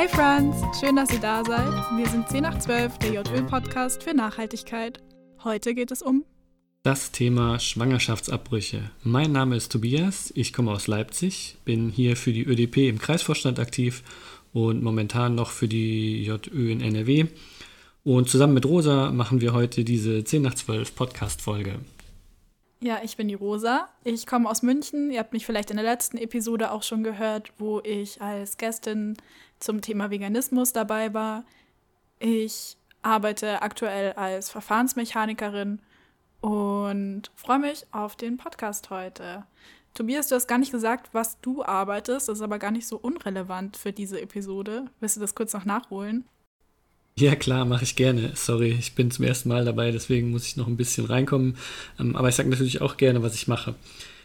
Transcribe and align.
Hey 0.00 0.08
Friends, 0.08 0.56
schön, 0.80 0.96
dass 0.96 1.12
ihr 1.12 1.20
da 1.20 1.44
seid. 1.44 1.68
Wir 1.94 2.08
sind 2.08 2.26
10 2.26 2.42
nach 2.42 2.58
12, 2.58 2.96
der 3.00 3.12
JÖ-Podcast 3.12 4.02
für 4.02 4.14
Nachhaltigkeit. 4.14 4.98
Heute 5.44 5.74
geht 5.74 5.90
es 5.90 6.00
um 6.00 6.24
das 6.82 7.12
Thema 7.12 7.58
Schwangerschaftsabbrüche. 7.58 8.90
Mein 9.02 9.32
Name 9.32 9.56
ist 9.56 9.70
Tobias, 9.70 10.32
ich 10.34 10.54
komme 10.54 10.70
aus 10.70 10.86
Leipzig, 10.86 11.58
bin 11.66 11.90
hier 11.90 12.16
für 12.16 12.32
die 12.32 12.44
ÖDP 12.44 12.88
im 12.88 12.98
Kreisvorstand 12.98 13.58
aktiv 13.58 14.02
und 14.54 14.82
momentan 14.82 15.34
noch 15.34 15.50
für 15.50 15.68
die 15.68 16.24
JÖ 16.24 16.72
in 16.72 16.80
NRW. 16.80 17.26
Und 18.02 18.30
zusammen 18.30 18.54
mit 18.54 18.64
Rosa 18.64 19.10
machen 19.10 19.42
wir 19.42 19.52
heute 19.52 19.84
diese 19.84 20.24
10 20.24 20.40
nach 20.40 20.54
12 20.54 20.94
Podcast-Folge. 20.94 21.74
Ja, 22.82 23.00
ich 23.04 23.18
bin 23.18 23.28
die 23.28 23.34
Rosa. 23.34 23.90
Ich 24.04 24.26
komme 24.26 24.48
aus 24.48 24.62
München. 24.62 25.10
Ihr 25.10 25.18
habt 25.18 25.34
mich 25.34 25.44
vielleicht 25.44 25.70
in 25.70 25.76
der 25.76 25.84
letzten 25.84 26.16
Episode 26.16 26.70
auch 26.70 26.82
schon 26.82 27.04
gehört, 27.04 27.52
wo 27.58 27.80
ich 27.80 28.22
als 28.22 28.56
Gästin 28.56 29.18
zum 29.60 29.80
Thema 29.80 30.10
Veganismus 30.10 30.72
dabei 30.72 31.14
war. 31.14 31.44
Ich 32.18 32.76
arbeite 33.02 33.62
aktuell 33.62 34.12
als 34.12 34.50
Verfahrensmechanikerin 34.50 35.80
und 36.40 37.30
freue 37.34 37.58
mich 37.58 37.86
auf 37.92 38.16
den 38.16 38.36
Podcast 38.36 38.90
heute. 38.90 39.44
Tobias, 39.94 40.28
du 40.28 40.36
hast 40.36 40.46
gar 40.46 40.58
nicht 40.58 40.72
gesagt, 40.72 41.10
was 41.12 41.40
du 41.40 41.64
arbeitest. 41.64 42.28
Das 42.28 42.38
ist 42.38 42.42
aber 42.42 42.58
gar 42.58 42.70
nicht 42.70 42.86
so 42.86 42.96
unrelevant 42.96 43.76
für 43.76 43.92
diese 43.92 44.20
Episode. 44.20 44.86
Willst 45.00 45.16
du 45.16 45.20
das 45.20 45.34
kurz 45.34 45.52
noch 45.52 45.64
nachholen? 45.64 46.24
Ja, 47.18 47.34
klar, 47.36 47.64
mache 47.64 47.84
ich 47.84 47.96
gerne. 47.96 48.32
Sorry, 48.34 48.70
ich 48.70 48.94
bin 48.94 49.10
zum 49.10 49.24
ersten 49.24 49.48
Mal 49.48 49.64
dabei, 49.64 49.90
deswegen 49.90 50.30
muss 50.30 50.46
ich 50.46 50.56
noch 50.56 50.68
ein 50.68 50.76
bisschen 50.76 51.06
reinkommen. 51.06 51.56
Ähm, 51.98 52.16
aber 52.16 52.28
ich 52.28 52.34
sage 52.34 52.48
natürlich 52.48 52.80
auch 52.80 52.96
gerne, 52.96 53.22
was 53.22 53.34
ich 53.34 53.48
mache. 53.48 53.74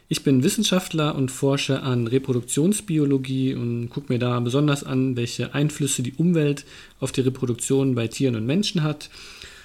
Ich 0.07 0.23
bin 0.23 0.43
Wissenschaftler 0.43 1.15
und 1.15 1.31
forsche 1.31 1.81
an 1.81 2.05
Reproduktionsbiologie 2.05 3.55
und 3.55 3.89
gucke 3.89 4.13
mir 4.13 4.19
da 4.19 4.39
besonders 4.39 4.83
an, 4.83 5.15
welche 5.15 5.55
Einflüsse 5.55 6.03
die 6.03 6.13
Umwelt 6.13 6.65
auf 6.99 7.11
die 7.11 7.21
Reproduktion 7.21 7.95
bei 7.95 8.07
Tieren 8.07 8.35
und 8.35 8.45
Menschen 8.45 8.83
hat. 8.83 9.09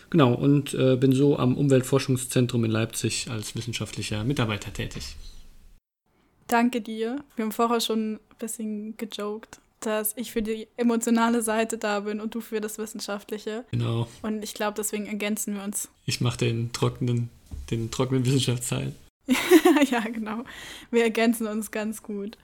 Genau, 0.09 0.33
und 0.33 0.73
äh, 0.75 0.97
bin 0.97 1.13
so 1.13 1.39
am 1.39 1.57
Umweltforschungszentrum 1.57 2.65
in 2.65 2.71
Leipzig 2.71 3.29
als 3.31 3.55
wissenschaftlicher 3.55 4.25
Mitarbeiter 4.25 4.73
tätig. 4.73 5.15
Danke 6.47 6.81
dir. 6.81 7.23
Wir 7.37 7.45
haben 7.45 7.53
vorher 7.53 7.81
schon 7.81 8.15
ein 8.15 8.21
bisschen 8.39 8.97
gejoked 8.97 9.61
dass 9.81 10.13
ich 10.17 10.31
für 10.31 10.43
die 10.43 10.69
emotionale 10.77 11.43
Seite 11.43 11.79
da 11.79 12.01
bin 12.01 12.21
und 12.21 12.35
du 12.35 12.41
für 12.41 12.61
das 12.61 12.77
Wissenschaftliche. 12.79 13.65
Genau. 13.71 14.09
Und 14.23 14.45
ich 14.45 14.53
glaube, 14.55 14.75
deswegen 14.77 15.07
ergänzen 15.07 15.55
wir 15.55 15.65
uns. 15.65 15.89
Ich 16.05 16.21
mache 16.21 16.37
den 16.37 16.71
trockenen, 16.73 17.31
den 17.71 17.91
trockenen 17.91 18.25
Wissenschaftsteil. 18.25 18.93
ja, 19.91 20.01
genau. 20.01 20.45
Wir 20.91 21.05
ergänzen 21.05 21.47
uns 21.47 21.71
ganz 21.71 22.03
gut. 22.03 22.37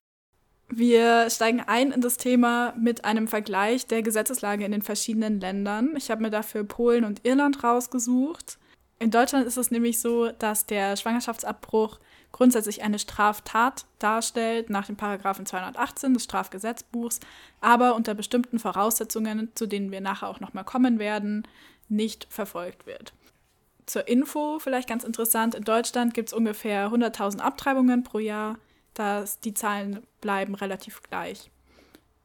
Wir 0.69 1.31
steigen 1.31 1.61
ein 1.61 1.93
in 1.93 2.01
das 2.01 2.17
Thema 2.17 2.75
mit 2.77 3.05
einem 3.05 3.29
Vergleich 3.29 3.87
der 3.87 4.03
Gesetzeslage 4.03 4.65
in 4.65 4.73
den 4.73 4.83
verschiedenen 4.83 5.41
Ländern. 5.41 5.95
Ich 5.97 6.11
habe 6.11 6.23
mir 6.23 6.31
dafür 6.31 6.65
Polen 6.65 7.05
und 7.05 7.25
Irland 7.25 7.63
rausgesucht. 7.63 8.59
In 8.99 9.11
Deutschland 9.11 9.47
ist 9.47 9.59
es 9.59 9.71
nämlich 9.71 10.01
so, 10.01 10.31
dass 10.31 10.67
der 10.67 10.97
Schwangerschaftsabbruch 10.97 12.01
grundsätzlich 12.33 12.83
eine 12.83 12.99
Straftat 12.99 13.87
darstellt 13.99 14.69
nach 14.69 14.87
dem 14.87 14.97
Paragraphen 14.97 15.47
218 15.47 16.15
des 16.15 16.25
Strafgesetzbuchs, 16.25 17.21
aber 17.61 17.95
unter 17.95 18.15
bestimmten 18.15 18.59
Voraussetzungen, 18.59 19.51
zu 19.55 19.67
denen 19.67 19.91
wir 19.91 20.01
nachher 20.01 20.29
auch 20.29 20.41
nochmal 20.41 20.65
kommen 20.65 20.99
werden, 20.99 21.47
nicht 21.89 22.27
verfolgt 22.29 22.87
wird. 22.87 23.13
Zur 23.87 24.09
Info 24.09 24.59
vielleicht 24.59 24.89
ganz 24.89 25.05
interessant, 25.05 25.55
in 25.55 25.65
Deutschland 25.65 26.12
gibt 26.12 26.31
es 26.31 26.33
ungefähr 26.33 26.91
100.000 26.91 27.39
Abtreibungen 27.39 28.03
pro 28.03 28.19
Jahr, 28.19 28.59
das, 28.95 29.41
die 29.41 29.55
Zahlen 29.55 30.03
bleiben 30.20 30.55
relativ 30.55 31.03
gleich. 31.03 31.51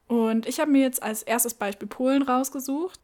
Und 0.07 0.45
ich 0.47 0.59
habe 0.59 0.71
mir 0.71 0.81
jetzt 0.81 1.01
als 1.01 1.23
erstes 1.23 1.53
Beispiel 1.53 1.87
Polen 1.87 2.23
rausgesucht. 2.23 2.99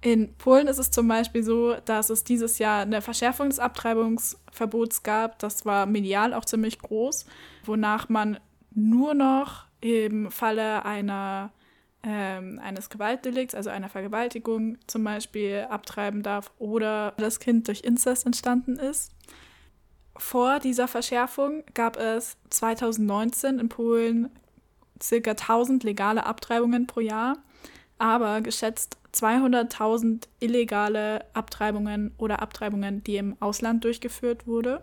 In 0.00 0.34
Polen 0.36 0.68
ist 0.68 0.78
es 0.78 0.90
zum 0.90 1.08
Beispiel 1.08 1.42
so, 1.42 1.74
dass 1.84 2.10
es 2.10 2.22
dieses 2.22 2.58
Jahr 2.58 2.82
eine 2.82 3.02
Verschärfung 3.02 3.48
des 3.48 3.58
Abtreibungsverbots 3.58 5.02
gab. 5.02 5.38
Das 5.38 5.66
war 5.66 5.86
medial 5.86 6.32
auch 6.32 6.44
ziemlich 6.44 6.78
groß, 6.78 7.26
wonach 7.64 8.08
man 8.08 8.38
nur 8.72 9.14
noch 9.14 9.66
im 9.80 10.30
Falle 10.30 10.84
einer, 10.84 11.50
ähm, 12.06 12.60
eines 12.62 12.88
Gewaltdelikts, 12.88 13.54
also 13.54 13.68
einer 13.68 13.88
Vergewaltigung 13.88 14.78
zum 14.86 15.02
Beispiel, 15.02 15.66
abtreiben 15.68 16.22
darf 16.22 16.52
oder 16.58 17.12
das 17.18 17.40
Kind 17.40 17.66
durch 17.66 17.80
Inzest 17.80 18.24
entstanden 18.24 18.76
ist. 18.78 19.10
Vor 20.16 20.60
dieser 20.60 20.88
Verschärfung 20.88 21.64
gab 21.74 21.96
es 21.96 22.36
2019 22.50 23.58
in 23.58 23.68
Polen 23.68 24.30
ca. 25.00 25.30
1000 25.30 25.82
legale 25.82 26.24
Abtreibungen 26.24 26.86
pro 26.86 27.00
Jahr, 27.00 27.38
aber 27.98 28.40
geschätzt 28.40 28.98
200.000 29.12 30.28
illegale 30.40 31.24
Abtreibungen 31.34 32.14
oder 32.18 32.40
Abtreibungen, 32.40 33.02
die 33.02 33.16
im 33.16 33.36
Ausland 33.40 33.84
durchgeführt 33.84 34.46
wurde. 34.46 34.80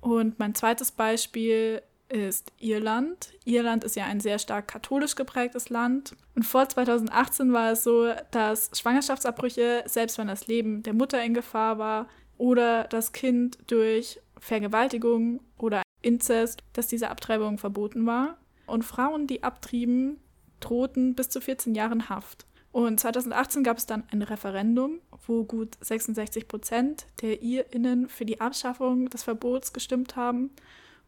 Und 0.00 0.38
mein 0.38 0.54
zweites 0.54 0.92
Beispiel 0.92 1.82
ist 2.12 2.52
Irland. 2.58 3.32
Irland 3.44 3.84
ist 3.84 3.96
ja 3.96 4.04
ein 4.04 4.20
sehr 4.20 4.38
stark 4.38 4.68
katholisch 4.68 5.14
geprägtes 5.14 5.70
Land. 5.70 6.14
Und 6.34 6.44
vor 6.44 6.68
2018 6.68 7.52
war 7.52 7.72
es 7.72 7.84
so, 7.84 8.12
dass 8.30 8.70
Schwangerschaftsabbrüche, 8.78 9.84
selbst 9.86 10.18
wenn 10.18 10.28
das 10.28 10.46
Leben 10.46 10.82
der 10.82 10.92
Mutter 10.92 11.22
in 11.24 11.34
Gefahr 11.34 11.78
war 11.78 12.08
oder 12.36 12.84
das 12.84 13.12
Kind 13.12 13.58
durch 13.66 14.20
Vergewaltigung 14.38 15.40
oder 15.58 15.82
Inzest, 16.02 16.62
dass 16.72 16.88
diese 16.88 17.08
Abtreibung 17.10 17.58
verboten 17.58 18.06
war. 18.06 18.36
Und 18.66 18.84
Frauen, 18.84 19.26
die 19.26 19.42
abtrieben, 19.42 20.18
drohten 20.60 21.14
bis 21.14 21.28
zu 21.28 21.40
14 21.40 21.74
Jahren 21.74 22.08
Haft. 22.08 22.46
Und 22.72 23.00
2018 23.00 23.64
gab 23.64 23.76
es 23.76 23.86
dann 23.86 24.04
ein 24.10 24.22
Referendum, 24.22 25.00
wo 25.26 25.44
gut 25.44 25.76
66 25.80 26.48
Prozent 26.48 27.06
der 27.20 27.42
IrInnen 27.42 28.08
für 28.08 28.24
die 28.24 28.40
Abschaffung 28.40 29.10
des 29.10 29.22
Verbots 29.22 29.72
gestimmt 29.72 30.16
haben. 30.16 30.50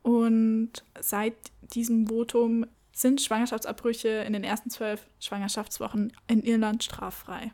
Und 0.05 0.85
seit 1.01 1.35
diesem 1.63 2.09
Votum 2.09 2.67
sind 2.93 3.23
Schwangerschaftsabbrüche 3.23 4.09
in 4.09 4.35
den 4.35 4.45
ersten 4.45 4.69
zwölf 4.69 5.07
Schwangerschaftswochen 5.19 6.13
in 6.29 6.43
Irland 6.43 6.85
straffrei. 6.85 7.53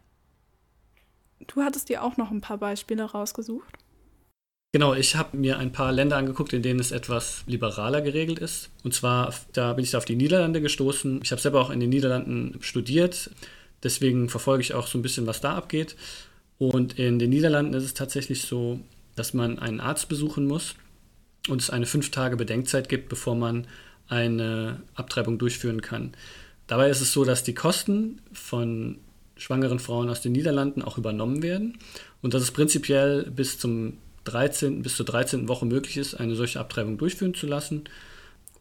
Du 1.46 1.62
hattest 1.62 1.88
dir 1.88 2.02
auch 2.02 2.16
noch 2.16 2.32
ein 2.32 2.40
paar 2.40 2.58
Beispiele 2.58 3.04
rausgesucht. 3.04 3.72
Genau, 4.72 4.94
ich 4.94 5.14
habe 5.14 5.36
mir 5.36 5.58
ein 5.58 5.70
paar 5.70 5.92
Länder 5.92 6.16
angeguckt, 6.16 6.52
in 6.52 6.62
denen 6.62 6.80
es 6.80 6.90
etwas 6.90 7.44
liberaler 7.46 8.02
geregelt 8.02 8.40
ist. 8.40 8.70
Und 8.82 8.94
zwar, 8.94 9.32
da 9.52 9.72
bin 9.74 9.84
ich 9.84 9.94
auf 9.94 10.04
die 10.04 10.16
Niederlande 10.16 10.60
gestoßen. 10.60 11.20
Ich 11.22 11.30
habe 11.30 11.40
selber 11.40 11.60
auch 11.60 11.70
in 11.70 11.78
den 11.78 11.90
Niederlanden 11.90 12.58
studiert. 12.62 13.30
Deswegen 13.84 14.28
verfolge 14.28 14.62
ich 14.62 14.74
auch 14.74 14.88
so 14.88 14.98
ein 14.98 15.02
bisschen, 15.02 15.28
was 15.28 15.40
da 15.40 15.54
abgeht. 15.54 15.94
Und 16.58 16.98
in 16.98 17.20
den 17.20 17.30
Niederlanden 17.30 17.74
ist 17.74 17.84
es 17.84 17.94
tatsächlich 17.94 18.42
so, 18.42 18.80
dass 19.14 19.34
man 19.34 19.60
einen 19.60 19.78
Arzt 19.78 20.08
besuchen 20.08 20.48
muss 20.48 20.74
und 21.48 21.62
es 21.62 21.70
eine 21.70 21.86
fünf 21.86 22.10
Tage 22.10 22.36
Bedenkzeit 22.36 22.88
gibt, 22.88 23.08
bevor 23.08 23.34
man 23.34 23.66
eine 24.08 24.82
Abtreibung 24.94 25.38
durchführen 25.38 25.80
kann. 25.80 26.12
Dabei 26.66 26.90
ist 26.90 27.00
es 27.00 27.12
so, 27.12 27.24
dass 27.24 27.42
die 27.42 27.54
Kosten 27.54 28.20
von 28.32 28.98
schwangeren 29.36 29.78
Frauen 29.78 30.10
aus 30.10 30.20
den 30.20 30.32
Niederlanden 30.32 30.82
auch 30.82 30.98
übernommen 30.98 31.42
werden 31.42 31.78
und 32.22 32.34
dass 32.34 32.42
es 32.42 32.50
prinzipiell 32.50 33.30
bis, 33.30 33.58
zum 33.58 33.94
13., 34.24 34.82
bis 34.82 34.96
zur 34.96 35.06
13. 35.06 35.48
Woche 35.48 35.66
möglich 35.66 35.96
ist, 35.96 36.14
eine 36.14 36.34
solche 36.34 36.60
Abtreibung 36.60 36.98
durchführen 36.98 37.34
zu 37.34 37.46
lassen 37.46 37.84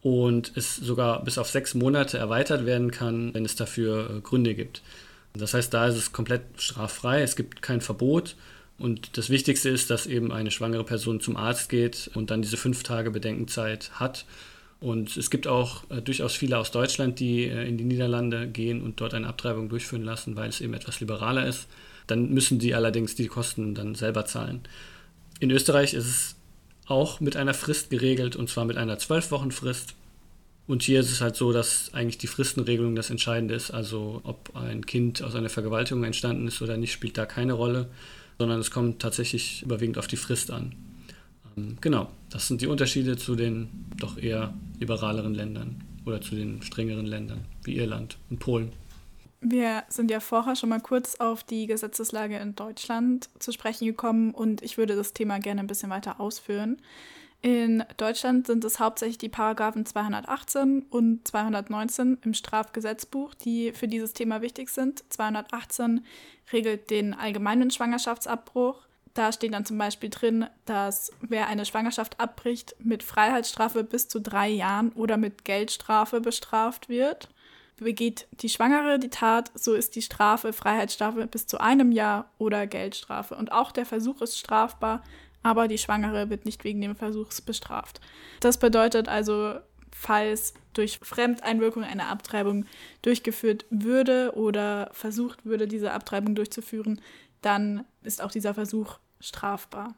und 0.02 0.54
es 0.56 0.78
sogar 0.78 1.24
bis 1.24 1.38
auf 1.38 1.50
sechs 1.50 1.74
Monate 1.74 2.18
erweitert 2.18 2.66
werden 2.66 2.92
kann, 2.92 3.34
wenn 3.34 3.46
es 3.46 3.56
dafür 3.56 4.10
äh, 4.10 4.22
Gründe 4.22 4.56
gibt. 4.56 4.82
Das 5.34 5.54
heißt, 5.54 5.74
da 5.74 5.88
ist 5.88 5.96
es 5.96 6.12
komplett 6.12 6.42
straffrei, 6.58 7.22
es 7.22 7.36
gibt 7.36 7.62
kein 7.62 7.82
Verbot. 7.82 8.36
Und 8.80 9.18
das 9.18 9.30
Wichtigste 9.30 9.70
ist, 9.70 9.90
dass 9.90 10.08
eben 10.08 10.32
eine 10.32 10.52
schwangere 10.52 10.86
Person 10.86 11.20
zum 11.20 11.36
Arzt 11.36 11.70
geht 11.70 12.10
und 12.14 12.32
dann 12.32 12.42
diese 12.42 12.58
fünf 12.58 12.84
Tage 12.84 13.12
Bedenkenzeit 13.12 13.92
hat. 13.94 14.26
Und 14.80 15.18
es 15.18 15.30
gibt 15.30 15.48
auch 15.48 15.84
äh, 15.90 16.02
durchaus 16.02 16.36
viele 16.36 16.58
aus 16.58 16.72
Deutschland, 16.72 17.20
die 17.20 17.44
äh, 17.44 17.68
in 17.68 17.78
die 17.78 17.84
Niederlande 17.84 18.48
gehen 18.48 18.82
und 18.82 19.02
dort 19.02 19.14
eine 19.14 19.28
Abtreibung 19.28 19.68
durchführen 19.68 20.04
lassen, 20.04 20.38
weil 20.38 20.48
es 20.48 20.62
eben 20.62 20.74
etwas 20.74 21.02
liberaler 21.02 21.46
ist. 21.46 21.68
Dann 22.08 22.30
müssen 22.30 22.62
sie 22.62 22.74
allerdings 22.74 23.16
die 23.16 23.28
Kosten 23.28 23.76
dann 23.76 23.96
selber 23.96 24.26
zahlen. 24.26 24.62
In 25.42 25.52
Österreich 25.52 25.94
ist 25.94 26.08
es 26.08 26.36
auch 26.86 27.20
mit 27.20 27.36
einer 27.36 27.54
Frist 27.54 27.90
geregelt, 27.90 28.38
und 28.38 28.50
zwar 28.50 28.66
mit 28.66 28.78
einer 28.78 28.98
zwölf 28.98 29.32
Wochen 29.32 29.52
Frist. 29.52 29.96
Und 30.66 30.84
hier 30.84 31.02
ist 31.02 31.12
es 31.12 31.20
halt 31.20 31.36
so, 31.36 31.52
dass 31.52 31.94
eigentlich 31.94 32.18
die 32.18 32.28
Fristenregelung 32.28 32.96
das 32.96 33.10
Entscheidende 33.10 33.56
ist. 33.56 33.72
Also 33.72 34.22
ob 34.24 34.56
ein 34.56 34.86
Kind 34.86 35.22
aus 35.22 35.36
einer 35.36 35.50
Vergewaltigung 35.50 36.04
entstanden 36.04 36.48
ist 36.48 36.62
oder 36.62 36.78
nicht, 36.78 36.94
spielt 36.94 37.18
da 37.18 37.26
keine 37.26 37.54
Rolle, 37.54 37.90
sondern 38.40 38.60
es 38.60 38.72
kommt 38.72 39.02
tatsächlich 39.02 39.62
überwiegend 39.62 40.00
auf 40.00 40.08
die 40.08 40.18
Frist 40.18 40.50
an. 40.50 40.74
Ähm, 41.56 41.78
genau, 41.82 42.10
das 42.32 42.48
sind 42.48 42.62
die 42.62 42.68
Unterschiede 42.68 43.18
zu 43.18 43.36
den 43.36 43.68
doch 43.98 44.18
eher 44.18 44.54
liberaleren 44.80 45.36
Ländern 45.36 45.84
oder 46.06 46.22
zu 46.22 46.34
den 46.34 46.64
strengeren 46.64 47.06
Ländern 47.06 47.42
wie 47.64 47.76
Irland 47.78 48.18
und 48.32 48.40
Polen. 48.40 48.72
Wir 49.42 49.84
sind 49.90 50.10
ja 50.12 50.20
vorher 50.20 50.56
schon 50.56 50.70
mal 50.70 50.82
kurz 50.82 51.16
auf 51.16 51.44
die 51.44 51.68
Gesetzeslage 51.68 52.38
in 52.38 52.56
Deutschland 52.56 53.30
zu 53.40 53.52
sprechen 53.52 53.86
gekommen 53.86 54.32
und 54.32 54.62
ich 54.62 54.78
würde 54.78 54.96
das 54.96 55.14
Thema 55.14 55.40
gerne 55.40 55.62
ein 55.62 55.68
bisschen 55.68 55.90
weiter 55.90 56.20
ausführen. 56.20 56.78
In 57.42 57.86
Deutschland 57.96 58.48
sind 58.48 58.66
es 58.66 58.82
hauptsächlich 58.82 59.18
die 59.18 59.30
Paragraphen 59.30 59.86
218 59.86 60.84
und 60.90 61.26
219 61.26 62.18
im 62.22 62.34
Strafgesetzbuch, 62.34 63.34
die 63.34 63.72
für 63.72 63.88
dieses 63.88 64.12
Thema 64.12 64.42
wichtig 64.42 64.70
sind. 64.70 65.04
218 65.10 66.06
regelt 66.52 66.90
den 66.90 67.14
allgemeinen 67.14 67.72
Schwangerschaftsabbruch. 67.72 68.82
Da 69.14 69.32
steht 69.32 69.54
dann 69.54 69.66
zum 69.66 69.78
Beispiel 69.78 70.10
drin, 70.10 70.48
dass 70.66 71.14
wer 71.22 71.48
eine 71.48 71.66
Schwangerschaft 71.66 72.20
abbricht, 72.20 72.76
mit 72.80 73.04
Freiheitsstrafe 73.04 73.86
bis 73.86 74.10
zu 74.10 74.20
drei 74.20 74.50
Jahren 74.50 74.92
oder 74.92 75.16
mit 75.16 75.46
Geldstrafe 75.46 76.20
bestraft 76.20 76.90
wird. 76.90 77.30
Begeht 77.78 78.28
die 78.32 78.50
Schwangere 78.50 79.00
die 79.00 79.10
Tat, 79.10 79.52
so 79.56 79.74
ist 79.74 79.96
die 79.96 80.02
Strafe 80.02 80.52
Freiheitsstrafe 80.52 81.26
bis 81.28 81.48
zu 81.48 81.62
einem 81.62 81.94
Jahr 81.94 82.30
oder 82.38 82.68
Geldstrafe. 82.68 83.36
Und 83.36 83.54
auch 83.54 83.72
der 83.72 83.86
Versuch 83.86 84.22
ist 84.22 84.38
strafbar, 84.38 85.02
aber 85.44 85.68
die 85.68 85.78
Schwangere 85.78 86.30
wird 86.30 86.46
nicht 86.46 86.64
wegen 86.64 86.82
dem 86.82 86.96
Versuchs 86.96 87.42
bestraft. 87.42 88.02
Das 88.40 88.58
bedeutet 88.58 89.08
also, 89.08 89.56
falls 89.92 90.54
durch 90.74 91.00
Fremdeinwirkung 91.00 91.84
eine 91.84 92.08
Abtreibung 92.08 92.66
durchgeführt 93.02 93.66
würde 93.70 94.34
oder 94.36 94.90
versucht 94.94 95.46
würde, 95.46 95.68
diese 95.68 95.92
Abtreibung 95.92 96.36
durchzuführen, 96.36 97.02
dann 97.42 97.86
ist 98.04 98.22
auch 98.22 98.32
dieser 98.32 98.54
Versuch 98.54 99.00
strafbar. 99.20 99.96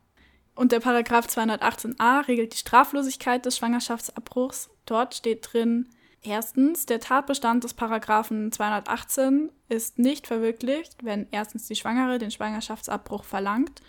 Und 0.55 0.71
der 0.71 0.79
Paragraph 0.79 1.27
218a 1.27 2.27
regelt 2.27 2.53
die 2.53 2.57
Straflosigkeit 2.57 3.45
des 3.45 3.57
Schwangerschaftsabbruchs. 3.57 4.69
Dort 4.85 5.15
steht 5.15 5.47
drin, 5.51 5.87
erstens, 6.23 6.85
der 6.85 6.99
Tatbestand 6.99 7.63
des 7.63 7.73
Paragraphen 7.73 8.51
218 8.51 9.49
ist 9.69 9.97
nicht 9.97 10.27
verwirklicht, 10.27 11.03
wenn 11.03 11.27
erstens 11.31 11.67
die 11.67 11.75
Schwangere 11.75 12.19
den 12.19 12.31
Schwangerschaftsabbruch 12.31 13.23
verlangt 13.23 13.81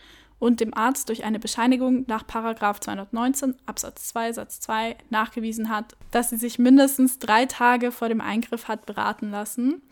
und 0.43 0.59
dem 0.59 0.75
Arzt 0.75 1.09
durch 1.09 1.23
eine 1.23 1.39
Bescheinigung 1.39 2.05
nach 2.09 2.27
219 2.27 3.55
Absatz 3.65 4.09
2 4.09 4.33
Satz 4.33 4.59
2 4.59 4.97
nachgewiesen 5.09 5.69
hat, 5.69 5.95
dass 6.11 6.31
sie 6.31 6.37
sich 6.37 6.59
mindestens 6.59 7.21
drei 7.21 7.47
Tage 7.47 7.93
vor 7.93 8.09
dem 8.09 8.21
Eingriff 8.21 8.67
hat 8.67 8.85
beraten 8.85 9.31
lassen. 9.31 9.83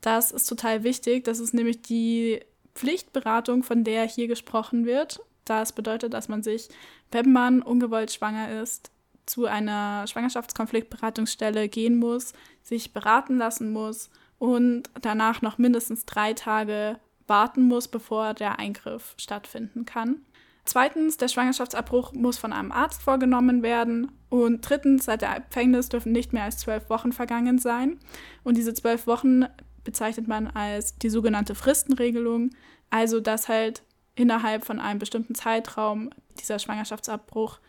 Das 0.00 0.30
ist 0.30 0.46
total 0.46 0.82
wichtig. 0.82 1.24
Das 1.24 1.40
ist 1.40 1.52
nämlich 1.52 1.82
die 1.82 2.40
Pflichtberatung, 2.74 3.62
von 3.62 3.84
der 3.84 4.04
hier 4.04 4.28
gesprochen 4.28 4.86
wird. 4.86 5.20
Das 5.44 5.74
bedeutet, 5.74 6.14
dass 6.14 6.30
man 6.30 6.42
sich, 6.42 6.70
wenn 7.10 7.30
man 7.30 7.60
ungewollt 7.60 8.10
schwanger 8.10 8.62
ist, 8.62 8.90
zu 9.26 9.44
einer 9.44 10.06
Schwangerschaftskonfliktberatungsstelle 10.06 11.68
gehen 11.68 11.98
muss, 11.98 12.32
sich 12.62 12.94
beraten 12.94 13.36
lassen 13.36 13.74
muss 13.74 14.08
und 14.38 14.84
danach 15.02 15.42
noch 15.42 15.58
mindestens 15.58 16.06
drei 16.06 16.32
Tage 16.32 16.98
warten 17.28 17.62
muss, 17.62 17.88
bevor 17.88 18.34
der 18.34 18.58
Eingriff 18.58 19.14
stattfinden 19.16 19.84
kann. 19.84 20.22
Zweitens, 20.64 21.16
der 21.16 21.28
Schwangerschaftsabbruch 21.28 22.12
muss 22.12 22.36
von 22.36 22.52
einem 22.52 22.72
Arzt 22.72 23.00
vorgenommen 23.00 23.62
werden. 23.62 24.12
Und 24.28 24.60
drittens, 24.60 25.06
seit 25.06 25.22
der 25.22 25.36
Empfängnis 25.36 25.88
dürfen 25.88 26.12
nicht 26.12 26.34
mehr 26.34 26.44
als 26.44 26.58
zwölf 26.58 26.90
Wochen 26.90 27.12
vergangen 27.12 27.58
sein. 27.58 27.98
Und 28.44 28.58
diese 28.58 28.74
zwölf 28.74 29.06
Wochen 29.06 29.46
bezeichnet 29.84 30.28
man 30.28 30.46
als 30.46 30.98
die 30.98 31.08
sogenannte 31.08 31.54
Fristenregelung. 31.54 32.50
Also, 32.90 33.20
dass 33.20 33.48
halt 33.48 33.82
innerhalb 34.14 34.66
von 34.66 34.78
einem 34.78 34.98
bestimmten 34.98 35.34
Zeitraum 35.34 36.10
dieser 36.38 36.58
Schwangerschaftsabbruch 36.58 37.60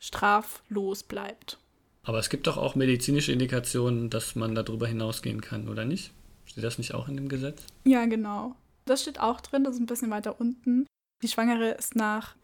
straflos 0.00 1.04
bleibt. 1.04 1.58
Aber 2.02 2.18
es 2.18 2.30
gibt 2.30 2.46
doch 2.46 2.56
auch 2.56 2.74
medizinische 2.74 3.32
Indikationen, 3.32 4.10
dass 4.10 4.34
man 4.34 4.54
darüber 4.54 4.88
hinausgehen 4.88 5.40
kann, 5.40 5.68
oder 5.68 5.84
nicht? 5.84 6.12
Steht 6.46 6.64
das 6.64 6.78
nicht 6.78 6.94
auch 6.94 7.06
in 7.06 7.16
dem 7.16 7.28
Gesetz? 7.28 7.62
Ja, 7.84 8.06
genau. 8.06 8.56
Das 8.88 9.02
steht 9.02 9.20
auch 9.20 9.40
drin, 9.40 9.64
das 9.64 9.74
ist 9.74 9.80
ein 9.80 9.86
bisschen 9.86 10.10
weiter 10.10 10.40
unten. 10.40 10.86
Die 11.22 11.28
Schwangere 11.28 11.70
ist 11.70 11.96
nach 11.96 12.36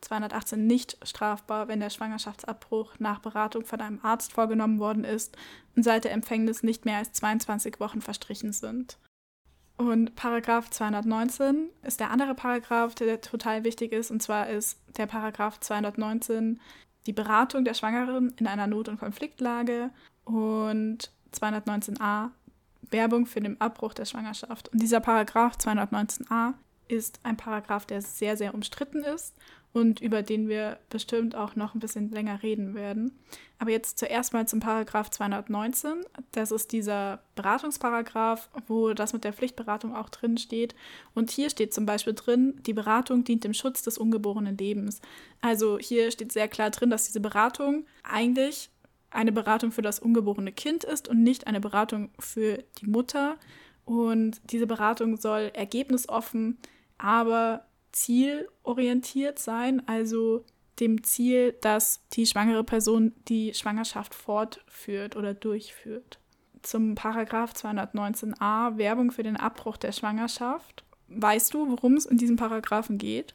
218 0.00 0.66
nicht 0.66 0.96
strafbar, 1.06 1.68
wenn 1.68 1.80
der 1.80 1.90
Schwangerschaftsabbruch 1.90 2.94
nach 2.98 3.20
Beratung 3.20 3.64
von 3.66 3.80
einem 3.80 4.00
Arzt 4.02 4.32
vorgenommen 4.32 4.78
worden 4.78 5.04
ist 5.04 5.36
und 5.76 5.82
seit 5.82 6.04
der 6.04 6.12
Empfängnis 6.12 6.62
nicht 6.62 6.86
mehr 6.86 6.96
als 6.96 7.12
22 7.12 7.78
Wochen 7.78 8.00
verstrichen 8.00 8.52
sind. 8.52 8.98
Und 9.76 10.16
Paragraph 10.16 10.70
219 10.70 11.68
ist 11.82 12.00
der 12.00 12.10
andere 12.10 12.34
Paragraph, 12.34 12.94
der 12.94 13.20
total 13.20 13.62
wichtig 13.64 13.92
ist, 13.92 14.10
und 14.10 14.22
zwar 14.22 14.48
ist 14.48 14.80
der 14.96 15.06
Paragraph 15.06 15.60
219 15.60 16.58
die 17.06 17.12
Beratung 17.12 17.64
der 17.64 17.74
Schwangeren 17.74 18.32
in 18.38 18.46
einer 18.46 18.66
Not- 18.66 18.88
und 18.88 18.98
Konfliktlage 18.98 19.90
und 20.24 21.12
219a 21.34 22.30
Werbung 22.90 23.26
für 23.26 23.40
den 23.40 23.60
Abbruch 23.60 23.94
der 23.94 24.04
Schwangerschaft. 24.04 24.68
Und 24.68 24.82
dieser 24.82 25.00
Paragraph 25.00 25.56
219a 25.56 26.54
ist 26.88 27.20
ein 27.22 27.36
Paragraph, 27.36 27.86
der 27.86 28.02
sehr, 28.02 28.36
sehr 28.36 28.54
umstritten 28.54 29.02
ist 29.02 29.34
und 29.76 30.00
über 30.00 30.22
den 30.22 30.48
wir 30.48 30.78
bestimmt 30.88 31.34
auch 31.34 31.54
noch 31.54 31.74
ein 31.74 31.80
bisschen 31.80 32.10
länger 32.10 32.42
reden 32.42 32.74
werden. 32.74 33.12
Aber 33.58 33.70
jetzt 33.70 33.98
zuerst 33.98 34.32
mal 34.32 34.48
zum 34.48 34.60
Paragraph 34.60 35.10
219. 35.10 36.02
Das 36.32 36.50
ist 36.50 36.72
dieser 36.72 37.20
Beratungsparagraph, 37.34 38.48
wo 38.68 38.94
das 38.94 39.12
mit 39.12 39.24
der 39.24 39.34
Pflichtberatung 39.34 39.94
auch 39.94 40.08
drin 40.08 40.38
steht. 40.38 40.74
Und 41.14 41.30
hier 41.30 41.50
steht 41.50 41.74
zum 41.74 41.84
Beispiel 41.84 42.14
drin, 42.14 42.60
die 42.64 42.72
Beratung 42.72 43.24
dient 43.24 43.44
dem 43.44 43.52
Schutz 43.52 43.82
des 43.82 43.98
ungeborenen 43.98 44.56
Lebens. 44.56 45.02
Also 45.42 45.78
hier 45.78 46.10
steht 46.10 46.32
sehr 46.32 46.48
klar 46.48 46.70
drin, 46.70 46.88
dass 46.88 47.06
diese 47.06 47.20
Beratung 47.20 47.84
eigentlich 48.02 48.70
eine 49.16 49.32
Beratung 49.32 49.72
für 49.72 49.82
das 49.82 49.98
ungeborene 49.98 50.52
Kind 50.52 50.84
ist 50.84 51.08
und 51.08 51.22
nicht 51.22 51.46
eine 51.46 51.60
Beratung 51.60 52.10
für 52.18 52.62
die 52.80 52.86
Mutter. 52.86 53.36
Und 53.84 54.40
diese 54.50 54.66
Beratung 54.66 55.16
soll 55.16 55.50
ergebnisoffen, 55.54 56.58
aber 56.98 57.66
zielorientiert 57.92 59.38
sein, 59.38 59.86
also 59.86 60.44
dem 60.80 61.02
Ziel, 61.02 61.54
dass 61.60 62.06
die 62.12 62.26
schwangere 62.26 62.64
Person 62.64 63.12
die 63.28 63.54
Schwangerschaft 63.54 64.14
fortführt 64.14 65.16
oder 65.16 65.32
durchführt. 65.34 66.18
Zum 66.62 66.94
Paragraph 66.94 67.52
219a 67.52 68.76
Werbung 68.76 69.12
für 69.12 69.22
den 69.22 69.36
Abbruch 69.36 69.76
der 69.76 69.92
Schwangerschaft. 69.92 70.84
Weißt 71.08 71.54
du, 71.54 71.70
worum 71.70 71.94
es 71.94 72.04
in 72.04 72.18
diesem 72.18 72.36
Paragraphen 72.36 72.98
geht? 72.98 73.34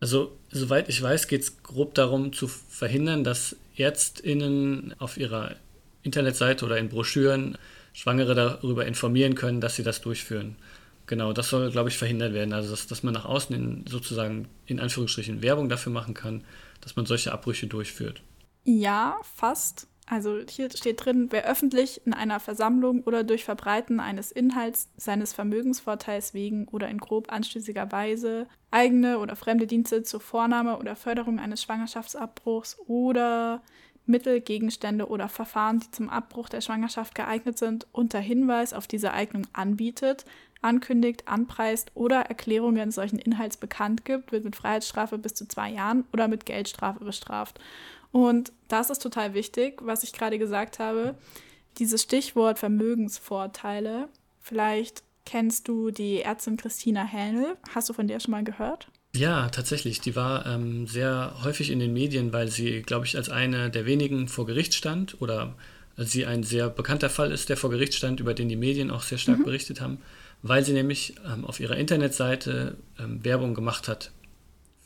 Also, 0.00 0.36
soweit 0.50 0.88
ich 0.88 1.02
weiß, 1.02 1.26
geht 1.26 1.42
es 1.42 1.62
grob 1.62 1.94
darum 1.94 2.32
zu 2.32 2.46
verhindern, 2.46 3.24
dass 3.24 3.56
ÄrztInnen 3.76 4.94
auf 4.98 5.16
ihrer 5.16 5.56
Internetseite 6.02 6.64
oder 6.64 6.78
in 6.78 6.88
Broschüren 6.88 7.58
Schwangere 7.92 8.34
darüber 8.34 8.86
informieren 8.86 9.34
können, 9.34 9.60
dass 9.60 9.74
sie 9.74 9.82
das 9.82 10.00
durchführen. 10.00 10.56
Genau, 11.06 11.32
das 11.32 11.48
soll, 11.48 11.70
glaube 11.70 11.88
ich, 11.88 11.98
verhindert 11.98 12.32
werden. 12.32 12.52
Also, 12.52 12.70
dass, 12.70 12.86
dass 12.86 13.02
man 13.02 13.14
nach 13.14 13.24
außen 13.24 13.56
in, 13.56 13.84
sozusagen 13.88 14.48
in 14.66 14.78
Anführungsstrichen 14.78 15.42
Werbung 15.42 15.68
dafür 15.68 15.92
machen 15.92 16.14
kann, 16.14 16.44
dass 16.80 16.94
man 16.94 17.06
solche 17.06 17.32
Abbrüche 17.32 17.66
durchführt. 17.66 18.22
Ja, 18.64 19.18
fast. 19.34 19.88
Also 20.10 20.38
hier 20.48 20.70
steht 20.70 21.04
drin, 21.04 21.26
wer 21.30 21.44
öffentlich 21.44 22.00
in 22.06 22.14
einer 22.14 22.40
Versammlung 22.40 23.02
oder 23.02 23.24
durch 23.24 23.44
Verbreiten 23.44 24.00
eines 24.00 24.32
Inhalts 24.32 24.88
seines 24.96 25.34
Vermögensvorteils 25.34 26.32
wegen 26.32 26.66
oder 26.68 26.88
in 26.88 26.96
grob 26.96 27.30
anstößiger 27.30 27.92
Weise 27.92 28.46
eigene 28.70 29.18
oder 29.18 29.36
fremde 29.36 29.66
Dienste 29.66 30.02
zur 30.04 30.20
Vornahme 30.20 30.78
oder 30.78 30.96
Förderung 30.96 31.38
eines 31.38 31.62
Schwangerschaftsabbruchs 31.62 32.78
oder 32.86 33.62
Mittel, 34.06 34.40
Gegenstände 34.40 35.08
oder 35.08 35.28
Verfahren, 35.28 35.80
die 35.80 35.90
zum 35.90 36.08
Abbruch 36.08 36.48
der 36.48 36.62
Schwangerschaft 36.62 37.14
geeignet 37.14 37.58
sind, 37.58 37.86
unter 37.92 38.18
Hinweis 38.18 38.72
auf 38.72 38.86
diese 38.86 39.12
Eignung 39.12 39.46
anbietet, 39.52 40.24
ankündigt, 40.62 41.28
anpreist 41.28 41.90
oder 41.94 42.22
Erklärungen 42.22 42.90
solchen 42.90 43.18
Inhalts 43.18 43.58
bekannt 43.58 44.06
gibt, 44.06 44.32
wird 44.32 44.44
mit 44.44 44.56
Freiheitsstrafe 44.56 45.18
bis 45.18 45.34
zu 45.34 45.46
zwei 45.46 45.70
Jahren 45.70 46.04
oder 46.14 46.28
mit 46.28 46.46
Geldstrafe 46.46 47.04
bestraft. 47.04 47.60
Und 48.12 48.52
das 48.68 48.90
ist 48.90 49.02
total 49.02 49.34
wichtig, 49.34 49.80
was 49.82 50.02
ich 50.02 50.12
gerade 50.12 50.38
gesagt 50.38 50.78
habe. 50.78 51.14
Dieses 51.78 52.02
Stichwort 52.02 52.58
Vermögensvorteile. 52.58 54.08
Vielleicht 54.40 55.02
kennst 55.24 55.68
du 55.68 55.90
die 55.90 56.22
Ärztin 56.22 56.56
Christina 56.56 57.04
Hähnel. 57.04 57.56
Hast 57.74 57.88
du 57.88 57.92
von 57.92 58.08
der 58.08 58.20
schon 58.20 58.32
mal 58.32 58.44
gehört? 58.44 58.88
Ja, 59.14 59.48
tatsächlich. 59.48 60.00
Die 60.00 60.16
war 60.16 60.46
ähm, 60.46 60.86
sehr 60.86 61.34
häufig 61.42 61.70
in 61.70 61.78
den 61.78 61.92
Medien, 61.92 62.32
weil 62.32 62.48
sie, 62.48 62.82
glaube 62.82 63.06
ich, 63.06 63.16
als 63.16 63.28
eine 63.28 63.70
der 63.70 63.86
wenigen 63.86 64.28
vor 64.28 64.46
Gericht 64.46 64.74
stand 64.74 65.20
oder 65.20 65.54
sie 65.96 66.26
ein 66.26 66.42
sehr 66.42 66.70
bekannter 66.70 67.10
Fall 67.10 67.32
ist, 67.32 67.48
der 67.48 67.56
vor 67.56 67.70
Gericht 67.70 67.94
stand, 67.94 68.20
über 68.20 68.34
den 68.34 68.48
die 68.48 68.56
Medien 68.56 68.90
auch 68.90 69.02
sehr 69.02 69.18
stark 69.18 69.40
mhm. 69.40 69.44
berichtet 69.44 69.80
haben, 69.80 69.98
weil 70.42 70.64
sie 70.64 70.72
nämlich 70.72 71.14
ähm, 71.26 71.44
auf 71.44 71.58
ihrer 71.58 71.76
Internetseite 71.76 72.76
ähm, 72.98 73.24
Werbung 73.24 73.54
gemacht 73.54 73.88
hat 73.88 74.12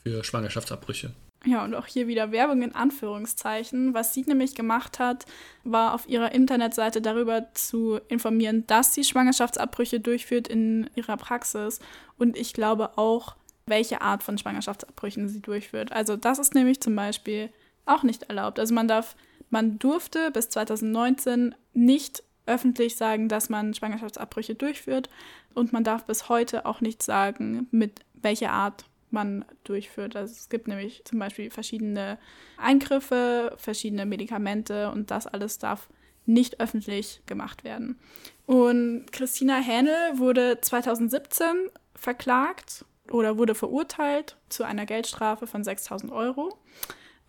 für 0.03 0.23
Schwangerschaftsabbrüche. 0.23 1.11
Ja, 1.45 1.65
und 1.65 1.75
auch 1.75 1.87
hier 1.87 2.07
wieder 2.07 2.31
Werbung 2.31 2.61
in 2.61 2.73
Anführungszeichen. 2.73 3.93
Was 3.93 4.13
sie 4.13 4.21
nämlich 4.21 4.55
gemacht 4.55 4.99
hat, 4.99 5.25
war 5.65 5.93
auf 5.93 6.07
ihrer 6.07 6.31
Internetseite 6.31 7.01
darüber 7.01 7.53
zu 7.53 7.99
informieren, 8.07 8.65
dass 8.67 8.93
sie 8.93 9.03
Schwangerschaftsabbrüche 9.03 9.99
durchführt 9.99 10.47
in 10.47 10.89
ihrer 10.95 11.17
Praxis. 11.17 11.79
Und 12.17 12.37
ich 12.37 12.53
glaube 12.53 12.97
auch, 12.97 13.35
welche 13.65 14.01
Art 14.01 14.23
von 14.23 14.37
Schwangerschaftsabbrüchen 14.37 15.27
sie 15.27 15.41
durchführt. 15.41 15.91
Also 15.91 16.15
das 16.15 16.39
ist 16.39 16.55
nämlich 16.55 16.79
zum 16.79 16.95
Beispiel 16.95 17.49
auch 17.85 18.03
nicht 18.03 18.23
erlaubt. 18.23 18.57
Also 18.57 18.73
man 18.73 18.87
darf, 18.87 19.15
man 19.49 19.79
durfte 19.79 20.31
bis 20.31 20.49
2019 20.49 21.55
nicht 21.73 22.23
öffentlich 22.45 22.95
sagen, 22.95 23.27
dass 23.27 23.49
man 23.49 23.73
Schwangerschaftsabbrüche 23.73 24.55
durchführt 24.55 25.09
und 25.53 25.73
man 25.73 25.83
darf 25.83 26.05
bis 26.05 26.29
heute 26.29 26.65
auch 26.65 26.81
nicht 26.81 27.03
sagen, 27.03 27.67
mit 27.71 28.01
welcher 28.13 28.51
Art 28.51 28.85
man 29.13 29.45
durchführt. 29.63 30.15
Also 30.15 30.33
es 30.33 30.49
gibt 30.49 30.67
nämlich 30.67 31.03
zum 31.05 31.19
Beispiel 31.19 31.49
verschiedene 31.49 32.17
Eingriffe, 32.57 33.53
verschiedene 33.57 34.05
Medikamente 34.05 34.91
und 34.91 35.11
das 35.11 35.27
alles 35.27 35.59
darf 35.59 35.87
nicht 36.25 36.59
öffentlich 36.59 37.21
gemacht 37.25 37.63
werden. 37.63 37.99
Und 38.45 39.05
Christina 39.11 39.57
Hähnel 39.57 39.95
wurde 40.15 40.59
2017 40.61 41.69
verklagt 41.95 42.85
oder 43.11 43.37
wurde 43.37 43.55
verurteilt 43.55 44.37
zu 44.49 44.63
einer 44.63 44.85
Geldstrafe 44.85 45.47
von 45.47 45.63
6000 45.63 46.11
Euro 46.11 46.57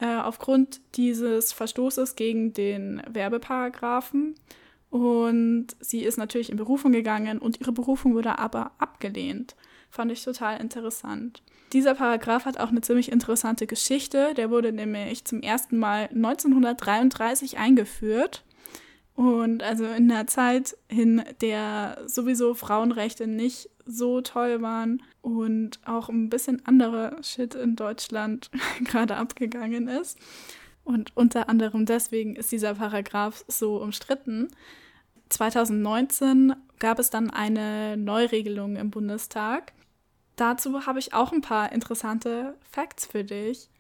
äh, 0.01 0.17
aufgrund 0.17 0.81
dieses 0.97 1.53
Verstoßes 1.53 2.17
gegen 2.17 2.53
den 2.53 3.03
Werbeparagraphen. 3.09 4.35
Und 4.91 5.69
sie 5.81 6.05
ist 6.05 6.19
natürlich 6.19 6.51
in 6.51 6.57
Berufung 6.57 6.93
gegangen 6.93 7.39
und 7.39 7.61
ihre 7.61 7.73
Berufung 7.73 8.15
wurde 8.15 8.39
aber 8.39 8.73
abgelehnt. 8.79 9.57
Fand 9.95 10.11
ich 10.11 10.25
total 10.25 10.61
interessant. 10.61 11.41
Dieser 11.73 11.95
Paragraph 11.95 12.47
hat 12.47 12.59
auch 12.59 12.71
eine 12.71 12.81
ziemlich 12.81 13.13
interessante 13.13 13.69
Geschichte. 13.69 14.35
Der 14.35 14.51
wurde 14.51 14.73
nämlich 14.73 15.25
zum 15.25 15.41
ersten 15.41 15.79
Mal 15.79 16.09
1933 16.13 17.59
eingeführt. 17.59 18.43
Und 19.15 19.63
also 19.63 19.85
in 19.85 20.09
der 20.09 20.27
Zeit, 20.27 20.77
in 20.89 21.23
der 21.41 21.99
sowieso 22.07 22.55
Frauenrechte 22.55 23.29
nicht 23.29 23.71
so 23.87 24.21
toll 24.21 24.63
waren 24.63 25.01
und 25.23 25.79
auch 25.85 26.09
ein 26.09 26.29
bisschen 26.29 26.67
andere 26.67 27.17
Shit 27.23 27.55
in 27.55 27.77
Deutschland 27.77 28.51
gerade 28.85 29.15
abgegangen 29.15 29.87
ist. 29.87 30.19
Und 30.83 31.17
unter 31.17 31.49
anderem 31.49 31.87
deswegen 31.87 32.35
ist 32.35 32.51
dieser 32.51 32.75
Paragraph 32.75 33.45
so 33.47 33.77
umstritten. 33.77 34.49
2019 35.29 36.57
gab 36.81 36.99
es 36.99 37.11
dann 37.11 37.31
eine 37.31 37.97
Neuregelung 37.97 38.75
im 38.75 38.91
Bundestag. 38.91 39.73
Dazu 40.37 40.87
habe 40.87 40.99
ich 40.99 41.15
auch 41.15 41.33
ein 41.33 41.41
paar 41.41 41.73
interessante 41.73 42.59
Facts 42.71 43.07
für 43.07 43.25
dich. 43.25 43.71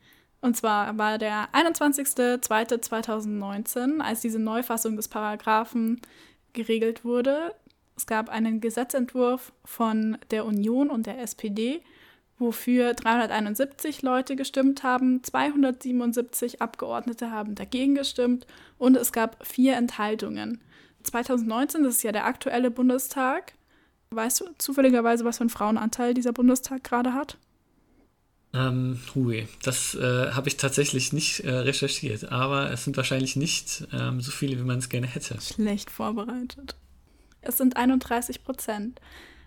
Und 0.41 0.57
zwar 0.57 0.97
war 0.99 1.19
der 1.19 1.49
21.02.2019, 1.53 4.01
als 4.01 4.21
diese 4.21 4.39
Neufassung 4.39 4.97
des 4.97 5.09
Paragraphen 5.09 6.01
geregelt 6.53 7.05
wurde. 7.05 7.53
Es 7.97 8.07
gab 8.07 8.29
einen 8.29 8.61
Gesetzentwurf 8.61 9.53
von 9.65 10.19
der 10.31 10.45
Union 10.45 10.91
und 10.91 11.07
der 11.07 11.21
SPD, 11.21 11.81
wofür 12.39 12.95
371 12.95 14.03
Leute 14.03 14.37
gestimmt 14.37 14.83
haben, 14.83 15.23
277 15.23 16.61
Abgeordnete 16.61 17.31
haben 17.31 17.55
dagegen 17.55 17.95
gestimmt 17.95 18.47
und 18.77 18.97
es 18.97 19.13
gab 19.13 19.47
vier 19.47 19.77
Enthaltungen. 19.77 20.61
2019, 21.05 21.85
das 21.85 21.97
ist 21.97 22.03
ja 22.03 22.13
der 22.13 22.27
aktuelle 22.27 22.71
Bundestag. 22.71 23.55
Weißt 24.15 24.41
du 24.41 24.47
zufälligerweise, 24.59 25.25
was 25.25 25.39
für 25.39 25.43
einen 25.43 25.51
Frauenanteil 25.51 26.15
dieser 26.15 26.33
Bundestag 26.33 26.85
gerade 26.85 27.15
hat? 27.15 27.37
Ähm, 28.55 29.01
hui, 29.15 29.49
das 29.65 29.97
äh, 29.97 30.31
habe 30.31 30.49
ich 30.49 30.57
tatsächlich 30.57 31.13
nicht 31.13 31.41
äh, 31.41 31.51
recherchiert, 31.51 32.31
aber 32.31 32.71
es 32.71 32.85
sind 32.85 32.97
wahrscheinlich 32.97 33.35
nicht 33.35 33.89
ähm, 33.93 34.21
so 34.21 34.31
viele, 34.31 34.57
wie 34.59 34.63
man 34.63 34.79
es 34.79 34.89
gerne 34.89 35.09
hätte. 35.09 35.41
Schlecht 35.41 35.91
vorbereitet. 35.91 36.77
Es 37.41 37.57
sind 37.57 37.77
31 37.77 38.45
Prozent. 38.45 39.01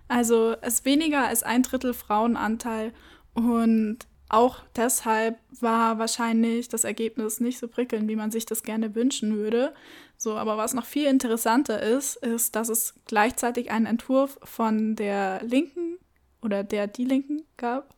Also 0.09 0.55
es 0.61 0.75
ist 0.75 0.85
weniger 0.85 1.27
als 1.27 1.43
ein 1.43 1.63
Drittel 1.63 1.93
Frauenanteil 1.93 2.93
und 3.33 3.99
auch 4.29 4.59
deshalb 4.75 5.37
war 5.61 5.99
wahrscheinlich 5.99 6.67
das 6.67 6.83
Ergebnis 6.83 7.39
nicht 7.39 7.59
so 7.59 7.69
prickelnd, 7.69 8.09
wie 8.09 8.17
man 8.17 8.31
sich 8.31 8.45
das 8.45 8.63
gerne 8.63 8.93
wünschen 8.93 9.37
würde. 9.37 9.73
So, 10.17 10.35
aber 10.35 10.57
was 10.57 10.73
noch 10.73 10.85
viel 10.85 11.05
interessanter 11.05 11.81
ist, 11.81 12.15
ist, 12.17 12.55
dass 12.55 12.69
es 12.69 12.95
gleichzeitig 13.05 13.69
einen 13.69 13.85
Entwurf 13.85 14.39
von 14.43 14.95
der 14.95 15.43
Linken 15.43 15.99
oder 16.41 16.63
der 16.63 16.87
Die 16.87 17.05
Linken 17.05 17.43
gab, 17.55 17.95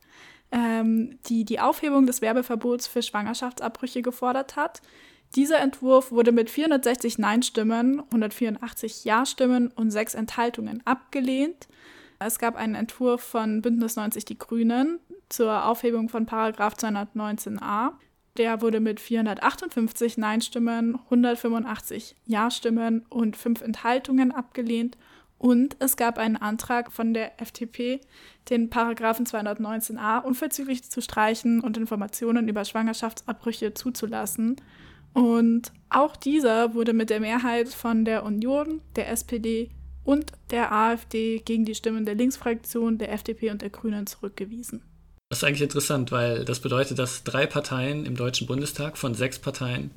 ähm, 0.52 1.18
die 1.28 1.46
die 1.46 1.62
Aufhebung 1.62 2.06
des 2.06 2.22
Werbeverbots 2.22 2.88
für 2.88 3.02
Schwangerschaftsabbrüche 3.02 4.02
gefordert 4.02 4.58
hat. 4.58 4.82
Dieser 5.36 5.60
Entwurf 5.60 6.12
wurde 6.12 6.32
mit 6.32 6.50
460 6.50 7.20
Nein-Stimmen, 7.20 8.02
184 8.02 9.06
Ja-Stimmen 9.06 9.68
und 9.70 9.92
sechs 9.92 10.14
Enthaltungen 10.14 10.82
abgelehnt. 10.86 11.68
Es 12.18 12.40
gab 12.40 12.56
einen 12.56 12.76
Entwurf 12.76 13.22
von 13.22 13.62
Bündnis 13.62 13.96
90 13.96 14.26
Die 14.26 14.38
Grünen 14.38 15.00
zur 15.30 15.66
Aufhebung 15.66 16.10
von 16.10 16.26
Paragraf 16.26 16.74
219a. 16.74 17.92
Der 18.40 18.62
wurde 18.62 18.80
mit 18.80 19.02
458 19.02 20.18
Nein-Stimmen, 20.18 20.96
185 20.96 22.16
Ja-Stimmen 22.26 23.06
und 23.10 23.36
fünf 23.36 23.62
Enthaltungen 23.62 24.32
abgelehnt. 24.32 24.98
Und 25.38 25.76
es 25.80 25.98
gab 25.98 26.18
einen 26.18 26.38
Antrag 26.38 26.94
von 26.94 27.14
der 27.14 27.42
FDP, 27.42 28.00
den 28.50 28.70
Paragraphen 28.70 29.26
219a 29.26 30.24
unverzüglich 30.24 30.90
zu 30.90 31.02
streichen 31.02 31.60
und 31.60 31.76
Informationen 31.76 32.48
über 32.48 32.64
Schwangerschaftsabbrüche 32.64 33.74
zuzulassen. 33.74 34.56
Und 35.14 35.74
auch 35.90 36.16
dieser 36.16 36.74
wurde 36.74 36.94
mit 36.94 37.10
der 37.10 37.20
Mehrheit 37.20 37.68
von 37.68 38.06
der 38.06 38.24
Union, 38.24 38.82
der 38.96 39.10
SPD 39.10 39.70
und 40.06 40.32
der 40.52 40.72
AfD 40.72 41.40
gegen 41.40 41.66
die 41.66 41.76
Stimmen 41.76 42.06
der 42.06 42.16
Linksfraktion, 42.16 42.98
der 43.00 43.12
FDP 43.12 43.52
und 43.52 43.62
der 43.62 43.70
Grünen 43.70 44.08
zurückgewiesen. 44.08 44.82
Das 45.30 45.40
ist 45.40 45.44
eigentlich 45.44 45.62
interessant, 45.62 46.12
weil 46.12 46.44
das 46.44 46.60
bedeutet, 46.60 46.98
dass 46.98 47.24
drei 47.24 47.46
Parteien 47.46 48.08
im 48.08 48.16
Deutschen 48.16 48.48
Bundestag 48.48 48.98
von 48.98 49.14
sechs 49.14 49.38
Parteien 49.38 49.92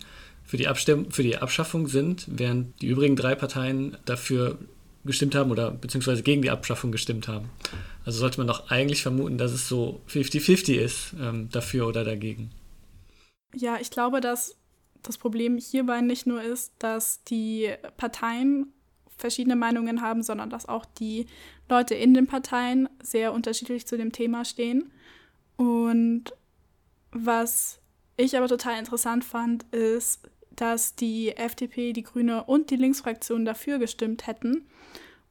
für 0.44 0.58
die, 0.58 0.68
Abstimm 0.68 1.10
für 1.10 1.22
die 1.22 1.38
Abschaffung 1.38 1.88
sind, 1.88 2.26
während 2.28 2.80
die 2.82 2.88
übrigen 2.88 3.16
drei 3.16 3.34
Parteien 3.34 3.96
dafür 4.04 4.58
gestimmt 5.06 5.34
haben 5.34 5.50
oder 5.50 5.70
beziehungsweise 5.70 6.22
gegen 6.22 6.42
die 6.42 6.50
Abschaffung 6.50 6.92
gestimmt 6.92 7.28
haben. 7.28 7.48
Also 8.04 8.18
sollte 8.18 8.38
man 8.38 8.46
doch 8.46 8.70
eigentlich 8.70 9.02
vermuten, 9.02 9.38
dass 9.38 9.52
es 9.52 9.68
so 9.68 10.02
50-50 10.10 10.74
ist, 10.74 11.14
ähm, 11.18 11.48
dafür 11.50 11.88
oder 11.88 12.04
dagegen. 12.04 12.50
Ja, 13.54 13.78
ich 13.80 13.90
glaube, 13.90 14.20
dass 14.20 14.58
das 15.02 15.16
Problem 15.16 15.56
hierbei 15.56 16.02
nicht 16.02 16.26
nur 16.26 16.42
ist, 16.42 16.74
dass 16.78 17.24
die 17.24 17.70
Parteien 17.96 18.74
verschiedene 19.16 19.56
Meinungen 19.56 20.02
haben, 20.02 20.22
sondern 20.22 20.50
dass 20.50 20.68
auch 20.68 20.84
die 20.84 21.24
Leute 21.70 21.94
in 21.94 22.12
den 22.12 22.26
Parteien 22.26 22.90
sehr 23.02 23.32
unterschiedlich 23.32 23.86
zu 23.86 23.96
dem 23.96 24.12
Thema 24.12 24.44
stehen. 24.44 24.92
Und 25.56 26.32
was 27.10 27.80
ich 28.16 28.36
aber 28.36 28.48
total 28.48 28.78
interessant 28.78 29.24
fand, 29.24 29.64
ist, 29.72 30.28
dass 30.50 30.94
die 30.94 31.36
FDP, 31.36 31.92
die 31.92 32.02
Grüne 32.02 32.44
und 32.44 32.70
die 32.70 32.76
Linksfraktion 32.76 33.44
dafür 33.44 33.78
gestimmt 33.78 34.26
hätten. 34.26 34.66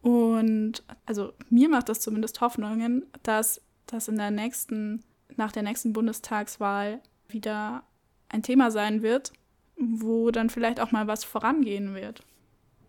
Und 0.01 0.83
also 1.05 1.33
mir 1.49 1.69
macht 1.69 1.89
das 1.89 1.99
zumindest 1.99 2.41
Hoffnungen, 2.41 3.05
dass 3.23 3.61
das 3.85 4.07
in 4.07 4.17
der 4.17 4.31
nächsten, 4.31 5.03
nach 5.35 5.51
der 5.51 5.63
nächsten 5.63 5.93
Bundestagswahl 5.93 7.01
wieder 7.27 7.83
ein 8.29 8.43
Thema 8.43 8.71
sein 8.71 9.01
wird, 9.01 9.31
wo 9.77 10.31
dann 10.31 10.49
vielleicht 10.49 10.79
auch 10.79 10.91
mal 10.91 11.07
was 11.07 11.23
vorangehen 11.23 11.93
wird. 11.93 12.23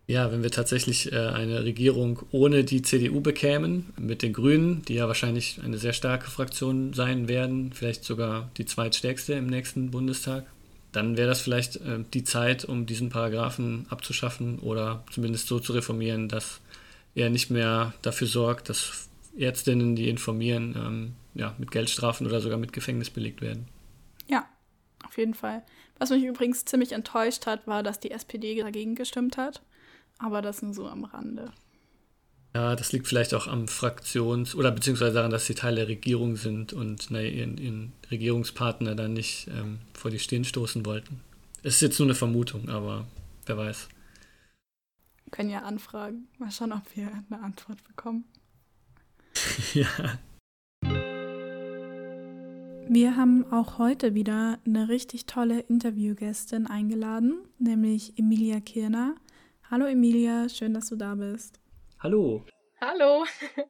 Ja, 0.05 0.31
wenn 0.31 0.43
wir 0.43 0.51
tatsächlich 0.51 1.13
äh, 1.13 1.17
eine 1.17 1.63
Regierung 1.63 2.19
ohne 2.31 2.65
die 2.65 2.81
CDU 2.81 3.21
bekämen, 3.21 3.93
mit 3.97 4.21
den 4.21 4.33
Grünen, 4.33 4.83
die 4.83 4.95
ja 4.95 5.07
wahrscheinlich 5.07 5.61
eine 5.63 5.77
sehr 5.77 5.93
starke 5.93 6.29
Fraktion 6.29 6.93
sein 6.93 7.29
werden, 7.29 7.71
vielleicht 7.73 8.03
sogar 8.03 8.49
die 8.57 8.65
zweitstärkste 8.65 9.33
im 9.33 9.47
nächsten 9.47 9.91
Bundestag, 9.91 10.45
dann 10.91 11.15
wäre 11.15 11.29
das 11.29 11.41
vielleicht 11.41 11.77
äh, 11.77 12.03
die 12.13 12.25
Zeit, 12.25 12.65
um 12.65 12.85
diesen 12.85 13.09
Paragraphen 13.09 13.85
abzuschaffen 13.89 14.59
oder 14.59 15.03
zumindest 15.11 15.47
so 15.47 15.59
zu 15.59 15.71
reformieren, 15.71 16.27
dass 16.27 16.59
er 17.15 17.29
nicht 17.29 17.49
mehr 17.49 17.93
dafür 18.01 18.27
sorgt, 18.27 18.69
dass 18.69 19.07
Ärztinnen, 19.37 19.95
die 19.95 20.09
informieren, 20.09 20.75
ähm, 20.77 21.13
ja, 21.33 21.55
mit 21.57 21.71
Geldstrafen 21.71 22.27
oder 22.27 22.41
sogar 22.41 22.57
mit 22.57 22.73
Gefängnis 22.73 23.09
belegt 23.09 23.41
werden. 23.41 23.67
Ja, 24.27 24.45
auf 25.05 25.17
jeden 25.17 25.33
Fall. 25.33 25.63
Was 25.97 26.09
mich 26.09 26.23
übrigens 26.23 26.65
ziemlich 26.65 26.91
enttäuscht 26.91 27.45
hat, 27.45 27.65
war, 27.67 27.83
dass 27.83 27.99
die 27.99 28.11
SPD 28.11 28.61
dagegen 28.61 28.95
gestimmt 28.95 29.37
hat. 29.37 29.61
Aber 30.19 30.41
das 30.41 30.61
nur 30.61 30.73
so 30.73 30.87
am 30.87 31.03
Rande. 31.03 31.51
Ja, 32.55 32.75
das 32.75 32.91
liegt 32.91 33.07
vielleicht 33.07 33.33
auch 33.33 33.47
am 33.47 33.65
Fraktions- 33.67 34.55
oder 34.55 34.71
beziehungsweise 34.71 35.15
daran, 35.15 35.31
dass 35.31 35.47
sie 35.47 35.55
Teil 35.55 35.75
der 35.75 35.87
Regierung 35.87 36.35
sind 36.35 36.71
und 36.71 37.09
na, 37.09 37.21
ihren, 37.21 37.57
ihren, 37.57 37.93
Regierungspartner 38.11 38.93
dann 38.93 39.13
nicht 39.13 39.47
ähm, 39.47 39.79
vor 39.93 40.11
die 40.11 40.19
Stirn 40.19 40.43
stoßen 40.43 40.85
wollten. 40.85 41.21
Es 41.63 41.75
ist 41.75 41.81
jetzt 41.81 41.99
nur 41.99 42.07
eine 42.07 42.15
Vermutung, 42.15 42.69
aber 42.69 43.07
wer 43.47 43.57
weiß. 43.57 43.89
Wir 45.25 45.31
können 45.31 45.49
ja 45.49 45.63
anfragen. 45.63 46.27
Mal 46.37 46.51
schauen, 46.51 46.73
ob 46.73 46.83
wir 46.95 47.09
eine 47.29 47.41
Antwort 47.41 47.83
bekommen. 47.85 48.25
ja. 49.73 49.87
Wir 52.87 53.15
haben 53.15 53.51
auch 53.51 53.79
heute 53.79 54.13
wieder 54.13 54.59
eine 54.65 54.89
richtig 54.89 55.25
tolle 55.25 55.61
Interviewgästin 55.61 56.67
eingeladen, 56.67 57.39
nämlich 57.57 58.19
Emilia 58.19 58.59
Kirner. 58.59 59.15
Hallo 59.73 59.87
Emilia, 59.87 60.47
schön, 60.49 60.75
dass 60.75 60.89
du 60.89 60.95
da 60.95 61.15
bist. 61.15 61.59
Hallo. 61.99 62.45
Hallo. 62.79 63.25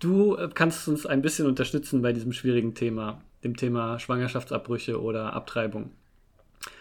Du 0.00 0.34
äh, 0.34 0.50
kannst 0.52 0.88
uns 0.88 1.06
ein 1.06 1.22
bisschen 1.22 1.46
unterstützen 1.46 2.02
bei 2.02 2.12
diesem 2.12 2.32
schwierigen 2.32 2.74
Thema, 2.74 3.22
dem 3.44 3.56
Thema 3.56 4.00
Schwangerschaftsabbrüche 4.00 5.00
oder 5.00 5.32
Abtreibung. 5.32 5.92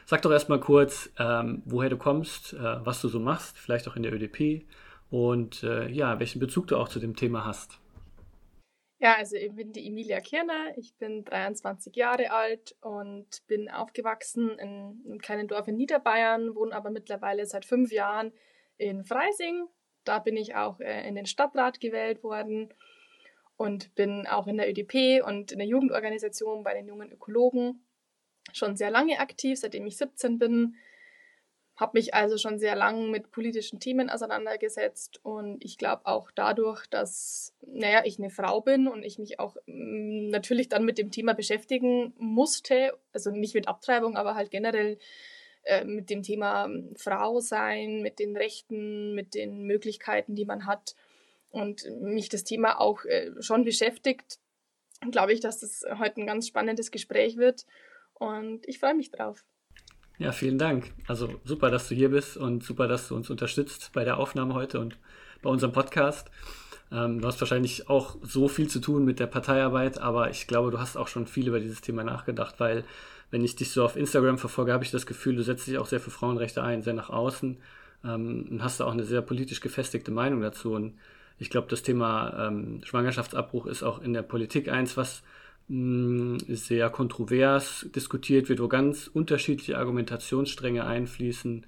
Sag 0.07 0.23
doch 0.23 0.31
erstmal 0.31 0.59
kurz, 0.59 1.11
ähm, 1.19 1.61
woher 1.65 1.91
du 1.91 1.97
kommst, 1.97 2.53
äh, 2.53 2.83
was 2.83 3.01
du 3.01 3.07
so 3.07 3.19
machst, 3.19 3.59
vielleicht 3.59 3.87
auch 3.87 3.95
in 3.95 4.01
der 4.01 4.13
ÖDP 4.13 4.65
und 5.11 5.61
äh, 5.61 5.87
ja, 5.89 6.19
welchen 6.19 6.39
Bezug 6.39 6.65
du 6.67 6.77
auch 6.77 6.89
zu 6.89 6.99
dem 6.99 7.15
Thema 7.15 7.45
hast. 7.45 7.77
Ja, 9.03 9.17
also 9.17 9.36
ich 9.36 9.51
bin 9.51 9.74
die 9.74 9.86
Emilia 9.86 10.22
Kirner, 10.22 10.77
ich 10.77 10.95
bin 10.95 11.25
23 11.25 11.93
Jahre 11.93 12.31
alt 12.31 12.74
und 12.79 13.45
bin 13.48 13.69
aufgewachsen 13.69 14.51
in 14.51 15.03
einem 15.05 15.19
kleinen 15.19 15.50
Dorf 15.50 15.67
in 15.67 15.75
Niederbayern, 15.75 16.55
wohne 16.55 16.74
aber 16.74 16.89
mittlerweile 16.89 17.45
seit 17.45 17.65
fünf 17.65 17.91
Jahren 17.91 18.31
in 18.77 19.03
Freising. 19.03 19.67
Da 20.05 20.19
bin 20.19 20.38
ich 20.38 20.55
auch 20.55 20.79
äh, 20.79 21.05
in 21.05 21.15
den 21.15 21.25
Stadtrat 21.25 21.81
gewählt 21.81 22.24
worden 22.24 22.74
und 23.57 23.93
bin 23.93 24.25
auch 24.25 24.48
in 24.48 24.55
der 24.55 24.69
ÖDP 24.69 25.22
und 25.27 25.51
in 25.51 25.57
der 25.57 25.67
Jugendorganisation 25.67 26.63
bei 26.63 26.74
den 26.74 26.88
jungen 26.88 27.12
Ökologen 27.12 27.86
schon 28.53 28.77
sehr 28.77 28.89
lange 28.89 29.19
aktiv, 29.19 29.60
seitdem 29.60 29.86
ich 29.86 29.98
17 29.98 30.39
bin 30.39 30.77
habe 31.75 31.97
mich 31.97 32.13
also 32.13 32.37
schon 32.37 32.59
sehr 32.59 32.75
lang 32.75 33.09
mit 33.09 33.31
politischen 33.31 33.79
Themen 33.79 34.09
auseinandergesetzt 34.09 35.19
und 35.23 35.63
ich 35.63 35.77
glaube 35.77 36.05
auch 36.05 36.29
dadurch, 36.31 36.85
dass, 36.87 37.53
naja, 37.65 38.03
ich 38.05 38.19
eine 38.19 38.29
Frau 38.29 38.61
bin 38.61 38.87
und 38.87 39.03
ich 39.03 39.17
mich 39.17 39.39
auch 39.39 39.55
mm, 39.65 40.29
natürlich 40.29 40.69
dann 40.69 40.85
mit 40.85 40.97
dem 40.97 41.09
Thema 41.09 41.33
beschäftigen 41.33 42.13
musste, 42.17 42.93
also 43.11 43.31
nicht 43.31 43.55
mit 43.55 43.67
Abtreibung, 43.67 44.17
aber 44.17 44.35
halt 44.35 44.51
generell 44.51 44.99
äh, 45.63 45.83
mit 45.83 46.11
dem 46.11 46.21
Thema 46.21 46.67
mm, 46.67 46.95
Frau 46.95 47.39
sein, 47.39 48.01
mit 48.03 48.19
den 48.19 48.37
Rechten, 48.37 49.15
mit 49.15 49.33
den 49.33 49.63
Möglichkeiten, 49.63 50.35
die 50.35 50.45
man 50.45 50.67
hat 50.67 50.95
und 51.49 51.85
mich 52.01 52.29
das 52.29 52.43
Thema 52.43 52.79
auch 52.79 53.03
äh, 53.05 53.31
schon 53.39 53.63
beschäftigt, 53.63 54.39
glaube 55.09 55.33
ich, 55.33 55.39
dass 55.39 55.59
das 55.59 55.83
heute 55.97 56.21
ein 56.21 56.27
ganz 56.27 56.47
spannendes 56.47 56.91
Gespräch 56.91 57.37
wird 57.37 57.65
und 58.13 58.67
ich 58.67 58.77
freue 58.77 58.93
mich 58.93 59.09
drauf. 59.09 59.43
Ja, 60.20 60.32
vielen 60.32 60.60
Dank. 60.60 60.91
Also 61.08 61.39
super, 61.43 61.72
dass 61.72 61.89
du 61.89 61.96
hier 61.96 62.10
bist 62.10 62.38
und 62.38 62.63
super, 62.63 62.88
dass 62.88 63.08
du 63.08 63.15
uns 63.15 63.29
unterstützt 63.29 63.91
bei 63.93 64.03
der 64.03 64.17
Aufnahme 64.17 64.53
heute 64.53 64.79
und 64.79 64.98
bei 65.41 65.50
unserem 65.50 65.74
Podcast. 65.74 66.29
Ähm, 66.91 67.20
du 67.20 67.27
hast 67.27 67.41
wahrscheinlich 67.41 67.89
auch 67.89 68.17
so 68.22 68.48
viel 68.48 68.67
zu 68.67 68.79
tun 68.79 69.05
mit 69.05 69.20
der 69.20 69.27
Parteiarbeit, 69.27 70.00
aber 70.00 70.29
ich 70.29 70.46
glaube, 70.46 70.70
du 70.70 70.79
hast 70.79 70.98
auch 70.98 71.08
schon 71.08 71.25
viel 71.25 71.48
über 71.48 71.60
dieses 71.60 71.82
Thema 71.82 72.03
nachgedacht, 72.03 72.60
weil 72.60 72.84
wenn 73.32 73.43
ich 73.43 73.55
dich 73.55 73.72
so 73.72 73.84
auf 73.84 73.96
Instagram 73.96 74.38
verfolge, 74.38 74.74
habe 74.74 74.84
ich 74.84 74.91
das 74.91 75.08
Gefühl, 75.08 75.36
du 75.36 75.43
setzt 75.43 75.65
dich 75.65 75.79
auch 75.79 75.88
sehr 75.88 76.00
für 76.00 76.12
Frauenrechte 76.12 76.62
ein, 76.62 76.84
sehr 76.84 76.93
nach 76.93 77.10
außen 77.10 77.58
ähm, 78.05 78.48
und 78.51 78.63
hast 78.63 78.79
da 78.79 78.86
auch 78.86 78.91
eine 78.91 79.05
sehr 79.05 79.24
politisch 79.24 79.62
gefestigte 79.62 80.12
Meinung 80.12 80.41
dazu. 80.41 80.74
Und 80.74 80.93
ich 81.39 81.50
glaube, 81.50 81.67
das 81.70 81.82
Thema 81.82 82.48
ähm, 82.48 82.82
Schwangerschaftsabbruch 82.84 83.65
ist 83.65 83.82
auch 83.82 84.00
in 84.00 84.13
der 84.13 84.22
Politik 84.22 84.70
eins, 84.70 84.96
was 84.96 85.24
sehr 85.70 86.89
kontrovers 86.89 87.88
diskutiert 87.96 88.50
wird, 88.50 88.60
wo 88.60 88.67
ganz 88.67 89.08
unterschiedliche 89.08 89.77
Argumentationsstränge 89.77 90.86
einfließen, 90.86 91.65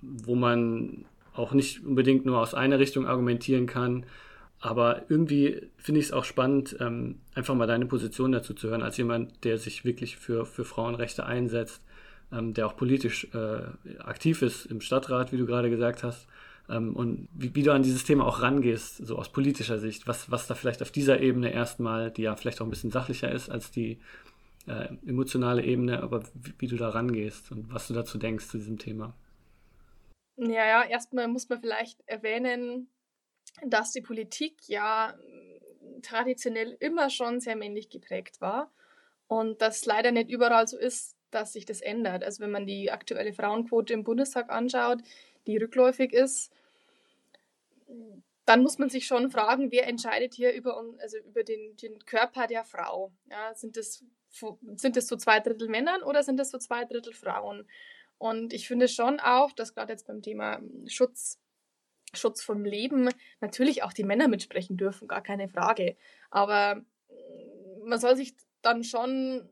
wo 0.00 0.34
man 0.34 1.04
auch 1.34 1.52
nicht 1.52 1.84
unbedingt 1.84 2.24
nur 2.24 2.40
aus 2.40 2.54
einer 2.54 2.78
Richtung 2.78 3.06
argumentieren 3.06 3.66
kann. 3.66 4.06
Aber 4.60 5.02
irgendwie 5.10 5.68
finde 5.76 6.00
ich 6.00 6.06
es 6.06 6.12
auch 6.12 6.24
spannend, 6.24 6.76
ähm, 6.80 7.16
einfach 7.34 7.54
mal 7.54 7.66
deine 7.66 7.86
Position 7.86 8.32
dazu 8.32 8.54
zu 8.54 8.68
hören, 8.68 8.82
als 8.82 8.96
jemand, 8.96 9.44
der 9.44 9.58
sich 9.58 9.84
wirklich 9.84 10.16
für, 10.16 10.46
für 10.46 10.64
Frauenrechte 10.64 11.26
einsetzt, 11.26 11.82
ähm, 12.32 12.54
der 12.54 12.66
auch 12.66 12.76
politisch 12.76 13.28
äh, 13.34 13.98
aktiv 14.02 14.40
ist 14.40 14.64
im 14.66 14.80
Stadtrat, 14.80 15.32
wie 15.32 15.36
du 15.36 15.44
gerade 15.44 15.68
gesagt 15.68 16.02
hast. 16.02 16.26
Ähm, 16.68 16.96
und 16.96 17.28
wie, 17.32 17.54
wie, 17.54 17.62
du 17.62 17.72
an 17.72 17.82
dieses 17.82 18.04
Thema 18.04 18.26
auch 18.26 18.40
rangehst, 18.40 19.06
so 19.06 19.16
aus 19.16 19.30
politischer 19.30 19.78
Sicht, 19.78 20.06
was, 20.06 20.30
was 20.30 20.46
da 20.46 20.54
vielleicht 20.54 20.82
auf 20.82 20.90
dieser 20.90 21.20
Ebene 21.20 21.52
erstmal, 21.52 22.10
die 22.10 22.22
ja 22.22 22.36
vielleicht 22.36 22.60
auch 22.60 22.66
ein 22.66 22.70
bisschen 22.70 22.90
sachlicher 22.90 23.30
ist 23.30 23.50
als 23.50 23.70
die 23.70 23.98
äh, 24.66 24.88
emotionale 25.06 25.62
Ebene, 25.62 26.02
aber 26.02 26.22
wie, 26.34 26.54
wie, 26.58 26.66
du 26.68 26.76
da 26.76 26.88
rangehst 26.88 27.52
und 27.52 27.72
was 27.72 27.88
du 27.88 27.94
dazu 27.94 28.18
denkst 28.18 28.48
zu 28.48 28.58
diesem 28.58 28.78
Thema. 28.78 29.14
Ja, 30.36 30.66
ja, 30.66 30.84
erstmal 30.84 31.28
muss 31.28 31.48
man 31.48 31.60
vielleicht 31.60 32.00
erwähnen, 32.06 32.88
dass 33.66 33.92
die 33.92 34.00
Politik 34.00 34.56
ja 34.66 35.14
traditionell 36.02 36.76
immer 36.80 37.10
schon 37.10 37.40
sehr 37.40 37.56
männlich 37.56 37.88
geprägt 37.88 38.40
war 38.40 38.72
und 39.26 39.60
das 39.60 39.84
leider 39.84 40.12
nicht 40.12 40.30
überall 40.30 40.66
so 40.66 40.78
ist, 40.78 41.16
dass 41.30 41.52
sich 41.52 41.66
das 41.66 41.80
ändert. 41.80 42.24
Also 42.24 42.42
wenn 42.42 42.50
man 42.50 42.66
die 42.66 42.90
aktuelle 42.90 43.32
Frauenquote 43.32 43.92
im 43.92 44.04
Bundestag 44.04 44.50
anschaut, 44.50 45.02
die 45.46 45.56
rückläufig 45.56 46.12
ist, 46.12 46.52
dann 48.44 48.62
muss 48.62 48.78
man 48.78 48.90
sich 48.90 49.06
schon 49.06 49.30
fragen, 49.30 49.70
wer 49.72 49.86
entscheidet 49.86 50.34
hier 50.34 50.52
über, 50.52 50.82
also 50.98 51.16
über 51.18 51.44
den, 51.44 51.76
den 51.76 51.98
Körper 52.04 52.46
der 52.46 52.64
Frau? 52.64 53.12
Ja, 53.30 53.54
sind, 53.54 53.76
das, 53.76 54.04
sind 54.76 55.02
so 55.02 55.16
zwei 55.16 55.40
Drittel 55.40 55.68
Männern 55.68 56.02
oder 56.02 56.22
sind 56.22 56.38
das 56.38 56.50
so 56.50 56.58
zwei 56.58 56.84
Drittel 56.84 57.14
Frauen? 57.14 57.66
Und 58.18 58.52
ich 58.52 58.68
finde 58.68 58.88
schon 58.88 59.18
auch, 59.20 59.52
dass 59.52 59.74
gerade 59.74 59.92
jetzt 59.92 60.06
beim 60.06 60.22
Thema 60.22 60.60
Schutz, 60.86 61.40
Schutz 62.12 62.42
vom 62.42 62.64
Leben 62.64 63.08
natürlich 63.40 63.82
auch 63.82 63.92
die 63.92 64.04
Männer 64.04 64.28
mitsprechen 64.28 64.76
dürfen, 64.76 65.08
gar 65.08 65.22
keine 65.22 65.48
Frage. 65.48 65.96
Aber 66.30 66.84
man 67.84 67.98
soll 67.98 68.16
sich 68.16 68.34
dann 68.62 68.84
schon 68.84 69.48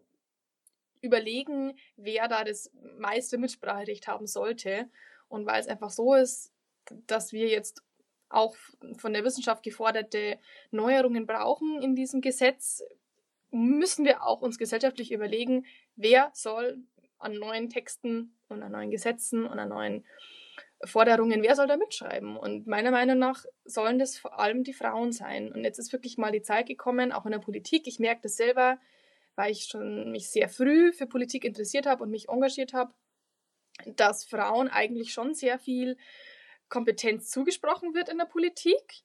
überlegen, 1.01 1.77
wer 1.97 2.29
da 2.29 2.45
das 2.45 2.71
meiste 2.99 3.37
Mitspracherecht 3.37 4.07
haben 4.07 4.27
sollte. 4.27 4.89
Und 5.33 5.47
weil 5.47 5.61
es 5.61 5.67
einfach 5.67 5.89
so 5.89 6.15
ist, 6.15 6.53
dass 7.07 7.33
wir 7.33 7.49
jetzt 7.49 7.83
auch 8.29 8.55
von 8.99 9.15
der 9.15 9.25
Wissenschaft 9.25 9.63
geforderte 9.63 10.39
Neuerungen 10.71 11.27
brauchen 11.27 11.81
in 11.81 11.95
diesem 11.97 12.21
Gesetz, 12.21 12.83
müssen 13.51 14.05
wir 14.05 14.25
auch 14.25 14.43
uns 14.43 14.59
gesellschaftlich 14.59 15.11
überlegen, 15.11 15.65
wer 15.97 16.31
soll 16.35 16.83
an 17.19 17.35
neuen 17.35 17.71
Texten 17.71 18.37
und 18.49 18.63
an 18.63 18.73
neuen 18.73 18.91
Gesetzen 18.91 19.47
und 19.47 19.59
an 19.59 19.71
neuen 19.71 20.05
Forderungen, 20.85 21.43
wer 21.43 21.57
soll 21.57 21.67
da 21.67 21.79
mitschreiben? 21.79 22.37
Und 22.37 22.67
meiner 22.67 22.91
Meinung 22.91 23.19
nach 23.19 23.47
sollen 23.65 23.99
das 23.99 24.19
vor 24.19 24.39
allem 24.39 24.65
die 24.65 24.75
Frauen 24.75 25.13
sein. 25.13 25.51
Und 25.51 25.65
jetzt 25.65 25.79
ist 25.79 25.95
wirklich 25.95 26.19
mal 26.19 26.33
die 26.33 26.43
Zeit 26.43 26.67
gekommen, 26.67 27.11
auch 27.11 27.25
in 27.25 27.33
der 27.33 27.39
Politik. 27.39 27.87
Ich 27.87 27.99
merke 27.99 28.23
das 28.25 28.37
selber, 28.37 28.79
weil 29.35 29.51
ich 29.53 29.65
schon 29.65 30.11
mich 30.11 30.29
sehr 30.29 30.51
früh 30.51 30.93
für 30.93 31.07
Politik 31.07 31.47
interessiert 31.47 31.87
habe 31.87 32.03
und 32.03 32.11
mich 32.11 32.29
engagiert 32.29 32.75
habe, 32.75 32.93
dass 33.97 34.25
Frauen 34.25 34.69
eigentlich 34.69 35.13
schon 35.13 35.35
sehr 35.35 35.59
viel 35.59 35.97
Kompetenz 36.69 37.31
zugesprochen 37.31 37.95
wird 37.95 38.09
in 38.09 38.19
der 38.19 38.25
Politik, 38.25 39.03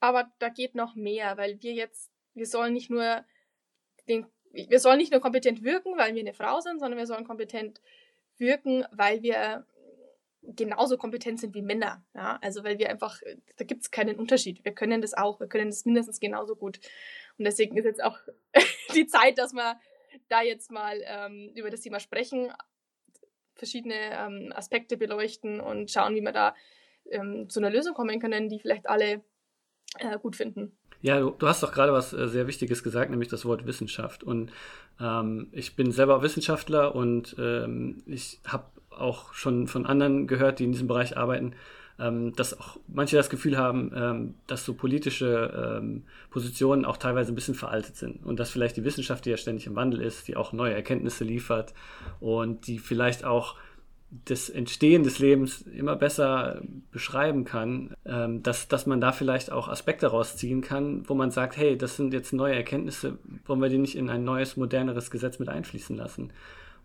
aber 0.00 0.30
da 0.38 0.48
geht 0.48 0.74
noch 0.74 0.94
mehr, 0.94 1.36
weil 1.36 1.62
wir 1.62 1.74
jetzt, 1.74 2.10
wir 2.34 2.46
sollen 2.46 2.72
nicht 2.72 2.90
nur 2.90 3.24
den, 4.08 4.26
wir 4.52 4.80
sollen 4.80 4.98
nicht 4.98 5.12
nur 5.12 5.20
kompetent 5.20 5.62
wirken, 5.62 5.96
weil 5.96 6.14
wir 6.14 6.20
eine 6.20 6.34
Frau 6.34 6.60
sind, 6.60 6.80
sondern 6.80 6.98
wir 6.98 7.06
sollen 7.06 7.26
kompetent 7.26 7.80
wirken, 8.38 8.86
weil 8.90 9.22
wir 9.22 9.66
genauso 10.42 10.96
kompetent 10.96 11.38
sind 11.38 11.54
wie 11.54 11.62
Männer. 11.62 12.02
Ja? 12.14 12.38
Also 12.42 12.64
weil 12.64 12.78
wir 12.78 12.88
einfach, 12.88 13.20
da 13.56 13.64
gibt 13.64 13.82
es 13.82 13.90
keinen 13.90 14.16
Unterschied. 14.16 14.64
Wir 14.64 14.72
können 14.72 15.02
das 15.02 15.14
auch, 15.14 15.38
wir 15.40 15.48
können 15.48 15.68
das 15.68 15.84
mindestens 15.84 16.20
genauso 16.20 16.56
gut. 16.56 16.80
Und 17.38 17.44
deswegen 17.44 17.76
ist 17.76 17.84
jetzt 17.84 18.02
auch 18.02 18.18
die 18.94 19.06
Zeit, 19.06 19.38
dass 19.38 19.52
wir 19.52 19.78
da 20.28 20.42
jetzt 20.42 20.70
mal 20.70 21.00
ähm, 21.04 21.52
über 21.54 21.70
das 21.70 21.82
Thema 21.82 22.00
sprechen, 22.00 22.52
verschiedene 23.60 23.94
ähm, 23.94 24.52
Aspekte 24.54 24.96
beleuchten 24.96 25.60
und 25.60 25.90
schauen, 25.90 26.16
wie 26.16 26.22
wir 26.22 26.32
da 26.32 26.54
ähm, 27.10 27.48
zu 27.48 27.60
einer 27.60 27.70
Lösung 27.70 27.94
kommen 27.94 28.18
können, 28.20 28.48
die 28.48 28.58
vielleicht 28.58 28.88
alle 28.88 29.22
äh, 29.98 30.18
gut 30.18 30.34
finden. 30.34 30.76
Ja, 31.02 31.20
du, 31.20 31.30
du, 31.30 31.46
hast 31.46 31.62
doch 31.62 31.72
gerade 31.72 31.92
was 31.92 32.12
äh, 32.12 32.28
sehr 32.28 32.46
Wichtiges 32.46 32.82
gesagt, 32.82 33.10
nämlich 33.10 33.28
das 33.28 33.44
Wort 33.44 33.66
Wissenschaft. 33.66 34.22
Und 34.22 34.52
ähm, 35.00 35.48
ich 35.52 35.76
bin 35.76 35.92
selber 35.92 36.22
Wissenschaftler 36.22 36.94
und 36.94 37.36
ähm, 37.38 38.02
ich 38.06 38.40
habe 38.46 38.64
auch 38.90 39.32
schon 39.32 39.66
von 39.66 39.86
anderen 39.86 40.26
gehört, 40.26 40.58
die 40.58 40.64
in 40.64 40.72
diesem 40.72 40.88
Bereich 40.88 41.16
arbeiten, 41.16 41.54
ähm, 42.00 42.34
dass 42.34 42.58
auch 42.58 42.78
manche 42.88 43.16
das 43.16 43.30
Gefühl 43.30 43.56
haben, 43.58 43.92
ähm, 43.94 44.34
dass 44.46 44.64
so 44.64 44.74
politische 44.74 45.78
ähm, 45.80 46.04
Positionen 46.30 46.84
auch 46.84 46.96
teilweise 46.96 47.32
ein 47.32 47.34
bisschen 47.34 47.54
veraltet 47.54 47.96
sind 47.96 48.24
und 48.24 48.40
dass 48.40 48.50
vielleicht 48.50 48.76
die 48.76 48.84
Wissenschaft, 48.84 49.24
die 49.24 49.30
ja 49.30 49.36
ständig 49.36 49.66
im 49.66 49.76
Wandel 49.76 50.00
ist, 50.00 50.28
die 50.28 50.36
auch 50.36 50.52
neue 50.52 50.74
Erkenntnisse 50.74 51.24
liefert 51.24 51.74
und 52.20 52.66
die 52.66 52.78
vielleicht 52.78 53.24
auch 53.24 53.56
das 54.24 54.50
Entstehen 54.50 55.04
des 55.04 55.20
Lebens 55.20 55.62
immer 55.62 55.94
besser 55.94 56.62
beschreiben 56.90 57.44
kann, 57.44 57.94
ähm, 58.04 58.42
dass, 58.42 58.66
dass 58.66 58.86
man 58.86 59.00
da 59.00 59.12
vielleicht 59.12 59.52
auch 59.52 59.68
Aspekte 59.68 60.08
rausziehen 60.08 60.62
kann, 60.62 61.08
wo 61.08 61.14
man 61.14 61.30
sagt, 61.30 61.56
hey, 61.56 61.78
das 61.78 61.96
sind 61.96 62.12
jetzt 62.12 62.32
neue 62.32 62.56
Erkenntnisse, 62.56 63.18
wollen 63.46 63.60
wir 63.60 63.68
die 63.68 63.78
nicht 63.78 63.96
in 63.96 64.10
ein 64.10 64.24
neues, 64.24 64.56
moderneres 64.56 65.10
Gesetz 65.10 65.38
mit 65.38 65.48
einfließen 65.48 65.96
lassen? 65.96 66.32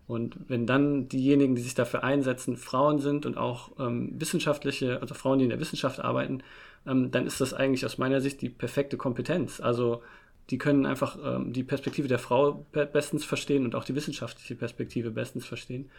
Und 0.07 0.37
wenn 0.47 0.67
dann 0.67 1.07
diejenigen, 1.07 1.55
die 1.55 1.61
sich 1.61 1.73
dafür 1.73 2.03
einsetzen, 2.03 2.57
Frauen 2.57 2.99
sind 2.99 3.25
und 3.25 3.37
auch 3.37 3.71
ähm, 3.79 4.11
wissenschaftliche, 4.19 5.01
also 5.01 5.15
Frauen, 5.15 5.39
die 5.39 5.45
in 5.45 5.49
der 5.49 5.59
Wissenschaft 5.59 5.99
arbeiten, 5.99 6.43
ähm, 6.85 7.09
dann 7.11 7.25
ist 7.25 7.41
das 7.41 7.53
eigentlich 7.53 7.85
aus 7.85 7.97
meiner 7.97 8.21
Sicht 8.21 8.41
die 8.41 8.49
perfekte 8.49 8.97
Kompetenz. 8.97 9.59
Also 9.59 10.03
die 10.51 10.59
können 10.59 10.85
einfach 10.85 11.17
ähm, 11.23 11.53
die 11.53 11.63
Perspektive 11.63 12.07
der 12.07 12.19
Frau 12.19 12.65
bestens 12.71 13.25
verstehen 13.25 13.65
und 13.65 13.73
auch 13.73 13.83
die 13.83 13.95
wissenschaftliche 13.95 14.55
Perspektive 14.55 15.09
bestens 15.09 15.45
verstehen. 15.45 15.89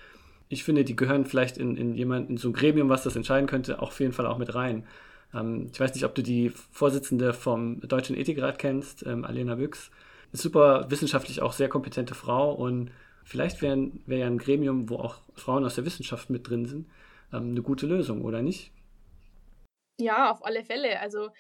Ich 0.49 0.63
finde, 0.63 0.85
die 0.85 0.95
gehören 0.95 1.25
vielleicht 1.25 1.59
in, 1.59 1.77
in 1.77 1.95
jemand, 1.97 2.31
in 2.31 2.37
so 2.37 2.51
ein 2.51 2.53
Gremium, 2.53 2.89
was 2.89 3.03
das 3.03 3.17
entscheiden 3.17 3.49
könnte, 3.49 3.83
auch 3.83 3.89
auf 3.89 3.99
jeden 3.99 4.13
Fall 4.13 4.27
auch 4.27 4.39
mit 4.39 4.55
rein. 4.55 4.85
Ähm, 5.35 5.69
ich 5.73 5.81
weiß 5.81 5.95
nicht, 5.95 6.05
ob 6.05 6.15
du 6.15 6.23
die 6.23 6.53
Vorsitzende 6.71 7.33
vom 7.33 7.81
Deutschen 7.81 8.17
Ethikrat 8.17 8.61
kennst, 8.61 9.05
ähm, 9.05 9.25
Alena 9.25 9.57
Büchs. 9.57 9.91
Super 10.33 10.87
wissenschaftlich 10.91 11.43
auch 11.43 11.53
sehr 11.53 11.69
kompetente 11.69 12.15
Frau 12.15 12.53
und 12.53 12.91
Vielleicht 13.27 13.61
wäre 13.61 13.91
wär 14.07 14.19
ja 14.19 14.27
ein 14.29 14.39
Gremium, 14.39 14.89
wo 14.89 14.99
auch 14.99 15.17
Frauen 15.35 15.65
aus 15.65 15.75
der 15.75 15.85
Wissenschaft 15.85 16.31
mit 16.31 16.49
drin 16.49 16.65
sind, 16.65 16.89
ähm, 17.33 17.51
eine 17.51 17.61
gute 17.61 17.85
Lösung, 17.85 18.25
oder 18.25 18.41
nicht? 18.41 18.71
Ja, 19.99 20.31
auf 20.31 20.47
alle 20.47 20.65
Fälle. 20.65 21.01
Also 21.01 21.31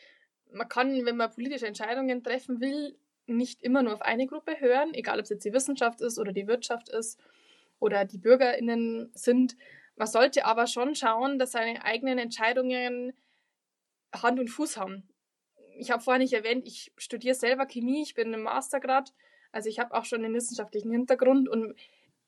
man 0.53 0.68
kann, 0.68 1.07
wenn 1.07 1.16
man 1.16 1.31
politische 1.31 1.68
Entscheidungen 1.68 2.25
treffen 2.25 2.61
will, 2.61 2.99
nicht 3.27 3.62
immer 3.62 3.85
nur 3.85 3.94
auf 3.94 4.03
eine 4.03 4.27
Gruppe 4.27 4.59
hören, 4.59 4.94
egal 4.94 5.18
ob 5.18 5.25
es 5.25 5.31
jetzt 5.31 5.44
die 5.44 5.53
Wissenschaft 5.53 6.01
ist 6.01 6.18
oder 6.18 6.33
die 6.33 6.49
Wirtschaft 6.49 6.88
ist 6.88 7.20
oder 7.79 8.05
die 8.05 8.18
BürgerInnen 8.18 9.12
sind. 9.14 9.57
Man 9.94 10.09
sollte 10.09 10.44
aber 10.44 10.66
schon 10.66 10.96
schauen, 10.96 11.38
dass 11.38 11.53
seine 11.53 11.85
eigenen 11.85 12.18
Entscheidungen 12.18 13.12
Hand 14.12 14.40
und 14.40 14.49
Fuß 14.49 14.77
haben. 14.77 15.09
Ich 15.79 15.92
habe 15.92 16.03
vorhin 16.03 16.22
nicht 16.22 16.33
erwähnt, 16.33 16.66
ich 16.66 16.92
studiere 16.96 17.37
selber 17.37 17.66
Chemie, 17.66 18.03
ich 18.03 18.14
bin 18.14 18.33
im 18.33 18.42
Mastergrad, 18.42 19.12
also 19.52 19.68
ich 19.68 19.78
habe 19.78 19.94
auch 19.94 20.04
schon 20.04 20.24
einen 20.24 20.35
wissenschaftlichen 20.35 20.90
Hintergrund 20.90 21.48
und 21.48 21.74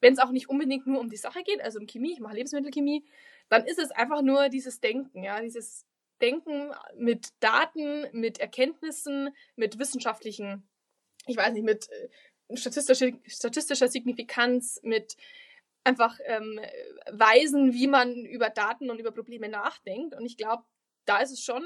wenn 0.00 0.12
es 0.12 0.18
auch 0.18 0.31
nicht 0.31 0.48
unbedingt 0.48 0.87
nur 0.87 1.00
um 1.00 1.11
die 1.11 1.16
Sache 1.16 1.42
geht, 1.42 1.61
also 1.61 1.78
um 1.78 1.87
Chemie, 1.87 2.12
ich 2.12 2.20
mache 2.20 2.35
Lebensmittelchemie, 2.35 3.04
dann 3.48 3.64
ist 3.64 3.78
es 3.78 3.90
einfach 3.90 4.22
nur 4.22 4.48
dieses 4.48 4.81
Denken, 4.81 5.22
ja, 5.22 5.40
dieses 5.40 5.87
Denken 6.20 6.72
mit 6.96 7.28
Daten, 7.40 8.07
mit 8.12 8.38
Erkenntnissen, 8.38 9.31
mit 9.57 9.78
wissenschaftlichen, 9.78 10.68
ich 11.26 11.37
weiß 11.37 11.52
nicht, 11.52 11.64
mit 11.64 11.88
äh, 11.90 12.57
statistischer, 12.57 13.11
statistischer 13.26 13.88
Signifikanz, 13.88 14.81
mit 14.83 15.16
einfach 15.85 16.18
ähm, 16.26 16.61
Weisen, 17.11 17.72
wie 17.72 17.87
man 17.87 18.14
über 18.14 18.50
Daten 18.50 18.90
und 18.90 18.98
über 18.98 19.12
Probleme 19.12 19.48
nachdenkt. 19.48 20.14
Und 20.14 20.26
ich 20.26 20.37
glaube, 20.37 20.64
da 21.09 21.18
ist 21.18 21.33
es 21.33 21.42
schon 21.42 21.62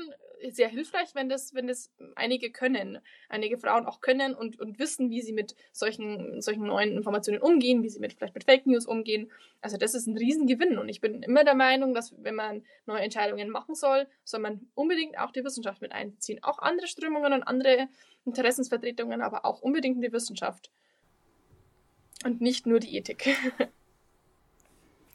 sehr 0.50 0.68
hilfreich, 0.68 1.14
wenn 1.14 1.28
das, 1.28 1.54
wenn 1.54 1.66
das 1.66 1.90
einige 2.14 2.50
können, 2.50 2.98
einige 3.28 3.58
Frauen 3.58 3.86
auch 3.86 4.00
können 4.00 4.34
und, 4.34 4.58
und 4.60 4.78
wissen, 4.78 5.10
wie 5.10 5.22
sie 5.22 5.32
mit 5.32 5.54
solchen, 5.72 6.40
solchen 6.40 6.64
neuen 6.64 6.96
Informationen 6.96 7.40
umgehen, 7.40 7.82
wie 7.82 7.88
sie 7.88 8.00
mit 8.00 8.12
vielleicht 8.12 8.34
mit 8.34 8.44
Fake 8.44 8.66
News 8.66 8.86
umgehen. 8.86 9.30
Also 9.60 9.76
das 9.76 9.94
ist 9.94 10.06
ein 10.06 10.16
Riesengewinn. 10.16 10.78
Und 10.78 10.88
ich 10.88 11.00
bin 11.00 11.22
immer 11.22 11.44
der 11.44 11.54
Meinung, 11.54 11.94
dass 11.94 12.14
wenn 12.22 12.34
man 12.34 12.64
neue 12.86 13.02
Entscheidungen 13.02 13.50
machen 13.50 13.74
soll, 13.74 14.06
soll 14.24 14.40
man 14.40 14.68
unbedingt 14.74 15.18
auch 15.18 15.32
die 15.32 15.44
Wissenschaft 15.44 15.80
mit 15.80 15.92
einbeziehen. 15.92 16.42
Auch 16.42 16.58
andere 16.58 16.86
Strömungen 16.86 17.32
und 17.32 17.42
andere 17.42 17.88
Interessensvertretungen, 18.24 19.22
aber 19.22 19.44
auch 19.44 19.60
unbedingt 19.60 20.02
die 20.02 20.12
Wissenschaft. 20.12 20.70
Und 22.24 22.40
nicht 22.40 22.66
nur 22.66 22.78
die 22.78 22.96
Ethik. 22.96 23.36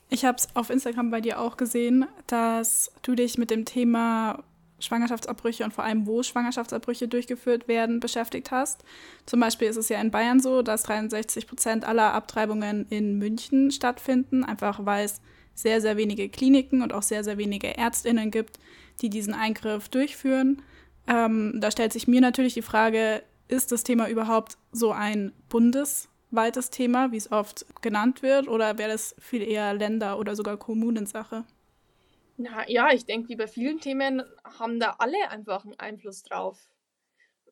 Ich 0.10 0.24
habe 0.24 0.38
es 0.38 0.48
auf 0.56 0.70
Instagram 0.70 1.12
bei 1.12 1.22
dir 1.22 1.40
auch 1.40 1.58
gesehen, 1.58 2.06
dass 2.28 2.92
du 3.02 3.16
dich 3.16 3.38
mit 3.38 3.52
dem 3.52 3.66
Thema 3.66 4.44
Schwangerschaftsabbrüche 4.80 5.64
und 5.64 5.74
vor 5.74 5.84
allem, 5.84 6.06
wo 6.06 6.24
Schwangerschaftsabbrüche 6.24 7.08
durchgeführt 7.08 7.68
werden, 7.68 8.00
beschäftigt 8.00 8.52
hast. 8.52 8.84
Zum 9.26 9.40
Beispiel 9.40 9.68
ist 9.68 9.76
es 9.76 9.90
ja 9.90 10.00
in 10.00 10.12
Bayern 10.12 10.40
so, 10.40 10.62
dass 10.62 10.84
63 10.84 11.48
Prozent 11.48 11.86
aller 11.86 12.14
Abtreibungen 12.14 12.86
in 12.90 13.18
München 13.18 13.72
stattfinden, 13.72 14.44
einfach 14.44 14.86
weil 14.86 15.06
es 15.06 15.20
sehr, 15.56 15.82
sehr 15.82 15.98
wenige 15.98 16.30
Kliniken 16.30 16.84
und 16.84 16.94
auch 16.94 17.02
sehr, 17.02 17.24
sehr 17.24 17.38
wenige 17.38 17.76
Ärztinnen 17.76 18.30
gibt, 18.30 18.60
die 19.02 19.10
diesen 19.10 19.34
Eingriff 19.34 19.90
durchführen. 19.90 20.62
Ähm, 21.08 21.54
da 21.60 21.72
stellt 21.72 21.94
sich 21.94 22.08
mir 22.08 22.22
natürlich 22.22 22.54
die 22.54 22.62
Frage, 22.62 23.24
ist 23.48 23.72
das 23.72 23.84
Thema 23.84 24.08
überhaupt 24.08 24.58
so 24.72 24.92
ein 24.92 25.34
Bundes- 25.50 26.10
weites 26.38 26.70
Thema, 26.70 27.12
wie 27.12 27.18
es 27.18 27.32
oft 27.32 27.66
genannt 27.82 28.22
wird, 28.22 28.48
oder 28.48 28.78
wäre 28.78 28.92
das 28.92 29.14
viel 29.20 29.42
eher 29.42 29.74
Länder- 29.74 30.18
oder 30.18 30.38
sogar 30.38 30.56
Kommunensache? 30.56 31.44
Na, 32.38 32.70
ja, 32.70 32.94
ich 32.94 33.06
denke, 33.06 33.28
wie 33.30 33.36
bei 33.36 33.48
vielen 33.48 33.82
Themen 33.82 34.24
haben 34.58 34.80
da 34.80 34.96
alle 35.00 35.30
einfach 35.30 35.66
einen 35.66 35.78
Einfluss 35.80 36.24
drauf. 36.24 36.70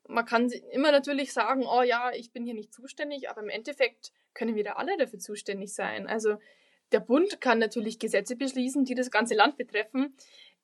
Man 0.08 0.26
kann 0.26 0.50
immer 0.71 0.91
natürlich 0.91 1.34
sagen, 1.34 1.65
oh 1.65 1.82
ja, 1.82 2.12
ich 2.13 2.32
bin 2.32 2.45
hier 2.45 2.54
nicht 2.54 2.71
zuständig, 2.71 3.30
aber 3.30 3.41
im 3.41 3.50
Endeffekt 3.50 4.13
können 4.36 4.56
wir 4.56 4.63
da 4.63 4.74
alle 4.74 4.95
dafür 4.98 5.19
zuständig 5.19 5.74
sein. 5.74 6.08
Also 6.08 6.38
der 6.91 7.00
Bund 7.00 7.41
kann 7.41 7.58
natürlich 7.58 7.98
Gesetze 7.98 8.36
beschließen, 8.36 8.86
die 8.86 8.93
das 8.93 9.10
ganze 9.10 9.34
Land 9.34 9.58
betreffen. 9.58 10.15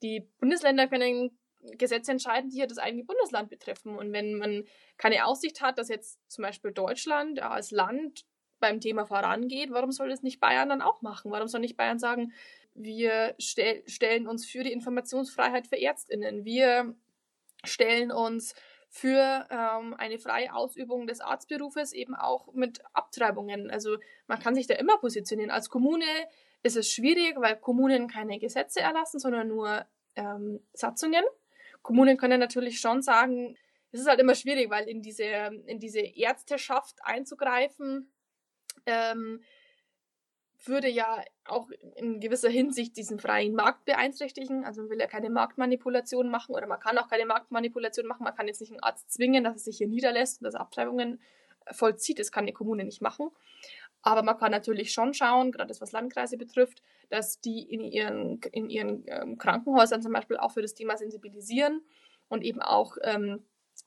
Die 0.03 0.27
Bundesländer 0.39 0.87
können 0.87 1.35
Gesetze 1.77 2.11
entscheiden, 2.11 2.49
die 2.49 2.57
ja 2.57 2.67
das 2.67 2.77
eigene 2.77 3.03
Bundesland 3.03 3.49
betreffen. 3.49 3.97
Und 3.97 4.13
wenn 4.13 4.35
man 4.35 4.65
keine 4.97 5.25
Aussicht 5.25 5.61
hat, 5.61 5.77
dass 5.77 5.89
jetzt 5.89 6.19
zum 6.29 6.43
Beispiel 6.43 6.71
Deutschland 6.71 7.41
als 7.41 7.71
Land 7.71 8.25
beim 8.59 8.79
Thema 8.79 9.05
vorangeht, 9.05 9.71
warum 9.71 9.91
soll 9.91 10.09
das 10.09 10.23
nicht 10.23 10.39
Bayern 10.39 10.69
dann 10.69 10.81
auch 10.81 11.01
machen? 11.01 11.31
Warum 11.31 11.47
soll 11.47 11.61
nicht 11.61 11.77
Bayern 11.77 11.99
sagen, 11.99 12.33
wir 12.73 13.35
stell, 13.37 13.83
stellen 13.87 14.27
uns 14.27 14.45
für 14.45 14.63
die 14.63 14.71
Informationsfreiheit 14.71 15.67
für 15.67 15.79
Ärztinnen, 15.79 16.45
wir 16.45 16.95
stellen 17.63 18.11
uns 18.11 18.55
für 18.89 19.47
ähm, 19.49 19.93
eine 19.97 20.19
freie 20.19 20.53
Ausübung 20.53 21.07
des 21.07 21.21
Arztberufes 21.21 21.93
eben 21.93 22.13
auch 22.13 22.53
mit 22.53 22.81
Abtreibungen. 22.93 23.71
Also 23.71 23.97
man 24.27 24.39
kann 24.39 24.53
sich 24.53 24.67
da 24.67 24.75
immer 24.75 24.97
positionieren. 24.97 25.49
Als 25.49 25.69
Kommune 25.69 26.05
ist 26.61 26.75
es 26.75 26.89
schwierig, 26.89 27.35
weil 27.37 27.55
Kommunen 27.55 28.07
keine 28.07 28.37
Gesetze 28.37 28.81
erlassen, 28.81 29.19
sondern 29.19 29.47
nur 29.47 29.85
ähm, 30.15 30.59
Satzungen. 30.73 31.23
Kommunen 31.81 32.17
können 32.17 32.39
natürlich 32.39 32.79
schon 32.79 33.01
sagen, 33.01 33.57
es 33.91 34.01
ist 34.01 34.07
halt 34.07 34.19
immer 34.19 34.35
schwierig, 34.35 34.69
weil 34.69 34.87
in 34.87 35.01
diese, 35.01 35.23
in 35.23 35.79
diese 35.79 35.99
Ärzteschaft 35.99 36.97
einzugreifen, 37.03 38.11
ähm, 38.85 39.41
würde 40.67 40.87
ja 40.87 41.23
auch 41.45 41.69
in 41.95 42.19
gewisser 42.19 42.49
Hinsicht 42.49 42.95
diesen 42.95 43.19
freien 43.19 43.55
Markt 43.55 43.85
beeinträchtigen. 43.85 44.63
Also 44.63 44.81
man 44.81 44.91
will 44.91 44.99
ja 44.99 45.07
keine 45.07 45.29
Marktmanipulation 45.29 46.29
machen 46.29 46.53
oder 46.53 46.67
man 46.67 46.79
kann 46.79 46.97
auch 46.97 47.09
keine 47.09 47.25
Marktmanipulation 47.25 48.05
machen. 48.05 48.23
Man 48.23 48.35
kann 48.35 48.47
jetzt 48.47 48.61
nicht 48.61 48.71
einen 48.71 48.83
Arzt 48.83 49.11
zwingen, 49.11 49.43
dass 49.43 49.55
er 49.55 49.59
sich 49.59 49.77
hier 49.77 49.87
niederlässt 49.87 50.41
und 50.41 50.45
dass 50.45 50.55
Abtreibungen 50.55 51.19
vollzieht. 51.71 52.19
Das 52.19 52.31
kann 52.31 52.43
eine 52.43 52.53
Kommune 52.53 52.83
nicht 52.83 53.01
machen. 53.01 53.31
Aber 54.01 54.23
man 54.23 54.37
kann 54.37 54.51
natürlich 54.51 54.91
schon 54.91 55.13
schauen, 55.13 55.51
gerade 55.51 55.73
was 55.79 55.91
Landkreise 55.91 56.37
betrifft, 56.37 56.81
dass 57.09 57.39
die 57.39 57.61
in 57.61 57.81
ihren, 57.81 58.39
in 58.51 58.69
ihren 58.69 59.03
ähm, 59.07 59.37
Krankenhäusern 59.37 60.01
zum 60.01 60.13
Beispiel 60.13 60.37
auch 60.37 60.51
für 60.51 60.61
das 60.61 60.73
Thema 60.73 60.97
sensibilisieren 60.97 61.81
und 62.29 62.43
eben 62.43 62.61
auch 62.61 62.97
ähm, 63.03 63.45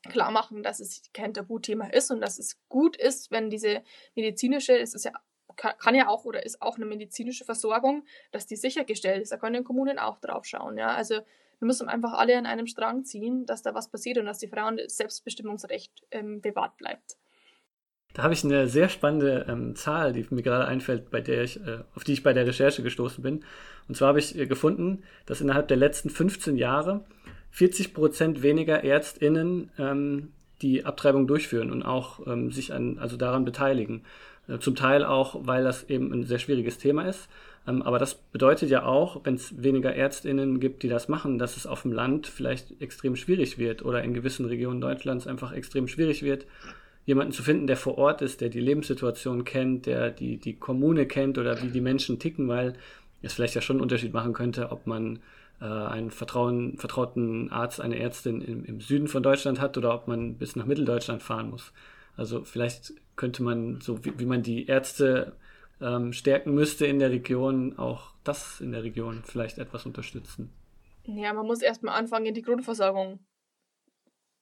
klar 0.09 0.31
machen, 0.31 0.63
dass 0.63 0.81
es 0.81 1.11
kein 1.13 1.35
Tabuthema 1.35 1.89
ist 1.89 2.11
und 2.11 2.21
dass 2.21 2.39
es 2.39 2.61
gut 2.69 2.97
ist, 2.97 3.31
wenn 3.31 3.51
diese 3.51 3.83
medizinische, 4.15 4.79
es 4.79 4.95
ist 4.95 5.05
ja 5.05 5.13
kann, 5.57 5.95
ja 5.95 6.09
auch 6.09 6.25
oder 6.25 6.45
ist 6.45 6.61
auch 6.63 6.77
eine 6.77 6.87
medizinische 6.87 7.45
Versorgung, 7.45 8.05
dass 8.33 8.47
die 8.47 8.57
sichergestellt 8.57 9.23
ist. 9.23 9.33
Da 9.33 9.37
können 9.37 9.65
Kommunen 9.65 9.99
auch 9.99 10.19
drauf 10.19 10.45
schauen. 10.45 10.77
Ja? 10.79 10.89
Also 10.95 11.15
wir 11.15 11.67
müssen 11.67 11.89
einfach 11.89 12.13
alle 12.15 12.37
an 12.37 12.47
einem 12.47 12.67
Strang 12.67 13.05
ziehen, 13.05 13.47
dass 13.47 13.63
da 13.63 13.75
was 13.75 13.89
passiert 13.89 14.19
und 14.19 14.27
dass 14.27 14.39
die 14.39 14.49
Frauen 14.49 14.81
Selbstbestimmungsrecht 14.87 16.03
ähm, 16.11 16.41
bewahrt 16.41 16.77
bleibt. 16.77 17.17
Da 18.15 18.23
habe 18.23 18.33
ich 18.33 18.45
eine 18.45 18.69
sehr 18.69 18.89
spannende 18.89 19.45
ähm, 19.49 19.75
Zahl, 19.75 20.13
die 20.13 20.25
mir 20.31 20.43
gerade 20.43 20.67
einfällt, 20.67 21.11
bei 21.11 21.21
der 21.21 21.43
ich, 21.43 21.57
äh, 21.67 21.81
auf 21.95 22.05
die 22.05 22.13
ich 22.13 22.23
bei 22.23 22.33
der 22.33 22.47
Recherche 22.47 22.83
gestoßen 22.83 23.23
bin. 23.23 23.45
Und 23.89 23.97
zwar 23.97 24.09
habe 24.09 24.21
ich 24.21 24.39
äh, 24.39 24.47
gefunden, 24.47 25.03
dass 25.27 25.41
innerhalb 25.41 25.67
der 25.69 25.77
letzten 25.77 26.11
15 26.11 26.57
Jahre 26.57 27.05
40 27.51 27.93
Prozent 27.93 28.43
weniger 28.43 28.85
ÄrztInnen 28.85 29.71
ähm, 29.79 30.33
die 30.63 30.85
Abtreibung 30.85 31.27
durchführen 31.27 31.73
und 31.73 31.83
auch 31.83 32.25
ähm, 32.27 32.53
sich 32.53 32.73
an, 32.73 32.99
also 32.99 33.17
daran 33.17 33.45
beteiligen. 33.45 34.03
Äh, 34.47 34.59
zum 34.59 34.77
Teil 34.77 35.05
auch, 35.05 35.41
weil 35.47 35.65
das 35.65 35.91
eben 35.91 36.13
ein 36.13 36.25
sehr 36.25 36.39
schwieriges 36.39 36.79
Thema 36.79 37.09
ist. 37.09 37.29
Ähm, 37.67 37.83
aber 37.83 37.99
das 37.99 38.15
bedeutet 38.15 38.71
ja 38.71 38.85
auch, 38.85 39.23
wenn 39.25 39.35
es 39.35 39.61
weniger 39.63 39.93
ÄrztInnen 39.93 40.61
gibt, 40.61 40.85
die 40.85 40.89
das 40.89 41.09
machen, 41.09 41.41
dass 41.41 41.57
es 41.57 41.67
auf 41.67 41.83
dem 41.83 41.93
Land 41.93 42.29
vielleicht 42.29 42.81
extrem 42.81 43.17
schwierig 43.17 43.59
wird 43.59 43.85
oder 43.85 44.05
in 44.05 44.15
gewissen 44.15 44.47
Regionen 44.47 44.81
Deutschlands 44.81 45.27
einfach 45.27 45.53
extrem 45.53 45.89
schwierig 45.89 46.23
wird, 46.23 46.47
jemanden 47.07 47.33
zu 47.33 47.43
finden, 47.43 47.67
der 47.67 47.77
vor 47.77 47.99
Ort 47.99 48.23
ist, 48.23 48.41
der 48.41 48.49
die 48.49 48.61
Lebenssituation 48.61 49.45
kennt, 49.45 49.87
der 49.87 50.11
die, 50.11 50.39
die 50.39 50.57
Kommune 50.57 51.07
kennt 51.07 51.39
oder 51.39 51.63
wie 51.63 51.69
die 51.69 51.81
Menschen 51.81 52.19
ticken, 52.19 52.49
weil 52.49 52.75
es 53.23 53.35
vielleicht 53.35 53.55
ja 53.55 53.61
schon 53.61 53.77
einen 53.77 53.83
Unterschied 53.83 54.13
machen 54.13 54.33
könnte, 54.33 54.71
ob 54.71 54.87
man 54.87 55.21
äh, 55.61 55.65
einen 55.65 56.11
vertrauen, 56.11 56.79
vertrauten 56.79 57.51
Arzt, 57.51 57.81
eine 57.81 57.99
Ärztin 57.99 58.41
im, 58.41 58.65
im 58.65 58.81
Süden 58.81 59.09
von 59.09 59.23
Deutschland 59.23 59.61
hat 59.61 59.77
oder 59.77 59.95
ob 59.95 60.09
man 60.09 60.37
bis 60.37 60.57
nach 60.57 60.67
Mitteldeutschland 60.67 61.23
fahren 61.23 61.51
muss. 61.51 61.73
Also 62.17 62.45
vielleicht 62.45 62.93
könnte 63.17 63.43
man, 63.43 63.81
so 63.81 64.05
wie, 64.05 64.19
wie 64.19 64.27
man 64.27 64.43
die 64.43 64.67
Ärzte 64.67 65.37
ähm, 65.81 66.13
stärken 66.13 66.55
müsste 66.55 66.87
in 66.87 66.99
der 66.99 67.11
Region, 67.11 67.79
auch 67.79 68.13
das 68.25 68.61
in 68.61 68.73
der 68.73 68.83
Region 68.83 69.23
vielleicht 69.25 69.59
etwas 69.59 69.87
unterstützen. 69.87 70.53
Ja, 71.07 71.33
man 71.35 71.47
muss 71.47 71.61
erstmal 71.61 71.99
anfangen, 71.99 72.33
die 72.33 72.43
Grundversorgung 72.43 73.21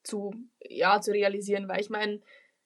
zu, 0.03 0.33
ja, 0.61 1.01
zu 1.01 1.11
realisieren, 1.11 1.67
weil 1.67 1.81
ich 1.81 1.89
meine, 1.89 2.21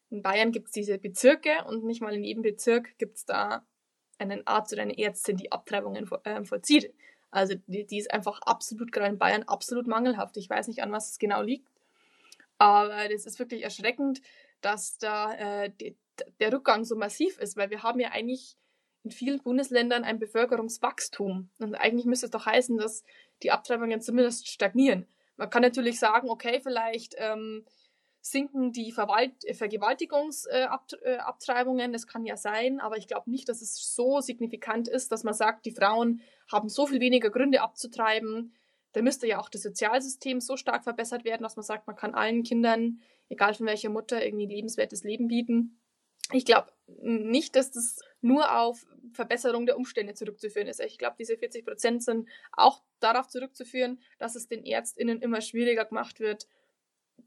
in 0.09 0.21
Bayern 0.21 0.51
gibt 0.51 0.67
es 0.67 0.73
diese 0.73 0.97
Bezirke 0.97 1.65
und 1.67 1.83
nicht 1.83 2.01
mal 2.01 2.13
in 2.13 2.23
jedem 2.23 2.43
Bezirk 2.43 2.97
gibt 2.97 3.17
es 3.17 3.25
da 3.25 3.65
einen 4.17 4.45
Arzt 4.47 4.73
oder 4.73 4.81
eine 4.81 4.97
Ärztin, 4.97 5.37
die 5.37 5.51
Abtreibungen 5.51 6.09
äh, 6.23 6.43
vollzieht. 6.43 6.93
Also 7.29 7.55
die, 7.67 7.85
die 7.85 7.97
ist 7.97 8.11
einfach 8.11 8.41
absolut, 8.41 8.91
gerade 8.91 9.09
in 9.09 9.17
Bayern, 9.17 9.43
absolut 9.43 9.85
mangelhaft. 9.85 10.37
Ich 10.37 10.49
weiß 10.49 10.67
nicht, 10.69 10.81
an 10.81 10.91
was 10.91 11.11
es 11.11 11.19
genau 11.19 11.41
liegt. 11.41 11.67
Aber 12.57 13.07
das 13.09 13.25
ist 13.25 13.37
wirklich 13.37 13.63
erschreckend, 13.63 14.21
dass 14.61 14.97
da 14.97 15.33
äh, 15.33 15.71
die, 15.79 15.95
der 16.39 16.51
Rückgang 16.51 16.83
so 16.85 16.95
massiv 16.95 17.37
ist, 17.37 17.57
weil 17.57 17.69
wir 17.69 17.83
haben 17.83 17.99
ja 17.99 18.09
eigentlich 18.11 18.55
in 19.03 19.11
vielen 19.11 19.39
Bundesländern 19.39 20.03
ein 20.03 20.19
Bevölkerungswachstum. 20.19 21.49
Und 21.59 21.75
eigentlich 21.75 22.05
müsste 22.05 22.25
es 22.25 22.31
doch 22.31 22.45
heißen, 22.45 22.77
dass 22.77 23.03
die 23.43 23.51
Abtreibungen 23.51 24.01
zumindest 24.01 24.47
stagnieren. 24.47 25.05
Man 25.35 25.49
kann 25.49 25.61
natürlich 25.61 25.99
sagen, 25.99 26.29
okay, 26.29 26.59
vielleicht 26.61 27.13
ähm, 27.17 27.65
sinken 28.31 28.71
die 28.71 28.91
Verwalt 28.91 29.33
Vergewaltigungsabtreibungen, 29.53 31.93
das 31.93 32.07
kann 32.07 32.25
ja 32.25 32.37
sein, 32.37 32.79
aber 32.79 32.97
ich 32.97 33.07
glaube 33.07 33.31
nicht, 33.31 33.49
dass 33.49 33.61
es 33.61 33.95
so 33.95 34.21
signifikant 34.21 34.87
ist, 34.87 35.11
dass 35.11 35.23
man 35.23 35.33
sagt, 35.33 35.65
die 35.65 35.71
Frauen 35.71 36.21
haben 36.51 36.69
so 36.69 36.85
viel 36.87 36.99
weniger 36.99 37.29
Gründe 37.29 37.61
abzutreiben, 37.61 38.53
Da 38.97 39.03
müsste 39.03 39.27
ja 39.27 39.39
auch 39.39 39.49
das 39.49 39.61
Sozialsystem 39.61 40.41
so 40.41 40.57
stark 40.57 40.83
verbessert 40.83 41.23
werden, 41.23 41.43
dass 41.43 41.55
man 41.55 41.63
sagt, 41.63 41.85
man 41.85 41.95
kann 41.95 42.15
allen 42.15 42.41
Kindern, 42.41 42.99
egal 43.29 43.53
von 43.53 43.67
welcher 43.67 43.89
Mutter, 43.89 44.25
irgendwie 44.25 44.47
ein 44.47 44.49
lebenswertes 44.49 45.03
Leben 45.03 45.27
bieten. 45.27 45.79
Ich 46.31 46.45
glaube 46.45 46.71
nicht, 46.87 47.55
dass 47.55 47.71
das 47.71 47.99
nur 48.21 48.59
auf 48.59 48.87
Verbesserung 49.13 49.67
der 49.67 49.77
Umstände 49.77 50.15
zurückzuführen 50.15 50.67
ist. 50.67 50.81
Ich 50.81 50.97
glaube, 50.97 51.15
diese 51.19 51.37
40 51.37 51.63
Prozent 51.63 52.03
sind 52.03 52.27
auch 52.51 52.81
darauf 52.99 53.27
zurückzuführen, 53.27 54.01
dass 54.17 54.35
es 54.35 54.47
den 54.47 54.65
ÄrztInnen 54.65 55.21
immer 55.21 55.41
schwieriger 55.41 55.85
gemacht 55.85 56.19
wird, 56.19 56.47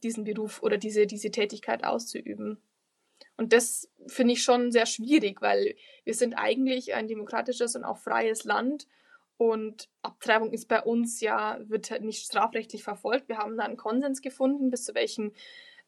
diesen 0.02 0.24
Beruf 0.24 0.62
oder 0.62 0.78
diese, 0.78 1.06
diese 1.06 1.30
Tätigkeit 1.30 1.84
auszuüben. 1.84 2.58
Und 3.36 3.52
das 3.52 3.90
finde 4.06 4.34
ich 4.34 4.42
schon 4.42 4.70
sehr 4.70 4.86
schwierig, 4.86 5.40
weil 5.40 5.74
wir 6.04 6.14
sind 6.14 6.34
eigentlich 6.34 6.94
ein 6.94 7.08
demokratisches 7.08 7.76
und 7.76 7.84
auch 7.84 7.98
freies 7.98 8.44
Land 8.44 8.86
und 9.36 9.88
Abtreibung 10.02 10.52
ist 10.52 10.68
bei 10.68 10.82
uns 10.82 11.20
ja, 11.20 11.58
wird 11.62 11.90
halt 11.90 12.02
nicht 12.02 12.26
strafrechtlich 12.26 12.82
verfolgt. 12.82 13.28
Wir 13.28 13.38
haben 13.38 13.56
da 13.56 13.64
einen 13.64 13.78
Konsens 13.78 14.20
gefunden, 14.20 14.70
bis 14.70 14.84
zu 14.84 14.94
welchem 14.94 15.32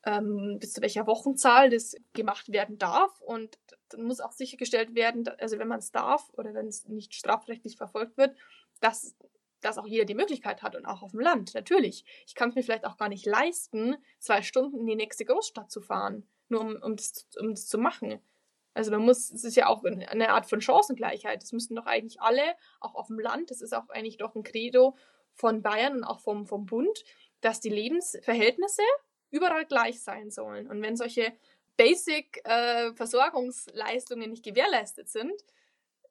ähm, 0.05 0.59
bis 0.59 0.73
zu 0.73 0.81
welcher 0.81 1.07
Wochenzahl 1.07 1.71
das 1.71 1.95
gemacht 2.13 2.51
werden 2.51 2.79
darf. 2.79 3.21
Und 3.21 3.59
dann 3.91 4.05
muss 4.05 4.21
auch 4.21 4.33
sichergestellt 4.33 4.95
werden, 4.95 5.29
also 5.39 5.59
wenn 5.59 5.69
man 5.69 5.79
es 5.79 5.93
darf 5.93 6.31
oder 6.35 6.55
wenn 6.55 6.67
es 6.67 6.89
nicht 6.89 7.15
strafrechtlich 7.15 7.77
verfolgt 7.77 8.17
wird, 8.17 8.37
dass, 8.81 9.15
dass 9.63 9.79
auch 9.79 9.87
jeder 9.87 10.05
die 10.05 10.15
Möglichkeit 10.15 10.63
hat 10.63 10.77
und 10.77 10.85
auch 10.85 11.03
auf 11.03 11.13
dem 11.13 11.21
Land, 11.21 11.55
natürlich. 11.55 12.05
Ich 12.27 12.35
kann 12.35 12.51
es 12.51 12.55
mir 12.55 12.63
vielleicht 12.63 12.85
auch 12.85 12.99
gar 12.99 13.09
nicht 13.09 13.25
leisten, 13.25 13.97
zwei 14.19 14.43
Stunden 14.43 14.81
in 14.81 14.87
die 14.87 14.97
nächste 14.97 15.25
Großstadt 15.25 15.71
zu 15.71 15.81
fahren, 15.81 16.29
nur 16.49 16.61
um, 16.61 16.77
um, 16.83 16.97
das, 16.97 17.27
um 17.41 17.51
das 17.51 17.69
zu 17.69 17.79
machen. 17.79 18.21
Also 18.75 18.91
man 18.91 19.03
muss, 19.03 19.31
es 19.31 19.45
ist 19.45 19.57
ja 19.57 19.67
auch 19.67 19.85
eine 19.85 20.31
Art 20.31 20.47
von 20.47 20.61
Chancengleichheit. 20.61 21.43
Das 21.43 21.53
müssten 21.53 21.77
doch 21.77 21.87
eigentlich 21.87 22.21
alle, 22.21 22.43
auch 22.81 22.95
auf 22.95 23.09
dem 23.09 23.19
Land, 23.19 23.51
das 23.51 23.61
ist 23.61 23.75
auch 23.75 23.89
eigentlich 23.91 24.17
doch 24.17 24.35
ein 24.35 24.43
Credo 24.43 24.97
von 25.35 25.61
Bayern 25.63 25.97
und 25.97 26.05
auch 26.05 26.21
vom, 26.21 26.47
vom 26.47 26.65
Bund, 26.67 27.05
dass 27.41 27.61
die 27.61 27.71
Lebensverhältnisse 27.71 28.83
überall 29.31 29.67
gleich 29.67 30.03
sein 30.03 30.31
sollen. 30.31 30.69
Und 30.69 30.81
wenn 30.83 30.97
solche 30.97 31.33
Basic-Versorgungsleistungen 31.77 34.25
äh, 34.25 34.29
nicht 34.29 34.45
gewährleistet 34.45 35.09
sind, 35.09 35.33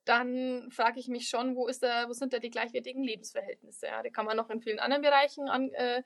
dann 0.05 0.69
frage 0.71 0.99
ich 0.99 1.07
mich 1.07 1.29
schon, 1.29 1.55
wo, 1.55 1.67
ist 1.67 1.83
da, 1.83 2.07
wo 2.07 2.13
sind 2.13 2.33
da 2.33 2.39
die 2.39 2.49
gleichwertigen 2.49 3.03
Lebensverhältnisse? 3.03 3.87
Ja, 3.87 4.03
die 4.03 4.11
kann 4.11 4.25
man 4.25 4.37
noch 4.37 4.49
in 4.49 4.61
vielen 4.61 4.79
anderen 4.79 5.01
Bereichen 5.01 5.47
an, 5.47 5.69
äh, 5.73 6.03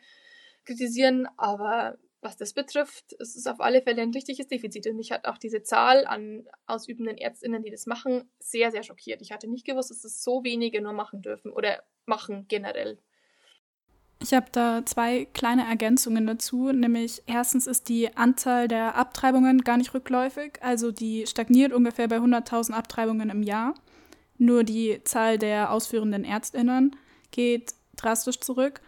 kritisieren, 0.66 1.28
aber 1.38 1.98
was 2.22 2.38
das 2.38 2.54
betrifft, 2.54 3.14
ist 3.14 3.36
es 3.36 3.46
auf 3.46 3.62
alle 3.62 3.84
Fälle 3.84 4.02
ein 4.02 4.12
richtiges 4.12 4.48
Defizit. 4.48 4.88
Und 4.88 4.96
mich 4.96 5.12
hat 5.12 5.28
auch 5.28 5.38
diese 5.38 5.62
Zahl 5.62 6.06
an 6.08 6.48
ausübenden 6.66 7.18
Ärztinnen, 7.18 7.62
die 7.62 7.70
das 7.70 7.86
machen, 7.86 8.30
sehr, 8.40 8.72
sehr 8.72 8.84
schockiert. 8.84 9.22
Ich 9.22 9.32
hatte 9.32 9.48
nicht 9.48 9.66
gewusst, 9.66 9.92
dass 9.92 10.04
es 10.04 10.24
so 10.24 10.44
wenige 10.44 10.82
nur 10.82 10.94
machen 10.94 11.22
dürfen 11.22 11.52
oder 11.52 11.84
machen 12.06 12.48
generell. 12.48 12.98
Ich 14.22 14.34
habe 14.34 14.48
da 14.52 14.84
zwei 14.86 15.26
kleine 15.26 15.68
Ergänzungen 15.68 16.26
dazu, 16.26 16.72
nämlich 16.72 17.22
erstens 17.28 17.68
ist 17.68 17.90
die 17.90 18.16
Anzahl 18.18 18.68
der 18.68 18.96
Abtreibungen 18.96 19.62
gar 19.62 19.78
nicht 19.78 19.94
rückläufig, 19.94 20.54
also 20.62 20.92
die 20.92 21.28
stagniert 21.28 21.74
ungefähr 21.74 22.08
bei 22.08 22.18
100.000 22.18 22.72
Abtreibungen 22.72 23.30
im 23.30 23.44
Jahr. 23.44 23.76
Nur 24.38 24.64
die 24.64 25.02
Zahl 25.04 25.38
der 25.38 25.72
ausführenden 25.72 26.24
Ärztinnen 26.24 26.96
geht 27.32 27.74
drastisch 27.96 28.40
zurück. 28.40 28.82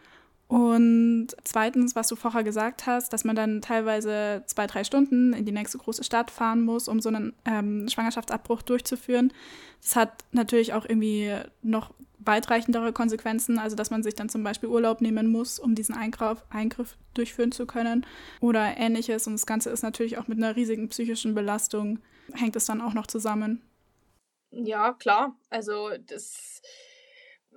Und 0.48 1.28
zweitens, 1.44 1.96
was 1.96 2.08
du 2.08 2.16
vorher 2.16 2.44
gesagt 2.44 2.86
hast, 2.86 3.12
dass 3.12 3.26
man 3.26 3.36
dann 3.36 3.62
teilweise 3.62 4.44
zwei, 4.46 4.66
drei 4.66 4.86
Stunden 4.86 5.34
in 5.34 5.44
die 5.44 5.52
nächste 5.52 5.78
große 5.78 6.06
Stadt 6.06 6.32
fahren 6.32 6.62
muss, 6.62 6.88
um 6.88 7.02
so 7.02 7.10
einen 7.10 7.34
ähm, 7.44 7.90
Schwangerschaftsabbruch 7.90 8.62
durchzuführen. 8.62 9.34
Das 9.82 9.98
hat 9.98 10.24
natürlich 10.32 10.74
auch 10.74 10.86
irgendwie 10.86 11.34
noch 11.64 11.92
weitreichendere 12.20 12.94
Konsequenzen, 12.94 13.60
also 13.60 13.76
dass 13.76 13.90
man 13.90 14.04
sich 14.04 14.16
dann 14.16 14.30
zum 14.30 14.44
Beispiel 14.44 14.70
Urlaub 14.70 15.02
nehmen 15.02 15.28
muss, 15.28 15.60
um 15.60 15.76
diesen 15.76 15.96
Eingriff, 15.96 16.44
Eingriff 16.50 16.98
durchführen 17.14 17.52
zu 17.52 17.66
können 17.66 18.06
oder 18.40 18.78
ähnliches. 18.78 19.28
Und 19.28 19.34
das 19.34 19.46
Ganze 19.46 19.70
ist 19.70 19.84
natürlich 19.84 20.18
auch 20.18 20.28
mit 20.28 20.38
einer 20.38 20.56
riesigen 20.56 20.88
psychischen 20.90 21.36
Belastung, 21.36 22.00
hängt 22.34 22.56
es 22.56 22.66
dann 22.66 22.82
auch 22.82 22.94
noch 22.94 23.08
zusammen. 23.08 23.62
Ja, 24.52 24.94
klar. 24.94 25.36
Also 25.50 25.92
das 25.98 26.62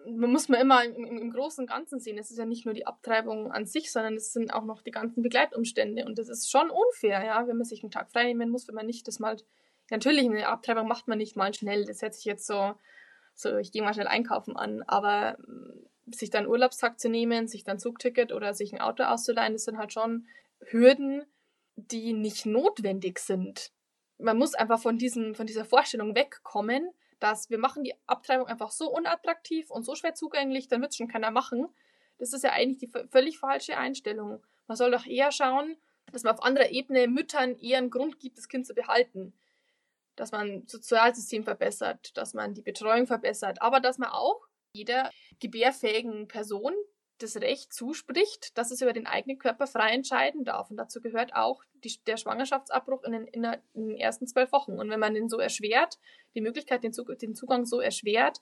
man 0.06 0.30
muss 0.30 0.48
man 0.48 0.60
immer 0.60 0.84
im, 0.84 1.04
im, 1.04 1.30
Großen 1.32 1.62
und 1.62 1.70
Ganzen 1.70 2.00
sehen. 2.00 2.18
Es 2.18 2.30
ist 2.30 2.38
ja 2.38 2.46
nicht 2.46 2.64
nur 2.64 2.74
die 2.74 2.86
Abtreibung 2.86 3.52
an 3.52 3.66
sich, 3.66 3.92
sondern 3.92 4.14
es 4.14 4.32
sind 4.32 4.52
auch 4.52 4.64
noch 4.64 4.82
die 4.82 4.90
ganzen 4.90 5.22
Begleitumstände. 5.22 6.04
Und 6.04 6.18
das 6.18 6.28
ist 6.28 6.50
schon 6.50 6.70
unfair, 6.70 7.24
ja, 7.24 7.46
wenn 7.46 7.56
man 7.56 7.66
sich 7.66 7.82
einen 7.82 7.90
Tag 7.90 8.10
frei 8.10 8.24
nehmen 8.24 8.50
muss, 8.50 8.68
wenn 8.68 8.74
man 8.74 8.86
nicht 8.86 9.06
das 9.08 9.18
mal. 9.18 9.36
Natürlich, 9.90 10.24
eine 10.24 10.46
Abtreibung 10.46 10.86
macht 10.86 11.08
man 11.08 11.18
nicht 11.18 11.36
mal 11.36 11.52
schnell. 11.52 11.84
Das 11.84 12.02
hört 12.02 12.14
sich 12.14 12.24
jetzt 12.24 12.46
so, 12.46 12.74
so 13.34 13.56
ich 13.56 13.72
gehe 13.72 13.82
mal 13.82 13.94
schnell 13.94 14.06
einkaufen 14.06 14.56
an. 14.56 14.82
Aber 14.82 15.36
mm, 15.40 16.14
sich 16.14 16.30
dann 16.30 16.46
Urlaubstag 16.46 16.98
zu 16.98 17.08
nehmen, 17.08 17.48
sich 17.48 17.64
dann 17.64 17.78
Zugticket 17.78 18.32
oder 18.32 18.54
sich 18.54 18.72
ein 18.72 18.80
Auto 18.80 19.02
auszuleihen, 19.02 19.52
das 19.52 19.64
sind 19.64 19.78
halt 19.78 19.92
schon 19.92 20.26
Hürden, 20.60 21.24
die 21.76 22.12
nicht 22.12 22.46
notwendig 22.46 23.18
sind. 23.18 23.72
Man 24.20 24.38
muss 24.38 24.54
einfach 24.54 24.80
von, 24.80 24.98
diesen, 24.98 25.34
von 25.34 25.46
dieser 25.46 25.64
Vorstellung 25.64 26.14
wegkommen, 26.14 26.90
dass 27.18 27.50
wir 27.50 27.58
machen 27.58 27.84
die 27.84 27.94
Abtreibung 28.06 28.46
einfach 28.46 28.70
so 28.70 28.90
unattraktiv 28.90 29.70
und 29.70 29.84
so 29.84 29.94
schwer 29.94 30.14
zugänglich, 30.14 30.68
dann 30.68 30.80
wird 30.80 30.92
es 30.92 30.96
schon 30.96 31.08
keiner 31.08 31.30
machen. 31.30 31.68
Das 32.18 32.32
ist 32.32 32.44
ja 32.44 32.52
eigentlich 32.52 32.78
die 32.78 33.08
völlig 33.10 33.38
falsche 33.38 33.76
Einstellung. 33.76 34.42
Man 34.66 34.76
soll 34.76 34.90
doch 34.90 35.06
eher 35.06 35.32
schauen, 35.32 35.76
dass 36.12 36.22
man 36.22 36.34
auf 36.34 36.42
anderer 36.42 36.70
Ebene 36.70 37.08
Müttern 37.08 37.56
eher 37.56 37.78
einen 37.78 37.90
Grund 37.90 38.18
gibt, 38.18 38.38
das 38.38 38.48
Kind 38.48 38.66
zu 38.66 38.74
behalten. 38.74 39.32
Dass 40.16 40.32
man 40.32 40.62
das 40.62 40.72
Sozialsystem 40.72 41.44
verbessert, 41.44 42.16
dass 42.16 42.34
man 42.34 42.54
die 42.54 42.62
Betreuung 42.62 43.06
verbessert, 43.06 43.62
aber 43.62 43.80
dass 43.80 43.98
man 43.98 44.10
auch 44.10 44.46
jeder 44.72 45.10
gebärfähigen 45.40 46.28
Person 46.28 46.74
das 47.22 47.36
Recht 47.36 47.72
zuspricht, 47.72 48.56
dass 48.58 48.70
es 48.70 48.82
über 48.82 48.92
den 48.92 49.06
eigenen 49.06 49.38
Körper 49.38 49.66
frei 49.66 49.90
entscheiden 49.90 50.44
darf. 50.44 50.70
Und 50.70 50.76
dazu 50.76 51.00
gehört 51.00 51.34
auch 51.34 51.62
die, 51.84 51.92
der 52.06 52.16
Schwangerschaftsabbruch 52.16 53.04
in 53.04 53.12
den, 53.12 53.26
in, 53.26 53.42
den, 53.74 53.96
ersten 53.96 54.26
zwölf 54.26 54.52
Wochen. 54.52 54.72
Und 54.72 54.90
wenn 54.90 55.00
man 55.00 55.14
den 55.14 55.28
so 55.28 55.38
erschwert, 55.38 55.98
die 56.34 56.40
Möglichkeit, 56.40 56.82
den, 56.82 56.92
den 57.20 57.34
Zugang 57.34 57.64
so 57.66 57.80
erschwert, 57.80 58.40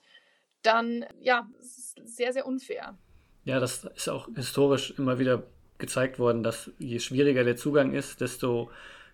dann 0.61 1.05
ja, 1.19 1.47
sehr, 1.59 2.33
sehr 2.33 2.45
unfair. 2.45 2.97
Ja, 3.45 3.59
das 3.59 3.85
ist 3.95 4.09
auch 4.09 4.27
historisch 4.35 4.93
immer 4.97 5.19
wieder 5.19 5.43
gezeigt 5.77 6.19
worden, 6.19 6.43
dass 6.43 6.71
je 6.77 6.99
schwieriger 6.99 7.43
der 7.43 7.55
Zugang 7.55 7.93
ist, 7.93 8.21
desto 8.21 8.69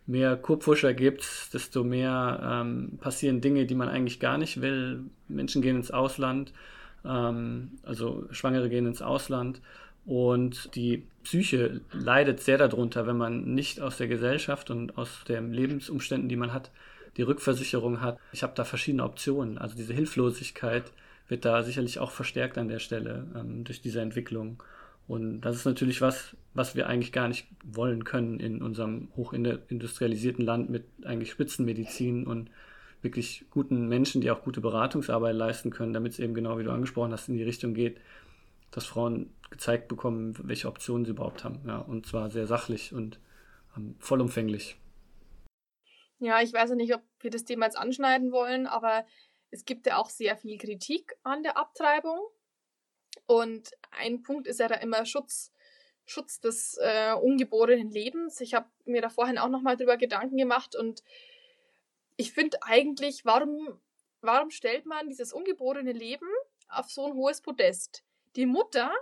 mehr 0.07 0.35
Kurpfuscher 0.35 0.93
gibt 0.93 1.21
es, 1.21 1.49
desto 1.51 1.83
mehr 1.83 2.39
ähm, 2.43 2.97
passieren 2.99 3.41
Dinge, 3.41 3.65
die 3.65 3.75
man 3.75 3.89
eigentlich 3.89 4.19
gar 4.19 4.37
nicht 4.37 4.61
will. 4.61 5.05
Menschen 5.27 5.61
gehen 5.61 5.75
ins 5.75 5.91
Ausland 5.91 6.53
ähm, 7.07 7.71
also 7.83 8.27
Schwangere 8.31 8.69
gehen 8.69 8.85
ins 8.85 9.01
Ausland 9.01 9.61
und 10.05 10.75
die 10.75 11.07
Psyche 11.23 11.81
leidet 11.91 12.39
sehr 12.39 12.57
darunter, 12.57 13.07
wenn 13.07 13.17
man 13.17 13.55
nicht 13.55 13.81
aus 13.81 13.97
der 13.97 14.07
Gesellschaft 14.07 14.69
und 14.69 14.97
aus 14.97 15.23
den 15.27 15.51
Lebensumständen, 15.51 16.29
die 16.29 16.35
man 16.35 16.53
hat, 16.53 16.71
die 17.17 17.23
Rückversicherung 17.23 18.01
hat. 18.01 18.19
Ich 18.31 18.43
habe 18.43 18.53
da 18.55 18.63
verschiedene 18.63 19.03
Optionen. 19.03 19.57
Also 19.57 19.75
diese 19.75 19.93
Hilflosigkeit 19.93 20.91
wird 21.27 21.45
da 21.45 21.63
sicherlich 21.63 21.97
auch 21.99 22.11
verstärkt 22.11 22.57
an 22.57 22.67
der 22.67 22.79
Stelle 22.79 23.25
ähm, 23.35 23.63
durch 23.63 23.81
diese 23.81 24.01
Entwicklung. 24.01 24.61
Und 25.07 25.41
das 25.41 25.55
ist 25.55 25.65
natürlich 25.65 26.01
was, 26.01 26.35
was 26.53 26.75
wir 26.75 26.87
eigentlich 26.87 27.11
gar 27.11 27.27
nicht 27.27 27.47
wollen 27.63 28.03
können 28.03 28.39
in 28.39 28.61
unserem 28.61 29.09
hochindustrialisierten 29.15 30.45
Land 30.45 30.69
mit 30.69 30.85
eigentlich 31.03 31.31
Spitzenmedizin 31.31 32.25
und 32.25 32.49
wirklich 33.05 33.45
guten 33.49 33.87
Menschen, 33.87 34.19
die 34.19 34.29
auch 34.29 34.43
gute 34.43 34.59
Beratungsarbeit 34.59 35.35
leisten 35.35 35.69
können, 35.69 35.93
damit 35.93 36.11
es 36.11 36.19
eben 36.19 36.33
genau 36.33 36.57
wie 36.57 36.65
du 36.65 36.71
angesprochen 36.71 37.13
hast, 37.13 37.29
in 37.29 37.37
die 37.37 37.43
Richtung 37.43 37.73
geht, 37.73 38.01
dass 38.71 38.85
Frauen 38.85 39.33
gezeigt 39.49 39.87
bekommen, 39.87 40.35
welche 40.43 40.67
Optionen 40.67 41.05
sie 41.05 41.11
überhaupt 41.11 41.45
haben. 41.45 41.61
Ja, 41.65 41.77
und 41.77 42.05
zwar 42.05 42.29
sehr 42.29 42.47
sachlich 42.47 42.93
und 42.93 43.19
ähm, 43.77 43.95
vollumfänglich. 43.99 44.75
Ja, 46.19 46.41
ich 46.41 46.51
weiß 46.51 46.71
ja 46.71 46.75
nicht, 46.75 46.93
ob 46.93 47.01
wir 47.19 47.29
das 47.29 47.45
Thema 47.45 47.65
jetzt 47.65 47.77
anschneiden 47.77 48.31
wollen, 48.31 48.67
aber 48.67 49.05
es 49.51 49.63
gibt 49.63 49.85
ja 49.85 49.97
auch 49.97 50.09
sehr 50.09 50.35
viel 50.35 50.57
Kritik 50.57 51.15
an 51.23 51.43
der 51.43 51.57
Abtreibung. 51.57 52.19
Und 53.27 53.71
ein 53.91 54.23
Punkt 54.23 54.47
ist 54.47 54.59
ja 54.59 54.67
da 54.67 54.75
immer 54.75 55.05
Schutz, 55.05 55.53
Schutz 56.05 56.39
des 56.39 56.77
äh, 56.81 57.13
ungeborenen 57.13 57.89
Lebens. 57.89 58.41
Ich 58.41 58.53
habe 58.53 58.67
mir 58.85 59.01
da 59.01 59.09
vorhin 59.09 59.37
auch 59.37 59.49
nochmal 59.49 59.77
drüber 59.77 59.97
Gedanken 59.97 60.37
gemacht 60.37 60.75
und 60.75 61.03
ich 62.17 62.31
finde 62.31 62.57
eigentlich, 62.61 63.25
warum, 63.25 63.79
warum 64.21 64.49
stellt 64.49 64.85
man 64.85 65.09
dieses 65.09 65.33
ungeborene 65.33 65.91
Leben 65.91 66.27
auf 66.67 66.89
so 66.89 67.05
ein 67.05 67.13
hohes 67.13 67.41
Podest? 67.41 68.03
Die 68.35 68.45
Mutter 68.45 68.93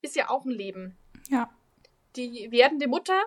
ist 0.00 0.16
ja 0.16 0.30
auch 0.30 0.44
ein 0.44 0.50
Leben. 0.50 0.96
Ja. 1.28 1.52
Die 2.16 2.50
werdende 2.50 2.88
Mutter 2.88 3.20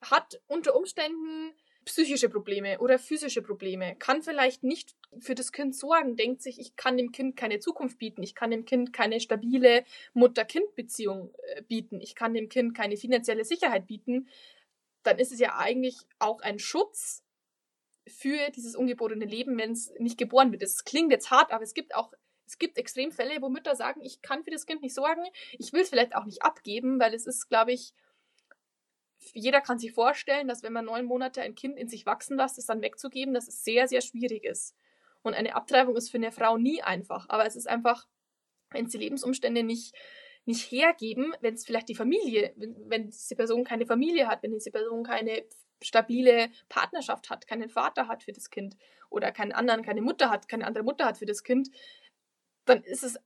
hat 0.00 0.40
unter 0.46 0.74
Umständen 0.74 1.52
psychische 1.84 2.28
Probleme 2.28 2.78
oder 2.78 2.98
physische 2.98 3.42
Probleme, 3.42 3.96
kann 3.96 4.22
vielleicht 4.22 4.62
nicht 4.62 4.94
für 5.18 5.34
das 5.34 5.50
Kind 5.50 5.74
sorgen, 5.74 6.16
denkt 6.16 6.42
sich, 6.42 6.60
ich 6.60 6.76
kann 6.76 6.96
dem 6.96 7.10
Kind 7.10 7.36
keine 7.36 7.58
Zukunft 7.58 7.98
bieten, 7.98 8.22
ich 8.22 8.34
kann 8.34 8.50
dem 8.50 8.64
Kind 8.64 8.92
keine 8.92 9.18
stabile 9.18 9.84
Mutter-Kind-Beziehung 10.12 11.34
äh, 11.54 11.62
bieten, 11.62 12.00
ich 12.00 12.14
kann 12.14 12.34
dem 12.34 12.48
Kind 12.48 12.76
keine 12.76 12.96
finanzielle 12.96 13.44
Sicherheit 13.44 13.86
bieten, 13.86 14.28
dann 15.02 15.18
ist 15.18 15.32
es 15.32 15.40
ja 15.40 15.56
eigentlich 15.58 15.96
auch 16.18 16.40
ein 16.42 16.58
Schutz 16.58 17.24
für 18.10 18.50
dieses 18.50 18.76
ungeborene 18.76 19.24
Leben, 19.24 19.56
wenn 19.58 19.72
es 19.72 19.92
nicht 19.98 20.18
geboren 20.18 20.52
wird. 20.52 20.62
Es 20.62 20.84
klingt 20.84 21.12
jetzt 21.12 21.30
hart, 21.30 21.52
aber 21.52 21.62
es 21.62 21.74
gibt 21.74 21.94
auch 21.94 22.12
Es 22.46 22.58
gibt 22.58 22.78
Extremfälle, 22.78 23.40
wo 23.40 23.48
Mütter 23.48 23.76
sagen, 23.76 24.00
ich 24.02 24.22
kann 24.22 24.42
für 24.42 24.50
das 24.50 24.66
Kind 24.66 24.82
nicht 24.82 24.94
sorgen, 24.94 25.22
ich 25.52 25.72
will 25.72 25.82
es 25.82 25.90
vielleicht 25.90 26.16
auch 26.16 26.24
nicht 26.24 26.42
abgeben, 26.42 26.98
weil 26.98 27.14
es 27.14 27.26
ist, 27.26 27.48
glaube 27.48 27.72
ich, 27.72 27.94
jeder 29.34 29.60
kann 29.60 29.78
sich 29.78 29.92
vorstellen, 29.92 30.48
dass 30.48 30.62
wenn 30.62 30.72
man 30.72 30.86
neun 30.86 31.04
Monate 31.04 31.42
ein 31.42 31.54
Kind 31.54 31.78
in 31.78 31.88
sich 31.88 32.06
wachsen 32.06 32.36
lässt, 32.36 32.58
es 32.58 32.66
dann 32.66 32.82
wegzugeben, 32.82 33.34
dass 33.34 33.48
es 33.48 33.62
sehr, 33.62 33.86
sehr 33.86 34.00
schwierig 34.00 34.44
ist. 34.44 34.74
Und 35.22 35.34
eine 35.34 35.54
Abtreibung 35.54 35.94
ist 35.94 36.10
für 36.10 36.16
eine 36.16 36.32
Frau 36.32 36.56
nie 36.56 36.82
einfach. 36.82 37.26
Aber 37.28 37.46
es 37.46 37.54
ist 37.54 37.68
einfach, 37.68 38.08
wenn 38.70 38.86
es 38.86 38.92
die 38.92 38.98
Lebensumstände 38.98 39.62
nicht, 39.62 39.94
nicht 40.50 40.70
hergeben, 40.70 41.34
wenn 41.40 41.54
es 41.54 41.64
vielleicht 41.64 41.88
die 41.88 41.94
Familie, 41.94 42.52
wenn, 42.56 42.76
wenn 42.88 43.06
diese 43.06 43.36
Person 43.36 43.64
keine 43.64 43.86
Familie 43.86 44.28
hat, 44.28 44.42
wenn 44.42 44.52
diese 44.52 44.70
Person 44.70 45.04
keine 45.04 45.44
stabile 45.82 46.50
Partnerschaft 46.68 47.30
hat, 47.30 47.46
keinen 47.46 47.70
Vater 47.70 48.08
hat 48.08 48.22
für 48.22 48.32
das 48.32 48.50
Kind 48.50 48.76
oder 49.08 49.32
keinen 49.32 49.52
anderen, 49.52 49.82
keine 49.82 50.02
Mutter 50.02 50.30
hat, 50.30 50.48
keine 50.48 50.66
andere 50.66 50.84
Mutter 50.84 51.06
hat 51.06 51.18
für 51.18 51.26
das 51.26 51.42
Kind, 51.42 51.70
dann 52.64 52.82
ist 52.82 53.02
es 53.02 53.18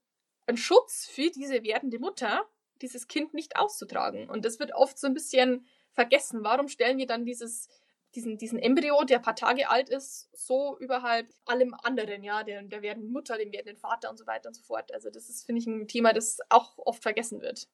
ein 0.47 0.57
Schutz 0.57 1.07
für 1.07 1.31
diese 1.31 1.63
werdende 1.65 1.99
Mutter, 1.99 2.47
dieses 2.83 3.09
Kind 3.09 3.35
nicht 3.35 3.57
auszutragen. 3.57 4.29
Und 4.29 4.45
das 4.45 4.59
wird 4.61 4.73
oft 4.75 4.99
so 4.99 5.07
ein 5.07 5.15
bisschen 5.15 5.67
vergessen. 5.93 6.45
Warum 6.45 6.69
stellen 6.69 6.99
wir 6.99 7.07
dann 7.07 7.25
dieses, 7.25 7.69
diesen, 8.15 8.39
diesen 8.39 8.59
Embryo, 8.59 9.05
der 9.05 9.19
ein 9.19 9.23
paar 9.23 9.37
Tage 9.37 9.69
alt 9.69 9.89
ist, 9.89 10.29
so 10.33 10.79
überhalb 10.79 11.29
allem 11.45 11.75
anderen, 11.83 12.23
ja, 12.23 12.45
der, 12.45 12.63
der 12.63 12.83
werdenden 12.83 13.13
Mutter, 13.13 13.37
dem 13.37 13.53
werdenden 13.53 13.77
Vater 13.77 14.11
und 14.11 14.19
so 14.19 14.27
weiter 14.27 14.49
und 14.49 14.55
so 14.55 14.63
fort. 14.63 14.93
Also 14.93 15.11
das 15.11 15.29
ist, 15.29 15.45
finde 15.45 15.61
ich, 15.61 15.67
ein 15.67 15.89
Thema, 15.89 16.13
das 16.13 16.39
auch 16.49 16.79
oft 16.79 17.03
vergessen 17.03 17.41
wird. 17.41 17.69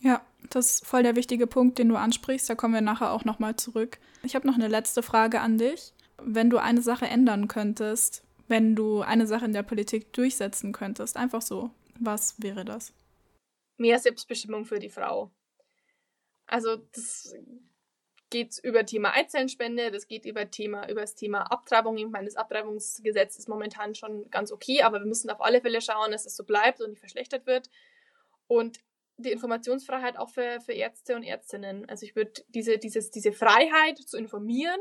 Ja, 0.00 0.24
das 0.50 0.72
ist 0.72 0.86
voll 0.86 1.02
der 1.02 1.16
wichtige 1.16 1.46
Punkt, 1.46 1.78
den 1.78 1.88
du 1.88 1.96
ansprichst. 1.96 2.48
Da 2.50 2.54
kommen 2.54 2.74
wir 2.74 2.80
nachher 2.80 3.12
auch 3.12 3.24
nochmal 3.24 3.56
zurück. 3.56 3.98
Ich 4.22 4.34
habe 4.34 4.46
noch 4.46 4.54
eine 4.54 4.68
letzte 4.68 5.02
Frage 5.02 5.40
an 5.40 5.58
dich. 5.58 5.92
Wenn 6.22 6.50
du 6.50 6.58
eine 6.58 6.82
Sache 6.82 7.06
ändern 7.06 7.48
könntest, 7.48 8.22
wenn 8.48 8.76
du 8.76 9.00
eine 9.00 9.26
Sache 9.26 9.44
in 9.44 9.52
der 9.52 9.62
Politik 9.62 10.12
durchsetzen 10.12 10.72
könntest, 10.72 11.16
einfach 11.16 11.42
so, 11.42 11.70
was 11.98 12.40
wäre 12.40 12.64
das? 12.64 12.92
Mehr 13.76 13.98
Selbstbestimmung 13.98 14.64
für 14.64 14.78
die 14.78 14.88
Frau. 14.88 15.30
Also 16.46 16.76
das 16.76 17.34
geht 18.30 18.58
über 18.62 18.84
Thema 18.84 19.14
Eizellenspende, 19.14 19.90
das 19.90 20.08
geht 20.08 20.24
über 20.24 20.50
Thema 20.50 20.88
über 20.88 21.02
das 21.02 21.14
Thema 21.14 21.42
Abtreibung. 21.42 21.96
Ich 21.96 22.08
meine, 22.08 22.26
das 22.26 22.36
Abtreibungsgesetz 22.36 23.38
ist 23.38 23.48
momentan 23.48 23.94
schon 23.94 24.30
ganz 24.30 24.50
okay, 24.50 24.82
aber 24.82 24.98
wir 24.98 25.06
müssen 25.06 25.30
auf 25.30 25.40
alle 25.40 25.60
Fälle 25.60 25.80
schauen, 25.80 26.10
dass 26.10 26.26
es 26.26 26.36
so 26.36 26.44
bleibt 26.44 26.80
und 26.80 26.90
nicht 26.90 27.00
verschlechtert 27.00 27.46
wird. 27.46 27.70
Und 28.48 28.78
die 29.18 29.32
Informationsfreiheit 29.32 30.18
auch 30.18 30.28
für, 30.28 30.60
für 30.60 30.72
Ärzte 30.72 31.16
und 31.16 31.22
Ärztinnen. 31.22 31.88
Also 31.88 32.04
ich 32.04 32.16
würde 32.16 32.42
diese, 32.48 32.78
dieses, 32.78 33.10
diese 33.10 33.32
Freiheit 33.32 33.98
zu 33.98 34.18
informieren, 34.18 34.80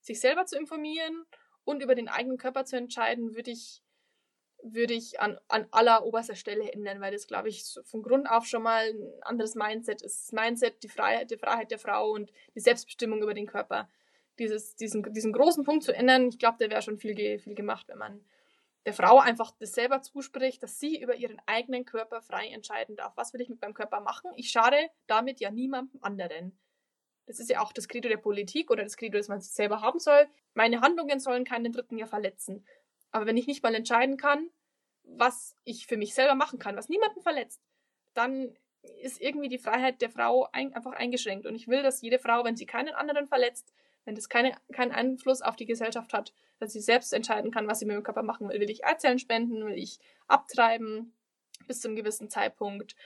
sich 0.00 0.20
selber 0.20 0.44
zu 0.44 0.58
informieren 0.58 1.24
und 1.64 1.82
über 1.82 1.94
den 1.94 2.08
eigenen 2.08 2.36
Körper 2.36 2.64
zu 2.64 2.76
entscheiden, 2.76 3.34
würde 3.34 3.50
ich, 3.50 3.82
würde 4.62 4.94
ich 4.94 5.20
an, 5.20 5.38
an 5.48 5.66
aller 5.70 6.04
oberster 6.04 6.36
Stelle 6.36 6.72
ändern, 6.72 7.00
weil 7.00 7.12
das, 7.12 7.26
glaube 7.26 7.48
ich, 7.48 7.64
von 7.84 8.02
Grund 8.02 8.28
auf 8.30 8.46
schon 8.46 8.62
mal 8.62 8.88
ein 8.88 9.22
anderes 9.22 9.54
Mindset 9.54 10.02
ist. 10.02 10.26
Das 10.26 10.32
Mindset, 10.32 10.82
die 10.82 10.88
Freiheit, 10.88 11.30
die 11.30 11.36
Freiheit 11.36 11.70
der 11.70 11.78
Frau 11.78 12.10
und 12.10 12.32
die 12.54 12.60
Selbstbestimmung 12.60 13.22
über 13.22 13.34
den 13.34 13.46
Körper. 13.46 13.88
Dieses, 14.38 14.76
diesen, 14.76 15.02
diesen 15.12 15.32
großen 15.32 15.64
Punkt 15.64 15.84
zu 15.84 15.94
ändern, 15.94 16.28
ich 16.28 16.38
glaube, 16.38 16.58
der 16.58 16.70
wäre 16.70 16.82
schon 16.82 16.98
viel, 16.98 17.38
viel 17.38 17.54
gemacht, 17.54 17.88
wenn 17.88 17.98
man 17.98 18.24
der 18.86 18.94
Frau 18.94 19.18
einfach 19.18 19.52
das 19.58 19.72
selber 19.72 20.02
zuspricht, 20.02 20.62
dass 20.62 20.80
sie 20.80 21.00
über 21.00 21.14
ihren 21.14 21.40
eigenen 21.46 21.84
Körper 21.84 22.20
frei 22.20 22.48
entscheiden 22.48 22.96
darf. 22.96 23.16
Was 23.16 23.32
will 23.32 23.40
ich 23.40 23.48
mit 23.48 23.60
meinem 23.60 23.74
Körper 23.74 24.00
machen? 24.00 24.30
Ich 24.36 24.50
schade 24.50 24.76
damit 25.06 25.40
ja 25.40 25.50
niemandem 25.50 26.02
anderen. 26.02 26.58
Das 27.26 27.38
ist 27.38 27.50
ja 27.50 27.60
auch 27.60 27.72
das 27.72 27.86
Credo 27.86 28.08
der 28.08 28.16
Politik 28.16 28.70
oder 28.70 28.82
das 28.82 28.96
Credo, 28.96 29.18
das 29.18 29.28
man 29.28 29.40
selber 29.40 29.80
haben 29.80 30.00
soll. 30.00 30.26
Meine 30.54 30.80
Handlungen 30.80 31.20
sollen 31.20 31.44
keinen 31.44 31.72
Dritten 31.72 31.96
ja 31.96 32.06
verletzen. 32.06 32.66
Aber 33.12 33.26
wenn 33.26 33.36
ich 33.36 33.46
nicht 33.46 33.62
mal 33.62 33.74
entscheiden 33.74 34.16
kann, 34.16 34.50
was 35.04 35.56
ich 35.64 35.86
für 35.86 35.96
mich 35.96 36.14
selber 36.14 36.34
machen 36.34 36.58
kann, 36.58 36.76
was 36.76 36.88
niemanden 36.88 37.20
verletzt, 37.20 37.62
dann 38.14 38.56
ist 39.00 39.20
irgendwie 39.20 39.48
die 39.48 39.58
Freiheit 39.58 40.02
der 40.02 40.10
Frau 40.10 40.48
ein, 40.52 40.74
einfach 40.74 40.92
eingeschränkt. 40.92 41.46
Und 41.46 41.54
ich 41.54 41.68
will, 41.68 41.82
dass 41.82 42.02
jede 42.02 42.18
Frau, 42.18 42.44
wenn 42.44 42.56
sie 42.56 42.66
keinen 42.66 42.94
anderen 42.94 43.28
verletzt, 43.28 43.72
wenn 44.04 44.14
das 44.14 44.28
keine, 44.28 44.56
keinen 44.72 44.92
Einfluss 44.92 45.42
auf 45.42 45.56
die 45.56 45.66
Gesellschaft 45.66 46.12
hat, 46.12 46.32
dass 46.58 46.72
sie 46.72 46.80
selbst 46.80 47.12
entscheiden 47.12 47.50
kann, 47.50 47.68
was 47.68 47.78
sie 47.78 47.84
mit 47.84 47.94
dem 47.94 48.02
Körper 48.02 48.22
machen 48.22 48.48
will. 48.48 48.60
Will 48.60 48.70
ich 48.70 48.84
Eizellen 48.84 49.18
spenden? 49.18 49.64
Will 49.64 49.78
ich 49.78 50.00
abtreiben 50.26 51.12
bis 51.68 51.80
zu 51.80 51.88
einem 51.88 51.96
gewissen 51.96 52.28
Zeitpunkt? 52.28 52.96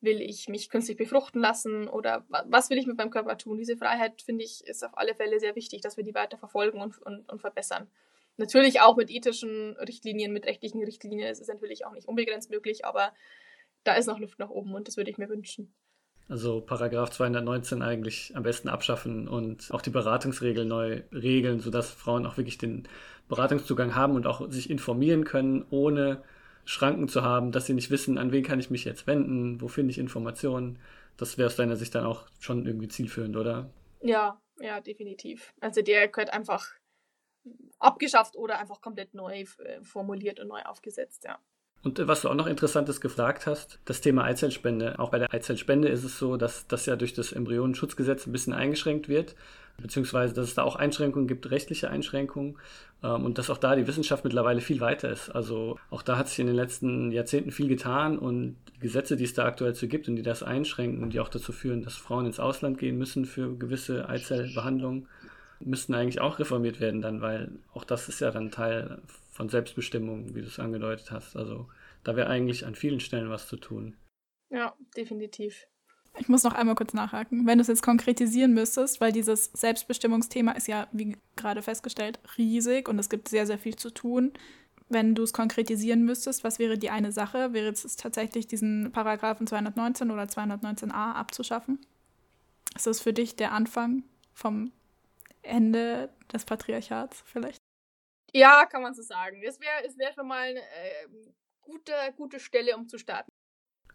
Will 0.00 0.22
ich 0.22 0.48
mich 0.48 0.70
künstlich 0.70 0.96
befruchten 0.96 1.40
lassen? 1.40 1.88
Oder 1.88 2.24
was 2.28 2.70
will 2.70 2.78
ich 2.78 2.86
mit 2.86 2.96
meinem 2.96 3.10
Körper 3.10 3.36
tun? 3.36 3.58
Diese 3.58 3.76
Freiheit, 3.76 4.22
finde 4.22 4.44
ich, 4.44 4.66
ist 4.66 4.84
auf 4.84 4.96
alle 4.96 5.14
Fälle 5.14 5.40
sehr 5.40 5.56
wichtig, 5.56 5.82
dass 5.82 5.96
wir 5.96 6.04
die 6.04 6.14
weiter 6.14 6.38
verfolgen 6.38 6.80
und, 6.80 6.98
und, 7.02 7.28
und 7.28 7.40
verbessern. 7.40 7.90
Natürlich 8.38 8.80
auch 8.80 8.96
mit 8.96 9.10
ethischen 9.10 9.76
Richtlinien, 9.76 10.32
mit 10.32 10.46
rechtlichen 10.46 10.82
Richtlinien. 10.82 11.28
Es 11.28 11.40
ist 11.40 11.48
natürlich 11.48 11.84
auch 11.84 11.92
nicht 11.92 12.08
unbegrenzt 12.08 12.50
möglich, 12.50 12.84
aber 12.84 13.12
da 13.84 13.94
ist 13.94 14.06
noch 14.06 14.20
Luft 14.20 14.38
nach 14.38 14.48
oben 14.50 14.74
und 14.74 14.88
das 14.88 14.96
würde 14.96 15.10
ich 15.10 15.18
mir 15.18 15.28
wünschen. 15.28 15.74
Also 16.28 16.60
Paragraph 16.60 17.10
219 17.10 17.82
eigentlich 17.82 18.36
am 18.36 18.42
besten 18.42 18.68
abschaffen 18.68 19.28
und 19.28 19.72
auch 19.72 19.80
die 19.80 19.90
Beratungsregeln 19.90 20.68
neu 20.68 21.02
regeln, 21.10 21.58
sodass 21.58 21.90
Frauen 21.90 22.26
auch 22.26 22.36
wirklich 22.36 22.58
den 22.58 22.86
Beratungszugang 23.28 23.94
haben 23.94 24.14
und 24.14 24.26
auch 24.26 24.48
sich 24.50 24.70
informieren 24.70 25.24
können, 25.24 25.64
ohne 25.70 26.22
Schranken 26.64 27.08
zu 27.08 27.22
haben, 27.22 27.50
dass 27.50 27.66
sie 27.66 27.72
nicht 27.72 27.90
wissen, 27.90 28.18
an 28.18 28.30
wen 28.30 28.44
kann 28.44 28.60
ich 28.60 28.70
mich 28.70 28.84
jetzt 28.84 29.06
wenden, 29.06 29.60
wo 29.60 29.68
finde 29.68 29.90
ich 29.90 29.98
Informationen. 29.98 30.78
Das 31.16 31.38
wäre 31.38 31.46
aus 31.46 31.56
deiner 31.56 31.76
Sicht 31.76 31.94
dann 31.94 32.04
auch 32.04 32.26
schon 32.40 32.66
irgendwie 32.66 32.88
zielführend, 32.88 33.36
oder? 33.36 33.70
Ja, 34.02 34.40
ja, 34.60 34.80
definitiv. 34.80 35.54
Also 35.60 35.82
der 35.82 36.08
gehört 36.08 36.32
einfach 36.32 36.68
abgeschafft 37.78 38.36
oder 38.36 38.58
einfach 38.58 38.80
komplett 38.80 39.14
neu 39.14 39.40
äh, 39.40 39.82
formuliert 39.82 40.40
und 40.40 40.48
neu 40.48 40.62
aufgesetzt, 40.62 41.24
ja. 41.24 41.38
Und 41.84 42.06
was 42.08 42.22
du 42.22 42.28
auch 42.28 42.34
noch 42.34 42.48
Interessantes 42.48 43.00
gefragt 43.00 43.46
hast, 43.46 43.78
das 43.84 44.00
Thema 44.00 44.24
Eizellspende. 44.24 44.98
Auch 44.98 45.10
bei 45.10 45.18
der 45.20 45.32
Eizellspende 45.32 45.88
ist 45.88 46.02
es 46.02 46.18
so, 46.18 46.36
dass 46.36 46.66
das 46.66 46.86
ja 46.86 46.96
durch 46.96 47.14
das 47.14 47.30
Embryonenschutzgesetz 47.30 48.26
ein 48.26 48.32
bisschen 48.32 48.52
eingeschränkt 48.52 49.08
wird, 49.08 49.36
beziehungsweise 49.80 50.34
dass 50.34 50.48
es 50.48 50.54
da 50.54 50.64
auch 50.64 50.74
Einschränkungen 50.74 51.28
gibt, 51.28 51.50
rechtliche 51.52 51.88
Einschränkungen, 51.88 52.58
ähm, 53.02 53.24
und 53.24 53.38
dass 53.38 53.50
auch 53.50 53.58
da 53.58 53.76
die 53.76 53.86
Wissenschaft 53.86 54.24
mittlerweile 54.24 54.60
viel 54.60 54.80
weiter 54.80 55.10
ist. 55.10 55.30
Also 55.30 55.78
auch 55.90 56.02
da 56.02 56.18
hat 56.18 56.28
sich 56.28 56.40
in 56.40 56.48
den 56.48 56.56
letzten 56.56 57.12
Jahrzehnten 57.12 57.52
viel 57.52 57.68
getan 57.68 58.18
und 58.18 58.56
die 58.74 58.80
Gesetze, 58.80 59.16
die 59.16 59.24
es 59.24 59.34
da 59.34 59.44
aktuell 59.44 59.74
zu 59.74 59.86
gibt 59.86 60.08
und 60.08 60.16
die 60.16 60.22
das 60.22 60.42
einschränken 60.42 61.02
und 61.02 61.12
die 61.12 61.20
auch 61.20 61.28
dazu 61.28 61.52
führen, 61.52 61.82
dass 61.82 61.94
Frauen 61.94 62.26
ins 62.26 62.40
Ausland 62.40 62.78
gehen 62.78 62.98
müssen 62.98 63.24
für 63.24 63.56
gewisse 63.56 64.08
Eizellbehandlungen, 64.08 65.06
müssten 65.60 65.94
eigentlich 65.94 66.20
auch 66.20 66.38
reformiert 66.38 66.80
werden 66.80 67.00
dann, 67.00 67.20
weil 67.20 67.50
auch 67.72 67.84
das 67.84 68.08
ist 68.08 68.20
ja 68.20 68.30
dann 68.30 68.50
Teil 68.50 69.02
von 69.32 69.48
Selbstbestimmung, 69.48 70.34
wie 70.34 70.40
du 70.40 70.46
es 70.46 70.58
angedeutet 70.58 71.10
hast. 71.10 71.36
Also 71.36 71.68
da 72.04 72.16
wäre 72.16 72.28
eigentlich 72.28 72.66
an 72.66 72.74
vielen 72.74 73.00
Stellen 73.00 73.30
was 73.30 73.48
zu 73.48 73.56
tun. 73.56 73.96
Ja, 74.50 74.74
definitiv. 74.96 75.66
Ich 76.18 76.28
muss 76.28 76.42
noch 76.42 76.54
einmal 76.54 76.74
kurz 76.74 76.94
nachhaken. 76.94 77.46
Wenn 77.46 77.58
du 77.58 77.62
es 77.62 77.68
jetzt 77.68 77.82
konkretisieren 77.82 78.52
müsstest, 78.54 79.00
weil 79.00 79.12
dieses 79.12 79.50
Selbstbestimmungsthema 79.52 80.52
ist 80.52 80.66
ja, 80.66 80.88
wie 80.92 81.16
gerade 81.36 81.62
festgestellt, 81.62 82.18
riesig 82.36 82.88
und 82.88 82.98
es 82.98 83.08
gibt 83.08 83.28
sehr, 83.28 83.46
sehr 83.46 83.58
viel 83.58 83.76
zu 83.76 83.90
tun. 83.90 84.32
Wenn 84.88 85.14
du 85.14 85.22
es 85.22 85.32
konkretisieren 85.32 86.04
müsstest, 86.04 86.44
was 86.44 86.58
wäre 86.58 86.78
die 86.78 86.90
eine 86.90 87.12
Sache? 87.12 87.52
Wäre 87.52 87.68
es 87.68 87.96
tatsächlich 87.96 88.46
diesen 88.46 88.90
Paragraphen 88.90 89.46
219 89.46 90.10
oder 90.10 90.24
219a 90.24 91.12
abzuschaffen? 91.12 91.78
Ist 92.74 92.86
das 92.86 93.00
für 93.00 93.12
dich 93.12 93.36
der 93.36 93.52
Anfang 93.52 94.02
vom 94.32 94.72
Ende 95.48 96.10
des 96.32 96.44
Patriarchats 96.44 97.22
vielleicht? 97.26 97.58
Ja, 98.32 98.66
kann 98.66 98.82
man 98.82 98.94
so 98.94 99.02
sagen. 99.02 99.42
Es 99.42 99.60
wäre 99.60 99.84
es 99.86 99.98
wär 99.98 100.12
schon 100.12 100.28
mal 100.28 100.48
eine 100.48 100.60
äh, 100.60 101.08
gute, 101.60 101.92
gute 102.16 102.40
Stelle, 102.40 102.76
um 102.76 102.88
zu 102.88 102.98
starten. 102.98 103.30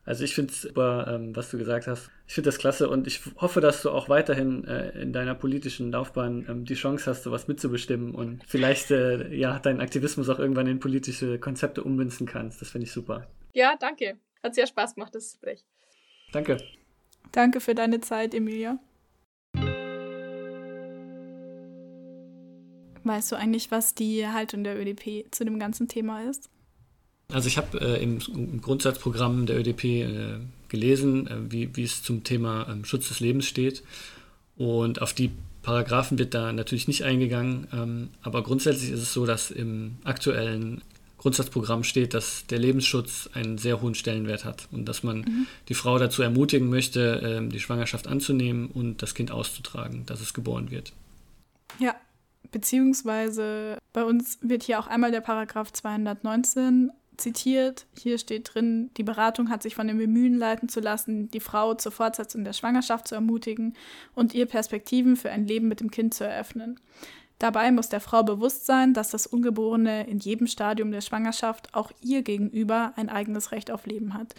Also 0.05 0.25
ich 0.25 0.35
finde 0.35 0.51
es 0.51 0.61
super, 0.61 1.07
ähm, 1.07 1.35
was 1.35 1.49
du 1.49 1.57
gesagt 1.57 1.87
hast. 1.87 2.09
Ich 2.27 2.33
finde 2.33 2.49
das 2.49 2.57
klasse 2.57 2.89
und 2.89 3.07
ich 3.07 3.21
hoffe, 3.37 3.61
dass 3.61 3.81
du 3.81 3.89
auch 3.89 4.09
weiterhin 4.09 4.65
äh, 4.65 4.89
in 5.01 5.13
deiner 5.13 5.33
politischen 5.33 5.91
Laufbahn 5.91 6.45
ähm, 6.49 6.65
die 6.65 6.73
Chance 6.73 7.09
hast, 7.09 7.23
sowas 7.23 7.47
mitzubestimmen 7.47 8.13
und 8.13 8.43
vielleicht 8.45 8.91
äh, 8.91 9.33
ja 9.33 9.59
deinen 9.59 9.79
Aktivismus 9.79 10.27
auch 10.27 10.39
irgendwann 10.39 10.67
in 10.67 10.79
politische 10.79 11.39
Konzepte 11.39 11.83
ummünzen 11.83 12.27
kannst. 12.27 12.61
Das 12.61 12.71
finde 12.71 12.85
ich 12.85 12.91
super. 12.91 13.27
Ja, 13.53 13.77
danke. 13.79 14.17
Hat 14.43 14.55
sehr 14.55 14.67
Spaß 14.67 14.95
gemacht, 14.95 15.15
das 15.15 15.31
Gespräch. 15.31 15.63
Danke. 16.33 16.57
Danke 17.31 17.61
für 17.61 17.73
deine 17.73 18.01
Zeit, 18.01 18.33
Emilia. 18.33 18.79
Weißt 23.03 23.31
du 23.31 23.35
eigentlich, 23.35 23.71
was 23.71 23.95
die 23.95 24.27
Haltung 24.27 24.63
der 24.63 24.79
ÖDP 24.79 25.25
zu 25.31 25.43
dem 25.43 25.59
ganzen 25.59 25.87
Thema 25.87 26.23
ist? 26.29 26.49
Also 27.31 27.47
ich 27.47 27.57
habe 27.57 27.79
äh, 27.79 28.01
im, 28.01 28.19
im, 28.33 28.61
Grundsatzprogramm 28.61 29.45
der 29.45 29.59
ÖDP 29.59 29.83
äh, 29.83 30.39
gelesen, 30.69 31.27
äh, 31.27 31.51
wie, 31.51 31.75
wie, 31.75 31.83
es 31.83 32.03
zum 32.03 32.23
Thema 32.23 32.67
ähm, 32.69 32.85
Schutz 32.85 33.07
des 33.07 33.19
Lebens 33.19 33.45
steht. 33.45 33.83
Und 34.55 35.01
auf 35.01 35.13
die 35.13 35.31
Paragraphen 35.63 36.19
wird 36.19 36.33
da 36.33 36.53
natürlich 36.53 36.87
nicht 36.87 37.03
eingegangen. 37.03 37.67
Ähm, 37.73 38.09
aber 38.21 38.43
grundsätzlich 38.43 38.91
ist 38.91 39.01
es 39.01 39.13
so, 39.13 39.25
dass 39.25 39.49
im 39.51 39.97
aktuellen 40.03 40.81
Grundsatzprogramm 41.17 41.83
steht, 41.83 42.13
dass 42.13 42.45
der 42.47 42.59
Lebensschutz 42.59 43.29
einen 43.33 43.57
sehr 43.57 43.81
hohen 43.81 43.95
Stellenwert 43.95 44.43
hat 44.43 44.67
und 44.71 44.85
dass 44.85 45.03
man 45.03 45.19
mhm. 45.19 45.47
die 45.69 45.73
Frau 45.73 45.97
dazu 45.97 46.21
ermutigen 46.21 46.69
möchte, 46.69 47.21
ähm, 47.23 47.49
die 47.49 47.61
Schwangerschaft 47.61 48.07
anzunehmen 48.07 48.67
und 48.67 49.01
das 49.01 49.15
Kind 49.15 49.31
auszutragen, 49.31 50.05
dass 50.05 50.19
es 50.19 50.33
geboren 50.33 50.69
wird. 50.69 50.91
Ja, 51.79 51.95
beziehungsweise 52.51 53.77
bei 53.93 54.03
uns 54.03 54.37
wird 54.41 54.63
hier 54.63 54.79
auch 54.79 54.87
einmal 54.87 55.11
der 55.11 55.21
Paragraph 55.21 55.71
219 55.71 56.91
zitiert, 57.17 57.85
hier 57.97 58.17
steht 58.17 58.53
drin, 58.53 58.89
die 58.97 59.03
Beratung 59.03 59.49
hat 59.49 59.63
sich 59.63 59.75
von 59.75 59.87
dem 59.87 59.97
Bemühen 59.97 60.37
leiten 60.37 60.69
zu 60.69 60.79
lassen, 60.79 61.29
die 61.29 61.39
Frau 61.39 61.75
zur 61.75 61.91
Fortsetzung 61.91 62.43
der 62.43 62.53
Schwangerschaft 62.53 63.07
zu 63.07 63.15
ermutigen 63.15 63.75
und 64.15 64.33
ihr 64.33 64.45
Perspektiven 64.45 65.15
für 65.15 65.29
ein 65.29 65.45
Leben 65.45 65.67
mit 65.67 65.79
dem 65.79 65.91
Kind 65.91 66.13
zu 66.13 66.25
eröffnen. 66.25 66.79
Dabei 67.39 67.71
muss 67.71 67.89
der 67.89 67.99
Frau 67.99 68.23
bewusst 68.23 68.65
sein, 68.65 68.93
dass 68.93 69.09
das 69.09 69.27
Ungeborene 69.27 70.07
in 70.07 70.19
jedem 70.19 70.47
Stadium 70.47 70.91
der 70.91 71.01
Schwangerschaft 71.01 71.73
auch 71.73 71.91
ihr 72.01 72.21
gegenüber 72.21 72.93
ein 72.95 73.09
eigenes 73.09 73.51
Recht 73.51 73.69
auf 73.69 73.85
Leben 73.85 74.13
hat. 74.13 74.33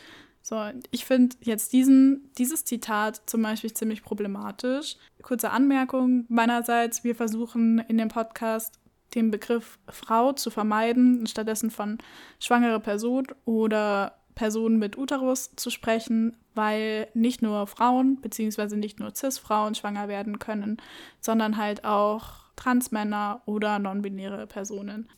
So, 0.46 0.62
ich 0.90 1.06
finde 1.06 1.36
jetzt 1.40 1.72
diesen, 1.72 2.30
dieses 2.36 2.66
Zitat 2.66 3.22
zum 3.24 3.40
Beispiel 3.40 3.72
ziemlich 3.72 4.02
problematisch. 4.02 4.96
Kurze 5.22 5.50
Anmerkung 5.50 6.26
meinerseits, 6.28 7.02
wir 7.02 7.14
versuchen 7.14 7.78
in 7.88 7.96
dem 7.96 8.08
Podcast 8.08 8.78
den 9.14 9.30
Begriff 9.30 9.78
Frau 9.88 10.34
zu 10.34 10.50
vermeiden 10.50 11.26
stattdessen 11.26 11.70
von 11.70 11.96
schwangere 12.40 12.78
Person 12.78 13.26
oder 13.46 14.18
Person 14.34 14.78
mit 14.78 14.98
Uterus 14.98 15.52
zu 15.56 15.70
sprechen, 15.70 16.36
weil 16.54 17.08
nicht 17.14 17.40
nur 17.40 17.66
Frauen 17.66 18.16
bzw. 18.16 18.76
nicht 18.76 19.00
nur 19.00 19.14
Cis-Frauen 19.14 19.74
schwanger 19.74 20.08
werden 20.08 20.38
können, 20.40 20.76
sondern 21.20 21.56
halt 21.56 21.86
auch 21.86 22.52
Transmänner 22.54 23.40
oder 23.46 23.78
non-binäre 23.78 24.46
Personen. 24.46 25.08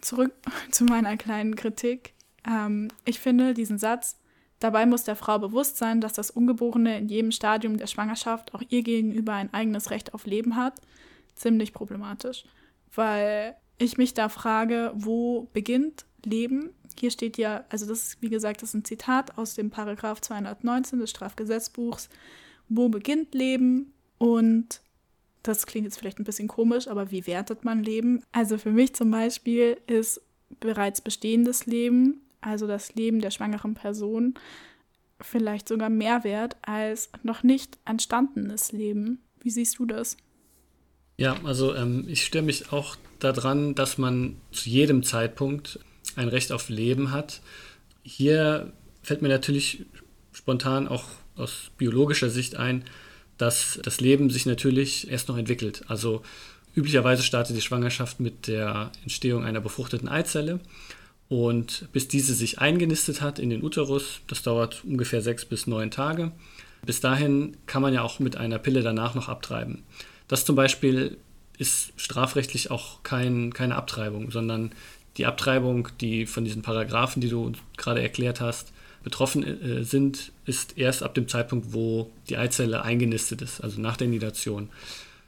Zurück 0.00 0.32
zu 0.72 0.84
meiner 0.84 1.16
kleinen 1.16 1.54
Kritik. 1.54 2.12
Ähm, 2.44 2.88
ich 3.04 3.20
finde 3.20 3.54
diesen 3.54 3.78
Satz, 3.78 4.18
dabei 4.60 4.86
muss 4.86 5.04
der 5.04 5.16
Frau 5.16 5.38
bewusst 5.38 5.76
sein, 5.76 6.00
dass 6.00 6.12
das 6.12 6.30
Ungeborene 6.30 6.98
in 6.98 7.08
jedem 7.08 7.32
Stadium 7.32 7.76
der 7.76 7.86
Schwangerschaft 7.86 8.54
auch 8.54 8.62
ihr 8.68 8.82
gegenüber 8.82 9.34
ein 9.34 9.52
eigenes 9.52 9.90
Recht 9.90 10.14
auf 10.14 10.26
Leben 10.26 10.56
hat, 10.56 10.80
ziemlich 11.34 11.72
problematisch. 11.72 12.44
Weil 12.94 13.56
ich 13.78 13.98
mich 13.98 14.14
da 14.14 14.28
frage, 14.28 14.92
wo 14.94 15.48
beginnt 15.52 16.04
Leben? 16.24 16.70
Hier 16.98 17.10
steht 17.10 17.36
ja, 17.38 17.64
also 17.68 17.86
das 17.86 18.08
ist 18.08 18.22
wie 18.22 18.30
gesagt, 18.30 18.62
das 18.62 18.70
ist 18.70 18.74
ein 18.74 18.84
Zitat 18.84 19.36
aus 19.36 19.54
dem 19.54 19.70
Paragraph 19.70 20.20
219 20.20 21.00
des 21.00 21.10
Strafgesetzbuchs. 21.10 22.08
Wo 22.68 22.88
beginnt 22.88 23.34
Leben? 23.34 23.92
Und 24.18 24.80
das 25.42 25.66
klingt 25.66 25.84
jetzt 25.84 25.98
vielleicht 25.98 26.18
ein 26.18 26.24
bisschen 26.24 26.48
komisch, 26.48 26.88
aber 26.88 27.10
wie 27.10 27.26
wertet 27.26 27.64
man 27.64 27.82
Leben? 27.82 28.22
Also 28.32 28.56
für 28.58 28.70
mich 28.70 28.94
zum 28.94 29.10
Beispiel 29.10 29.76
ist 29.86 30.22
bereits 30.60 31.00
bestehendes 31.00 31.66
Leben, 31.66 32.22
also 32.44 32.66
das 32.66 32.94
Leben 32.94 33.20
der 33.20 33.30
schwangeren 33.30 33.74
Person, 33.74 34.34
vielleicht 35.20 35.68
sogar 35.68 35.88
mehr 35.88 36.24
wert 36.24 36.56
als 36.62 37.10
noch 37.22 37.42
nicht 37.42 37.78
entstandenes 37.84 38.72
Leben. 38.72 39.20
Wie 39.40 39.50
siehst 39.50 39.78
du 39.78 39.86
das? 39.86 40.16
Ja, 41.16 41.36
also 41.44 41.74
ähm, 41.74 42.04
ich 42.08 42.24
störe 42.24 42.44
mich 42.44 42.72
auch 42.72 42.96
daran, 43.20 43.74
dass 43.74 43.98
man 43.98 44.36
zu 44.52 44.68
jedem 44.68 45.02
Zeitpunkt 45.02 45.78
ein 46.16 46.28
Recht 46.28 46.52
auf 46.52 46.68
Leben 46.68 47.12
hat. 47.12 47.40
Hier 48.02 48.72
fällt 49.02 49.22
mir 49.22 49.28
natürlich 49.28 49.86
spontan 50.32 50.88
auch 50.88 51.04
aus 51.36 51.70
biologischer 51.76 52.30
Sicht 52.30 52.56
ein, 52.56 52.84
dass 53.38 53.78
das 53.82 54.00
Leben 54.00 54.30
sich 54.30 54.46
natürlich 54.46 55.10
erst 55.10 55.28
noch 55.28 55.36
entwickelt. 55.36 55.84
Also 55.88 56.22
üblicherweise 56.74 57.22
startet 57.22 57.56
die 57.56 57.62
Schwangerschaft 57.62 58.20
mit 58.20 58.46
der 58.46 58.90
Entstehung 59.02 59.44
einer 59.44 59.60
befruchteten 59.60 60.08
Eizelle. 60.08 60.60
Und 61.34 61.88
bis 61.92 62.06
diese 62.06 62.32
sich 62.32 62.60
eingenistet 62.60 63.20
hat 63.20 63.40
in 63.40 63.50
den 63.50 63.64
Uterus, 63.64 64.20
das 64.28 64.44
dauert 64.44 64.84
ungefähr 64.84 65.20
sechs 65.20 65.44
bis 65.44 65.66
neun 65.66 65.90
Tage. 65.90 66.30
Bis 66.86 67.00
dahin 67.00 67.56
kann 67.66 67.82
man 67.82 67.92
ja 67.92 68.02
auch 68.02 68.20
mit 68.20 68.36
einer 68.36 68.60
Pille 68.60 68.82
danach 68.82 69.16
noch 69.16 69.28
abtreiben. 69.28 69.82
Das 70.28 70.44
zum 70.44 70.54
Beispiel 70.54 71.16
ist 71.58 71.92
strafrechtlich 71.96 72.70
auch 72.70 73.02
kein, 73.02 73.52
keine 73.52 73.74
Abtreibung, 73.74 74.30
sondern 74.30 74.70
die 75.16 75.26
Abtreibung, 75.26 75.88
die 76.00 76.26
von 76.26 76.44
diesen 76.44 76.62
Paragraphen, 76.62 77.20
die 77.20 77.30
du 77.30 77.50
gerade 77.76 78.00
erklärt 78.00 78.40
hast, 78.40 78.72
betroffen 79.02 79.42
äh, 79.42 79.82
sind, 79.82 80.30
ist 80.46 80.78
erst 80.78 81.02
ab 81.02 81.14
dem 81.14 81.26
Zeitpunkt, 81.26 81.72
wo 81.72 82.12
die 82.28 82.36
Eizelle 82.36 82.82
eingenistet 82.82 83.42
ist, 83.42 83.60
also 83.60 83.80
nach 83.80 83.96
der 83.96 84.06
Nidation. 84.06 84.68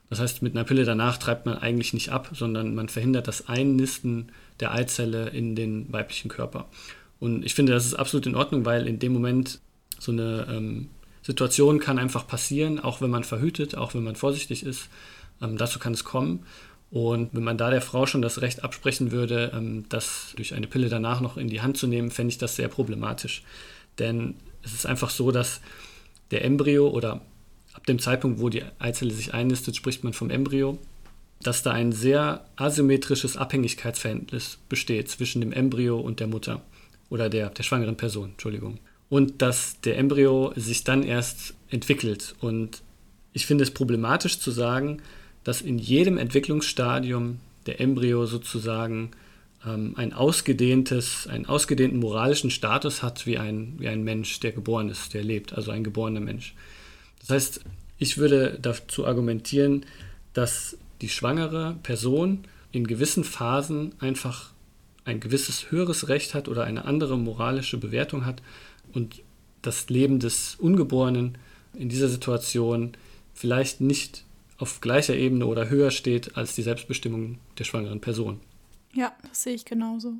Das 0.08 0.20
heißt, 0.20 0.40
mit 0.40 0.54
einer 0.54 0.62
Pille 0.62 0.84
danach 0.84 1.16
treibt 1.16 1.46
man 1.46 1.58
eigentlich 1.58 1.94
nicht 1.94 2.10
ab, 2.10 2.30
sondern 2.32 2.76
man 2.76 2.88
verhindert 2.88 3.26
das 3.26 3.48
Einnisten 3.48 4.30
der 4.60 4.72
Eizelle 4.72 5.28
in 5.30 5.54
den 5.54 5.92
weiblichen 5.92 6.28
Körper. 6.28 6.68
Und 7.18 7.44
ich 7.44 7.54
finde, 7.54 7.72
das 7.72 7.86
ist 7.86 7.94
absolut 7.94 8.26
in 8.26 8.34
Ordnung, 8.34 8.64
weil 8.64 8.86
in 8.86 8.98
dem 8.98 9.12
Moment 9.12 9.60
so 9.98 10.12
eine 10.12 10.46
ähm, 10.50 10.88
Situation 11.22 11.80
kann 11.80 11.98
einfach 11.98 12.26
passieren, 12.26 12.78
auch 12.78 13.00
wenn 13.00 13.10
man 13.10 13.24
verhütet, 13.24 13.76
auch 13.76 13.94
wenn 13.94 14.04
man 14.04 14.16
vorsichtig 14.16 14.64
ist. 14.64 14.88
Ähm, 15.42 15.56
dazu 15.56 15.78
kann 15.78 15.92
es 15.92 16.04
kommen. 16.04 16.44
Und 16.90 17.34
wenn 17.34 17.42
man 17.42 17.58
da 17.58 17.70
der 17.70 17.82
Frau 17.82 18.06
schon 18.06 18.22
das 18.22 18.40
Recht 18.42 18.62
absprechen 18.62 19.10
würde, 19.10 19.52
ähm, 19.54 19.84
das 19.88 20.34
durch 20.36 20.54
eine 20.54 20.66
Pille 20.66 20.88
danach 20.88 21.20
noch 21.20 21.36
in 21.36 21.48
die 21.48 21.60
Hand 21.60 21.78
zu 21.78 21.86
nehmen, 21.86 22.10
fände 22.10 22.30
ich 22.30 22.38
das 22.38 22.56
sehr 22.56 22.68
problematisch. 22.68 23.42
Denn 23.98 24.34
es 24.62 24.72
ist 24.72 24.86
einfach 24.86 25.10
so, 25.10 25.30
dass 25.32 25.60
der 26.30 26.44
Embryo 26.44 26.88
oder 26.88 27.22
ab 27.72 27.86
dem 27.86 27.98
Zeitpunkt, 27.98 28.40
wo 28.40 28.48
die 28.48 28.62
Eizelle 28.78 29.12
sich 29.12 29.34
einnistet, 29.34 29.76
spricht 29.76 30.04
man 30.04 30.12
vom 30.12 30.30
Embryo, 30.30 30.78
dass 31.42 31.62
da 31.62 31.72
ein 31.72 31.92
sehr 31.92 32.44
asymmetrisches 32.56 33.36
Abhängigkeitsverhältnis 33.36 34.58
besteht 34.68 35.08
zwischen 35.08 35.40
dem 35.40 35.52
Embryo 35.52 35.98
und 35.98 36.20
der 36.20 36.26
Mutter 36.26 36.62
oder 37.08 37.28
der, 37.28 37.50
der 37.50 37.62
schwangeren 37.62 37.96
Person, 37.96 38.30
Entschuldigung. 38.30 38.78
Und 39.08 39.42
dass 39.42 39.80
der 39.82 39.98
Embryo 39.98 40.52
sich 40.56 40.82
dann 40.82 41.02
erst 41.02 41.54
entwickelt. 41.70 42.34
Und 42.40 42.82
ich 43.32 43.46
finde 43.46 43.62
es 43.62 43.70
problematisch 43.70 44.40
zu 44.40 44.50
sagen, 44.50 45.02
dass 45.44 45.60
in 45.60 45.78
jedem 45.78 46.18
Entwicklungsstadium 46.18 47.38
der 47.66 47.80
Embryo 47.80 48.26
sozusagen 48.26 49.12
ähm, 49.64 49.94
ein 49.96 50.12
ausgedehntes, 50.12 51.28
einen 51.28 51.46
ausgedehnten 51.46 52.00
moralischen 52.00 52.50
Status 52.50 53.02
hat 53.02 53.26
wie 53.26 53.38
ein, 53.38 53.74
wie 53.78 53.88
ein 53.88 54.02
Mensch, 54.02 54.40
der 54.40 54.52
geboren 54.52 54.88
ist, 54.88 55.14
der 55.14 55.22
lebt, 55.22 55.52
also 55.52 55.70
ein 55.70 55.84
geborener 55.84 56.20
Mensch. 56.20 56.54
Das 57.20 57.30
heißt, 57.30 57.60
ich 57.98 58.18
würde 58.18 58.58
dazu 58.60 59.06
argumentieren, 59.06 59.86
dass 60.32 60.76
die 61.00 61.08
schwangere 61.08 61.76
Person 61.82 62.44
in 62.72 62.86
gewissen 62.86 63.24
Phasen 63.24 63.94
einfach 64.00 64.52
ein 65.04 65.20
gewisses 65.20 65.70
höheres 65.70 66.08
Recht 66.08 66.34
hat 66.34 66.48
oder 66.48 66.64
eine 66.64 66.84
andere 66.84 67.16
moralische 67.16 67.78
Bewertung 67.78 68.26
hat 68.26 68.42
und 68.92 69.22
das 69.62 69.88
Leben 69.88 70.20
des 70.20 70.56
Ungeborenen 70.56 71.38
in 71.74 71.88
dieser 71.88 72.08
Situation 72.08 72.92
vielleicht 73.34 73.80
nicht 73.80 74.24
auf 74.58 74.80
gleicher 74.80 75.14
Ebene 75.14 75.46
oder 75.46 75.68
höher 75.68 75.90
steht 75.90 76.36
als 76.36 76.54
die 76.54 76.62
Selbstbestimmung 76.62 77.38
der 77.58 77.64
schwangeren 77.64 78.00
Person. 78.00 78.40
Ja, 78.94 79.12
das 79.28 79.42
sehe 79.42 79.54
ich 79.54 79.64
genauso. 79.64 80.14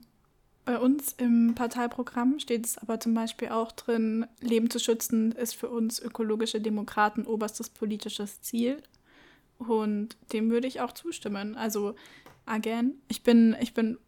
Bei 0.67 0.79
uns 0.79 1.15
im 1.17 1.55
Parteiprogramm 1.55 2.39
steht 2.41 2.67
es 2.67 2.77
aber 2.77 2.99
zum 3.01 3.15
Beispiel 3.15 3.49
auch 3.49 3.73
drin, 3.73 4.27
Leben 4.41 4.69
zu 4.69 4.79
schützen 4.79 5.33
ist 5.33 5.55
für 5.55 5.69
uns 5.69 6.01
ökologische 6.01 6.61
Demokraten 6.61 7.25
oberstes 7.25 7.71
politisches 7.71 8.43
Ziel. 8.43 8.83
Und 9.59 10.17
dem 10.33 10.51
würde 10.51 10.67
ich 10.67 10.81
auch 10.81 10.93
zustimmen. 10.93 11.57
Also, 11.57 11.95
again, 12.45 12.95
ich 13.09 13.23
bin, 13.23 13.57
ich 13.61 13.75
bin 13.75 13.99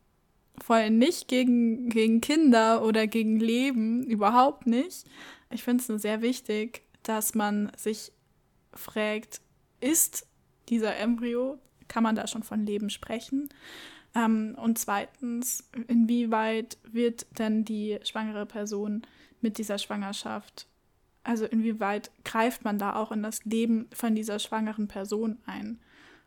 voll 0.63 0.91
nicht 0.91 1.29
gegen, 1.29 1.89
gegen 1.89 2.21
Kinder 2.21 2.85
oder 2.85 3.07
gegen 3.07 3.39
Leben, 3.39 4.05
überhaupt 4.05 4.67
nicht. 4.67 5.07
Ich 5.51 5.63
finde 5.63 5.83
es 5.83 5.89
nur 5.89 5.99
sehr 5.99 6.21
wichtig, 6.23 6.83
dass 7.03 7.35
man 7.35 7.73
sich 7.77 8.13
fragt, 8.75 9.41
ist 9.81 10.27
dieser 10.69 10.97
Embryo, 10.97 11.59
kann 11.87 12.03
man 12.03 12.17
da 12.17 12.27
schon 12.27 12.43
von 12.43 12.67
Leben 12.67 12.91
sprechen? 12.91 13.49
Ähm, 14.15 14.57
und 14.61 14.79
zweitens, 14.79 15.65
inwieweit 15.87 16.79
wird 16.83 17.27
denn 17.39 17.65
die 17.65 17.99
schwangere 18.05 18.47
Person 18.47 19.03
mit 19.41 19.59
dieser 19.59 19.79
Schwangerschaft, 19.79 20.67
also 21.29 21.45
inwieweit 21.45 22.11
greift 22.25 22.65
man 22.65 22.79
da 22.79 22.97
auch 22.97 23.13
in 23.13 23.23
das 23.23 23.45
Leben 23.45 23.87
von 23.93 24.15
dieser 24.15 24.39
schwangeren 24.39 24.89
Person 24.89 25.37
ein? 25.45 25.79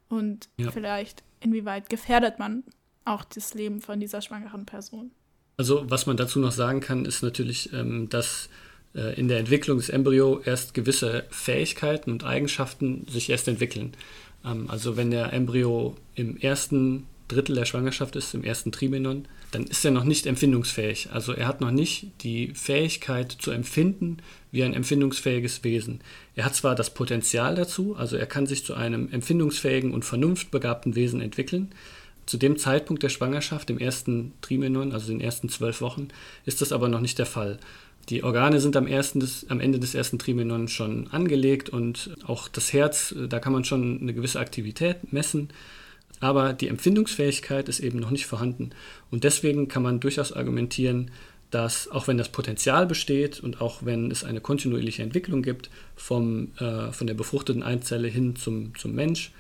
Und 0.10 0.50
ja. 0.58 0.70
vielleicht, 0.70 1.24
inwieweit 1.40 1.90
gefährdet 1.90 2.38
man 2.38 2.64
auch 3.04 3.24
das 3.24 3.56
Leben 3.56 3.82
von 3.82 4.00
dieser 4.00 4.22
schwangeren 4.22 4.68
Person? 4.68 5.10
Also 5.58 5.90
was 5.90 6.06
man 6.06 6.18
dazu 6.18 6.40
noch 6.40 6.52
sagen 6.52 6.82
kann, 6.82 7.06
ist 7.06 7.24
natürlich, 7.24 7.74
ähm, 7.74 8.10
dass 8.10 8.48
äh, 8.94 9.20
in 9.20 9.28
der 9.28 9.40
Entwicklung 9.40 9.80
des 9.80 9.90
Embryo 9.90 10.40
erst 10.46 10.76
gewisse 10.76 11.26
Fähigkeiten 11.32 12.12
und 12.12 12.24
Eigenschaften 12.24 13.08
sich 13.08 13.32
erst 13.32 13.48
entwickeln. 13.48 13.94
Ähm, 14.46 14.70
also 14.70 14.98
wenn 14.98 15.10
der 15.10 15.34
Embryo 15.34 15.96
im 16.14 16.38
ersten 16.38 17.08
Drittel 17.32 17.56
der 17.56 17.66
Schwangerschaft 17.66 18.16
ist, 18.16 18.34
im 18.34 18.44
ersten 18.44 18.72
Trimenon, 18.72 19.28
dann 19.52 19.64
ist 19.64 19.84
er 19.86 19.92
noch 19.92 20.04
nicht 20.04 20.26
empfindungsfähig. 20.26 21.10
Also 21.12 21.34
er 21.34 21.48
hat 21.48 21.62
noch 21.62 21.72
nicht 21.72 22.08
die 22.22 22.54
Fähigkeit 22.54 23.32
zu 23.32 23.52
empfinden 23.52 24.18
wie 24.52 24.64
ein 24.64 24.74
empfindungsfähiges 24.74 25.64
Wesen. 25.64 26.02
Er 26.36 26.46
hat 26.46 26.56
zwar 26.56 26.76
das 26.76 26.94
Potenzial 26.94 27.56
dazu, 27.56 27.96
also 27.96 28.18
er 28.18 28.26
kann 28.26 28.48
sich 28.48 28.66
zu 28.66 28.74
einem 28.74 29.10
empfindungsfähigen 29.12 29.94
und 29.94 30.06
vernunftbegabten 30.06 30.96
Wesen 30.96 31.22
entwickeln. 31.22 31.74
Zu 32.26 32.38
dem 32.38 32.58
Zeitpunkt 32.58 33.04
der 33.04 33.10
Schwangerschaft, 33.10 33.70
im 33.70 33.80
ersten 33.80 34.34
Trimenon, 34.42 34.92
also 34.92 35.08
den 35.08 35.22
ersten 35.22 35.50
zwölf 35.50 35.82
Wochen, 35.82 36.10
ist 36.46 36.62
das 36.62 36.72
aber 36.72 36.88
noch 36.88 37.02
nicht 37.02 37.18
der 37.18 37.26
Fall. 37.26 37.60
Die 38.10 38.24
Organe 38.24 38.60
sind 38.60 38.76
am, 38.76 38.88
des, 38.88 39.46
am 39.50 39.60
Ende 39.60 39.80
des 39.80 39.96
ersten 39.96 40.20
Trimenon 40.20 40.68
schon 40.68 41.08
angelegt 41.08 41.70
und 41.70 42.12
auch 42.26 42.48
das 42.48 42.74
Herz, 42.74 43.16
da 43.30 43.40
kann 43.40 43.54
man 43.54 43.64
schon 43.64 44.02
eine 44.02 44.14
gewisse 44.14 44.40
Aktivität 44.40 45.14
messen. 45.14 45.50
Aber 46.22 46.54
die 46.54 46.70
Empfindungsfähigkeit 46.70 47.68
ist 47.68 47.82
eben 47.82 48.00
noch 48.00 48.12
nicht 48.12 48.28
vorhanden. 48.28 48.70
Und 49.10 49.26
deswegen 49.26 49.68
kann 49.68 49.84
man 49.84 50.00
durchaus 50.00 50.32
argumentieren, 50.32 51.12
dass 51.50 51.90
auch 51.90 52.08
wenn 52.08 52.18
das 52.18 52.30
Potenzial 52.30 52.88
besteht 52.88 53.42
und 53.42 53.60
auch 53.60 53.84
wenn 53.84 54.10
es 54.10 54.24
eine 54.24 54.40
kontinuierliche 54.40 55.04
Entwicklung 55.04 55.42
gibt 55.42 55.70
vom, 55.96 56.54
äh, 56.60 56.94
von 56.94 57.08
der 57.08 57.14
befruchteten 57.14 57.64
Eizelle 57.64 58.08
hin 58.08 58.38
zum, 58.38 58.74
zum 58.78 58.94
Mensch, 58.94 59.34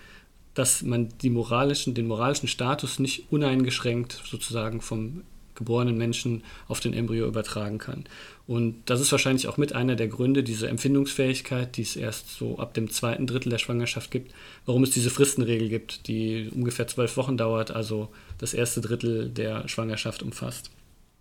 dass 0.53 0.81
man 0.81 1.07
moralischen, 1.23 1.93
den 1.93 2.07
moralischen 2.07 2.49
Status 2.49 2.99
nicht 2.99 3.31
uneingeschränkt 3.31 4.21
sozusagen 4.25 4.81
vom 4.81 5.21
geborenen 5.61 5.97
Menschen 5.97 6.43
auf 6.67 6.79
den 6.79 6.93
Embryo 6.93 7.27
übertragen 7.27 7.77
kann. 7.77 8.05
Und 8.47 8.81
das 8.87 8.99
ist 8.99 9.11
wahrscheinlich 9.11 9.47
auch 9.47 9.57
mit 9.57 9.73
einer 9.73 9.95
der 9.95 10.07
Gründe, 10.07 10.43
diese 10.43 10.67
Empfindungsfähigkeit, 10.67 11.77
die 11.77 11.83
es 11.83 11.95
erst 11.95 12.29
so 12.29 12.57
ab 12.57 12.73
dem 12.73 12.89
zweiten 12.89 13.27
Drittel 13.27 13.49
der 13.49 13.59
Schwangerschaft 13.59 14.11
gibt, 14.11 14.33
warum 14.65 14.83
es 14.83 14.89
diese 14.89 15.11
Fristenregel 15.11 15.69
gibt, 15.69 16.07
die 16.07 16.49
ungefähr 16.53 16.87
zwölf 16.87 17.15
Wochen 17.15 17.37
dauert, 17.37 17.71
also 17.71 18.09
das 18.39 18.53
erste 18.53 18.81
Drittel 18.81 19.29
der 19.29 19.67
Schwangerschaft 19.67 20.23
umfasst. 20.23 20.71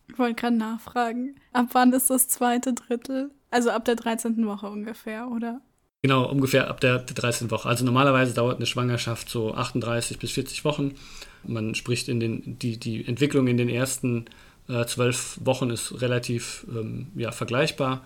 Ich 0.08 0.18
wollte 0.18 0.40
gerade 0.40 0.56
nachfragen, 0.56 1.36
ab 1.52 1.68
wann 1.72 1.92
ist 1.92 2.10
das 2.10 2.26
zweite 2.26 2.72
Drittel? 2.72 3.30
Also 3.50 3.70
ab 3.70 3.84
der 3.84 3.96
13. 3.96 4.44
Woche 4.46 4.68
ungefähr, 4.68 5.28
oder? 5.28 5.60
Genau, 6.02 6.24
ungefähr 6.24 6.68
ab 6.68 6.80
der 6.80 6.98
13. 6.98 7.50
Woche. 7.50 7.68
Also 7.68 7.84
normalerweise 7.84 8.32
dauert 8.32 8.56
eine 8.56 8.66
Schwangerschaft 8.66 9.28
so 9.28 9.52
38 9.54 10.18
bis 10.18 10.32
40 10.32 10.64
Wochen. 10.64 10.94
Man 11.44 11.74
spricht 11.74 12.08
in 12.08 12.20
den, 12.20 12.58
die, 12.58 12.78
die 12.78 13.06
Entwicklung 13.06 13.46
in 13.48 13.58
den 13.58 13.68
ersten 13.68 14.24
äh, 14.68 14.86
zwölf 14.86 15.38
Wochen 15.44 15.68
ist 15.68 16.00
relativ 16.00 16.66
ähm, 16.70 17.08
ja, 17.16 17.32
vergleichbar, 17.32 18.02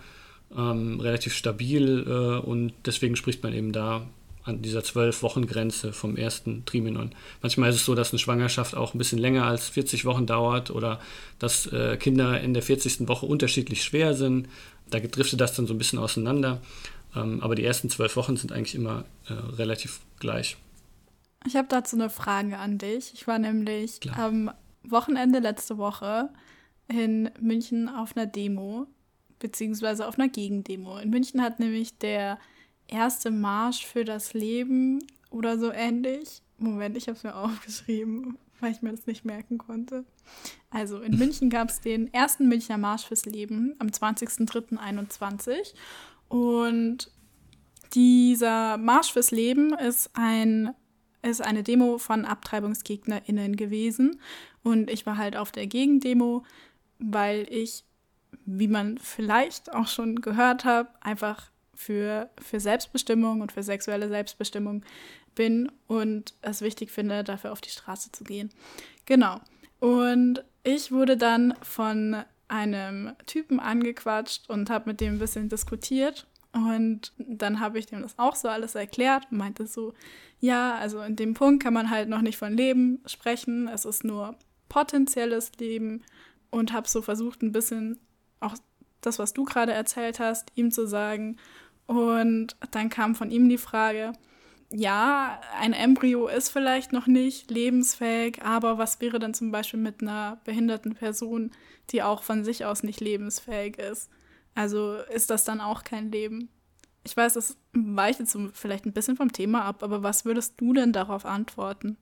ähm, 0.57 0.99
relativ 0.99 1.33
stabil 1.33 2.05
äh, 2.05 2.45
und 2.45 2.73
deswegen 2.85 3.15
spricht 3.15 3.43
man 3.43 3.53
eben 3.53 3.71
da 3.71 4.05
an 4.43 4.61
dieser 4.61 4.83
zwölf 4.83 5.23
Wochen 5.23 5.47
Grenze 5.47 5.91
vom 5.91 6.17
ersten 6.17 6.65
Trimenon. 6.65 7.15
Manchmal 7.41 7.69
ist 7.69 7.77
es 7.77 7.85
so, 7.85 7.95
dass 7.95 8.11
eine 8.11 8.19
Schwangerschaft 8.19 8.75
auch 8.75 8.93
ein 8.93 8.97
bisschen 8.97 9.17
länger 9.19 9.45
als 9.45 9.69
40 9.69 10.05
Wochen 10.05 10.25
dauert 10.25 10.69
oder 10.69 10.99
dass 11.39 11.65
äh, 11.67 11.97
Kinder 11.97 12.39
in 12.41 12.53
der 12.53 12.61
40. 12.61 13.07
Woche 13.07 13.25
unterschiedlich 13.25 13.83
schwer 13.83 14.13
sind. 14.13 14.47
Da 14.89 14.99
driftet 14.99 15.41
das 15.41 15.55
dann 15.55 15.65
so 15.65 15.73
ein 15.73 15.79
bisschen 15.79 15.97
auseinander. 15.97 16.61
Ähm, 17.15 17.41
aber 17.41 17.55
die 17.55 17.63
ersten 17.63 17.89
zwölf 17.89 18.15
Wochen 18.15 18.37
sind 18.37 18.51
eigentlich 18.51 18.75
immer 18.75 19.05
äh, 19.27 19.33
relativ 19.33 20.01
gleich. 20.19 20.57
Ich 21.45 21.55
habe 21.55 21.67
dazu 21.67 21.95
eine 21.95 22.09
Frage 22.09 22.57
an 22.57 22.77
dich. 22.77 23.13
Ich 23.13 23.27
war 23.27 23.37
nämlich 23.37 23.99
Klar. 23.99 24.19
am 24.19 24.51
Wochenende 24.83 25.39
letzte 25.39 25.77
Woche 25.77 26.29
in 26.87 27.29
München 27.39 27.89
auf 27.89 28.15
einer 28.15 28.25
Demo, 28.25 28.87
beziehungsweise 29.39 30.07
auf 30.07 30.17
einer 30.17 30.29
Gegendemo. 30.29 30.97
In 30.97 31.09
München 31.09 31.41
hat 31.41 31.59
nämlich 31.59 31.97
der 31.97 32.39
erste 32.87 33.31
Marsch 33.31 33.85
für 33.85 34.05
das 34.05 34.33
Leben 34.33 35.03
oder 35.29 35.57
so 35.57 35.71
ähnlich. 35.71 36.41
Moment, 36.57 36.97
ich 36.97 37.07
habe 37.07 37.17
es 37.17 37.23
mir 37.23 37.35
aufgeschrieben, 37.35 38.37
weil 38.59 38.71
ich 38.71 38.81
mir 38.81 38.91
das 38.91 39.05
nicht 39.05 39.25
merken 39.25 39.57
konnte. 39.57 40.05
Also 40.69 40.99
in 40.99 41.15
München 41.17 41.49
gab 41.49 41.69
es 41.69 41.81
den 41.81 42.13
ersten 42.13 42.47
Münchner 42.47 42.77
Marsch 42.77 43.05
fürs 43.05 43.25
Leben 43.25 43.75
am 43.79 43.87
20.03.21 43.87 45.73
und 46.35 47.09
dieser 47.93 48.75
Marsch 48.75 49.13
fürs 49.13 49.31
Leben 49.31 49.73
ist, 49.73 50.09
ein, 50.15 50.73
ist 51.21 51.41
eine 51.41 51.63
Demo 51.63 51.97
von 51.97 52.25
AbtreibungsgegnerInnen 52.25 53.55
gewesen. 53.55 54.19
Und 54.61 54.89
ich 54.89 55.05
war 55.05 55.15
halt 55.17 55.37
auf 55.37 55.53
der 55.53 55.65
Gegendemo, 55.65 56.43
weil 56.99 57.47
ich, 57.49 57.85
wie 58.45 58.67
man 58.67 58.97
vielleicht 58.97 59.73
auch 59.73 59.87
schon 59.87 60.17
gehört 60.17 60.65
hat, 60.65 60.89
einfach 60.99 61.51
für, 61.73 62.29
für 62.41 62.59
Selbstbestimmung 62.59 63.39
und 63.39 63.53
für 63.53 63.63
sexuelle 63.63 64.09
Selbstbestimmung 64.09 64.83
bin 65.35 65.71
und 65.87 66.33
es 66.41 66.59
wichtig 66.59 66.91
finde, 66.91 67.23
dafür 67.23 67.53
auf 67.53 67.61
die 67.61 67.69
Straße 67.69 68.11
zu 68.11 68.25
gehen. 68.25 68.49
Genau. 69.05 69.39
Und 69.79 70.43
ich 70.65 70.91
wurde 70.91 71.15
dann 71.15 71.53
von 71.61 72.25
einem 72.47 73.13
Typen 73.25 73.59
angequatscht 73.59 74.49
und 74.49 74.69
habe 74.69 74.89
mit 74.89 75.01
dem 75.01 75.15
ein 75.15 75.19
bisschen 75.19 75.49
diskutiert. 75.49 76.27
Und 76.51 77.11
dann 77.17 77.59
habe 77.59 77.79
ich 77.79 77.85
dem 77.85 78.01
das 78.01 78.17
auch 78.17 78.35
so 78.35 78.47
alles 78.47 78.75
erklärt 78.75 79.27
und 79.29 79.37
meinte 79.37 79.67
so, 79.67 79.93
ja, 80.39 80.75
also 80.75 81.01
in 81.01 81.17
dem 81.17 81.33
Punkt 81.33 81.61
kann 81.61 81.73
man 81.73 81.89
halt 81.89 82.07
noch 82.07 82.21
nicht 82.21 82.37
von 82.37 82.55
Leben 82.55 83.01
sprechen, 83.05 83.67
es 83.67 83.83
ist 83.83 84.05
nur 84.05 84.37
potenzielles 84.69 85.51
Leben 85.59 86.03
und 86.51 86.71
habe 86.71 86.87
so 86.87 87.01
versucht, 87.01 87.41
ein 87.41 87.51
bisschen 87.51 87.99
auch 88.39 88.55
das, 89.01 89.19
was 89.19 89.33
du 89.33 89.43
gerade 89.43 89.73
erzählt 89.73 90.19
hast, 90.19 90.51
ihm 90.55 90.71
zu 90.71 90.87
sagen. 90.87 91.37
Und 91.87 92.55
dann 92.71 92.89
kam 92.89 93.15
von 93.15 93.31
ihm 93.31 93.49
die 93.49 93.57
Frage, 93.57 94.13
ja, 94.71 95.39
ein 95.59 95.73
Embryo 95.73 96.27
ist 96.27 96.49
vielleicht 96.49 96.91
noch 96.91 97.07
nicht 97.07 97.51
lebensfähig, 97.51 98.41
aber 98.41 98.77
was 98.77 98.99
wäre 98.99 99.19
dann 99.19 99.33
zum 99.33 99.51
Beispiel 99.51 99.79
mit 99.79 100.01
einer 100.01 100.39
behinderten 100.43 100.95
Person, 100.95 101.51
die 101.91 102.01
auch 102.03 102.23
von 102.23 102.43
sich 102.43 102.65
aus 102.65 102.83
nicht 102.83 102.99
lebensfähig 102.99 103.77
ist? 103.77 104.09
Also 104.55 104.95
ist 105.13 105.29
das 105.29 105.43
dann 105.43 105.61
auch 105.61 105.83
kein 105.83 106.11
Leben? 106.11 106.49
Ich 107.03 107.15
weiß, 107.15 107.33
das 107.35 107.57
weicht 107.73 108.19
jetzt 108.19 108.37
vielleicht 108.53 108.85
ein 108.85 108.93
bisschen 108.93 109.15
vom 109.15 109.31
Thema 109.31 109.63
ab, 109.63 109.83
aber 109.83 110.01
was 110.01 110.25
würdest 110.25 110.55
du 110.57 110.73
denn 110.73 110.91
darauf 110.91 111.25
antworten? 111.25 111.97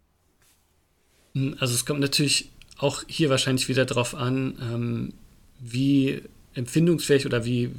Hm, 1.33 1.57
also 1.59 1.73
es 1.73 1.85
kommt 1.85 1.99
natürlich 1.99 2.49
auch 2.77 3.03
hier 3.07 3.29
wahrscheinlich 3.29 3.67
wieder 3.67 3.85
darauf 3.85 4.15
an, 4.15 4.57
ähm, 4.61 5.13
wie 5.59 6.21
empfindungsfähig 6.53 7.25
oder 7.25 7.45
wie, 7.45 7.71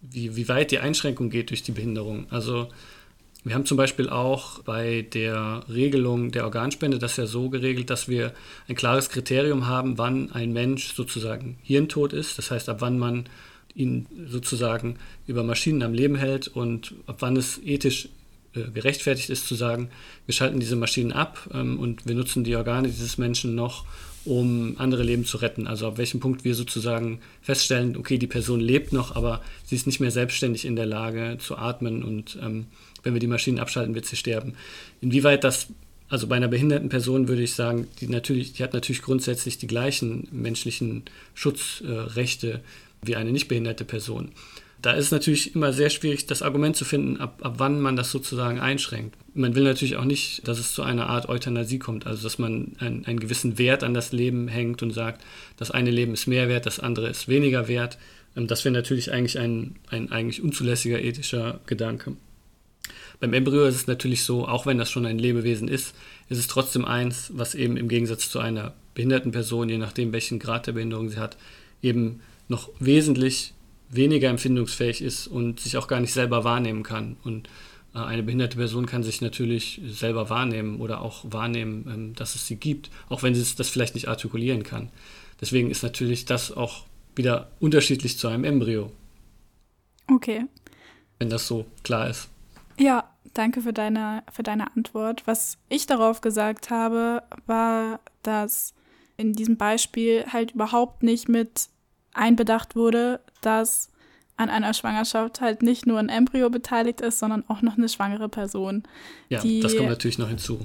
wie, 0.00 0.36
wie 0.36 0.48
weit 0.48 0.70
die 0.70 0.78
Einschränkung 0.78 1.30
geht 1.30 1.50
durch 1.50 1.62
die 1.62 1.72
Behinderung. 1.72 2.26
Also 2.30 2.68
wir 3.46 3.54
haben 3.54 3.64
zum 3.64 3.76
Beispiel 3.76 4.08
auch 4.08 4.58
bei 4.64 5.02
der 5.02 5.62
Regelung 5.68 6.32
der 6.32 6.42
Organspende 6.42 6.98
das 6.98 7.16
ja 7.16 7.26
so 7.26 7.48
geregelt, 7.48 7.90
dass 7.90 8.08
wir 8.08 8.32
ein 8.66 8.74
klares 8.74 9.08
Kriterium 9.08 9.68
haben, 9.68 9.98
wann 9.98 10.32
ein 10.32 10.52
Mensch 10.52 10.94
sozusagen 10.94 11.56
hirntot 11.62 12.12
ist. 12.12 12.38
Das 12.38 12.50
heißt, 12.50 12.68
ab 12.68 12.78
wann 12.80 12.98
man 12.98 13.26
ihn 13.76 14.06
sozusagen 14.26 14.96
über 15.28 15.44
Maschinen 15.44 15.84
am 15.84 15.94
Leben 15.94 16.16
hält 16.16 16.48
und 16.48 16.94
ab 17.06 17.18
wann 17.20 17.36
es 17.36 17.60
ethisch 17.64 18.08
äh, 18.54 18.68
gerechtfertigt 18.72 19.30
ist 19.30 19.46
zu 19.46 19.54
sagen, 19.54 19.90
wir 20.24 20.34
schalten 20.34 20.58
diese 20.58 20.74
Maschinen 20.74 21.12
ab 21.12 21.48
ähm, 21.54 21.78
und 21.78 22.04
wir 22.04 22.16
nutzen 22.16 22.42
die 22.42 22.56
Organe 22.56 22.88
dieses 22.88 23.16
Menschen 23.16 23.54
noch, 23.54 23.84
um 24.24 24.74
andere 24.78 25.04
Leben 25.04 25.24
zu 25.24 25.36
retten. 25.36 25.68
Also 25.68 25.86
ab 25.86 25.98
welchem 25.98 26.18
Punkt 26.18 26.44
wir 26.44 26.56
sozusagen 26.56 27.20
feststellen, 27.42 27.96
okay, 27.96 28.18
die 28.18 28.26
Person 28.26 28.58
lebt 28.58 28.92
noch, 28.92 29.14
aber 29.14 29.40
sie 29.64 29.76
ist 29.76 29.86
nicht 29.86 30.00
mehr 30.00 30.10
selbstständig 30.10 30.64
in 30.64 30.74
der 30.74 30.86
Lage 30.86 31.38
zu 31.38 31.56
atmen 31.56 32.02
und 32.02 32.36
ähm, 32.42 32.66
wenn 33.06 33.14
wir 33.14 33.20
die 33.20 33.26
Maschinen 33.28 33.60
abschalten, 33.60 33.94
wird 33.94 34.04
sie 34.04 34.16
sterben. 34.16 34.54
Inwieweit 35.00 35.44
das, 35.44 35.68
also 36.08 36.26
bei 36.26 36.36
einer 36.36 36.48
behinderten 36.48 36.88
Person 36.88 37.28
würde 37.28 37.42
ich 37.42 37.54
sagen, 37.54 37.86
die, 38.00 38.08
natürlich, 38.08 38.52
die 38.52 38.62
hat 38.62 38.74
natürlich 38.74 39.00
grundsätzlich 39.00 39.58
die 39.58 39.68
gleichen 39.68 40.28
menschlichen 40.32 41.04
Schutzrechte 41.34 42.50
äh, 42.50 42.58
wie 43.02 43.16
eine 43.16 43.30
nicht 43.30 43.48
behinderte 43.48 43.84
Person. 43.84 44.32
Da 44.82 44.92
ist 44.92 45.06
es 45.06 45.10
natürlich 45.10 45.54
immer 45.54 45.72
sehr 45.72 45.88
schwierig, 45.88 46.26
das 46.26 46.42
Argument 46.42 46.76
zu 46.76 46.84
finden, 46.84 47.16
ab, 47.16 47.40
ab 47.42 47.54
wann 47.58 47.80
man 47.80 47.96
das 47.96 48.10
sozusagen 48.10 48.60
einschränkt. 48.60 49.16
Man 49.34 49.54
will 49.54 49.64
natürlich 49.64 49.96
auch 49.96 50.04
nicht, 50.04 50.46
dass 50.46 50.58
es 50.58 50.74
zu 50.74 50.82
einer 50.82 51.08
Art 51.08 51.28
Euthanasie 51.28 51.78
kommt, 51.78 52.06
also 52.06 52.22
dass 52.22 52.38
man 52.38 52.72
ein, 52.78 53.04
einen 53.06 53.20
gewissen 53.20 53.58
Wert 53.58 53.82
an 53.84 53.94
das 53.94 54.12
Leben 54.12 54.48
hängt 54.48 54.82
und 54.82 54.90
sagt, 54.90 55.24
das 55.56 55.70
eine 55.70 55.90
Leben 55.90 56.12
ist 56.12 56.26
mehr 56.26 56.48
wert, 56.48 56.66
das 56.66 56.80
andere 56.80 57.08
ist 57.08 57.28
weniger 57.28 57.68
wert. 57.68 57.98
Ähm, 58.36 58.46
das 58.46 58.64
wäre 58.64 58.74
natürlich 58.74 59.12
eigentlich 59.12 59.38
ein, 59.38 59.76
ein 59.88 60.12
eigentlich 60.12 60.42
unzulässiger 60.42 61.00
ethischer 61.00 61.60
Gedanke. 61.66 62.12
Beim 63.20 63.32
Embryo 63.32 63.64
ist 63.64 63.76
es 63.76 63.86
natürlich 63.86 64.24
so, 64.24 64.46
auch 64.46 64.66
wenn 64.66 64.78
das 64.78 64.90
schon 64.90 65.06
ein 65.06 65.18
Lebewesen 65.18 65.68
ist, 65.68 65.94
ist 66.28 66.38
es 66.38 66.46
trotzdem 66.46 66.84
eins, 66.84 67.30
was 67.34 67.54
eben 67.54 67.76
im 67.76 67.88
Gegensatz 67.88 68.28
zu 68.28 68.38
einer 68.38 68.74
behinderten 68.94 69.32
Person, 69.32 69.68
je 69.68 69.78
nachdem 69.78 70.12
welchen 70.12 70.38
Grad 70.38 70.66
der 70.66 70.72
Behinderung 70.72 71.08
sie 71.08 71.18
hat, 71.18 71.36
eben 71.82 72.20
noch 72.48 72.70
wesentlich 72.78 73.54
weniger 73.88 74.28
empfindungsfähig 74.28 75.02
ist 75.02 75.26
und 75.26 75.60
sich 75.60 75.76
auch 75.76 75.88
gar 75.88 76.00
nicht 76.00 76.12
selber 76.12 76.44
wahrnehmen 76.44 76.82
kann. 76.82 77.16
Und 77.22 77.48
äh, 77.94 77.98
eine 77.98 78.22
behinderte 78.22 78.56
Person 78.56 78.86
kann 78.86 79.02
sich 79.02 79.20
natürlich 79.20 79.80
selber 79.86 80.28
wahrnehmen 80.28 80.80
oder 80.80 81.00
auch 81.00 81.24
wahrnehmen, 81.24 81.86
ähm, 81.88 82.14
dass 82.14 82.34
es 82.34 82.46
sie 82.46 82.56
gibt, 82.56 82.90
auch 83.08 83.22
wenn 83.22 83.34
sie 83.34 83.44
das 83.56 83.68
vielleicht 83.68 83.94
nicht 83.94 84.08
artikulieren 84.08 84.62
kann. 84.62 84.90
Deswegen 85.40 85.70
ist 85.70 85.82
natürlich 85.82 86.24
das 86.24 86.52
auch 86.52 86.86
wieder 87.14 87.50
unterschiedlich 87.60 88.18
zu 88.18 88.28
einem 88.28 88.44
Embryo. 88.44 88.90
Okay. 90.08 90.44
Wenn 91.18 91.30
das 91.30 91.46
so 91.46 91.66
klar 91.82 92.10
ist. 92.10 92.28
Danke 93.36 93.60
für 93.60 93.74
deine, 93.74 94.22
für 94.32 94.42
deine 94.42 94.74
Antwort. 94.74 95.26
Was 95.26 95.58
ich 95.68 95.84
darauf 95.84 96.22
gesagt 96.22 96.70
habe, 96.70 97.22
war, 97.44 98.00
dass 98.22 98.72
in 99.18 99.34
diesem 99.34 99.58
Beispiel 99.58 100.24
halt 100.32 100.52
überhaupt 100.52 101.02
nicht 101.02 101.28
mit 101.28 101.68
einbedacht 102.14 102.76
wurde, 102.76 103.20
dass 103.42 103.90
an 104.38 104.48
einer 104.48 104.72
Schwangerschaft 104.72 105.42
halt 105.42 105.62
nicht 105.62 105.86
nur 105.86 105.98
ein 105.98 106.08
Embryo 106.08 106.48
beteiligt 106.48 107.02
ist, 107.02 107.18
sondern 107.18 107.44
auch 107.48 107.60
noch 107.60 107.76
eine 107.76 107.90
schwangere 107.90 108.30
Person. 108.30 108.84
Ja, 109.28 109.42
das 109.42 109.76
kommt 109.76 109.90
natürlich 109.90 110.16
noch 110.18 110.28
hinzu. 110.28 110.60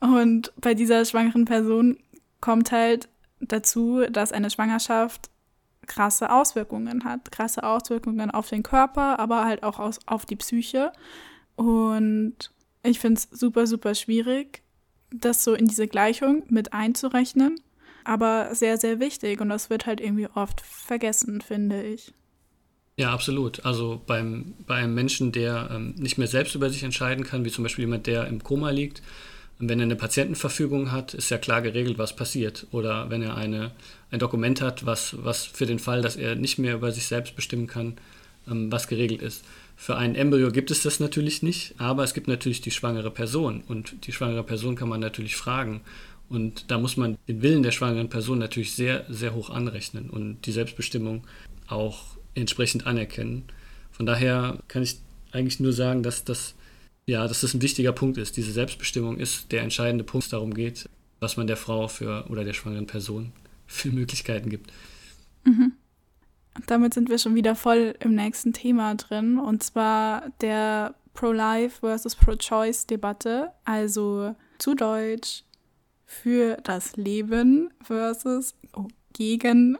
Und 0.00 0.52
bei 0.60 0.74
dieser 0.74 1.04
schwangeren 1.04 1.44
Person 1.44 1.96
kommt 2.40 2.72
halt 2.72 3.08
dazu, 3.40 4.02
dass 4.10 4.32
eine 4.32 4.50
Schwangerschaft 4.50 5.30
krasse 5.86 6.32
Auswirkungen 6.32 7.04
hat. 7.04 7.30
Krasse 7.30 7.62
Auswirkungen 7.62 8.32
auf 8.32 8.48
den 8.48 8.64
Körper, 8.64 9.20
aber 9.20 9.44
halt 9.44 9.62
auch 9.62 9.78
aus, 9.78 10.00
auf 10.06 10.26
die 10.26 10.36
Psyche. 10.36 10.92
Und 11.62 12.50
ich 12.82 12.98
finde 12.98 13.20
es 13.20 13.38
super, 13.38 13.66
super 13.66 13.94
schwierig, 13.94 14.62
das 15.12 15.44
so 15.44 15.54
in 15.54 15.66
diese 15.66 15.86
Gleichung 15.86 16.42
mit 16.48 16.72
einzurechnen, 16.72 17.60
aber 18.04 18.54
sehr, 18.54 18.78
sehr 18.78 18.98
wichtig 18.98 19.40
und 19.40 19.48
das 19.48 19.70
wird 19.70 19.86
halt 19.86 20.00
irgendwie 20.00 20.26
oft 20.34 20.60
vergessen, 20.60 21.40
finde 21.40 21.84
ich. 21.84 22.12
Ja, 22.96 23.12
absolut. 23.12 23.64
Also 23.64 24.02
beim, 24.06 24.54
bei 24.66 24.74
einem 24.74 24.94
Menschen, 24.94 25.30
der 25.30 25.70
ähm, 25.72 25.94
nicht 25.96 26.18
mehr 26.18 26.26
selbst 26.26 26.54
über 26.56 26.68
sich 26.68 26.82
entscheiden 26.82 27.24
kann, 27.24 27.44
wie 27.44 27.50
zum 27.50 27.62
Beispiel 27.62 27.84
jemand, 27.84 28.06
der 28.06 28.26
im 28.26 28.42
Koma 28.42 28.70
liegt, 28.70 29.02
wenn 29.58 29.78
er 29.78 29.84
eine 29.84 29.96
Patientenverfügung 29.96 30.90
hat, 30.90 31.14
ist 31.14 31.30
ja 31.30 31.38
klar 31.38 31.62
geregelt, 31.62 31.96
was 31.96 32.16
passiert. 32.16 32.66
Oder 32.72 33.08
wenn 33.10 33.22
er 33.22 33.36
eine, 33.36 33.70
ein 34.10 34.18
Dokument 34.18 34.60
hat, 34.60 34.84
was, 34.84 35.16
was 35.22 35.46
für 35.46 35.66
den 35.66 35.78
Fall, 35.78 36.02
dass 36.02 36.16
er 36.16 36.34
nicht 36.34 36.58
mehr 36.58 36.74
über 36.74 36.90
sich 36.90 37.06
selbst 37.06 37.36
bestimmen 37.36 37.68
kann, 37.68 37.94
ähm, 38.50 38.72
was 38.72 38.88
geregelt 38.88 39.22
ist. 39.22 39.44
Für 39.76 39.96
ein 39.96 40.14
Embryo 40.14 40.50
gibt 40.50 40.70
es 40.70 40.82
das 40.82 41.00
natürlich 41.00 41.42
nicht, 41.42 41.74
aber 41.78 42.04
es 42.04 42.14
gibt 42.14 42.28
natürlich 42.28 42.60
die 42.60 42.70
schwangere 42.70 43.10
Person 43.10 43.62
und 43.66 44.06
die 44.06 44.12
schwangere 44.12 44.44
Person 44.44 44.76
kann 44.76 44.88
man 44.88 45.00
natürlich 45.00 45.36
fragen. 45.36 45.80
Und 46.28 46.70
da 46.70 46.78
muss 46.78 46.96
man 46.96 47.18
den 47.28 47.42
Willen 47.42 47.62
der 47.62 47.72
schwangeren 47.72 48.08
Person 48.08 48.38
natürlich 48.38 48.72
sehr, 48.72 49.04
sehr 49.08 49.34
hoch 49.34 49.50
anrechnen 49.50 50.08
und 50.08 50.46
die 50.46 50.52
Selbstbestimmung 50.52 51.26
auch 51.66 52.16
entsprechend 52.34 52.86
anerkennen. 52.86 53.44
Von 53.90 54.06
daher 54.06 54.58
kann 54.68 54.82
ich 54.82 54.98
eigentlich 55.32 55.60
nur 55.60 55.72
sagen, 55.72 56.02
dass 56.02 56.24
das, 56.24 56.54
ja, 57.06 57.26
dass 57.26 57.42
das 57.42 57.54
ein 57.54 57.62
wichtiger 57.62 57.92
Punkt 57.92 58.18
ist. 58.18 58.36
Diese 58.36 58.52
Selbstbestimmung 58.52 59.18
ist 59.18 59.52
der 59.52 59.62
entscheidende 59.62 60.04
Punkt, 60.04 60.32
darum 60.32 60.54
geht, 60.54 60.88
was 61.20 61.36
man 61.36 61.46
der 61.46 61.56
Frau 61.56 61.88
für 61.88 62.26
oder 62.28 62.44
der 62.44 62.54
schwangeren 62.54 62.86
Person 62.86 63.32
für 63.66 63.90
Möglichkeiten 63.90 64.48
gibt. 64.48 64.72
Mhm. 65.44 65.72
Damit 66.66 66.94
sind 66.94 67.08
wir 67.08 67.18
schon 67.18 67.34
wieder 67.34 67.54
voll 67.54 67.94
im 68.00 68.14
nächsten 68.14 68.52
Thema 68.52 68.94
drin, 68.94 69.38
und 69.38 69.62
zwar 69.62 70.30
der 70.40 70.94
Pro-Life 71.14 71.80
versus 71.80 72.14
Pro-Choice-Debatte, 72.14 73.52
also 73.64 74.34
zu 74.58 74.74
Deutsch 74.74 75.44
für 76.04 76.56
das 76.62 76.96
Leben 76.96 77.72
versus 77.82 78.54
oh, 78.74 78.88
gegen 79.12 79.78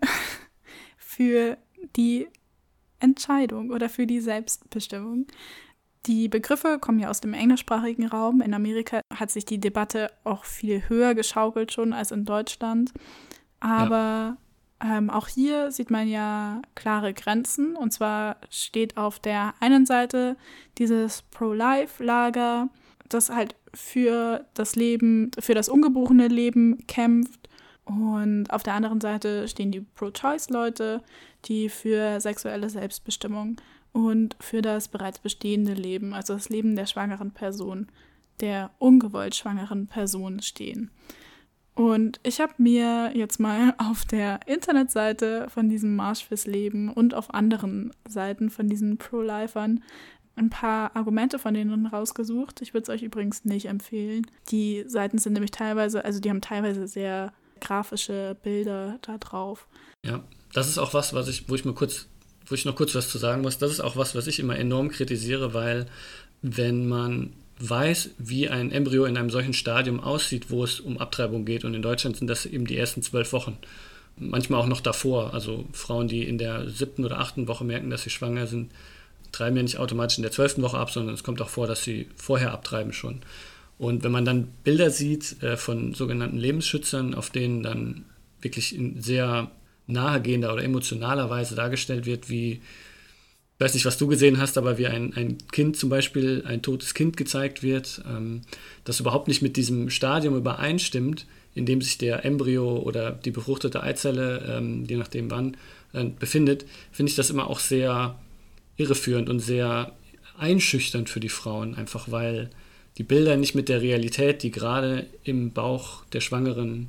für 0.96 1.58
die 1.96 2.28
Entscheidung 3.00 3.70
oder 3.70 3.88
für 3.88 4.06
die 4.06 4.20
Selbstbestimmung. 4.20 5.26
Die 6.06 6.28
Begriffe 6.28 6.78
kommen 6.80 6.98
ja 6.98 7.10
aus 7.10 7.20
dem 7.20 7.34
englischsprachigen 7.34 8.06
Raum. 8.06 8.40
In 8.40 8.54
Amerika 8.54 9.02
hat 9.14 9.30
sich 9.30 9.44
die 9.44 9.60
Debatte 9.60 10.10
auch 10.24 10.44
viel 10.44 10.88
höher 10.88 11.14
geschaukelt 11.14 11.72
schon 11.72 11.92
als 11.92 12.10
in 12.10 12.24
Deutschland. 12.24 12.92
Aber 13.60 13.96
ja. 13.96 14.36
Ähm, 14.82 15.10
auch 15.10 15.28
hier 15.28 15.70
sieht 15.70 15.90
man 15.90 16.08
ja 16.08 16.60
klare 16.74 17.14
Grenzen. 17.14 17.76
Und 17.76 17.92
zwar 17.92 18.36
steht 18.50 18.96
auf 18.96 19.20
der 19.20 19.54
einen 19.60 19.86
Seite 19.86 20.36
dieses 20.78 21.22
Pro-Life-Lager, 21.22 22.68
das 23.08 23.30
halt 23.30 23.54
für 23.74 24.44
das 24.54 24.74
Leben, 24.74 25.30
für 25.38 25.54
das 25.54 25.68
ungeborene 25.68 26.28
Leben 26.28 26.86
kämpft. 26.86 27.48
Und 27.84 28.50
auf 28.50 28.62
der 28.62 28.74
anderen 28.74 29.00
Seite 29.00 29.46
stehen 29.48 29.70
die 29.70 29.80
Pro-Choice-Leute, 29.80 31.02
die 31.44 31.68
für 31.68 32.20
sexuelle 32.20 32.70
Selbstbestimmung 32.70 33.60
und 33.92 34.36
für 34.40 34.62
das 34.62 34.88
bereits 34.88 35.18
bestehende 35.18 35.74
Leben, 35.74 36.14
also 36.14 36.34
das 36.34 36.48
Leben 36.48 36.76
der 36.76 36.86
schwangeren 36.86 37.32
Person, 37.32 37.88
der 38.40 38.70
ungewollt 38.78 39.34
schwangeren 39.34 39.86
Person 39.86 40.40
stehen. 40.40 40.90
Und 41.74 42.20
ich 42.22 42.40
habe 42.40 42.52
mir 42.58 43.12
jetzt 43.14 43.40
mal 43.40 43.74
auf 43.78 44.04
der 44.04 44.40
Internetseite 44.46 45.48
von 45.48 45.68
diesem 45.68 45.96
Marsch 45.96 46.24
fürs 46.24 46.46
Leben 46.46 46.92
und 46.92 47.14
auf 47.14 47.32
anderen 47.32 47.92
Seiten 48.08 48.50
von 48.50 48.68
diesen 48.68 48.98
Pro-Lifern 48.98 49.82
ein 50.34 50.50
paar 50.50 50.96
Argumente 50.96 51.38
von 51.38 51.54
denen 51.54 51.86
rausgesucht. 51.86 52.62
Ich 52.62 52.72
würde 52.72 52.84
es 52.84 52.88
euch 52.88 53.02
übrigens 53.02 53.44
nicht 53.44 53.66
empfehlen. 53.66 54.26
Die 54.50 54.84
Seiten 54.86 55.18
sind 55.18 55.34
nämlich 55.34 55.50
teilweise, 55.50 56.04
also 56.04 56.20
die 56.20 56.30
haben 56.30 56.40
teilweise 56.40 56.86
sehr 56.86 57.32
grafische 57.60 58.36
Bilder 58.42 58.98
da 59.02 59.18
drauf. 59.18 59.66
Ja, 60.04 60.24
das 60.52 60.68
ist 60.68 60.78
auch 60.78 60.94
was, 60.94 61.14
was 61.14 61.28
ich, 61.28 61.48
wo 61.48 61.54
ich 61.54 61.64
mir 61.64 61.74
kurz, 61.74 62.08
wo 62.46 62.54
ich 62.54 62.64
noch 62.64 62.76
kurz 62.76 62.94
was 62.94 63.08
zu 63.08 63.18
sagen 63.18 63.42
muss. 63.42 63.58
Das 63.58 63.70
ist 63.70 63.80
auch 63.80 63.96
was, 63.96 64.14
was 64.14 64.26
ich 64.26 64.40
immer 64.40 64.58
enorm 64.58 64.88
kritisiere, 64.88 65.54
weil 65.54 65.86
wenn 66.40 66.88
man 66.88 67.34
weiß, 67.68 68.10
wie 68.18 68.48
ein 68.48 68.72
Embryo 68.72 69.04
in 69.04 69.16
einem 69.16 69.30
solchen 69.30 69.52
Stadium 69.52 70.00
aussieht, 70.00 70.50
wo 70.50 70.64
es 70.64 70.80
um 70.80 70.98
Abtreibung 70.98 71.44
geht, 71.44 71.64
und 71.64 71.74
in 71.74 71.82
Deutschland 71.82 72.16
sind 72.16 72.26
das 72.26 72.44
eben 72.46 72.66
die 72.66 72.76
ersten 72.76 73.02
zwölf 73.02 73.32
Wochen, 73.32 73.56
manchmal 74.16 74.60
auch 74.60 74.66
noch 74.66 74.80
davor. 74.80 75.32
Also 75.32 75.66
Frauen, 75.72 76.08
die 76.08 76.24
in 76.24 76.38
der 76.38 76.68
siebten 76.68 77.04
oder 77.04 77.20
achten 77.20 77.48
Woche 77.48 77.64
merken, 77.64 77.90
dass 77.90 78.02
sie 78.02 78.10
schwanger 78.10 78.46
sind, 78.46 78.72
treiben 79.30 79.56
ja 79.56 79.62
nicht 79.62 79.78
automatisch 79.78 80.18
in 80.18 80.22
der 80.22 80.32
zwölften 80.32 80.62
Woche 80.62 80.78
ab, 80.78 80.90
sondern 80.90 81.14
es 81.14 81.24
kommt 81.24 81.40
auch 81.40 81.48
vor, 81.48 81.66
dass 81.66 81.82
sie 81.82 82.08
vorher 82.16 82.52
abtreiben 82.52 82.92
schon. 82.92 83.20
Und 83.78 84.04
wenn 84.04 84.12
man 84.12 84.24
dann 84.24 84.48
Bilder 84.64 84.90
sieht 84.90 85.42
äh, 85.42 85.56
von 85.56 85.94
sogenannten 85.94 86.36
Lebensschützern, 86.36 87.14
auf 87.14 87.30
denen 87.30 87.62
dann 87.62 88.04
wirklich 88.40 88.76
in 88.76 89.00
sehr 89.00 89.50
nahegehender 89.86 90.52
oder 90.52 90.62
emotionaler 90.62 91.30
Weise 91.30 91.54
dargestellt 91.54 92.06
wird, 92.06 92.28
wie, 92.28 92.60
ich 93.58 93.64
weiß 93.64 93.74
nicht, 93.74 93.84
was 93.84 93.98
du 93.98 94.08
gesehen 94.08 94.38
hast, 94.38 94.58
aber 94.58 94.78
wie 94.78 94.86
ein, 94.86 95.14
ein 95.14 95.38
Kind 95.52 95.76
zum 95.76 95.88
Beispiel, 95.88 96.42
ein 96.46 96.62
totes 96.62 96.94
Kind 96.94 97.16
gezeigt 97.16 97.62
wird, 97.62 98.02
ähm, 98.08 98.42
das 98.84 99.00
überhaupt 99.00 99.28
nicht 99.28 99.42
mit 99.42 99.56
diesem 99.56 99.90
Stadium 99.90 100.36
übereinstimmt, 100.36 101.26
in 101.54 101.66
dem 101.66 101.82
sich 101.82 101.98
der 101.98 102.24
Embryo 102.24 102.78
oder 102.78 103.12
die 103.12 103.30
befruchtete 103.30 103.82
Eizelle, 103.82 104.44
ähm, 104.48 104.84
je 104.88 104.96
nachdem 104.96 105.30
wann, 105.30 105.56
äh, 105.92 106.04
befindet, 106.04 106.64
finde 106.90 107.10
ich 107.10 107.16
das 107.16 107.30
immer 107.30 107.48
auch 107.48 107.60
sehr 107.60 108.18
irreführend 108.76 109.28
und 109.28 109.40
sehr 109.40 109.92
einschüchternd 110.38 111.08
für 111.08 111.20
die 111.20 111.28
Frauen, 111.28 111.74
einfach 111.74 112.10
weil 112.10 112.50
die 112.98 113.04
Bilder 113.04 113.36
nicht 113.36 113.54
mit 113.54 113.68
der 113.68 113.80
Realität, 113.80 114.42
die 114.42 114.50
gerade 114.50 115.06
im 115.24 115.52
Bauch 115.52 116.04
der 116.06 116.20
Schwangeren 116.20 116.88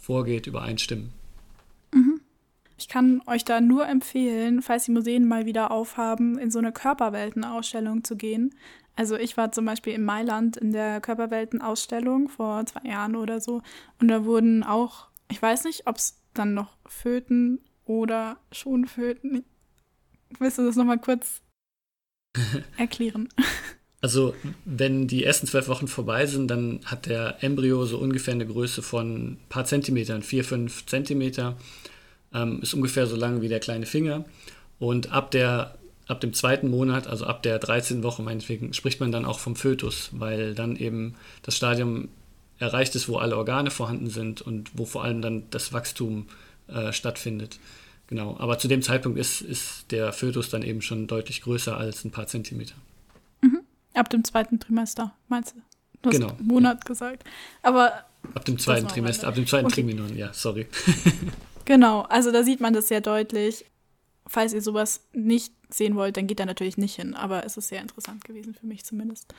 vorgeht, 0.00 0.46
übereinstimmen. 0.46 1.12
Ich 2.78 2.88
kann 2.88 3.22
euch 3.26 3.44
da 3.44 3.60
nur 3.60 3.86
empfehlen, 3.86 4.60
falls 4.62 4.84
die 4.84 4.90
Museen 4.90 5.26
mal 5.26 5.46
wieder 5.46 5.70
aufhaben, 5.70 6.38
in 6.38 6.50
so 6.50 6.58
eine 6.58 6.72
Körperweltenausstellung 6.72 8.04
zu 8.04 8.16
gehen. 8.16 8.54
Also 8.96 9.16
ich 9.16 9.36
war 9.36 9.52
zum 9.52 9.64
Beispiel 9.64 9.92
in 9.92 10.04
Mailand 10.04 10.56
in 10.56 10.72
der 10.72 11.00
Körperweltenausstellung 11.00 12.28
vor 12.28 12.64
zwei 12.66 12.88
Jahren 12.88 13.16
oder 13.16 13.40
so 13.40 13.62
und 14.00 14.08
da 14.08 14.24
wurden 14.24 14.62
auch, 14.62 15.08
ich 15.30 15.40
weiß 15.40 15.64
nicht, 15.64 15.86
ob 15.86 15.96
es 15.96 16.22
dann 16.34 16.54
noch 16.54 16.76
Föten 16.86 17.60
oder 17.84 18.38
Schonföten, 18.52 19.44
willst 20.38 20.58
du 20.58 20.64
das 20.64 20.76
nochmal 20.76 20.98
kurz 20.98 21.42
erklären? 22.76 23.28
Also, 24.02 24.34
wenn 24.64 25.08
die 25.08 25.24
ersten 25.24 25.46
zwölf 25.46 25.68
Wochen 25.68 25.88
vorbei 25.88 26.26
sind, 26.26 26.48
dann 26.48 26.80
hat 26.84 27.06
der 27.06 27.42
Embryo 27.42 27.86
so 27.86 27.98
ungefähr 27.98 28.34
eine 28.34 28.46
Größe 28.46 28.82
von 28.82 29.32
ein 29.32 29.38
paar 29.48 29.64
Zentimetern, 29.64 30.22
vier, 30.22 30.44
fünf 30.44 30.86
Zentimeter. 30.86 31.56
Ähm, 32.34 32.60
ist 32.62 32.74
ungefähr 32.74 33.06
so 33.06 33.16
lang 33.16 33.40
wie 33.40 33.48
der 33.48 33.60
kleine 33.60 33.86
Finger. 33.86 34.24
Und 34.78 35.12
ab, 35.12 35.30
der, 35.30 35.76
ab 36.06 36.20
dem 36.20 36.32
zweiten 36.32 36.70
Monat, 36.70 37.06
also 37.06 37.24
ab 37.24 37.42
der 37.42 37.58
13. 37.58 38.02
Woche 38.02 38.22
meinetwegen, 38.22 38.72
spricht 38.74 39.00
man 39.00 39.12
dann 39.12 39.24
auch 39.24 39.38
vom 39.38 39.56
Fötus, 39.56 40.10
weil 40.12 40.54
dann 40.54 40.76
eben 40.76 41.14
das 41.42 41.56
Stadium 41.56 42.08
erreicht 42.58 42.94
ist, 42.94 43.08
wo 43.08 43.16
alle 43.18 43.36
Organe 43.36 43.70
vorhanden 43.70 44.08
sind 44.08 44.42
und 44.42 44.70
wo 44.74 44.84
vor 44.86 45.04
allem 45.04 45.22
dann 45.22 45.44
das 45.50 45.72
Wachstum 45.72 46.26
äh, 46.68 46.92
stattfindet. 46.92 47.58
Genau, 48.08 48.36
aber 48.38 48.58
zu 48.58 48.68
dem 48.68 48.82
Zeitpunkt 48.82 49.18
ist, 49.18 49.40
ist 49.40 49.90
der 49.90 50.12
Fötus 50.12 50.48
dann 50.48 50.62
eben 50.62 50.80
schon 50.80 51.06
deutlich 51.06 51.42
größer 51.42 51.76
als 51.76 52.04
ein 52.04 52.12
paar 52.12 52.26
Zentimeter. 52.26 52.74
Mhm. 53.40 53.60
Ab 53.94 54.10
dem 54.10 54.22
zweiten 54.24 54.60
Trimester, 54.60 55.12
meinst 55.28 55.54
du? 55.54 55.60
Du 56.02 56.10
hast 56.10 56.20
genau. 56.20 56.36
Monat 56.40 56.78
ja. 56.84 56.88
gesagt. 56.88 57.24
Aber. 57.62 58.04
Ab 58.34 58.44
dem 58.44 58.58
zweiten 58.58 58.86
Trimester, 58.88 59.28
ab 59.28 59.34
dem 59.34 59.46
zweiten 59.46 59.66
okay. 59.66 59.76
Triminon, 59.76 60.16
ja, 60.16 60.32
sorry. 60.32 60.66
genau, 61.66 62.02
also 62.02 62.32
da 62.32 62.42
sieht 62.42 62.60
man 62.60 62.72
das 62.72 62.88
sehr 62.88 63.02
deutlich. 63.02 63.66
Falls 64.26 64.54
ihr 64.54 64.62
sowas 64.62 65.06
nicht 65.12 65.52
sehen 65.68 65.94
wollt, 65.94 66.16
dann 66.16 66.26
geht 66.26 66.40
da 66.40 66.46
natürlich 66.46 66.78
nicht 66.78 66.96
hin, 66.96 67.14
aber 67.14 67.44
es 67.44 67.56
ist 67.56 67.68
sehr 67.68 67.82
interessant 67.82 68.24
gewesen, 68.24 68.54
für 68.54 68.66
mich 68.66 68.84
zumindest. 68.84 69.32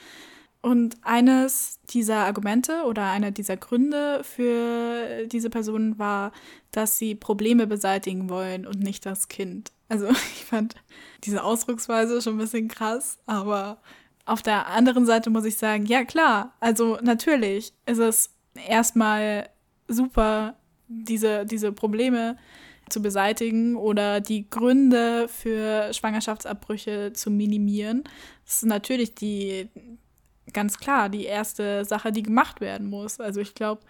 Und 0.61 0.97
eines 1.01 1.79
dieser 1.89 2.25
Argumente 2.25 2.83
oder 2.83 3.05
einer 3.05 3.31
dieser 3.31 3.57
Gründe 3.57 4.21
für 4.23 5.27
diese 5.27 5.49
Person 5.49 5.99
war, 5.99 6.31
dass 6.71 6.97
sie 6.97 7.15
Probleme 7.15 7.67
beseitigen 7.67 8.29
wollen 8.29 8.65
und 8.65 8.79
nicht 8.79 9.05
das 9.05 9.27
Kind. 9.27 9.71
Also 9.89 10.09
ich 10.35 10.45
fand 10.45 10.75
diese 11.23 11.43
Ausdrucksweise 11.43 12.21
schon 12.21 12.35
ein 12.35 12.39
bisschen 12.39 12.67
krass, 12.67 13.19
aber 13.25 13.77
auf 14.25 14.41
der 14.41 14.67
anderen 14.67 15.05
Seite 15.05 15.29
muss 15.29 15.45
ich 15.45 15.57
sagen, 15.57 15.85
ja 15.85 16.03
klar, 16.03 16.53
also 16.59 16.97
natürlich 17.01 17.73
ist 17.85 17.99
es 17.99 18.31
erstmal 18.67 19.49
super, 19.87 20.57
diese, 20.87 21.45
diese 21.45 21.71
Probleme 21.71 22.37
zu 22.89 23.01
beseitigen 23.01 23.75
oder 23.75 24.21
die 24.21 24.49
Gründe 24.49 25.27
für 25.27 25.93
Schwangerschaftsabbrüche 25.93 27.11
zu 27.13 27.29
minimieren. 27.29 28.03
Das 28.45 28.55
ist 28.57 28.65
natürlich 28.65 29.13
die, 29.13 29.67
ganz 30.53 30.77
klar 30.77 31.09
die 31.09 31.25
erste 31.25 31.83
Sache, 31.85 32.11
die 32.11 32.23
gemacht 32.23 32.61
werden 32.61 32.89
muss. 32.89 33.19
Also 33.19 33.41
ich 33.41 33.53
glaube, 33.55 33.81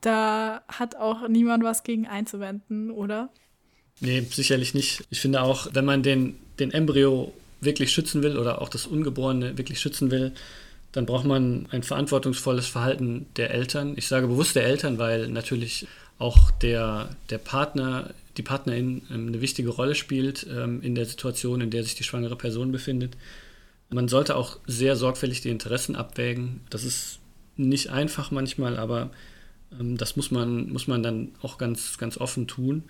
da 0.00 0.62
hat 0.68 0.96
auch 0.96 1.28
niemand 1.28 1.64
was 1.64 1.82
gegen 1.82 2.06
einzuwenden, 2.06 2.90
oder? 2.90 3.30
Nee, 4.00 4.20
sicherlich 4.20 4.74
nicht. 4.74 5.04
Ich 5.10 5.20
finde 5.20 5.42
auch, 5.42 5.68
wenn 5.72 5.84
man 5.84 6.02
den, 6.02 6.36
den 6.58 6.70
Embryo 6.70 7.32
wirklich 7.60 7.92
schützen 7.92 8.22
will 8.22 8.38
oder 8.38 8.60
auch 8.60 8.68
das 8.68 8.86
Ungeborene 8.86 9.56
wirklich 9.56 9.80
schützen 9.80 10.10
will, 10.10 10.32
dann 10.92 11.06
braucht 11.06 11.26
man 11.26 11.66
ein 11.70 11.82
verantwortungsvolles 11.82 12.66
Verhalten 12.66 13.26
der 13.36 13.50
Eltern. 13.50 13.94
Ich 13.96 14.08
sage 14.08 14.26
bewusst 14.28 14.56
der 14.56 14.64
Eltern, 14.64 14.98
weil 14.98 15.28
natürlich 15.28 15.86
auch 16.18 16.50
der, 16.50 17.10
der 17.30 17.38
Partner, 17.38 18.14
die 18.36 18.42
Partnerin 18.42 19.02
ähm, 19.10 19.28
eine 19.28 19.40
wichtige 19.40 19.70
Rolle 19.70 19.94
spielt 19.94 20.46
ähm, 20.50 20.80
in 20.82 20.94
der 20.94 21.04
Situation, 21.04 21.60
in 21.60 21.70
der 21.70 21.82
sich 21.82 21.94
die 21.94 22.04
schwangere 22.04 22.36
Person 22.36 22.72
befindet. 22.72 23.16
Man 23.90 24.08
sollte 24.08 24.36
auch 24.36 24.58
sehr 24.66 24.96
sorgfältig 24.96 25.42
die 25.42 25.50
Interessen 25.50 25.94
abwägen. 25.94 26.60
Das 26.70 26.84
ist 26.84 27.20
nicht 27.56 27.90
einfach 27.90 28.30
manchmal, 28.30 28.78
aber 28.78 29.10
ähm, 29.78 29.96
das 29.96 30.16
muss 30.16 30.30
man, 30.30 30.70
muss 30.70 30.86
man 30.86 31.02
dann 31.02 31.32
auch 31.42 31.58
ganz, 31.58 31.98
ganz 31.98 32.16
offen 32.18 32.46
tun. 32.46 32.84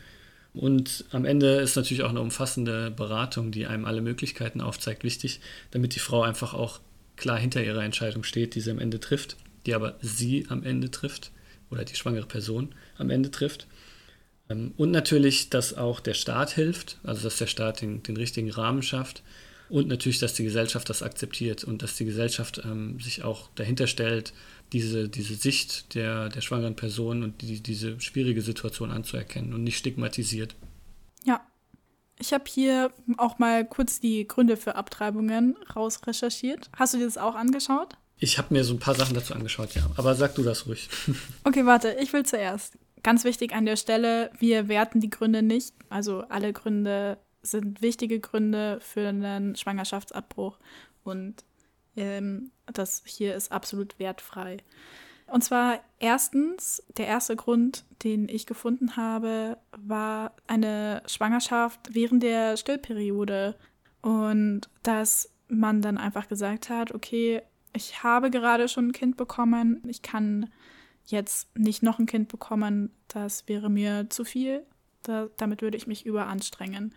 Und 0.54 1.04
am 1.10 1.26
Ende 1.26 1.56
ist 1.56 1.76
natürlich 1.76 2.02
auch 2.02 2.10
eine 2.10 2.20
umfassende 2.20 2.90
Beratung, 2.90 3.50
die 3.50 3.66
einem 3.66 3.84
alle 3.84 4.00
Möglichkeiten 4.00 4.62
aufzeigt, 4.62 5.04
wichtig, 5.04 5.40
damit 5.70 5.94
die 5.94 6.00
Frau 6.00 6.22
einfach 6.22 6.54
auch 6.54 6.80
klar 7.16 7.38
hinter 7.38 7.62
ihrer 7.62 7.84
Entscheidung 7.84 8.22
steht, 8.22 8.54
die 8.54 8.60
sie 8.60 8.70
am 8.70 8.78
Ende 8.78 9.00
trifft, 9.00 9.36
die 9.66 9.74
aber 9.74 9.96
sie 10.00 10.46
am 10.48 10.62
Ende 10.62 10.90
trifft 10.90 11.32
oder 11.70 11.84
die 11.84 11.96
schwangere 11.96 12.26
Person 12.26 12.74
am 12.98 13.10
Ende 13.10 13.30
trifft. 13.30 13.66
Ähm, 14.48 14.72
und 14.76 14.90
natürlich, 14.90 15.50
dass 15.50 15.74
auch 15.74 16.00
der 16.00 16.14
Staat 16.14 16.50
hilft, 16.50 16.98
also 17.02 17.22
dass 17.22 17.38
der 17.38 17.46
Staat 17.46 17.80
den, 17.80 18.02
den 18.02 18.16
richtigen 18.16 18.50
Rahmen 18.50 18.82
schafft 18.82 19.22
und 19.68 19.88
natürlich, 19.88 20.18
dass 20.18 20.34
die 20.34 20.44
Gesellschaft 20.44 20.88
das 20.88 21.02
akzeptiert 21.02 21.64
und 21.64 21.82
dass 21.82 21.96
die 21.96 22.04
Gesellschaft 22.04 22.62
ähm, 22.64 23.00
sich 23.00 23.24
auch 23.24 23.48
dahinter 23.54 23.86
stellt, 23.86 24.32
diese, 24.72 25.08
diese 25.08 25.34
Sicht 25.34 25.94
der, 25.94 26.28
der 26.28 26.40
schwangeren 26.40 26.76
Person 26.76 27.22
und 27.22 27.42
die, 27.42 27.60
diese 27.60 28.00
schwierige 28.00 28.42
Situation 28.42 28.90
anzuerkennen 28.90 29.52
und 29.54 29.64
nicht 29.64 29.78
stigmatisiert. 29.78 30.54
Ja. 31.24 31.40
Ich 32.18 32.32
habe 32.32 32.44
hier 32.48 32.92
auch 33.18 33.38
mal 33.38 33.66
kurz 33.66 34.00
die 34.00 34.26
Gründe 34.26 34.56
für 34.56 34.74
Abtreibungen 34.74 35.56
rausrecherchiert. 35.74 36.70
Hast 36.74 36.94
du 36.94 36.98
dir 36.98 37.04
das 37.04 37.18
auch 37.18 37.34
angeschaut? 37.34 37.98
Ich 38.18 38.38
habe 38.38 38.54
mir 38.54 38.64
so 38.64 38.74
ein 38.74 38.78
paar 38.78 38.94
Sachen 38.94 39.14
dazu 39.14 39.34
angeschaut, 39.34 39.74
ja. 39.74 39.82
Aber 39.96 40.14
sag 40.14 40.34
du 40.34 40.42
das 40.42 40.66
ruhig. 40.66 40.88
Okay, 41.44 41.66
warte, 41.66 41.96
ich 42.00 42.12
will 42.12 42.24
zuerst. 42.24 42.78
Ganz 43.02 43.24
wichtig 43.24 43.54
an 43.54 43.66
der 43.66 43.76
Stelle, 43.76 44.30
wir 44.38 44.68
werten 44.68 45.00
die 45.00 45.10
Gründe 45.10 45.42
nicht. 45.42 45.74
Also 45.90 46.22
alle 46.28 46.52
Gründe 46.52 47.18
sind 47.42 47.82
wichtige 47.82 48.18
Gründe 48.18 48.78
für 48.80 49.08
einen 49.08 49.54
Schwangerschaftsabbruch. 49.54 50.58
Und 51.04 51.44
ähm, 51.96 52.50
das 52.72 53.02
hier 53.04 53.34
ist 53.34 53.52
absolut 53.52 53.98
wertfrei. 53.98 54.58
Und 55.26 55.42
zwar 55.42 55.80
erstens, 55.98 56.82
der 56.96 57.06
erste 57.06 57.36
Grund, 57.36 57.84
den 58.02 58.28
ich 58.28 58.46
gefunden 58.46 58.96
habe, 58.96 59.58
war 59.76 60.34
eine 60.46 61.02
Schwangerschaft 61.06 61.80
während 61.92 62.22
der 62.22 62.56
Stillperiode. 62.56 63.56
Und 64.02 64.62
dass 64.82 65.30
man 65.48 65.82
dann 65.82 65.98
einfach 65.98 66.28
gesagt 66.28 66.70
hat, 66.70 66.92
okay, 66.92 67.42
ich 67.76 68.02
habe 68.02 68.30
gerade 68.30 68.68
schon 68.68 68.88
ein 68.88 68.92
Kind 68.92 69.16
bekommen, 69.16 69.82
ich 69.86 70.02
kann 70.02 70.50
jetzt 71.04 71.56
nicht 71.56 71.82
noch 71.82 71.98
ein 71.98 72.06
Kind 72.06 72.28
bekommen, 72.28 72.90
das 73.06 73.46
wäre 73.48 73.70
mir 73.70 74.10
zu 74.10 74.24
viel. 74.24 74.64
Da, 75.02 75.28
damit 75.36 75.62
würde 75.62 75.76
ich 75.76 75.86
mich 75.86 76.04
überanstrengen. 76.04 76.94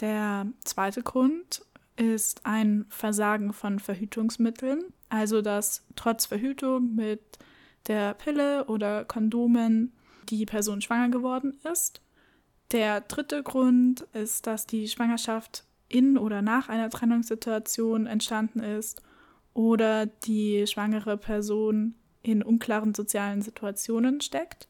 Der 0.00 0.46
zweite 0.64 1.02
Grund 1.02 1.64
ist 1.96 2.46
ein 2.46 2.86
Versagen 2.88 3.52
von 3.52 3.80
Verhütungsmitteln, 3.80 4.84
also 5.08 5.42
dass 5.42 5.84
trotz 5.96 6.26
Verhütung 6.26 6.94
mit 6.94 7.38
der 7.88 8.14
Pille 8.14 8.66
oder 8.66 9.04
Kondomen 9.04 9.92
die 10.28 10.46
Person 10.46 10.80
schwanger 10.80 11.08
geworden 11.08 11.58
ist. 11.70 12.00
Der 12.70 13.00
dritte 13.00 13.42
Grund 13.42 14.02
ist, 14.12 14.46
dass 14.46 14.66
die 14.66 14.88
Schwangerschaft 14.88 15.64
in 15.88 16.16
oder 16.16 16.42
nach 16.42 16.68
einer 16.68 16.90
Trennungssituation 16.90 18.06
entstanden 18.06 18.60
ist 18.60 19.02
oder 19.54 20.06
die 20.06 20.66
schwangere 20.66 21.16
Person 21.16 21.94
in 22.22 22.42
unklaren 22.42 22.94
sozialen 22.94 23.42
Situationen 23.42 24.20
steckt. 24.20 24.68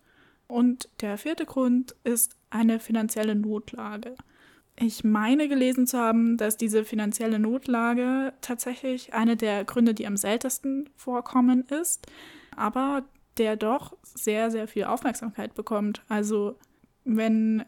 Und 0.49 0.89
der 1.01 1.18
vierte 1.18 1.47
Grund 1.47 1.95
ist 2.05 2.37
eine 2.51 2.80
finanzielle 2.80 3.35
Notlage. 3.35 4.16
Ich 4.76 5.05
meine 5.05 5.49
gelesen 5.49 5.87
zu 5.87 5.99
haben, 5.99 6.37
dass 6.37 6.57
diese 6.57 6.85
finanzielle 6.85 7.39
Notlage 7.39 8.33
tatsächlich 8.41 9.12
eine 9.12 9.37
der 9.37 9.64
Gründe, 9.64 9.95
die 9.95 10.07
am 10.07 10.16
seltensten 10.16 10.89
vorkommen 10.97 11.64
ist, 11.68 12.07
aber 12.57 13.05
der 13.39 13.57
doch 13.57 13.97
sehr, 14.03 14.51
sehr 14.51 14.66
viel 14.68 14.85
Aufmerksamkeit 14.85 15.55
bekommt. 15.55 16.03
Also 16.09 16.59
wenn 17.05 17.64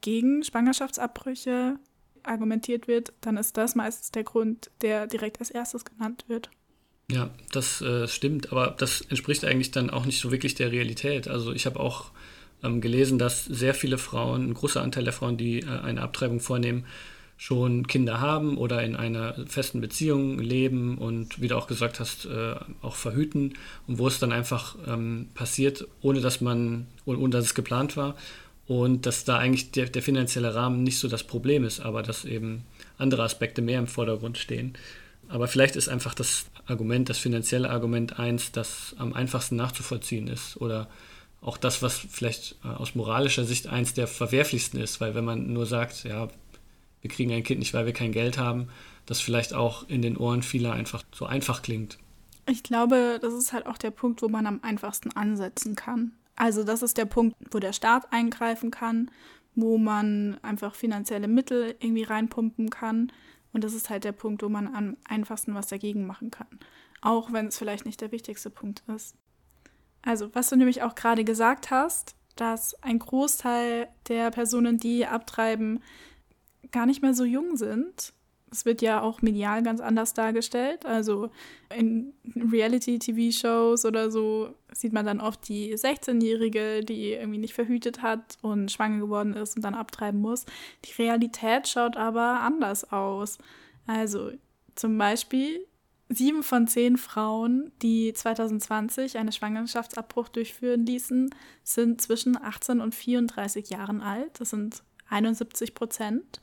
gegen 0.00 0.42
Schwangerschaftsabbrüche 0.42 1.78
argumentiert 2.22 2.88
wird, 2.88 3.12
dann 3.20 3.36
ist 3.36 3.56
das 3.56 3.74
meistens 3.74 4.10
der 4.10 4.24
Grund, 4.24 4.70
der 4.82 5.06
direkt 5.06 5.40
als 5.40 5.50
erstes 5.50 5.84
genannt 5.84 6.24
wird. 6.28 6.50
Ja, 7.10 7.30
das 7.52 7.80
äh, 7.80 8.06
stimmt, 8.06 8.52
aber 8.52 8.74
das 8.76 9.00
entspricht 9.00 9.42
eigentlich 9.44 9.70
dann 9.70 9.88
auch 9.88 10.04
nicht 10.04 10.20
so 10.20 10.30
wirklich 10.30 10.54
der 10.54 10.72
Realität. 10.72 11.26
Also 11.26 11.52
ich 11.52 11.64
habe 11.64 11.80
auch 11.80 12.10
ähm, 12.62 12.82
gelesen, 12.82 13.18
dass 13.18 13.46
sehr 13.46 13.72
viele 13.72 13.96
Frauen, 13.96 14.50
ein 14.50 14.54
großer 14.54 14.82
Anteil 14.82 15.04
der 15.04 15.14
Frauen, 15.14 15.38
die 15.38 15.60
äh, 15.60 15.66
eine 15.66 16.02
Abtreibung 16.02 16.40
vornehmen, 16.40 16.84
schon 17.38 17.86
Kinder 17.86 18.20
haben 18.20 18.58
oder 18.58 18.82
in 18.82 18.94
einer 18.94 19.46
festen 19.46 19.80
Beziehung 19.80 20.38
leben 20.38 20.98
und 20.98 21.40
wie 21.40 21.48
du 21.48 21.56
auch 21.56 21.66
gesagt 21.66 21.98
hast, 21.98 22.26
äh, 22.26 22.56
auch 22.82 22.96
verhüten 22.96 23.54
und 23.86 23.98
wo 23.98 24.08
es 24.08 24.18
dann 24.18 24.32
einfach 24.32 24.76
ähm, 24.86 25.28
passiert, 25.34 25.86
ohne 26.02 26.20
dass 26.20 26.42
man, 26.42 26.88
ohne, 27.06 27.18
ohne 27.18 27.30
dass 27.30 27.44
es 27.44 27.54
geplant 27.54 27.96
war 27.96 28.16
und 28.66 29.06
dass 29.06 29.24
da 29.24 29.38
eigentlich 29.38 29.70
der, 29.70 29.86
der 29.86 30.02
finanzielle 30.02 30.54
Rahmen 30.54 30.82
nicht 30.82 30.98
so 30.98 31.08
das 31.08 31.22
Problem 31.24 31.64
ist, 31.64 31.80
aber 31.80 32.02
dass 32.02 32.24
eben 32.26 32.64
andere 32.98 33.22
Aspekte 33.22 33.62
mehr 33.62 33.78
im 33.78 33.86
Vordergrund 33.86 34.36
stehen. 34.36 34.74
Aber 35.28 35.46
vielleicht 35.46 35.76
ist 35.76 35.88
einfach 35.88 36.14
das 36.14 36.46
Argument, 36.68 37.08
das 37.08 37.18
finanzielle 37.18 37.70
Argument 37.70 38.18
eins, 38.18 38.52
das 38.52 38.94
am 38.98 39.12
einfachsten 39.12 39.56
nachzuvollziehen 39.56 40.28
ist 40.28 40.56
oder 40.58 40.88
auch 41.40 41.56
das, 41.56 41.82
was 41.82 41.98
vielleicht 41.98 42.56
äh, 42.64 42.68
aus 42.68 42.94
moralischer 42.94 43.44
Sicht 43.44 43.68
eins 43.68 43.94
der 43.94 44.06
verwerflichsten 44.06 44.80
ist, 44.80 45.00
weil 45.00 45.14
wenn 45.14 45.24
man 45.24 45.52
nur 45.52 45.66
sagt, 45.66 46.04
ja, 46.04 46.28
wir 47.00 47.10
kriegen 47.10 47.32
ein 47.32 47.44
Kind 47.44 47.60
nicht, 47.60 47.74
weil 47.74 47.86
wir 47.86 47.92
kein 47.92 48.12
Geld 48.12 48.38
haben, 48.38 48.68
das 49.06 49.20
vielleicht 49.20 49.54
auch 49.54 49.88
in 49.88 50.02
den 50.02 50.16
Ohren 50.16 50.42
vieler 50.42 50.72
einfach 50.72 51.02
so 51.12 51.26
einfach 51.26 51.62
klingt. 51.62 51.98
Ich 52.46 52.62
glaube, 52.62 53.18
das 53.20 53.34
ist 53.34 53.52
halt 53.52 53.66
auch 53.66 53.78
der 53.78 53.90
Punkt, 53.90 54.22
wo 54.22 54.28
man 54.28 54.46
am 54.46 54.60
einfachsten 54.62 55.14
ansetzen 55.16 55.76
kann. 55.76 56.12
Also 56.34 56.64
das 56.64 56.82
ist 56.82 56.96
der 56.96 57.04
Punkt, 57.04 57.36
wo 57.50 57.58
der 57.58 57.72
Staat 57.72 58.12
eingreifen 58.12 58.70
kann, 58.70 59.10
wo 59.54 59.76
man 59.76 60.38
einfach 60.42 60.74
finanzielle 60.74 61.28
Mittel 61.28 61.74
irgendwie 61.80 62.04
reinpumpen 62.04 62.70
kann. 62.70 63.12
Und 63.52 63.64
das 63.64 63.74
ist 63.74 63.90
halt 63.90 64.04
der 64.04 64.12
Punkt, 64.12 64.42
wo 64.42 64.48
man 64.48 64.74
am 64.74 64.96
einfachsten 65.04 65.54
was 65.54 65.68
dagegen 65.68 66.06
machen 66.06 66.30
kann. 66.30 66.58
Auch 67.00 67.32
wenn 67.32 67.46
es 67.46 67.58
vielleicht 67.58 67.86
nicht 67.86 68.00
der 68.00 68.12
wichtigste 68.12 68.50
Punkt 68.50 68.82
ist. 68.94 69.14
Also, 70.02 70.34
was 70.34 70.50
du 70.50 70.56
nämlich 70.56 70.82
auch 70.82 70.94
gerade 70.94 71.24
gesagt 71.24 71.70
hast, 71.70 72.14
dass 72.36 72.80
ein 72.82 72.98
Großteil 72.98 73.88
der 74.08 74.30
Personen, 74.30 74.78
die 74.78 75.06
abtreiben, 75.06 75.82
gar 76.70 76.86
nicht 76.86 77.02
mehr 77.02 77.14
so 77.14 77.24
jung 77.24 77.56
sind. 77.56 78.12
Es 78.50 78.64
wird 78.64 78.82
ja 78.82 79.02
auch 79.02 79.22
medial 79.22 79.62
ganz 79.62 79.80
anders 79.80 80.14
dargestellt. 80.14 80.86
Also 80.86 81.30
in 81.76 82.14
Reality-TV-Shows 82.34 83.84
oder 83.84 84.10
so 84.10 84.54
sieht 84.72 84.92
man 84.92 85.06
dann 85.06 85.20
oft 85.20 85.48
die 85.48 85.74
16-Jährige, 85.74 86.84
die 86.84 87.12
irgendwie 87.12 87.38
nicht 87.38 87.54
verhütet 87.54 88.02
hat 88.02 88.38
und 88.42 88.70
schwanger 88.70 89.00
geworden 89.00 89.34
ist 89.34 89.56
und 89.56 89.62
dann 89.62 89.74
abtreiben 89.74 90.20
muss. 90.20 90.46
Die 90.84 91.02
Realität 91.02 91.68
schaut 91.68 91.96
aber 91.96 92.40
anders 92.40 92.90
aus. 92.92 93.38
Also 93.86 94.32
zum 94.74 94.96
Beispiel 94.96 95.66
sieben 96.08 96.42
von 96.42 96.66
zehn 96.66 96.96
Frauen, 96.96 97.70
die 97.82 98.12
2020 98.12 99.18
einen 99.18 99.32
Schwangerschaftsabbruch 99.32 100.28
durchführen 100.28 100.86
ließen, 100.86 101.34
sind 101.64 102.00
zwischen 102.00 102.42
18 102.42 102.80
und 102.80 102.94
34 102.94 103.68
Jahren 103.70 104.00
alt. 104.00 104.40
Das 104.40 104.50
sind 104.50 104.82
71 105.10 105.74
Prozent. 105.74 106.40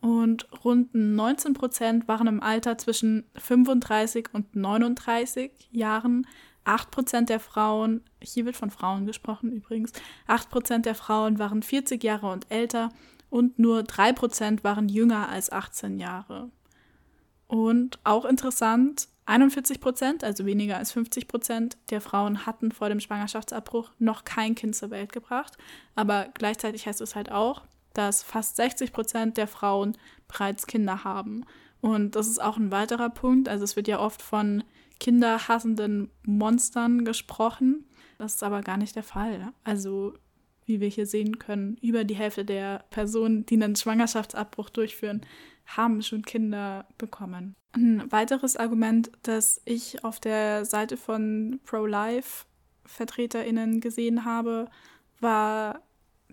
Und 0.00 0.48
rund 0.64 0.94
19 0.94 1.54
Prozent 1.54 2.08
waren 2.08 2.26
im 2.26 2.42
Alter 2.42 2.78
zwischen 2.78 3.24
35 3.36 4.28
und 4.32 4.56
39 4.56 5.52
Jahren. 5.72 6.26
8 6.64 6.90
Prozent 6.90 7.28
der 7.28 7.40
Frauen, 7.40 8.02
hier 8.22 8.44
wird 8.44 8.56
von 8.56 8.70
Frauen 8.70 9.06
gesprochen 9.06 9.50
übrigens, 9.50 9.92
8 10.26 10.50
Prozent 10.50 10.86
der 10.86 10.94
Frauen 10.94 11.38
waren 11.38 11.62
40 11.62 12.02
Jahre 12.04 12.30
und 12.30 12.50
älter 12.50 12.90
und 13.30 13.58
nur 13.58 13.82
3 13.82 14.12
Prozent 14.12 14.62
waren 14.62 14.88
jünger 14.88 15.28
als 15.28 15.50
18 15.50 15.98
Jahre. 15.98 16.50
Und 17.46 17.98
auch 18.04 18.24
interessant, 18.24 19.08
41 19.26 19.80
Prozent, 19.80 20.24
also 20.24 20.44
weniger 20.44 20.76
als 20.76 20.92
50 20.92 21.28
Prozent 21.28 21.78
der 21.90 22.00
Frauen 22.00 22.46
hatten 22.46 22.72
vor 22.72 22.88
dem 22.88 23.00
Schwangerschaftsabbruch 23.00 23.90
noch 23.98 24.24
kein 24.24 24.54
Kind 24.54 24.74
zur 24.76 24.90
Welt 24.90 25.12
gebracht. 25.12 25.56
Aber 25.94 26.28
gleichzeitig 26.34 26.86
heißt 26.86 27.00
es 27.00 27.14
halt 27.14 27.30
auch, 27.30 27.62
dass 27.94 28.22
fast 28.22 28.56
60 28.56 28.92
Prozent 28.92 29.36
der 29.36 29.46
Frauen 29.46 29.96
bereits 30.28 30.66
Kinder 30.66 31.04
haben. 31.04 31.44
Und 31.80 32.16
das 32.16 32.28
ist 32.28 32.40
auch 32.40 32.56
ein 32.56 32.70
weiterer 32.70 33.10
Punkt. 33.10 33.48
Also 33.48 33.64
es 33.64 33.76
wird 33.76 33.88
ja 33.88 33.98
oft 33.98 34.22
von 34.22 34.62
kinderhassenden 34.98 36.10
Monstern 36.24 37.04
gesprochen. 37.04 37.84
Das 38.18 38.34
ist 38.34 38.42
aber 38.42 38.60
gar 38.60 38.76
nicht 38.76 38.96
der 38.96 39.02
Fall. 39.02 39.52
Also 39.64 40.14
wie 40.66 40.80
wir 40.80 40.88
hier 40.88 41.06
sehen 41.06 41.38
können, 41.38 41.78
über 41.82 42.04
die 42.04 42.14
Hälfte 42.14 42.44
der 42.44 42.84
Personen, 42.90 43.46
die 43.46 43.54
einen 43.54 43.76
Schwangerschaftsabbruch 43.76 44.68
durchführen, 44.70 45.22
haben 45.66 46.02
schon 46.02 46.22
Kinder 46.22 46.86
bekommen. 46.96 47.56
Ein 47.72 48.10
weiteres 48.12 48.56
Argument, 48.56 49.10
das 49.22 49.60
ich 49.64 50.04
auf 50.04 50.20
der 50.20 50.64
Seite 50.64 50.96
von 50.96 51.58
Pro-Life-VertreterInnen 51.64 53.80
gesehen 53.80 54.24
habe, 54.24 54.68
war 55.20 55.82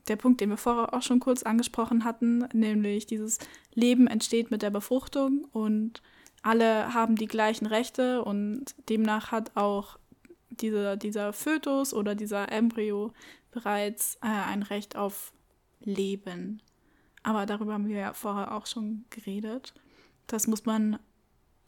der 0.09 0.15
Punkt, 0.15 0.41
den 0.41 0.49
wir 0.49 0.57
vorher 0.57 0.93
auch 0.93 1.01
schon 1.01 1.19
kurz 1.19 1.43
angesprochen 1.43 2.03
hatten, 2.03 2.47
nämlich 2.53 3.05
dieses 3.05 3.39
Leben 3.73 4.07
entsteht 4.07 4.51
mit 4.51 4.61
der 4.61 4.69
Befruchtung 4.69 5.45
und 5.51 6.01
alle 6.41 6.93
haben 6.93 7.15
die 7.15 7.27
gleichen 7.27 7.65
Rechte 7.65 8.23
und 8.23 8.75
demnach 8.89 9.31
hat 9.31 9.51
auch 9.55 9.97
diese, 10.49 10.97
dieser 10.97 11.33
Fötus 11.33 11.93
oder 11.93 12.15
dieser 12.15 12.51
Embryo 12.51 13.11
bereits 13.51 14.15
äh, 14.21 14.27
ein 14.27 14.63
Recht 14.63 14.95
auf 14.95 15.33
Leben. 15.81 16.61
Aber 17.23 17.45
darüber 17.45 17.73
haben 17.73 17.87
wir 17.87 17.97
ja 17.97 18.13
vorher 18.13 18.53
auch 18.53 18.65
schon 18.65 19.05
geredet. 19.09 19.73
Das 20.27 20.47
muss 20.47 20.65
man 20.65 20.99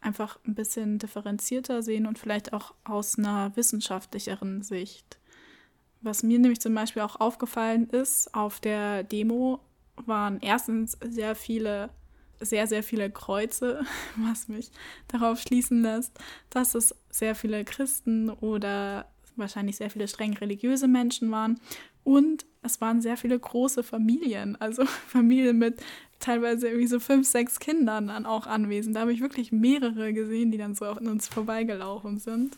einfach 0.02 0.40
ein 0.48 0.56
bisschen 0.56 1.00
differenzierter 1.00 1.84
sehen 1.84 2.06
und 2.06 2.18
vielleicht 2.18 2.54
auch 2.54 2.74
aus 2.84 3.18
einer 3.18 3.56
wissenschaftlicheren 3.56 4.62
Sicht. 4.62 5.19
Was 6.02 6.24
mir 6.24 6.40
nämlich 6.40 6.62
zum 6.62 6.74
Beispiel 6.74 7.02
auch 7.02 7.20
aufgefallen 7.20 7.90
ist, 7.90 8.34
auf 8.34 8.60
der 8.60 9.04
Demo 9.04 9.60
waren 10.06 10.40
erstens 10.42 10.98
sehr 11.04 11.36
viele, 11.36 11.90
sehr, 12.40 12.68
sehr 12.68 12.84
viele 12.84 13.10
Kreuze, 13.12 13.86
was 14.16 14.48
mich 14.48 14.72
darauf 15.08 15.40
schließen 15.40 15.82
lässt, 15.82 16.18
dass 16.50 16.76
es 16.76 16.96
sehr 17.10 17.36
viele 17.36 17.66
Christen 17.66 18.30
oder 18.30 19.10
wahrscheinlich 19.36 19.78
sehr 19.78 19.90
viele 19.90 20.08
streng 20.08 20.36
religiöse 20.38 20.88
Menschen 20.88 21.32
waren. 21.32 21.60
Und 22.04 22.46
es 22.62 22.82
waren 22.82 23.02
sehr 23.02 23.18
viele 23.18 23.38
große 23.38 23.84
Familien, 23.84 24.56
also 24.60 24.86
Familien 25.08 25.58
mit 25.58 25.82
teilweise 26.20 26.68
irgendwie 26.68 26.88
so 26.88 27.00
fünf, 27.00 27.28
sechs 27.28 27.60
Kindern 27.60 28.08
dann 28.08 28.26
auch 28.26 28.46
anwesend. 28.46 28.96
Da 28.96 29.02
habe 29.02 29.14
ich 29.14 29.22
wirklich 29.22 29.52
mehrere 29.52 30.14
gesehen, 30.14 30.52
die 30.52 30.58
dann 30.58 30.76
so 30.76 30.86
an 30.86 31.08
uns 31.08 31.28
vorbeigelaufen 31.28 32.18
sind, 32.18 32.58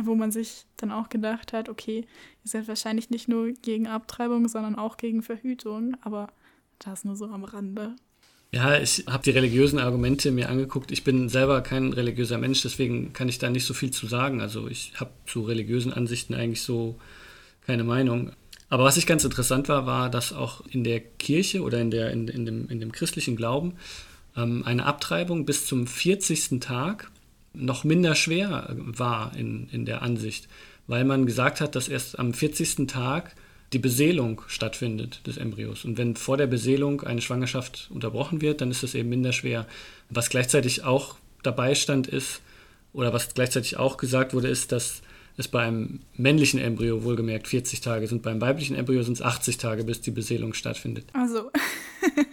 wo 0.00 0.14
man 0.14 0.30
sich 0.30 0.66
dann 0.76 0.92
auch 0.92 1.08
gedacht 1.08 1.52
hat, 1.52 1.68
okay, 1.68 2.06
ihr 2.44 2.50
seid 2.50 2.68
wahrscheinlich 2.68 3.10
nicht 3.10 3.28
nur 3.28 3.52
gegen 3.52 3.86
Abtreibung, 3.86 4.48
sondern 4.48 4.76
auch 4.76 4.96
gegen 4.96 5.22
Verhütung, 5.22 5.96
aber 6.02 6.28
das 6.78 7.04
nur 7.04 7.16
so 7.16 7.26
am 7.26 7.44
Rande. 7.44 7.96
Ja, 8.54 8.78
ich 8.78 9.04
habe 9.08 9.22
die 9.22 9.30
religiösen 9.30 9.78
Argumente 9.78 10.30
mir 10.30 10.50
angeguckt. 10.50 10.92
Ich 10.92 11.04
bin 11.04 11.30
selber 11.30 11.62
kein 11.62 11.92
religiöser 11.92 12.36
Mensch, 12.36 12.60
deswegen 12.62 13.14
kann 13.14 13.28
ich 13.28 13.38
da 13.38 13.48
nicht 13.48 13.64
so 13.64 13.72
viel 13.72 13.90
zu 13.90 14.06
sagen. 14.06 14.42
Also 14.42 14.68
ich 14.68 14.92
habe 15.00 15.10
zu 15.26 15.42
religiösen 15.42 15.92
Ansichten 15.92 16.34
eigentlich 16.34 16.60
so 16.62 16.98
keine 17.64 17.82
Meinung. 17.82 18.32
Aber 18.72 18.84
was 18.84 18.96
ich 18.96 19.04
ganz 19.04 19.22
interessant 19.22 19.68
war, 19.68 19.84
war, 19.84 20.08
dass 20.08 20.32
auch 20.32 20.62
in 20.70 20.82
der 20.82 20.98
Kirche 20.98 21.60
oder 21.60 21.78
in, 21.78 21.90
der, 21.90 22.10
in, 22.10 22.26
in, 22.28 22.46
dem, 22.46 22.70
in 22.70 22.80
dem 22.80 22.90
christlichen 22.90 23.36
Glauben 23.36 23.74
ähm, 24.34 24.62
eine 24.64 24.86
Abtreibung 24.86 25.44
bis 25.44 25.66
zum 25.66 25.86
40. 25.86 26.58
Tag 26.58 27.10
noch 27.52 27.84
minder 27.84 28.14
schwer 28.14 28.74
war 28.74 29.36
in, 29.36 29.68
in 29.72 29.84
der 29.84 30.00
Ansicht, 30.00 30.48
weil 30.86 31.04
man 31.04 31.26
gesagt 31.26 31.60
hat, 31.60 31.76
dass 31.76 31.88
erst 31.88 32.18
am 32.18 32.32
40. 32.32 32.86
Tag 32.86 33.36
die 33.74 33.78
Beseelung 33.78 34.40
stattfindet 34.46 35.26
des 35.26 35.36
Embryos. 35.36 35.84
Und 35.84 35.98
wenn 35.98 36.16
vor 36.16 36.38
der 36.38 36.46
Beseelung 36.46 37.02
eine 37.02 37.20
Schwangerschaft 37.20 37.90
unterbrochen 37.92 38.40
wird, 38.40 38.62
dann 38.62 38.70
ist 38.70 38.82
das 38.82 38.94
eben 38.94 39.10
minder 39.10 39.34
schwer. 39.34 39.66
Was 40.08 40.30
gleichzeitig 40.30 40.82
auch 40.82 41.16
dabei 41.42 41.74
stand 41.74 42.06
ist, 42.06 42.40
oder 42.94 43.12
was 43.12 43.34
gleichzeitig 43.34 43.76
auch 43.76 43.98
gesagt 43.98 44.32
wurde, 44.32 44.48
ist, 44.48 44.72
dass 44.72 45.02
es 45.36 45.48
beim 45.48 46.00
männlichen 46.16 46.60
Embryo 46.60 47.04
wohlgemerkt 47.04 47.48
40 47.48 47.80
Tage 47.80 48.06
sind, 48.06 48.22
beim 48.22 48.40
weiblichen 48.40 48.76
Embryo 48.76 49.02
sind 49.02 49.14
es 49.14 49.22
80 49.22 49.56
Tage, 49.56 49.84
bis 49.84 50.00
die 50.00 50.10
Beseelung 50.10 50.52
stattfindet. 50.54 51.06
Also. 51.12 51.50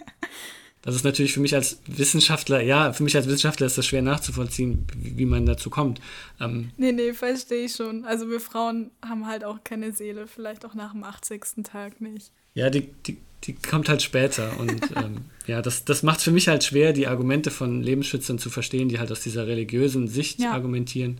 das 0.82 0.94
ist 0.94 1.04
natürlich 1.04 1.32
für 1.32 1.40
mich 1.40 1.54
als 1.54 1.80
Wissenschaftler, 1.86 2.60
ja, 2.60 2.92
für 2.92 3.02
mich 3.02 3.16
als 3.16 3.26
Wissenschaftler 3.26 3.66
ist 3.66 3.78
das 3.78 3.86
schwer 3.86 4.02
nachzuvollziehen, 4.02 4.86
wie, 4.96 5.18
wie 5.18 5.26
man 5.26 5.46
dazu 5.46 5.70
kommt. 5.70 6.00
Ähm, 6.40 6.70
nee, 6.76 6.92
nee, 6.92 7.14
verstehe 7.14 7.64
ich 7.64 7.74
schon. 7.74 8.04
Also 8.04 8.28
wir 8.28 8.40
Frauen 8.40 8.90
haben 9.02 9.26
halt 9.26 9.44
auch 9.44 9.64
keine 9.64 9.92
Seele, 9.92 10.26
vielleicht 10.26 10.64
auch 10.64 10.74
nach 10.74 10.92
dem 10.92 11.04
80. 11.04 11.64
Tag 11.64 12.00
nicht. 12.00 12.32
Ja, 12.52 12.68
die, 12.68 12.88
die, 13.06 13.16
die 13.44 13.54
kommt 13.54 13.88
halt 13.88 14.02
später. 14.02 14.58
Und 14.58 14.82
ähm, 14.96 15.24
ja, 15.46 15.62
das, 15.62 15.86
das 15.86 16.02
macht 16.02 16.18
es 16.18 16.24
für 16.24 16.32
mich 16.32 16.48
halt 16.48 16.64
schwer, 16.64 16.92
die 16.92 17.06
Argumente 17.06 17.50
von 17.50 17.82
Lebensschützern 17.82 18.38
zu 18.38 18.50
verstehen, 18.50 18.90
die 18.90 18.98
halt 18.98 19.10
aus 19.10 19.20
dieser 19.20 19.46
religiösen 19.46 20.06
Sicht 20.06 20.40
ja. 20.40 20.52
argumentieren 20.52 21.18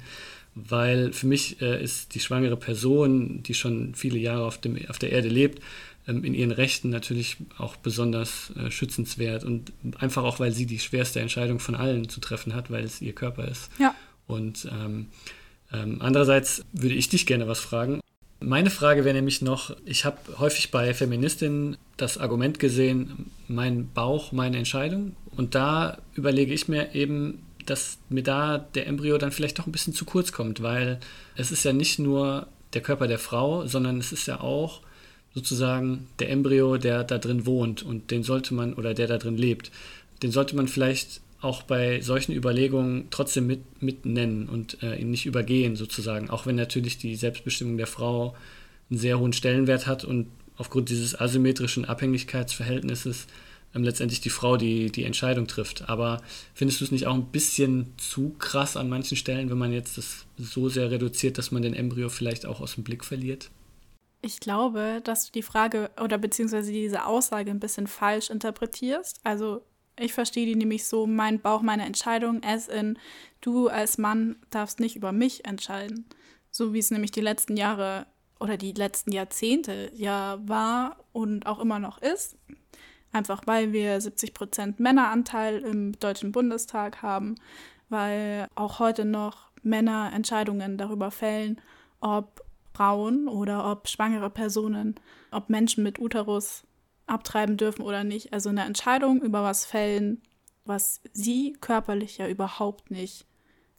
weil 0.54 1.12
für 1.12 1.26
mich 1.26 1.60
äh, 1.60 1.82
ist 1.82 2.14
die 2.14 2.20
schwangere 2.20 2.56
Person, 2.56 3.42
die 3.42 3.54
schon 3.54 3.94
viele 3.94 4.18
Jahre 4.18 4.44
auf, 4.44 4.58
dem, 4.58 4.78
auf 4.88 4.98
der 4.98 5.12
Erde 5.12 5.28
lebt, 5.28 5.62
ähm, 6.08 6.24
in 6.24 6.34
ihren 6.34 6.50
Rechten 6.50 6.90
natürlich 6.90 7.36
auch 7.58 7.76
besonders 7.76 8.52
äh, 8.56 8.70
schützenswert 8.70 9.44
und 9.44 9.72
einfach 9.98 10.24
auch, 10.24 10.40
weil 10.40 10.52
sie 10.52 10.66
die 10.66 10.78
schwerste 10.78 11.20
Entscheidung 11.20 11.60
von 11.60 11.74
allen 11.74 12.08
zu 12.08 12.20
treffen 12.20 12.54
hat, 12.54 12.70
weil 12.70 12.84
es 12.84 13.00
ihr 13.00 13.14
Körper 13.14 13.46
ist. 13.46 13.70
Ja. 13.78 13.94
Und 14.26 14.68
ähm, 14.70 15.08
ähm, 15.72 15.98
andererseits 16.00 16.64
würde 16.72 16.94
ich 16.94 17.08
dich 17.08 17.26
gerne 17.26 17.46
was 17.46 17.60
fragen. 17.60 18.00
Meine 18.42 18.70
Frage 18.70 19.04
wäre 19.04 19.14
nämlich 19.14 19.42
noch, 19.42 19.76
ich 19.84 20.06
habe 20.06 20.16
häufig 20.38 20.70
bei 20.70 20.94
Feministinnen 20.94 21.76
das 21.98 22.16
Argument 22.16 22.58
gesehen, 22.58 23.30
mein 23.48 23.90
Bauch, 23.92 24.32
meine 24.32 24.56
Entscheidung. 24.56 25.14
Und 25.36 25.54
da 25.54 25.98
überlege 26.14 26.54
ich 26.54 26.66
mir 26.66 26.94
eben, 26.94 27.42
dass 27.66 27.98
mir 28.08 28.22
da 28.22 28.58
der 28.58 28.86
Embryo 28.86 29.18
dann 29.18 29.32
vielleicht 29.32 29.58
doch 29.58 29.66
ein 29.66 29.72
bisschen 29.72 29.94
zu 29.94 30.04
kurz 30.04 30.32
kommt, 30.32 30.62
weil 30.62 31.00
es 31.36 31.50
ist 31.50 31.64
ja 31.64 31.72
nicht 31.72 31.98
nur 31.98 32.46
der 32.72 32.82
Körper 32.82 33.06
der 33.06 33.18
Frau, 33.18 33.66
sondern 33.66 33.98
es 33.98 34.12
ist 34.12 34.26
ja 34.26 34.40
auch 34.40 34.80
sozusagen 35.34 36.08
der 36.18 36.30
Embryo, 36.30 36.76
der 36.76 37.04
da 37.04 37.18
drin 37.18 37.46
wohnt 37.46 37.82
und 37.82 38.10
den 38.10 38.22
sollte 38.22 38.54
man, 38.54 38.74
oder 38.74 38.94
der 38.94 39.06
da 39.06 39.18
drin 39.18 39.36
lebt, 39.36 39.70
den 40.22 40.32
sollte 40.32 40.56
man 40.56 40.68
vielleicht 40.68 41.20
auch 41.40 41.62
bei 41.62 42.00
solchen 42.00 42.32
Überlegungen 42.32 43.06
trotzdem 43.10 43.46
mit, 43.46 43.82
mit 43.82 44.04
nennen 44.04 44.48
und 44.48 44.82
äh, 44.82 44.96
ihn 44.96 45.10
nicht 45.10 45.26
übergehen 45.26 45.76
sozusagen, 45.76 46.28
auch 46.28 46.46
wenn 46.46 46.56
natürlich 46.56 46.98
die 46.98 47.16
Selbstbestimmung 47.16 47.78
der 47.78 47.86
Frau 47.86 48.34
einen 48.90 48.98
sehr 48.98 49.18
hohen 49.18 49.32
Stellenwert 49.32 49.86
hat 49.86 50.04
und 50.04 50.26
aufgrund 50.56 50.90
dieses 50.90 51.18
asymmetrischen 51.18 51.86
Abhängigkeitsverhältnisses 51.86 53.26
ähm, 53.74 53.84
letztendlich 53.84 54.20
die 54.20 54.30
Frau 54.30 54.56
die, 54.56 54.90
die 54.90 55.04
Entscheidung 55.04 55.46
trifft. 55.46 55.88
Aber 55.88 56.22
findest 56.54 56.80
du 56.80 56.84
es 56.84 56.90
nicht 56.90 57.06
auch 57.06 57.14
ein 57.14 57.26
bisschen 57.26 57.92
zu 57.96 58.30
krass 58.38 58.76
an 58.76 58.88
manchen 58.88 59.16
Stellen, 59.16 59.50
wenn 59.50 59.58
man 59.58 59.72
jetzt 59.72 59.98
das 59.98 60.26
so 60.36 60.68
sehr 60.68 60.90
reduziert, 60.90 61.38
dass 61.38 61.50
man 61.50 61.62
den 61.62 61.74
Embryo 61.74 62.08
vielleicht 62.08 62.46
auch 62.46 62.60
aus 62.60 62.74
dem 62.74 62.84
Blick 62.84 63.04
verliert? 63.04 63.50
Ich 64.22 64.40
glaube, 64.40 65.00
dass 65.02 65.26
du 65.26 65.32
die 65.32 65.42
Frage 65.42 65.90
oder 66.00 66.18
beziehungsweise 66.18 66.72
diese 66.72 67.06
Aussage 67.06 67.50
ein 67.50 67.60
bisschen 67.60 67.86
falsch 67.86 68.28
interpretierst. 68.28 69.20
Also 69.24 69.62
ich 69.98 70.12
verstehe 70.12 70.46
die 70.46 70.56
nämlich 70.56 70.86
so, 70.86 71.06
mein 71.06 71.40
Bauch, 71.40 71.62
meine 71.62 71.84
Entscheidung, 71.86 72.42
as 72.42 72.68
in, 72.68 72.98
du 73.40 73.68
als 73.68 73.98
Mann 73.98 74.36
darfst 74.50 74.80
nicht 74.80 74.96
über 74.96 75.12
mich 75.12 75.44
entscheiden. 75.44 76.06
So 76.50 76.74
wie 76.74 76.78
es 76.78 76.90
nämlich 76.90 77.12
die 77.12 77.20
letzten 77.20 77.56
Jahre 77.56 78.06
oder 78.40 78.56
die 78.56 78.72
letzten 78.72 79.12
Jahrzehnte 79.12 79.90
ja 79.94 80.38
war 80.42 80.96
und 81.12 81.46
auch 81.46 81.60
immer 81.60 81.78
noch 81.78 82.00
ist. 82.02 82.36
Einfach 83.12 83.42
weil 83.46 83.72
wir 83.72 84.00
70 84.00 84.34
Prozent 84.34 84.80
Männeranteil 84.80 85.58
im 85.58 85.98
Deutschen 85.98 86.32
Bundestag 86.32 87.02
haben, 87.02 87.34
weil 87.88 88.46
auch 88.54 88.78
heute 88.78 89.04
noch 89.04 89.50
Männer 89.62 90.12
Entscheidungen 90.14 90.78
darüber 90.78 91.10
fällen, 91.10 91.60
ob 92.00 92.42
Frauen 92.72 93.28
oder 93.28 93.70
ob 93.70 93.88
schwangere 93.88 94.30
Personen, 94.30 94.94
ob 95.32 95.50
Menschen 95.50 95.82
mit 95.82 95.98
Uterus 95.98 96.62
abtreiben 97.06 97.56
dürfen 97.56 97.82
oder 97.82 98.04
nicht. 98.04 98.32
Also 98.32 98.48
eine 98.48 98.64
Entscheidung 98.64 99.20
über 99.20 99.42
was 99.42 99.64
fällen, 99.64 100.22
was 100.64 101.00
sie 101.12 101.56
körperlich 101.60 102.18
ja 102.18 102.28
überhaupt 102.28 102.90
nicht 102.90 103.26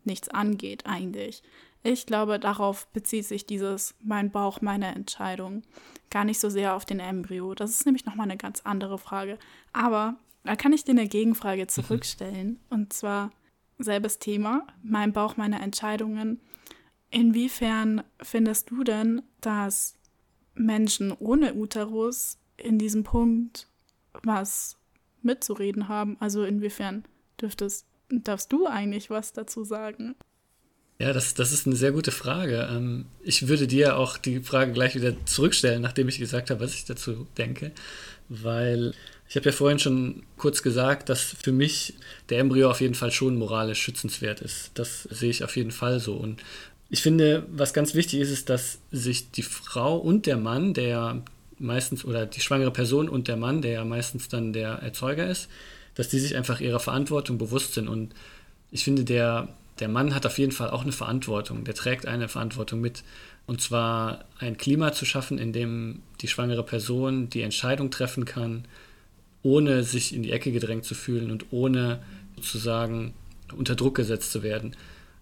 nichts 0.03 0.29
angeht 0.29 0.86
eigentlich. 0.86 1.43
Ich 1.84 2.05
glaube, 2.05 2.39
darauf 2.39 2.88
bezieht 2.88 3.25
sich 3.25 3.45
dieses 3.45 3.95
mein 4.03 4.32
Bauch, 4.32 4.61
meine 4.61 4.93
Entscheidung. 4.93 5.63
Gar 6.09 6.25
nicht 6.25 6.39
so 6.39 6.49
sehr 6.49 6.75
auf 6.75 6.86
den 6.86 6.99
Embryo. 6.99 7.55
Das 7.55 7.71
ist 7.71 7.86
nämlich 7.86 8.05
nochmal 8.05 8.25
eine 8.25 8.38
ganz 8.38 8.61
andere 8.63 8.97
Frage. 8.97 9.39
Aber 9.73 10.17
da 10.43 10.55
kann 10.55 10.73
ich 10.73 10.84
dir 10.84 10.91
eine 10.91 11.07
Gegenfrage 11.07 11.67
zurückstellen. 11.67 12.59
Und 12.69 12.93
zwar 12.93 13.32
selbes 13.79 14.19
Thema, 14.19 14.67
mein 14.84 15.11
Bauch, 15.13 15.38
meine 15.38 15.61
Entscheidungen. 15.61 16.39
Inwiefern 17.09 18.03
findest 18.21 18.69
du 18.69 18.84
denn, 18.84 19.23
dass 19.41 19.95
Menschen 20.53 21.11
ohne 21.11 21.55
Uterus 21.55 22.38
in 22.57 22.77
diesem 22.77 23.03
Punkt 23.03 23.67
was 24.23 24.77
mitzureden 25.21 25.88
haben? 25.88 26.17
Also 26.19 26.43
inwiefern 26.43 27.05
dürftest, 27.39 27.88
darfst 28.09 28.51
du 28.51 28.67
eigentlich 28.67 29.09
was 29.09 29.34
dazu 29.34 29.63
sagen? 29.63 30.15
Ja, 31.02 31.14
das, 31.14 31.34
das 31.34 31.52
ist 31.52 31.66
eine 31.66 31.76
sehr 31.76 31.91
gute 31.91 32.12
Frage. 32.12 32.70
Ähm, 32.72 33.06
ich 33.24 33.47
würde 33.47 33.66
dir 33.66 33.97
auch 33.97 34.18
die 34.18 34.39
Frage 34.41 34.72
gleich 34.72 34.93
wieder 34.93 35.16
zurückstellen, 35.26 35.82
nachdem 35.82 36.08
ich 36.08 36.20
gesagt 36.20 36.52
habe, 36.52 36.60
was 36.60 36.76
ich 36.76 36.86
dazu 36.86 37.26
denke, 37.39 37.72
weil 38.30 38.93
ich 39.28 39.36
habe 39.36 39.47
ja 39.47 39.52
vorhin 39.52 39.80
schon 39.80 40.22
kurz 40.38 40.62
gesagt, 40.62 41.10
dass 41.10 41.36
für 41.41 41.52
mich 41.52 41.95
der 42.30 42.38
Embryo 42.38 42.70
auf 42.70 42.82
jeden 42.82 42.93
Fall 42.93 43.12
schon 43.12 43.36
moralisch 43.36 43.82
schützenswert 43.82 44.41
ist. 44.41 44.70
Das 44.76 45.04
sehe 45.04 45.32
ich 45.32 45.43
auf 45.43 45.56
jeden 45.56 45.72
Fall 45.72 45.99
so. 45.99 46.14
Und 46.14 46.43
ich 46.91 47.02
finde, 47.02 47.47
was 47.49 47.74
ganz 47.74 47.95
wichtig 47.95 48.20
ist, 48.20 48.30
ist, 48.30 48.49
dass 48.49 48.78
sich 48.91 49.32
die 49.32 49.41
Frau 49.41 49.97
und 49.97 50.28
der 50.28 50.38
Mann, 50.38 50.76
der 50.76 51.24
meistens, 51.58 52.06
oder 52.06 52.28
die 52.28 52.41
schwangere 52.41 52.72
Person 52.72 53.10
und 53.10 53.28
der 53.28 53.38
Mann, 53.38 53.64
der 53.64 53.72
ja 53.72 53.86
meistens 53.86 54.28
dann 54.28 54.54
der 54.54 54.74
Erzeuger 54.74 55.28
ist, 55.28 55.49
dass 55.95 56.10
die 56.10 56.20
sich 56.20 56.36
einfach 56.36 56.60
ihrer 56.60 56.80
Verantwortung 56.80 57.39
bewusst 57.39 57.74
sind. 57.74 57.88
Und 57.88 58.14
ich 58.70 58.84
finde, 58.84 59.04
der, 59.04 59.47
der 59.82 59.89
Mann 59.89 60.13
hat 60.15 60.25
auf 60.25 60.38
jeden 60.38 60.51
Fall 60.51 60.69
auch 60.69 60.84
eine 60.84 60.91
Verantwortung, 60.91 61.63
der 61.63 61.73
trägt 61.73 62.05
eine 62.05 62.27
Verantwortung 62.27 62.79
mit. 62.79 63.03
Und 63.47 63.61
zwar 63.61 64.25
ein 64.38 64.55
Klima 64.55 64.93
zu 64.93 65.05
schaffen, 65.05 65.39
in 65.39 65.51
dem 65.51 66.03
die 66.21 66.27
schwangere 66.27 66.63
Person 66.63 67.29
die 67.29 67.41
Entscheidung 67.41 67.89
treffen 67.89 68.23
kann, 68.23 68.65
ohne 69.41 69.84
sich 69.84 70.13
in 70.13 70.21
die 70.21 70.32
Ecke 70.32 70.51
gedrängt 70.51 70.86
zu 70.86 70.93
fühlen 70.93 71.32
und 71.32 71.47
ohne 71.51 72.01
sozusagen 72.36 73.13
unter 73.57 73.75
Druck 73.75 73.95
gesetzt 73.95 74.32
zu 74.32 74.43
werden. 74.43 74.75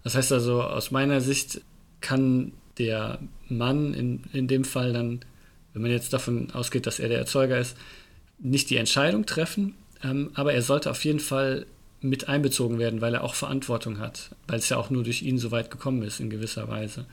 Das 0.04 0.14
heißt 0.14 0.30
also, 0.32 0.62
aus 0.62 0.90
meiner 0.90 1.22
Sicht 1.22 1.62
kann 2.02 2.52
der 2.78 3.18
Mann 3.48 3.94
in, 3.94 4.24
in 4.32 4.46
dem 4.46 4.64
Fall 4.64 4.92
dann, 4.92 5.20
wenn 5.72 5.82
man 5.82 5.90
jetzt 5.90 6.12
davon 6.12 6.50
ausgeht, 6.52 6.86
dass 6.86 6.98
er 6.98 7.08
der 7.08 7.18
Erzeuger 7.18 7.58
ist, 7.58 7.76
nicht 8.38 8.68
die 8.68 8.76
Entscheidung 8.76 9.24
treffen, 9.24 9.74
ähm, 10.04 10.30
aber 10.34 10.52
er 10.52 10.62
sollte 10.62 10.90
auf 10.90 11.04
jeden 11.04 11.20
Fall 11.20 11.66
mit 12.00 12.28
einbezogen 12.28 12.78
werden, 12.78 13.00
weil 13.00 13.14
er 13.14 13.24
auch 13.24 13.34
Verantwortung 13.34 13.98
hat, 13.98 14.30
weil 14.46 14.58
es 14.58 14.68
ja 14.68 14.76
auch 14.76 14.90
nur 14.90 15.04
durch 15.04 15.22
ihn 15.22 15.38
so 15.38 15.50
weit 15.50 15.70
gekommen 15.70 16.02
ist 16.02 16.20
in 16.20 16.30
gewisser 16.30 16.68
Weise. 16.68 17.06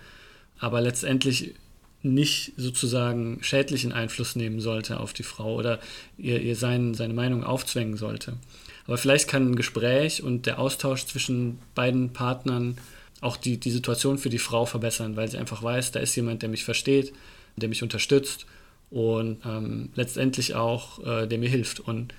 Aber 0.60 0.82
letztendlich 0.82 1.56
nicht 2.04 2.54
sozusagen 2.58 3.40
schädlichen 3.42 3.92
Einfluss 3.92 4.36
nehmen 4.36 4.60
sollte 4.60 5.00
auf 5.00 5.14
die 5.14 5.24
Frau 5.24 5.56
oder 5.56 5.80
ihr, 6.18 6.42
ihr 6.42 6.56
sein, 6.56 6.94
seine 6.94 7.14
Meinung 7.14 7.44
aufzwängen 7.44 7.98
sollte. 7.98 8.38
Aber 8.86 8.98
vielleicht 8.98 9.28
kann 9.28 9.52
ein 9.52 9.56
Gespräch 9.56 10.24
und 10.24 10.46
der 10.46 10.60
Austausch 10.60 11.06
zwischen 11.06 11.60
beiden 11.76 12.14
Partnern 12.14 12.78
auch 13.20 13.36
die, 13.36 13.58
die 13.58 13.72
Situation 13.72 14.18
für 14.18 14.30
die 14.30 14.38
Frau 14.38 14.66
verbessern, 14.66 15.16
weil 15.16 15.28
sie 15.28 15.38
einfach 15.38 15.64
weiß, 15.64 15.92
da 15.92 16.00
ist 16.00 16.16
jemand, 16.16 16.44
der 16.44 16.50
mich 16.50 16.64
versteht, 16.64 17.14
der 17.56 17.68
mich 17.68 17.84
unterstützt 17.84 18.46
und 18.90 19.40
ähm, 19.46 19.90
letztendlich 19.96 20.56
auch, 20.56 21.06
äh, 21.06 21.28
der 21.28 21.40
mir 21.40 21.50
hilft. 21.50 21.80
Und 21.80 22.14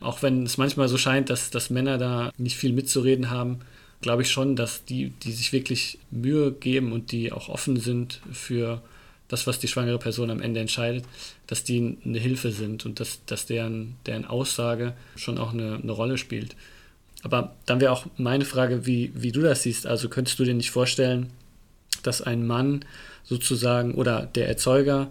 auch 0.00 0.22
wenn 0.22 0.44
es 0.44 0.58
manchmal 0.58 0.88
so 0.88 0.98
scheint, 0.98 1.30
dass, 1.30 1.50
dass 1.50 1.70
Männer 1.70 1.98
da 1.98 2.32
nicht 2.36 2.56
viel 2.56 2.72
mitzureden 2.72 3.30
haben, 3.30 3.60
glaube 4.00 4.22
ich 4.22 4.30
schon, 4.30 4.56
dass 4.56 4.84
die, 4.84 5.10
die 5.10 5.32
sich 5.32 5.52
wirklich 5.52 5.98
Mühe 6.10 6.52
geben 6.52 6.92
und 6.92 7.10
die 7.12 7.32
auch 7.32 7.48
offen 7.48 7.78
sind 7.78 8.20
für 8.32 8.82
das, 9.28 9.46
was 9.46 9.58
die 9.58 9.68
schwangere 9.68 9.98
Person 9.98 10.30
am 10.30 10.42
Ende 10.42 10.60
entscheidet, 10.60 11.04
dass 11.46 11.64
die 11.64 11.96
eine 12.04 12.18
Hilfe 12.18 12.52
sind 12.52 12.84
und 12.84 13.00
dass, 13.00 13.24
dass 13.24 13.46
deren, 13.46 13.96
deren 14.06 14.26
Aussage 14.26 14.94
schon 15.16 15.38
auch 15.38 15.52
eine, 15.52 15.80
eine 15.82 15.92
Rolle 15.92 16.18
spielt. 16.18 16.54
Aber 17.22 17.56
dann 17.64 17.80
wäre 17.80 17.92
auch 17.92 18.06
meine 18.18 18.44
Frage, 18.44 18.84
wie, 18.84 19.10
wie 19.14 19.32
du 19.32 19.40
das 19.40 19.62
siehst. 19.62 19.86
Also 19.86 20.10
könntest 20.10 20.38
du 20.38 20.44
dir 20.44 20.52
nicht 20.52 20.70
vorstellen, 20.70 21.30
dass 22.02 22.20
ein 22.20 22.46
Mann 22.46 22.84
sozusagen 23.24 23.94
oder 23.94 24.26
der 24.26 24.46
Erzeuger 24.48 25.10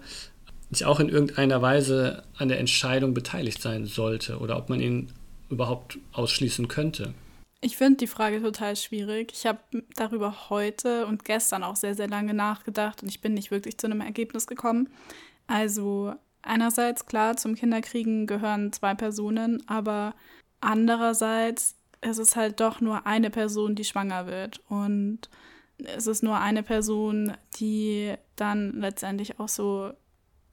nicht 0.74 0.86
auch 0.86 1.00
in 1.00 1.10
irgendeiner 1.10 1.62
Weise 1.62 2.24
an 2.38 2.50
der 2.50 2.60
Entscheidung 2.60 3.14
beteiligt 3.14 3.62
sein 3.62 3.86
sollte 3.86 4.40
oder 4.40 4.58
ob 4.58 4.70
man 4.70 4.80
ihn 4.80 5.12
überhaupt 5.50 6.00
ausschließen 6.14 6.68
könnte? 6.68 7.14
Ich 7.62 7.78
finde 7.78 7.98
die 7.98 8.08
Frage 8.08 8.42
total 8.42 8.76
schwierig. 8.76 9.32
Ich 9.34 9.46
habe 9.46 9.60
darüber 9.96 10.50
heute 10.50 11.06
und 11.06 11.24
gestern 11.24 11.64
auch 11.64 11.78
sehr, 11.78 11.96
sehr 11.96 12.10
lange 12.10 12.34
nachgedacht 12.34 13.02
und 13.02 13.10
ich 13.10 13.22
bin 13.22 13.34
nicht 13.34 13.52
wirklich 13.52 13.78
zu 13.78 13.88
einem 13.88 14.02
Ergebnis 14.02 14.48
gekommen. 14.48 14.90
Also 15.48 16.14
einerseits, 16.42 17.06
klar, 17.06 17.38
zum 17.38 17.56
Kinderkriegen 17.56 18.28
gehören 18.28 18.74
zwei 18.74 18.96
Personen, 18.96 19.64
aber 19.68 20.14
andererseits 20.60 21.76
ist 22.02 22.18
es 22.18 22.36
halt 22.36 22.60
doch 22.60 22.82
nur 22.82 23.06
eine 23.08 23.30
Person, 23.30 23.76
die 23.76 23.86
schwanger 23.86 24.28
wird. 24.28 24.60
Und 24.68 25.30
es 25.78 26.08
ist 26.08 26.24
nur 26.24 26.40
eine 26.40 26.64
Person, 26.64 27.34
die 27.60 28.14
dann 28.36 28.74
letztendlich 28.80 29.40
auch 29.40 29.50
so 29.50 29.94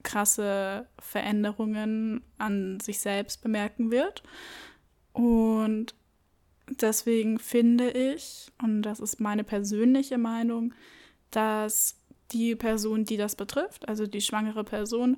krasse 0.03 0.87
Veränderungen 0.99 2.21
an 2.37 2.79
sich 2.79 2.99
selbst 2.99 3.41
bemerken 3.41 3.91
wird. 3.91 4.23
Und 5.13 5.95
deswegen 6.67 7.39
finde 7.39 7.91
ich, 7.91 8.51
und 8.61 8.83
das 8.83 8.99
ist 8.99 9.19
meine 9.19 9.43
persönliche 9.43 10.17
Meinung, 10.17 10.73
dass 11.31 11.97
die 12.31 12.55
Person, 12.55 13.05
die 13.05 13.17
das 13.17 13.35
betrifft, 13.35 13.87
also 13.87 14.07
die 14.07 14.21
schwangere 14.21 14.63
Person, 14.63 15.17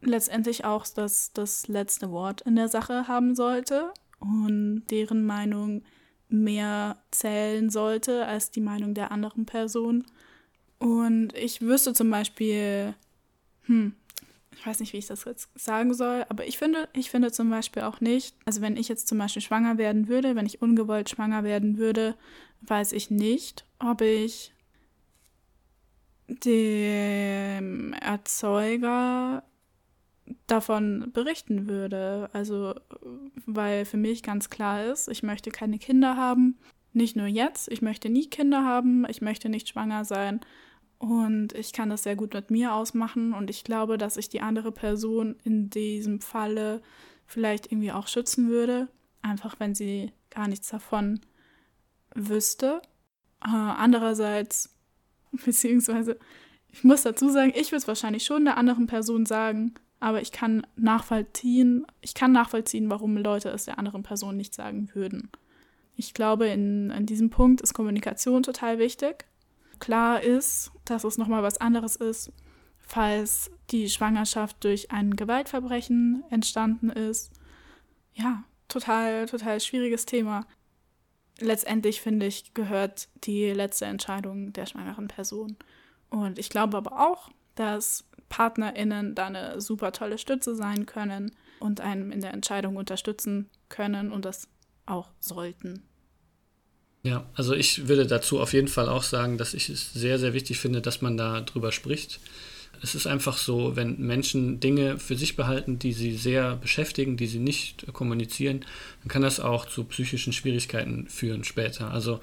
letztendlich 0.00 0.64
auch 0.64 0.86
das, 0.86 1.32
das 1.32 1.68
letzte 1.68 2.10
Wort 2.10 2.42
in 2.42 2.56
der 2.56 2.68
Sache 2.68 3.08
haben 3.08 3.34
sollte 3.34 3.92
und 4.20 4.84
deren 4.90 5.24
Meinung 5.24 5.82
mehr 6.28 6.98
zählen 7.10 7.70
sollte 7.70 8.26
als 8.26 8.50
die 8.50 8.60
Meinung 8.60 8.94
der 8.94 9.10
anderen 9.10 9.46
Person. 9.46 10.04
Und 10.78 11.34
ich 11.34 11.60
wüsste 11.60 11.94
zum 11.94 12.10
Beispiel, 12.10 12.94
hm, 13.66 13.94
ich 14.52 14.66
weiß 14.66 14.80
nicht, 14.80 14.92
wie 14.92 14.98
ich 14.98 15.06
das 15.06 15.24
jetzt 15.24 15.50
sagen 15.54 15.92
soll, 15.94 16.24
aber 16.28 16.46
ich 16.46 16.58
finde, 16.58 16.88
ich 16.92 17.10
finde 17.10 17.30
zum 17.30 17.50
Beispiel 17.50 17.82
auch 17.82 18.00
nicht, 18.00 18.36
also 18.46 18.62
wenn 18.62 18.76
ich 18.76 18.88
jetzt 18.88 19.06
zum 19.06 19.18
Beispiel 19.18 19.42
schwanger 19.42 19.78
werden 19.78 20.08
würde, 20.08 20.34
wenn 20.34 20.46
ich 20.46 20.62
ungewollt 20.62 21.10
schwanger 21.10 21.44
werden 21.44 21.76
würde, 21.76 22.16
weiß 22.62 22.92
ich 22.92 23.10
nicht, 23.10 23.66
ob 23.78 24.00
ich 24.00 24.52
dem 26.28 27.92
Erzeuger 27.92 29.44
davon 30.46 31.10
berichten 31.12 31.68
würde. 31.68 32.30
Also, 32.32 32.74
weil 33.46 33.84
für 33.84 33.96
mich 33.96 34.22
ganz 34.22 34.50
klar 34.50 34.84
ist, 34.84 35.08
ich 35.08 35.22
möchte 35.22 35.50
keine 35.50 35.78
Kinder 35.78 36.16
haben. 36.16 36.58
Nicht 36.92 37.16
nur 37.16 37.26
jetzt, 37.26 37.68
ich 37.70 37.82
möchte 37.82 38.08
nie 38.08 38.28
Kinder 38.28 38.64
haben, 38.64 39.06
ich 39.08 39.20
möchte 39.20 39.48
nicht 39.48 39.68
schwanger 39.68 40.04
sein. 40.04 40.40
Und 40.98 41.52
ich 41.52 41.72
kann 41.72 41.90
das 41.90 42.04
sehr 42.04 42.16
gut 42.16 42.32
mit 42.32 42.50
mir 42.50 42.72
ausmachen 42.72 43.34
und 43.34 43.50
ich 43.50 43.64
glaube, 43.64 43.98
dass 43.98 44.16
ich 44.16 44.30
die 44.30 44.40
andere 44.40 44.72
Person 44.72 45.36
in 45.44 45.68
diesem 45.68 46.20
Falle 46.20 46.80
vielleicht 47.26 47.70
irgendwie 47.70 47.92
auch 47.92 48.08
schützen 48.08 48.48
würde, 48.48 48.88
einfach 49.20 49.60
wenn 49.60 49.74
sie 49.74 50.12
gar 50.30 50.48
nichts 50.48 50.68
davon 50.68 51.20
wüsste. 52.14 52.80
Äh, 53.44 53.50
andererseits, 53.50 54.74
beziehungsweise, 55.44 56.18
ich 56.68 56.82
muss 56.82 57.02
dazu 57.02 57.28
sagen, 57.28 57.52
ich 57.54 57.72
würde 57.72 57.78
es 57.78 57.88
wahrscheinlich 57.88 58.24
schon 58.24 58.46
der 58.46 58.56
anderen 58.56 58.86
Person 58.86 59.26
sagen, 59.26 59.74
aber 60.00 60.22
ich 60.22 60.32
kann 60.32 60.66
nachvollziehen, 60.76 61.86
ich 62.00 62.14
kann 62.14 62.32
nachvollziehen, 62.32 62.88
warum 62.88 63.16
Leute 63.18 63.50
es 63.50 63.66
der 63.66 63.78
anderen 63.78 64.02
Person 64.02 64.36
nicht 64.36 64.54
sagen 64.54 64.88
würden. 64.94 65.30
Ich 65.94 66.14
glaube, 66.14 66.46
in, 66.46 66.90
in 66.90 67.06
diesem 67.06 67.30
Punkt 67.30 67.60
ist 67.60 67.74
Kommunikation 67.74 68.42
total 68.42 68.78
wichtig 68.78 69.26
klar 69.78 70.22
ist, 70.22 70.72
dass 70.84 71.04
es 71.04 71.18
nochmal 71.18 71.42
was 71.42 71.58
anderes 71.58 71.96
ist, 71.96 72.32
falls 72.78 73.50
die 73.70 73.88
Schwangerschaft 73.90 74.62
durch 74.64 74.90
ein 74.90 75.16
Gewaltverbrechen 75.16 76.24
entstanden 76.30 76.90
ist. 76.90 77.32
Ja, 78.14 78.44
total, 78.68 79.26
total 79.26 79.60
schwieriges 79.60 80.06
Thema. 80.06 80.46
Letztendlich 81.38 82.00
finde 82.00 82.26
ich, 82.26 82.54
gehört 82.54 83.08
die 83.24 83.50
letzte 83.50 83.84
Entscheidung 83.86 84.52
der 84.52 84.66
schwangeren 84.66 85.08
Person. 85.08 85.56
Und 86.08 86.38
ich 86.38 86.48
glaube 86.48 86.76
aber 86.76 87.08
auch, 87.08 87.30
dass 87.56 88.04
PartnerInnen 88.28 89.14
da 89.14 89.26
eine 89.26 89.60
super 89.60 89.92
tolle 89.92 90.18
Stütze 90.18 90.54
sein 90.54 90.86
können 90.86 91.32
und 91.60 91.80
einem 91.80 92.10
in 92.12 92.20
der 92.20 92.32
Entscheidung 92.32 92.76
unterstützen 92.76 93.50
können 93.68 94.12
und 94.12 94.24
das 94.24 94.48
auch 94.86 95.10
sollten. 95.20 95.82
Ja, 97.06 97.24
also 97.34 97.54
ich 97.54 97.86
würde 97.86 98.04
dazu 98.04 98.40
auf 98.40 98.52
jeden 98.52 98.66
Fall 98.66 98.88
auch 98.88 99.04
sagen, 99.04 99.38
dass 99.38 99.54
ich 99.54 99.68
es 99.68 99.92
sehr, 99.92 100.18
sehr 100.18 100.32
wichtig 100.32 100.58
finde, 100.58 100.80
dass 100.80 101.02
man 101.02 101.16
da 101.16 101.40
drüber 101.40 101.70
spricht. 101.70 102.18
Es 102.82 102.96
ist 102.96 103.06
einfach 103.06 103.38
so, 103.38 103.76
wenn 103.76 104.00
Menschen 104.00 104.58
Dinge 104.58 104.98
für 104.98 105.14
sich 105.14 105.36
behalten, 105.36 105.78
die 105.78 105.92
sie 105.92 106.16
sehr 106.16 106.56
beschäftigen, 106.56 107.16
die 107.16 107.28
sie 107.28 107.38
nicht 107.38 107.86
kommunizieren, 107.92 108.64
dann 109.02 109.08
kann 109.08 109.22
das 109.22 109.38
auch 109.38 109.66
zu 109.66 109.84
psychischen 109.84 110.32
Schwierigkeiten 110.32 111.06
führen 111.08 111.44
später. 111.44 111.92
Also 111.92 112.18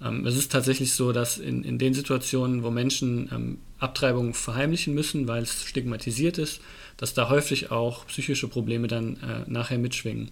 ähm, 0.00 0.24
es 0.24 0.36
ist 0.36 0.52
tatsächlich 0.52 0.92
so, 0.92 1.10
dass 1.10 1.38
in, 1.38 1.64
in 1.64 1.78
den 1.78 1.92
Situationen, 1.92 2.62
wo 2.62 2.70
Menschen 2.70 3.28
ähm, 3.32 3.58
Abtreibung 3.80 4.34
verheimlichen 4.34 4.94
müssen, 4.94 5.26
weil 5.26 5.42
es 5.42 5.64
stigmatisiert 5.64 6.38
ist, 6.38 6.60
dass 6.96 7.12
da 7.12 7.28
häufig 7.28 7.72
auch 7.72 8.06
psychische 8.06 8.46
Probleme 8.46 8.86
dann 8.86 9.16
äh, 9.16 9.50
nachher 9.50 9.78
mitschwingen. 9.78 10.30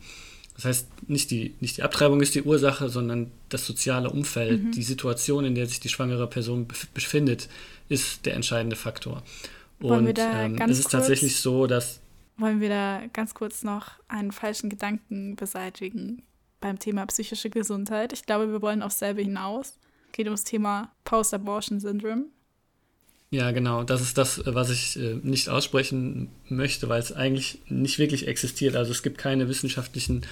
Das 0.56 0.64
heißt, 0.64 0.88
nicht 1.08 1.30
die, 1.30 1.54
nicht 1.60 1.76
die 1.76 1.82
Abtreibung 1.82 2.20
ist 2.22 2.34
die 2.34 2.42
Ursache, 2.42 2.88
sondern 2.88 3.30
das 3.50 3.66
soziale 3.66 4.10
Umfeld, 4.10 4.62
mhm. 4.62 4.72
die 4.72 4.82
Situation, 4.82 5.44
in 5.44 5.54
der 5.54 5.66
sich 5.66 5.80
die 5.80 5.90
schwangere 5.90 6.26
Person 6.26 6.66
befindet, 6.94 7.48
ist 7.88 8.24
der 8.24 8.34
entscheidende 8.34 8.74
Faktor. 8.74 9.22
Und 9.80 10.18
ähm, 10.18 10.56
es 10.62 10.78
ist 10.78 10.84
kurz, 10.84 10.92
tatsächlich 10.92 11.40
so, 11.40 11.66
dass. 11.66 12.00
Wollen 12.38 12.60
wir 12.60 12.70
da 12.70 13.02
ganz 13.12 13.34
kurz 13.34 13.62
noch 13.62 13.90
einen 14.08 14.32
falschen 14.32 14.70
Gedanken 14.70 15.36
beseitigen 15.36 16.22
beim 16.60 16.78
Thema 16.78 17.04
psychische 17.06 17.50
Gesundheit? 17.50 18.14
Ich 18.14 18.24
glaube, 18.24 18.50
wir 18.50 18.62
wollen 18.62 18.82
aufs 18.82 18.98
selbe 18.98 19.20
hinaus. 19.20 19.78
Es 20.06 20.12
geht 20.12 20.26
ums 20.26 20.44
Thema 20.44 20.90
Post-Abortion-Syndrom. 21.04 22.30
Ja, 23.30 23.50
genau. 23.50 23.82
Das 23.82 24.00
ist 24.00 24.18
das, 24.18 24.42
was 24.46 24.70
ich 24.70 24.96
äh, 24.96 25.14
nicht 25.22 25.48
aussprechen 25.48 26.28
möchte, 26.48 26.88
weil 26.88 27.00
es 27.00 27.12
eigentlich 27.12 27.58
nicht 27.68 27.98
wirklich 27.98 28.28
existiert. 28.28 28.76
Also 28.76 28.92
es 28.92 29.02
gibt 29.02 29.18
keine 29.18 29.48
wissenschaftlichen 29.48 30.22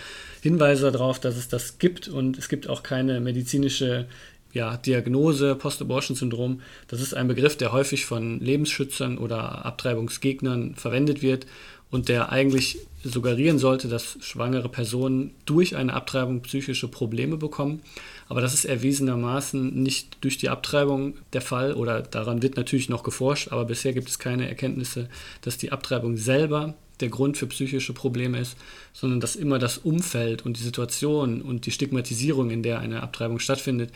Hinweise 0.42 0.92
darauf, 0.92 1.18
dass 1.18 1.36
es 1.36 1.48
das 1.48 1.78
gibt 1.78 2.06
und 2.06 2.38
es 2.38 2.48
gibt 2.48 2.68
auch 2.68 2.84
keine 2.84 3.20
medizinische 3.20 4.06
ja, 4.54 4.76
Diagnose 4.76 5.56
Post-Abortion-Syndrom, 5.56 6.62
das 6.86 7.00
ist 7.00 7.12
ein 7.12 7.26
Begriff, 7.26 7.56
der 7.56 7.72
häufig 7.72 8.06
von 8.06 8.38
Lebensschützern 8.38 9.18
oder 9.18 9.66
Abtreibungsgegnern 9.66 10.76
verwendet 10.76 11.22
wird 11.22 11.46
und 11.90 12.08
der 12.08 12.30
eigentlich 12.30 12.78
suggerieren 13.02 13.58
sollte, 13.58 13.88
dass 13.88 14.16
schwangere 14.20 14.68
Personen 14.68 15.34
durch 15.44 15.76
eine 15.76 15.92
Abtreibung 15.92 16.40
psychische 16.42 16.88
Probleme 16.88 17.36
bekommen. 17.36 17.82
Aber 18.28 18.40
das 18.40 18.54
ist 18.54 18.64
erwiesenermaßen 18.64 19.82
nicht 19.82 20.18
durch 20.22 20.38
die 20.38 20.48
Abtreibung 20.48 21.14
der 21.32 21.42
Fall 21.42 21.74
oder 21.74 22.02
daran 22.02 22.42
wird 22.42 22.56
natürlich 22.56 22.88
noch 22.88 23.02
geforscht, 23.02 23.48
aber 23.52 23.64
bisher 23.64 23.92
gibt 23.92 24.08
es 24.08 24.18
keine 24.18 24.48
Erkenntnisse, 24.48 25.08
dass 25.42 25.58
die 25.58 25.72
Abtreibung 25.72 26.16
selber 26.16 26.74
der 27.00 27.08
Grund 27.08 27.36
für 27.36 27.46
psychische 27.46 27.92
Probleme 27.92 28.38
ist, 28.38 28.56
sondern 28.92 29.20
dass 29.20 29.36
immer 29.36 29.58
das 29.58 29.78
Umfeld 29.78 30.46
und 30.46 30.56
die 30.58 30.62
Situation 30.62 31.42
und 31.42 31.66
die 31.66 31.72
Stigmatisierung, 31.72 32.50
in 32.50 32.62
der 32.62 32.78
eine 32.78 33.02
Abtreibung 33.02 33.40
stattfindet, 33.40 33.90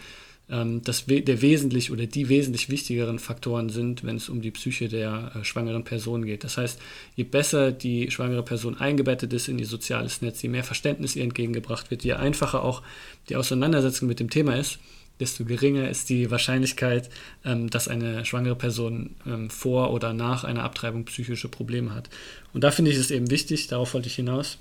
ähm, 0.50 0.82
das, 0.82 1.04
der 1.06 1.42
wesentlich 1.42 1.90
oder 1.90 2.06
die 2.06 2.28
wesentlich 2.28 2.68
wichtigeren 2.68 3.18
Faktoren 3.18 3.68
sind, 3.68 4.04
wenn 4.04 4.16
es 4.16 4.28
um 4.28 4.40
die 4.40 4.50
Psyche 4.50 4.88
der 4.88 5.32
äh, 5.34 5.44
schwangeren 5.44 5.84
Person 5.84 6.24
geht. 6.24 6.44
Das 6.44 6.56
heißt, 6.56 6.80
je 7.16 7.24
besser 7.24 7.72
die 7.72 8.10
schwangere 8.10 8.42
Person 8.42 8.78
eingebettet 8.78 9.32
ist 9.32 9.48
in 9.48 9.58
ihr 9.58 9.66
soziales 9.66 10.22
Netz, 10.22 10.42
je 10.42 10.48
mehr 10.48 10.64
Verständnis 10.64 11.16
ihr 11.16 11.24
entgegengebracht 11.24 11.90
wird, 11.90 12.04
je 12.04 12.14
einfacher 12.14 12.62
auch 12.62 12.82
die 13.28 13.36
Auseinandersetzung 13.36 14.08
mit 14.08 14.20
dem 14.20 14.30
Thema 14.30 14.56
ist, 14.56 14.78
desto 15.20 15.44
geringer 15.44 15.88
ist 15.88 16.08
die 16.08 16.30
Wahrscheinlichkeit, 16.30 17.10
ähm, 17.44 17.68
dass 17.70 17.88
eine 17.88 18.24
schwangere 18.24 18.56
Person 18.56 19.16
ähm, 19.26 19.50
vor 19.50 19.92
oder 19.92 20.14
nach 20.14 20.44
einer 20.44 20.64
Abtreibung 20.64 21.04
psychische 21.04 21.48
Probleme 21.48 21.94
hat. 21.94 22.08
Und 22.54 22.64
da 22.64 22.70
finde 22.70 22.90
ich 22.90 22.96
es 22.96 23.10
eben 23.10 23.30
wichtig, 23.30 23.66
darauf 23.66 23.94
wollte 23.94 24.08
ich 24.08 24.14
hinaus, 24.14 24.58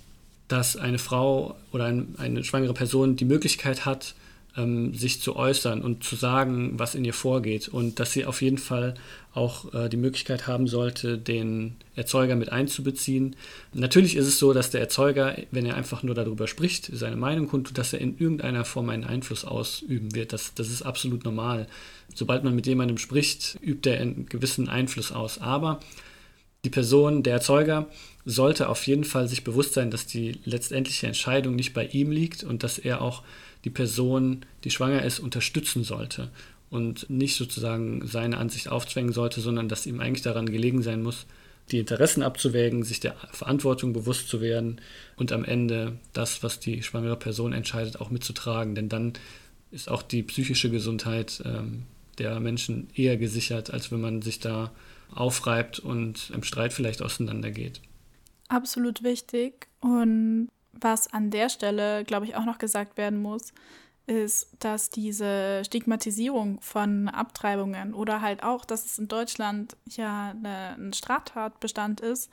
dass 0.47 0.77
eine 0.77 0.97
Frau 0.97 1.55
oder 1.71 1.85
ein, 1.85 2.15
eine 2.17 2.43
schwangere 2.43 2.73
Person 2.73 3.15
die 3.15 3.25
Möglichkeit 3.25 3.85
hat, 3.85 4.15
ähm, 4.57 4.93
sich 4.93 5.21
zu 5.21 5.35
äußern 5.35 5.81
und 5.81 6.03
zu 6.03 6.15
sagen, 6.15 6.71
was 6.77 6.95
in 6.95 7.05
ihr 7.05 7.13
vorgeht 7.13 7.67
und 7.69 7.99
dass 7.99 8.11
sie 8.11 8.25
auf 8.25 8.41
jeden 8.41 8.57
Fall 8.57 8.95
auch 9.33 9.73
äh, 9.73 9.87
die 9.87 9.97
Möglichkeit 9.97 10.47
haben 10.47 10.67
sollte, 10.67 11.17
den 11.17 11.75
Erzeuger 11.95 12.35
mit 12.35 12.51
einzubeziehen. 12.51 13.35
Natürlich 13.73 14.15
ist 14.15 14.27
es 14.27 14.39
so, 14.39 14.53
dass 14.53 14.71
der 14.71 14.81
Erzeuger, 14.81 15.37
wenn 15.51 15.65
er 15.65 15.75
einfach 15.75 16.01
nur 16.01 16.15
darüber 16.15 16.47
spricht, 16.47 16.89
seine 16.91 17.15
Meinung 17.15 17.47
kundtut, 17.47 17.77
dass 17.77 17.93
er 17.93 18.01
in 18.01 18.17
irgendeiner 18.17 18.65
Form 18.65 18.89
einen 18.89 19.03
Einfluss 19.03 19.45
ausüben 19.45 20.15
wird. 20.15 20.33
Das, 20.33 20.55
das 20.55 20.69
ist 20.69 20.81
absolut 20.81 21.23
normal. 21.23 21.67
Sobald 22.15 22.43
man 22.43 22.55
mit 22.55 22.65
jemandem 22.65 22.97
spricht, 22.97 23.59
übt 23.61 23.89
er 23.89 24.01
einen 24.01 24.25
gewissen 24.25 24.69
Einfluss 24.69 25.11
aus. 25.11 25.39
Aber 25.39 25.79
die 26.65 26.71
Person, 26.71 27.21
der 27.21 27.33
Erzeuger, 27.33 27.87
sollte 28.25 28.67
auf 28.67 28.87
jeden 28.87 29.03
Fall 29.03 29.27
sich 29.27 29.43
bewusst 29.43 29.73
sein, 29.73 29.91
dass 29.91 30.05
die 30.05 30.39
letztendliche 30.43 31.07
Entscheidung 31.07 31.55
nicht 31.55 31.73
bei 31.73 31.85
ihm 31.85 32.11
liegt 32.11 32.43
und 32.43 32.63
dass 32.63 32.79
er 32.79 33.01
auch 33.01 33.23
die 33.63 33.69
Person, 33.69 34.45
die 34.63 34.71
schwanger 34.71 35.03
ist, 35.03 35.19
unterstützen 35.19 35.83
sollte 35.83 36.29
und 36.69 37.09
nicht 37.09 37.35
sozusagen 37.35 38.05
seine 38.05 38.37
Ansicht 38.37 38.69
aufzwängen 38.69 39.13
sollte, 39.13 39.41
sondern 39.41 39.69
dass 39.69 39.85
ihm 39.85 39.99
eigentlich 39.99 40.23
daran 40.23 40.47
gelegen 40.47 40.81
sein 40.81 41.01
muss, 41.01 41.25
die 41.71 41.79
Interessen 41.79 42.23
abzuwägen, 42.23 42.83
sich 42.83 42.99
der 42.99 43.15
Verantwortung 43.31 43.93
bewusst 43.93 44.29
zu 44.29 44.41
werden 44.41 44.79
und 45.17 45.31
am 45.31 45.43
Ende 45.43 45.97
das, 46.13 46.43
was 46.43 46.59
die 46.59 46.81
schwangere 46.83 47.17
Person 47.17 47.51
entscheidet, 47.53 47.99
auch 47.99 48.09
mitzutragen. 48.09 48.73
Denn 48.73 48.89
dann 48.89 49.13
ist 49.71 49.89
auch 49.89 50.01
die 50.01 50.23
psychische 50.23 50.69
Gesundheit 50.69 51.41
ähm, 51.45 51.83
der 52.19 52.39
Menschen 52.39 52.87
eher 52.95 53.17
gesichert, 53.17 53.71
als 53.71 53.91
wenn 53.91 54.01
man 54.01 54.21
sich 54.21 54.39
da 54.39 54.71
aufreibt 55.13 55.79
und 55.79 56.31
im 56.33 56.43
Streit 56.43 56.73
vielleicht 56.73 57.01
auseinandergeht. 57.01 57.81
Absolut 58.47 59.03
wichtig. 59.03 59.67
Und 59.81 60.47
was 60.79 61.11
an 61.13 61.29
der 61.31 61.49
Stelle, 61.49 62.03
glaube 62.03 62.25
ich, 62.25 62.35
auch 62.35 62.45
noch 62.45 62.57
gesagt 62.57 62.97
werden 62.97 63.21
muss, 63.21 63.53
ist, 64.07 64.49
dass 64.59 64.89
diese 64.89 65.63
Stigmatisierung 65.65 66.61
von 66.61 67.09
Abtreibungen 67.09 67.93
oder 67.93 68.21
halt 68.21 68.41
auch, 68.41 68.63
dass 68.63 68.85
es 68.85 68.97
in 68.97 69.09
Deutschland 69.09 69.75
ja 69.85 70.29
eine, 70.29 70.75
ein 70.77 70.93
Straftatbestand 70.93 71.99
ist, 71.99 72.31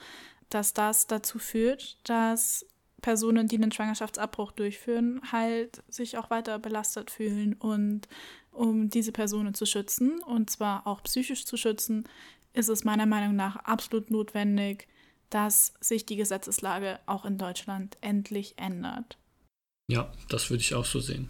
dass 0.50 0.72
das 0.72 1.08
dazu 1.08 1.38
führt, 1.38 1.98
dass 2.08 2.64
Personen, 3.02 3.48
die 3.48 3.56
einen 3.56 3.72
Schwangerschaftsabbruch 3.72 4.52
durchführen, 4.52 5.20
halt 5.30 5.82
sich 5.88 6.16
auch 6.16 6.30
weiter 6.30 6.58
belastet 6.58 7.10
fühlen. 7.10 7.54
Und 7.54 8.08
um 8.50 8.88
diese 8.88 9.12
Personen 9.12 9.52
zu 9.52 9.66
schützen, 9.66 10.22
und 10.22 10.48
zwar 10.48 10.86
auch 10.86 11.02
psychisch 11.02 11.44
zu 11.44 11.56
schützen, 11.56 12.04
ist 12.54 12.68
es 12.68 12.84
meiner 12.84 13.04
Meinung 13.04 13.34
nach 13.36 13.56
absolut 13.56 14.10
notwendig, 14.10 14.86
dass 15.34 15.72
sich 15.80 16.06
die 16.06 16.14
Gesetzeslage 16.14 17.00
auch 17.06 17.24
in 17.24 17.38
Deutschland 17.38 17.96
endlich 18.00 18.54
ändert. 18.56 19.18
Ja, 19.90 20.12
das 20.28 20.48
würde 20.48 20.60
ich 20.60 20.76
auch 20.76 20.84
so 20.84 21.00
sehen. 21.00 21.28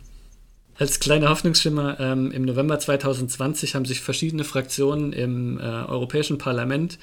Als 0.76 1.00
kleiner 1.00 1.30
Hoffnungsschimmer, 1.30 1.98
ähm, 1.98 2.30
im 2.30 2.42
November 2.42 2.78
2020 2.78 3.74
haben 3.74 3.86
sich 3.86 4.00
verschiedene 4.00 4.44
Fraktionen 4.44 5.14
im 5.14 5.58
äh, 5.58 5.62
Europäischen 5.62 6.36
Parlament 6.36 6.98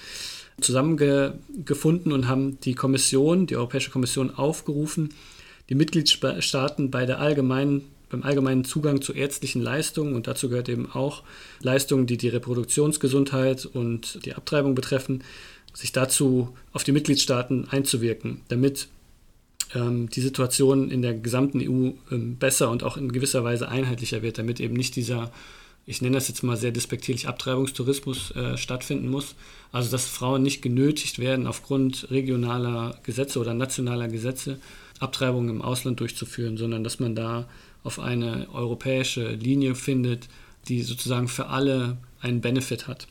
zusammengefunden 0.59 2.11
und 2.11 2.27
haben 2.27 2.59
die 2.59 2.75
Kommission, 2.75 3.47
die 3.47 3.55
Europäische 3.55 3.89
Kommission 3.89 4.35
aufgerufen, 4.35 5.15
die 5.69 5.75
Mitgliedstaaten 5.75 6.91
bei 6.91 7.07
der 7.07 7.19
allgemeinen, 7.19 7.89
beim 8.09 8.21
allgemeinen 8.21 8.63
Zugang 8.63 9.01
zu 9.01 9.13
ärztlichen 9.13 9.61
Leistungen, 9.61 10.13
und 10.13 10.27
dazu 10.27 10.49
gehört 10.49 10.69
eben 10.69 10.91
auch 10.91 11.23
Leistungen, 11.61 12.05
die 12.05 12.17
die 12.17 12.29
Reproduktionsgesundheit 12.29 13.65
und 13.65 14.23
die 14.25 14.35
Abtreibung 14.35 14.75
betreffen, 14.75 15.23
sich 15.73 15.91
dazu 15.91 16.55
auf 16.73 16.83
die 16.83 16.91
Mitgliedstaaten 16.91 17.67
einzuwirken, 17.69 18.41
damit 18.47 18.87
ähm, 19.73 20.09
die 20.09 20.21
Situation 20.21 20.89
in 20.89 21.01
der 21.01 21.13
gesamten 21.13 21.59
EU 21.59 21.91
ähm, 22.11 22.37
besser 22.37 22.69
und 22.69 22.83
auch 22.83 22.97
in 22.97 23.11
gewisser 23.11 23.43
Weise 23.43 23.67
einheitlicher 23.67 24.21
wird, 24.21 24.37
damit 24.37 24.59
eben 24.59 24.75
nicht 24.75 24.95
dieser, 24.95 25.31
ich 25.85 26.01
nenne 26.01 26.15
das 26.15 26.27
jetzt 26.27 26.43
mal 26.43 26.57
sehr 26.57 26.71
despektierlich, 26.71 27.27
Abtreibungstourismus 27.27 28.31
äh, 28.31 28.57
stattfinden 28.57 29.09
muss. 29.09 29.35
Also 29.71 29.89
dass 29.89 30.05
Frauen 30.05 30.43
nicht 30.43 30.61
genötigt 30.61 31.19
werden, 31.19 31.47
aufgrund 31.47 32.11
regionaler 32.11 32.99
Gesetze 33.03 33.39
oder 33.39 33.53
nationaler 33.53 34.07
Gesetze 34.07 34.59
Abtreibungen 34.99 35.49
im 35.49 35.61
Ausland 35.61 35.99
durchzuführen, 35.99 36.57
sondern 36.57 36.83
dass 36.83 36.99
man 36.99 37.15
da 37.15 37.47
auf 37.83 37.99
eine 37.99 38.47
europäische 38.53 39.31
Linie 39.31 39.73
findet, 39.73 40.27
die 40.67 40.83
sozusagen 40.83 41.27
für 41.27 41.47
alle 41.47 41.97
einen 42.21 42.41
Benefit 42.41 42.87
hat. 42.87 43.07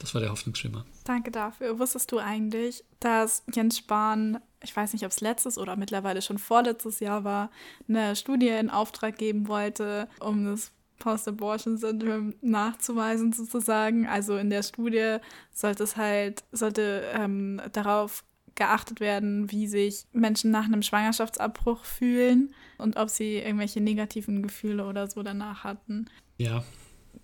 Das 0.00 0.14
war 0.14 0.20
der 0.20 0.30
Hoffnungsschimmer. 0.30 0.84
Danke 1.04 1.30
dafür. 1.30 1.78
Wusstest 1.78 2.12
du 2.12 2.18
eigentlich, 2.18 2.84
dass 3.00 3.42
Jens 3.52 3.78
Spahn, 3.78 4.40
ich 4.62 4.74
weiß 4.74 4.92
nicht, 4.92 5.04
ob 5.04 5.10
es 5.10 5.20
letztes 5.20 5.58
oder 5.58 5.76
mittlerweile 5.76 6.22
schon 6.22 6.38
vorletztes 6.38 7.00
Jahr 7.00 7.24
war, 7.24 7.50
eine 7.88 8.14
Studie 8.16 8.48
in 8.48 8.70
Auftrag 8.70 9.18
geben 9.18 9.48
wollte, 9.48 10.08
um 10.20 10.44
das 10.44 10.72
Post-Abortion-Syndrom 10.98 12.34
nachzuweisen 12.40 13.32
sozusagen. 13.32 14.06
Also 14.06 14.36
in 14.36 14.50
der 14.50 14.62
Studie 14.62 15.18
sollte 15.52 15.84
es 15.84 15.96
halt, 15.96 16.44
sollte 16.52 17.04
ähm, 17.14 17.60
darauf 17.72 18.24
geachtet 18.54 18.98
werden, 18.98 19.50
wie 19.52 19.68
sich 19.68 20.06
Menschen 20.12 20.50
nach 20.50 20.64
einem 20.64 20.82
Schwangerschaftsabbruch 20.82 21.84
fühlen 21.84 22.52
und 22.76 22.96
ob 22.96 23.08
sie 23.08 23.36
irgendwelche 23.36 23.80
negativen 23.80 24.42
Gefühle 24.42 24.86
oder 24.86 25.08
so 25.08 25.22
danach 25.22 25.62
hatten. 25.62 26.06
Ja, 26.38 26.64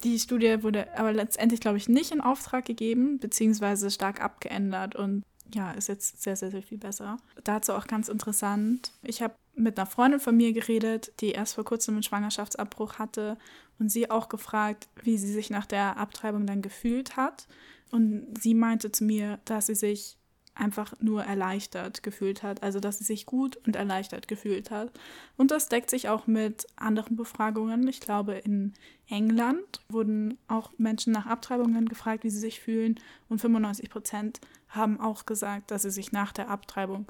die 0.02 0.18
Studie 0.18 0.62
wurde 0.62 0.96
aber 0.98 1.12
letztendlich, 1.12 1.60
glaube 1.60 1.76
ich, 1.76 1.88
nicht 1.88 2.10
in 2.10 2.20
Auftrag 2.20 2.64
gegeben, 2.64 3.18
beziehungsweise 3.18 3.90
stark 3.90 4.20
abgeändert 4.22 4.96
und 4.96 5.22
ja, 5.54 5.72
ist 5.72 5.88
jetzt 5.88 6.22
sehr, 6.22 6.36
sehr, 6.36 6.50
sehr 6.50 6.62
viel 6.62 6.78
besser. 6.78 7.18
Dazu 7.44 7.74
auch 7.74 7.86
ganz 7.86 8.08
interessant. 8.08 8.92
Ich 9.02 9.22
habe 9.22 9.34
mit 9.54 9.78
einer 9.78 9.86
Freundin 9.86 10.20
von 10.20 10.36
mir 10.36 10.52
geredet, 10.52 11.12
die 11.20 11.30
erst 11.30 11.54
vor 11.54 11.64
kurzem 11.64 11.94
einen 11.94 12.02
Schwangerschaftsabbruch 12.02 12.98
hatte 12.98 13.36
und 13.78 13.90
sie 13.90 14.10
auch 14.10 14.28
gefragt, 14.28 14.88
wie 15.02 15.18
sie 15.18 15.32
sich 15.32 15.50
nach 15.50 15.66
der 15.66 15.96
Abtreibung 15.96 16.46
dann 16.46 16.62
gefühlt 16.62 17.16
hat. 17.16 17.46
Und 17.90 18.34
sie 18.40 18.54
meinte 18.54 18.90
zu 18.90 19.04
mir, 19.04 19.38
dass 19.44 19.66
sie 19.66 19.74
sich 19.74 20.16
einfach 20.54 20.94
nur 21.00 21.24
erleichtert 21.24 22.02
gefühlt 22.02 22.42
hat, 22.42 22.62
also 22.62 22.80
dass 22.80 22.98
sie 22.98 23.04
sich 23.04 23.26
gut 23.26 23.56
und 23.66 23.76
erleichtert 23.76 24.28
gefühlt 24.28 24.70
hat. 24.70 24.92
Und 25.36 25.50
das 25.50 25.68
deckt 25.68 25.90
sich 25.90 26.08
auch 26.08 26.26
mit 26.26 26.66
anderen 26.76 27.16
Befragungen. 27.16 27.86
Ich 27.88 28.00
glaube, 28.00 28.34
in 28.34 28.72
England 29.08 29.80
wurden 29.88 30.38
auch 30.48 30.70
Menschen 30.78 31.12
nach 31.12 31.26
Abtreibungen 31.26 31.88
gefragt, 31.88 32.24
wie 32.24 32.30
sie 32.30 32.38
sich 32.38 32.60
fühlen. 32.60 33.00
Und 33.28 33.40
95 33.40 33.90
Prozent 33.90 34.40
haben 34.68 35.00
auch 35.00 35.26
gesagt, 35.26 35.70
dass 35.70 35.82
sie 35.82 35.90
sich 35.90 36.12
nach 36.12 36.32
der 36.32 36.48
Abtreibung 36.48 37.06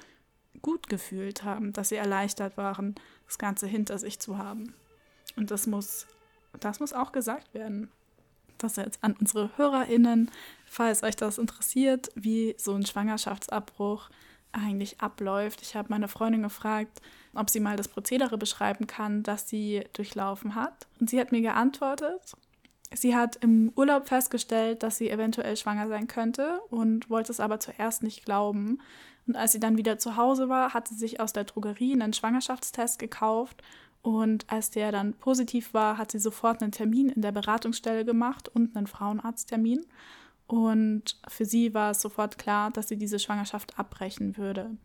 gut 0.63 0.89
gefühlt 0.89 1.45
haben, 1.45 1.73
dass 1.73 1.91
sie 1.91 1.97
erleichtert 1.97 2.57
waren, 2.57 2.95
das 3.27 3.39
Ganze 3.39 3.67
hinter 3.67 3.99
sich 3.99 4.21
zu 4.21 4.39
haben. 4.39 4.75
Und 5.37 5.51
das 5.51 5.67
muss, 5.67 6.07
das 6.61 6.81
muss 6.81 6.93
auch 6.93 7.13
gesagt 7.13 7.53
werden 7.55 7.91
das 8.65 8.77
jetzt 8.77 9.03
an 9.03 9.15
unsere 9.19 9.51
HörerInnen, 9.57 10.31
falls 10.67 11.03
euch 11.03 11.17
das 11.17 11.39
interessiert, 11.39 12.11
wie 12.15 12.55
so 12.59 12.75
ein 12.75 12.85
Schwangerschaftsabbruch 12.85 14.11
eigentlich 14.53 15.01
abläuft. 15.01 15.63
Ich 15.63 15.75
habe 15.77 15.89
meine 15.91 16.09
Freundin 16.09 16.43
gefragt, 16.43 17.01
ob 17.35 17.51
sie 17.51 17.61
mal 17.61 17.77
das 17.77 17.89
Prozedere 17.89 18.39
beschreiben 18.39 18.87
kann, 18.87 19.23
das 19.23 19.49
sie 19.49 19.85
durchlaufen 19.93 20.55
hat. 20.55 20.87
Und 21.01 21.11
sie 21.11 21.21
hat 21.21 21.33
mir 21.33 21.41
geantwortet, 21.41 22.33
sie 22.95 23.17
hat 23.17 23.37
im 23.37 23.73
Urlaub 23.77 24.09
festgestellt, 24.09 24.83
dass 24.83 24.97
sie 24.97 25.11
eventuell 25.11 25.57
schwanger 25.57 25.89
sein 25.89 26.07
könnte 26.07 26.61
und 26.71 27.11
wollte 27.11 27.33
es 27.33 27.41
aber 27.41 27.61
zuerst 27.61 28.03
nicht 28.03 28.25
glauben. 28.25 28.81
Und 29.27 29.37
als 29.37 29.53
sie 29.53 29.61
dann 29.61 29.79
wieder 29.79 29.99
zu 29.99 30.17
Hause 30.17 30.49
war, 30.49 30.75
hat 30.75 30.89
sie 30.89 30.95
sich 30.95 31.19
aus 31.19 31.33
der 31.33 31.45
Drogerie 31.45 31.95
einen 31.95 32.13
Schwangerschaftstest 32.13 32.99
gekauft 32.99 33.63
Und 34.05 34.45
als 34.53 34.69
der 34.69 34.93
dann 34.93 35.15
positiv 35.15 35.73
war, 35.73 35.97
hat 35.97 36.13
sie 36.13 36.19
sofort 36.19 36.63
einen 36.63 36.73
Termin 36.73 37.09
in 37.09 37.23
der 37.23 37.33
Beratungsstelle 37.33 38.05
gemacht 38.05 38.51
und 38.51 38.77
einen 38.77 38.87
Frauenarzttermin. 38.87 39.87
Und 40.47 41.17
für 41.27 41.47
sie 41.47 41.73
war 41.73 41.93
es 41.93 42.03
sofort 42.03 42.37
klar, 42.37 42.71
dass 42.71 42.89
sie 42.89 42.99
diese 42.99 43.19
Schwangerschaft 43.19 43.79
abbrechen 43.79 44.37
würde. 44.37 44.77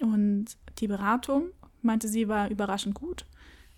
Und 0.00 0.46
die 0.78 0.88
Beratung, 0.88 1.50
meinte 1.82 2.08
sie, 2.08 2.26
war 2.26 2.50
überraschend 2.50 2.94
gut. 2.94 3.26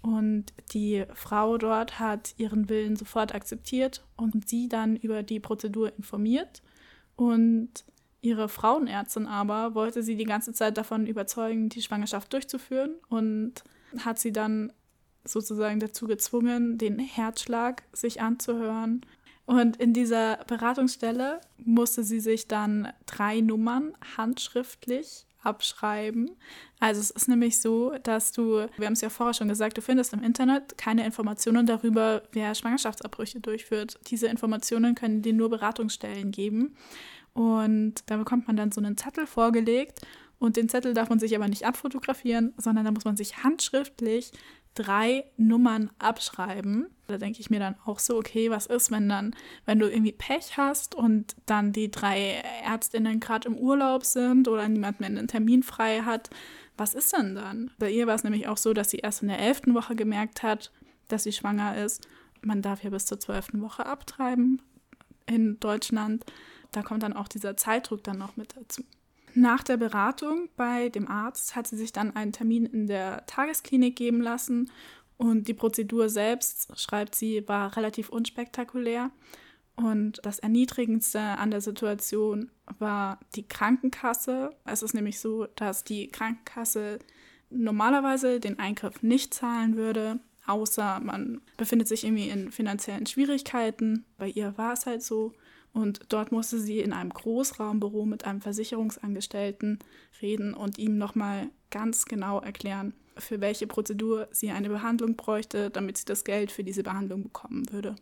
Und 0.03 0.53
die 0.73 1.05
Frau 1.15 1.59
dort 1.59 1.99
hat 1.99 2.35
ihren 2.37 2.69
Willen 2.69 2.95
sofort 2.95 3.35
akzeptiert 3.35 4.05
und 4.17 4.49
sie 4.49 4.69
dann 4.69 4.95
über 4.95 5.25
die 5.25 5.41
Prozedur 5.41 5.93
informiert. 5.97 6.63
Und 7.17 7.71
ihre 8.21 8.49
Frauenärztin 8.49 9.27
aber 9.27 9.75
wollte 9.75 10.05
sie 10.05 10.15
die 10.15 10.27
ganze 10.27 10.53
Zeit 10.53 10.79
davon 10.79 11.09
überzeugen, 11.09 11.71
die 11.71 11.83
Schwangerschaft 11.83 12.33
durchzuführen 12.33 12.95
und 13.09 13.65
hat 14.05 14.19
sie 14.19 14.33
dann 14.33 14.73
sozusagen 15.27 15.81
dazu 15.81 16.07
gezwungen, 16.07 16.79
den 16.79 16.99
Herzschlag 16.99 17.83
sich 17.93 18.21
anzuhören. 18.21 19.05
Und 19.47 19.77
in 19.77 19.93
dieser 19.93 20.39
Beratungsstelle 20.47 21.41
musste 21.59 22.03
sie 22.03 22.21
sich 22.21 22.49
dann 22.49 22.93
drei 23.07 23.41
Nummern 23.41 23.93
handschriftlich 24.17 25.27
abschreiben. 25.47 26.33
Also 26.81 27.01
es 27.01 27.11
ist 27.11 27.29
nämlich 27.29 27.61
so, 27.61 27.95
dass 28.03 28.33
du, 28.33 28.67
wir 28.77 28.87
haben 28.87 28.95
es 28.95 29.01
ja 29.01 29.09
vorher 29.09 29.33
schon 29.33 29.49
gesagt, 29.49 29.79
du 29.79 29.83
findest 29.83 30.13
im 30.13 30.23
Internet 30.23 30.77
keine 30.77 31.07
Informationen 31.07 31.67
darüber, 31.67 32.23
wer 32.33 32.55
Schwangerschaftsabbrüche 32.55 33.39
durchführt. 33.39 33.99
Diese 34.09 34.27
Informationen 34.27 34.97
können 34.97 35.23
dir 35.23 35.33
nur 35.33 35.49
Beratungsstellen 35.49 36.33
geben. 36.33 36.77
Und 37.33 38.03
da 38.07 38.17
bekommt 38.17 38.49
man 38.49 38.57
dann 38.57 38.73
so 38.73 38.81
einen 38.81 38.97
Zettel 38.97 39.27
vorgelegt 39.27 40.01
und 40.39 40.57
den 40.57 40.69
Zettel 40.69 40.95
darf 40.95 41.09
man 41.09 41.19
sich 41.19 41.35
aber 41.35 41.49
nicht 41.49 41.67
abfotografieren, 41.67 42.53
sondern 42.57 42.85
da 42.85 42.91
muss 42.91 43.05
man 43.05 43.17
sich 43.17 43.43
handschriftlich 43.43 44.33
drei 44.75 45.25
Nummern 45.37 45.91
abschreiben. 45.99 46.87
Da 47.07 47.17
denke 47.19 47.41
ich 47.41 47.51
mir 47.51 47.59
dann 47.59 47.77
auch 47.85 47.99
so, 47.99 48.17
okay, 48.19 48.51
was 48.51 48.67
ist, 48.67 48.91
wenn 48.91 49.09
dann, 49.09 49.35
wenn 49.65 49.79
du 49.79 49.89
irgendwie 49.89 50.13
Pech 50.13 50.57
hast 50.57 50.95
und 50.95 51.35
dann 51.47 51.73
die 51.73 51.91
drei 51.91 52.43
Ärztinnen 52.65 53.21
gerade 53.21 53.49
im 53.49 53.57
Urlaub 53.57 54.05
sind 54.05 54.49
oder 54.49 54.69
niemand 54.69 55.01
mehr 55.01 55.09
einen 55.09 55.29
Termin 55.29 55.63
frei 55.63 56.03
hat, 56.03 56.31
was 56.77 56.95
ist 56.95 57.17
denn 57.17 57.35
dann? 57.35 57.71
Bei 57.79 57.91
ihr 57.91 58.07
war 58.07 58.15
es 58.15 58.25
nämlich 58.25 58.49
auch 58.49 58.59
so, 58.59 58.75
dass 58.75 58.91
sie 58.91 58.99
erst 58.99 59.23
in 59.23 59.29
der 59.29 59.39
elften 59.39 59.75
Woche 59.75 59.97
gemerkt 59.97 60.43
hat, 60.43 60.73
dass 61.09 61.23
sie 61.23 61.33
schwanger 61.33 61.83
ist. 61.83 62.07
Man 62.43 62.61
darf 62.61 62.85
ja 62.85 62.91
bis 62.91 63.07
zur 63.07 63.19
zwölften 63.19 63.63
Woche 63.63 63.87
abtreiben 63.87 64.61
in 65.25 65.59
Deutschland. 65.59 66.25
Da 66.73 66.83
kommt 66.83 67.03
dann 67.03 67.15
auch 67.15 67.29
dieser 67.29 67.57
Zeitdruck 67.57 68.05
dann 68.05 68.19
noch 68.19 68.37
mit 68.37 68.55
dazu. 68.57 68.83
Nach 69.39 69.63
der 69.63 69.77
Beratung 69.77 70.49
bei 70.57 70.89
dem 70.89 71.09
Arzt 71.09 71.57
hat 71.57 71.67
sie 71.67 71.77
sich 71.77 71.93
dann 71.93 72.17
einen 72.17 72.33
Termin 72.33 72.65
in 72.65 72.87
der 72.87 73.27
Tagesklinik 73.27 73.95
geben 73.95 74.23
lassen 74.23 74.71
und 75.19 75.47
die 75.47 75.53
Prozedur 75.53 76.09
selbst, 76.09 76.71
schreibt 76.81 77.15
sie, 77.15 77.47
war 77.47 77.77
relativ 77.77 78.09
unspektakulär. 78.09 79.11
Und 79.75 80.21
das 80.23 80.39
Erniedrigendste 80.39 81.21
an 81.21 81.51
der 81.51 81.61
Situation 81.61 82.51
war 82.79 83.21
die 83.35 83.47
Krankenkasse. 83.47 84.57
Es 84.65 84.83
ist 84.83 84.95
nämlich 84.95 85.21
so, 85.21 85.45
dass 85.55 85.85
die 85.85 86.09
Krankenkasse 86.09 86.99
normalerweise 87.51 88.41
den 88.41 88.59
Eingriff 88.59 89.03
nicht 89.03 89.35
zahlen 89.35 89.77
würde, 89.77 90.19
außer 90.47 91.01
man 91.01 91.43
befindet 91.59 91.89
sich 91.89 92.05
irgendwie 92.05 92.31
in 92.31 92.51
finanziellen 92.51 93.05
Schwierigkeiten. 93.05 94.07
Bei 94.17 94.29
ihr 94.29 94.57
war 94.57 94.73
es 94.73 94.87
halt 94.87 95.03
so. 95.03 95.35
Und 95.77 96.01
dort 96.09 96.33
musste 96.33 96.59
sie 96.59 96.81
in 96.81 96.95
einem 96.95 97.11
Großraumbüro 97.11 98.07
mit 98.07 98.25
einem 98.25 98.41
Versicherungsangestellten 98.41 99.79
reden 100.23 100.55
und 100.55 100.79
ihm 100.79 100.97
nochmal 100.97 101.51
ganz 101.71 102.07
genau 102.07 102.41
erklären, 102.41 102.95
für 103.19 103.43
welche 103.43 103.67
Prozedur 103.67 104.27
sie 104.31 104.53
eine 104.53 104.71
Behandlung 104.71 105.17
bräuchte, 105.17 105.69
damit 105.69 105.99
sie 105.99 106.07
das 106.07 106.25
Geld 106.25 106.51
für 106.51 106.65
diese 106.65 106.83
Behandlung 106.83 107.25
bekommen 107.25 107.71
würde. 107.71 107.95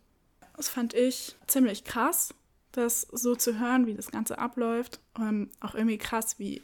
Das 0.56 0.68
fand 0.68 0.94
ich 0.94 1.34
ziemlich 1.48 1.82
krass, 1.82 2.32
das 2.70 3.08
so 3.10 3.34
zu 3.34 3.58
hören, 3.58 3.88
wie 3.88 3.94
das 3.94 4.12
Ganze 4.12 4.38
abläuft. 4.38 5.00
Ähm, 5.18 5.50
auch 5.58 5.74
irgendwie 5.74 5.98
krass, 5.98 6.38
wie, 6.38 6.62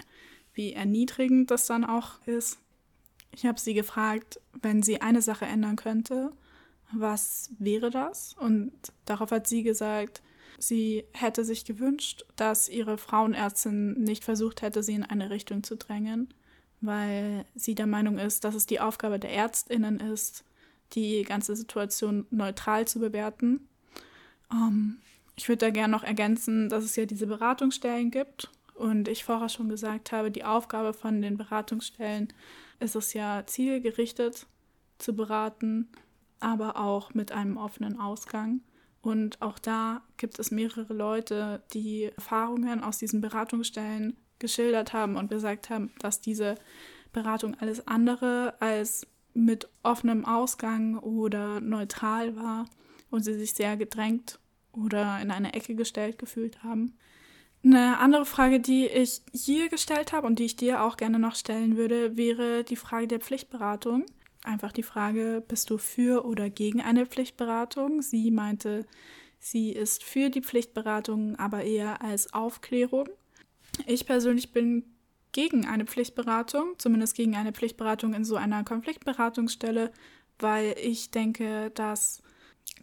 wie 0.55 0.75
erniedrigend 0.75 1.51
das 1.51 1.67
dann 1.67 1.85
auch 1.85 2.25
ist. 2.27 2.61
Ich 3.33 3.47
habe 3.47 3.59
sie 3.59 3.75
gefragt, 3.75 4.41
wenn 4.63 4.85
sie 4.85 5.01
eine 5.01 5.23
Sache 5.23 5.47
ändern 5.47 5.75
könnte, 5.75 6.31
was 6.93 7.51
wäre 7.59 7.91
das? 7.91 8.37
Und 8.39 8.71
darauf 9.07 9.33
hat 9.33 9.49
sie 9.49 9.65
gesagt, 9.65 10.23
Sie 10.61 11.05
hätte 11.15 11.43
sich 11.43 11.65
gewünscht, 11.65 12.27
dass 12.37 12.69
ihre 12.69 12.99
Frauenärztin 12.99 13.95
nicht 13.95 14.25
versucht 14.25 14.61
hätte, 14.61 14.83
sie 14.83 14.93
in 14.93 15.05
eine 15.05 15.31
Richtung 15.31 15.63
zu 15.63 15.75
drängen, 15.75 16.35
weil 16.83 17.47
sie 17.55 17.75
der 17.75 17.87
Meinung 17.87 18.19
ist, 18.19 18.45
dass 18.45 18.55
es 18.55 18.67
die 18.67 18.79
Aufgabe 18.79 19.19
der 19.19 19.33
Ärztinnen 19.33 20.01
ist, 20.01 20.45
die 20.93 21.23
ganze 21.23 21.57
Situation 21.57 22.27
neutral 22.31 22.87
zu 22.87 23.01
bewerten. 23.01 23.67
Ähm, 24.53 24.99
ich 25.35 25.49
würde 25.49 25.65
da 25.65 25.71
gerne 25.71 25.93
noch 25.93 26.05
ergänzen, 26.05 26.69
dass 26.69 26.85
es 26.85 26.95
ja 26.95 27.07
diese 27.07 27.27
Beratungsstellen 27.27 28.11
gibt. 28.11 28.51
Und 28.75 29.09
ich 29.09 29.25
vorher 29.25 29.49
schon 29.49 29.71
gesagt 29.71 30.13
habe, 30.13 30.31
die 30.31 30.45
Aufgabe 30.45 30.93
von 30.93 31.23
den 31.23 31.39
Beratungsstellen 31.39 32.35
ist 32.81 32.97
es 32.97 33.15
ja 33.15 33.45
zielgerichtet 33.47 34.47
zu 34.99 35.17
beraten, 35.17 35.89
aber 36.39 36.77
auch 36.77 37.15
mit 37.15 37.33
einem 37.33 37.57
offenen 37.57 37.99
Ausgang. 37.99 38.61
Und 39.03 39.41
auch 39.41 39.59
da 39.59 40.03
gibt 40.17 40.39
es 40.39 40.51
mehrere 40.51 40.93
Leute, 40.93 41.63
die 41.73 42.05
Erfahrungen 42.05 42.83
aus 42.83 42.99
diesen 42.99 43.21
Beratungsstellen 43.21 44.17
geschildert 44.39 44.93
haben 44.93 45.17
und 45.17 45.31
gesagt 45.31 45.71
haben, 45.71 45.93
dass 46.01 46.21
diese 46.21 46.57
Beratung 47.13 47.57
alles 47.59 47.87
andere 47.87 48.55
als 48.61 49.07
mit 49.33 49.69
offenem 49.83 50.25
Ausgang 50.25 50.99
oder 50.99 51.61
neutral 51.61 52.37
war 52.37 52.67
und 53.11 53.25
sie 53.25 53.35
sich 53.35 53.55
sehr 53.55 53.77
gedrängt 53.77 54.39
oder 54.73 55.21
in 55.21 55.31
eine 55.31 55.55
Ecke 55.55 55.75
gestellt 55.75 56.19
gefühlt 56.19 56.63
haben. 56.63 56.97
Eine 57.63 57.99
andere 57.99 58.25
Frage, 58.25 58.61
die 58.61 58.87
ich 58.87 59.23
hier 59.33 59.69
gestellt 59.69 60.13
habe 60.13 60.27
und 60.27 60.39
die 60.39 60.47
ich 60.47 60.57
dir 60.57 60.83
auch 60.83 60.97
gerne 60.97 61.19
noch 61.19 61.35
stellen 61.35 61.77
würde, 61.77 62.17
wäre 62.17 62.65
die 62.65 62.77
Frage 62.77 63.07
der 63.07 63.21
Pflichtberatung 63.21 64.07
einfach 64.45 64.73
die 64.73 64.83
Frage, 64.83 65.43
bist 65.47 65.71
du 65.71 65.79
für 65.79 66.25
oder 66.25 66.51
gegen 66.51 66.81
eine 66.81 67.07
Pflichtberatung? 67.07 68.03
Sie 68.03 68.31
meinte, 68.31 68.87
sie 69.39 69.73
ist 69.73 70.03
für 70.05 70.31
die 70.31 70.43
Pflichtberatung, 70.43 71.37
aber 71.37 71.63
eher 71.63 72.03
als 72.03 72.33
Aufklärung. 72.33 73.09
Ich 73.87 74.07
persönlich 74.07 74.53
bin 74.53 74.85
gegen 75.33 75.67
eine 75.67 75.87
Pflichtberatung, 75.87 76.75
zumindest 76.79 77.15
gegen 77.15 77.37
eine 77.37 77.53
Pflichtberatung 77.53 78.15
in 78.15 78.25
so 78.25 78.37
einer 78.37 78.65
Konfliktberatungsstelle, 78.65 79.93
weil 80.39 80.75
ich 80.83 81.11
denke, 81.11 81.71
dass, 81.75 82.23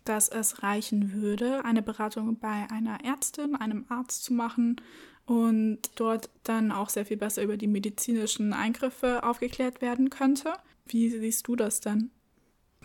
dass 0.06 0.30
es 0.30 0.64
reichen 0.64 1.14
würde, 1.14 1.66
eine 1.66 1.82
Beratung 1.82 2.38
bei 2.40 2.68
einer 2.72 3.04
Ärztin, 3.04 3.56
einem 3.56 3.86
Arzt 3.90 4.24
zu 4.24 4.34
machen 4.34 4.80
und 5.26 5.80
dort 5.96 6.30
dann 6.44 6.72
auch 6.72 6.90
sehr 6.90 7.06
viel 7.06 7.18
besser 7.18 7.44
über 7.44 7.58
die 7.58 7.68
medizinischen 7.68 8.54
Eingriffe 8.54 9.24
aufgeklärt 9.24 9.82
werden 9.82 10.10
könnte. 10.10 10.54
Wie 10.88 11.09
siehst 11.09 11.47
du 11.47 11.55
das 11.55 11.81
dann? 11.81 12.09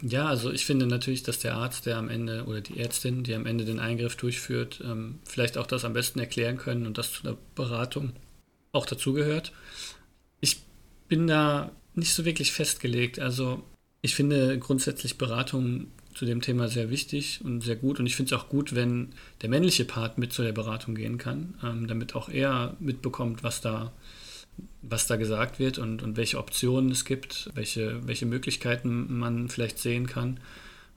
Ja, 0.00 0.26
also 0.26 0.50
ich 0.50 0.64
finde 0.64 0.86
natürlich, 0.86 1.22
dass 1.22 1.38
der 1.38 1.54
Arzt, 1.54 1.86
der 1.86 1.96
am 1.96 2.08
Ende 2.08 2.44
oder 2.46 2.60
die 2.60 2.78
Ärztin, 2.78 3.22
die 3.22 3.34
am 3.34 3.46
Ende 3.46 3.64
den 3.64 3.78
Eingriff 3.78 4.16
durchführt, 4.16 4.82
ähm, 4.84 5.20
vielleicht 5.24 5.58
auch 5.58 5.66
das 5.66 5.84
am 5.84 5.92
besten 5.92 6.18
erklären 6.18 6.56
können 6.56 6.86
und 6.86 6.98
das 6.98 7.12
zu 7.12 7.22
der 7.22 7.36
Beratung 7.54 8.12
auch 8.72 8.86
dazugehört. 8.86 9.52
Ich 10.40 10.62
bin 11.08 11.26
da 11.26 11.70
nicht 11.94 12.14
so 12.14 12.24
wirklich 12.24 12.52
festgelegt. 12.52 13.20
Also 13.20 13.62
ich 14.00 14.14
finde 14.14 14.58
grundsätzlich 14.58 15.18
Beratung 15.18 15.88
zu 16.14 16.26
dem 16.26 16.40
Thema 16.40 16.68
sehr 16.68 16.90
wichtig 16.90 17.40
und 17.44 17.62
sehr 17.62 17.76
gut. 17.76 18.00
Und 18.00 18.06
ich 18.06 18.16
finde 18.16 18.34
es 18.34 18.40
auch 18.40 18.48
gut, 18.48 18.74
wenn 18.74 19.10
der 19.40 19.48
männliche 19.48 19.84
Part 19.84 20.18
mit 20.18 20.32
zu 20.32 20.42
der 20.42 20.52
Beratung 20.52 20.94
gehen 20.94 21.18
kann, 21.18 21.54
ähm, 21.62 21.86
damit 21.86 22.14
auch 22.14 22.28
er 22.28 22.76
mitbekommt, 22.80 23.42
was 23.42 23.60
da 23.60 23.92
was 24.82 25.06
da 25.06 25.16
gesagt 25.16 25.58
wird 25.58 25.78
und, 25.78 26.02
und 26.02 26.16
welche 26.16 26.38
Optionen 26.38 26.90
es 26.90 27.04
gibt, 27.04 27.50
welche, 27.54 28.06
welche 28.06 28.26
Möglichkeiten 28.26 29.18
man 29.18 29.48
vielleicht 29.48 29.78
sehen 29.78 30.06
kann. 30.06 30.40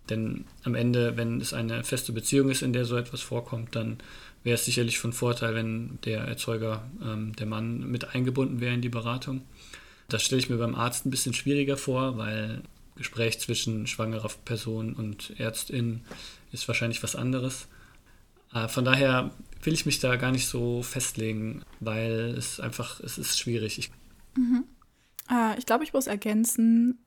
Denn 0.10 0.46
am 0.64 0.76
Ende, 0.76 1.18
wenn 1.18 1.42
es 1.42 1.54
eine 1.54 1.84
feste 1.84 2.12
Beziehung 2.12 2.50
ist, 2.50 2.62
in 2.62 2.74
der 2.74 2.86
so 2.86 2.96
etwas 2.98 3.22
vorkommt, 3.22 3.76
dann 3.76 3.98
wäre 4.44 4.56
es 4.56 4.66
sicherlich 4.66 5.00
von 5.00 5.14
Vorteil, 5.14 5.56
wenn 5.56 5.98
der 6.06 6.22
Erzeuger, 6.22 6.84
ähm, 7.04 7.36
der 7.36 7.48
Mann, 7.48 7.90
mit 7.90 8.14
eingebunden 8.14 8.62
wäre 8.62 8.74
in 8.74 8.82
die 8.82 8.90
Beratung. 8.90 9.42
Das 10.08 10.24
stelle 10.24 10.40
ich 10.40 10.50
mir 10.50 10.58
beim 10.58 10.76
Arzt 10.76 11.06
ein 11.06 11.10
bisschen 11.10 11.34
schwieriger 11.34 11.78
vor, 11.78 12.18
weil 12.18 12.62
Gespräch 12.96 13.40
zwischen 13.40 13.88
schwangerer 13.88 14.30
Person 14.46 14.94
und 14.94 15.34
Ärztin 15.40 16.02
ist 16.52 16.68
wahrscheinlich 16.68 17.02
was 17.02 17.16
anderes. 17.16 17.68
Äh, 18.54 18.68
von 18.68 18.86
daher 18.86 19.32
will 19.66 19.74
ich 19.74 19.86
mich 19.86 20.00
da 20.00 20.16
gar 20.16 20.32
nicht 20.32 20.48
so 20.48 20.82
festlegen, 20.82 21.64
weil 21.80 22.36
es 22.38 22.60
einfach, 22.60 23.00
es 23.00 23.18
ist 23.18 23.40
schwierig. 23.40 23.80
Ich, 23.80 23.92
mhm. 24.36 24.66
äh, 25.30 25.58
ich 25.58 25.66
glaube, 25.66 25.84
ich 25.84 25.94
muss 25.94 26.08
ergänzen, 26.08 27.00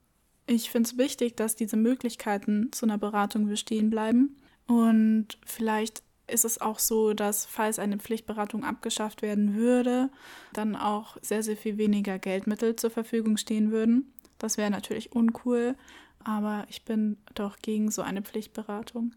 ich 0.47 0.71
finde 0.71 0.89
es 0.89 0.97
wichtig, 0.97 1.35
dass 1.35 1.55
diese 1.55 1.77
Möglichkeiten 1.77 2.71
zu 2.71 2.85
einer 2.85 2.97
Beratung 2.97 3.47
bestehen 3.47 3.89
bleiben. 3.89 4.35
Und 4.65 5.37
vielleicht 5.45 6.01
ist 6.27 6.45
es 6.45 6.59
auch 6.59 6.79
so, 6.79 7.13
dass 7.13 7.45
falls 7.45 7.79
eine 7.79 7.97
Pflichtberatung 7.97 8.63
abgeschafft 8.63 9.21
werden 9.21 9.55
würde, 9.55 10.09
dann 10.53 10.75
auch 10.75 11.17
sehr, 11.21 11.43
sehr 11.43 11.57
viel 11.57 11.77
weniger 11.77 12.19
Geldmittel 12.19 12.75
zur 12.75 12.89
Verfügung 12.89 13.37
stehen 13.37 13.71
würden. 13.71 14.13
Das 14.37 14.57
wäre 14.57 14.71
natürlich 14.71 15.11
uncool. 15.11 15.75
aber 16.23 16.65
ich 16.69 16.83
bin 16.83 17.17
doch 17.33 17.57
gegen 17.61 17.91
so 17.91 18.01
eine 18.01 18.21
Pflichtberatung. 18.21 19.15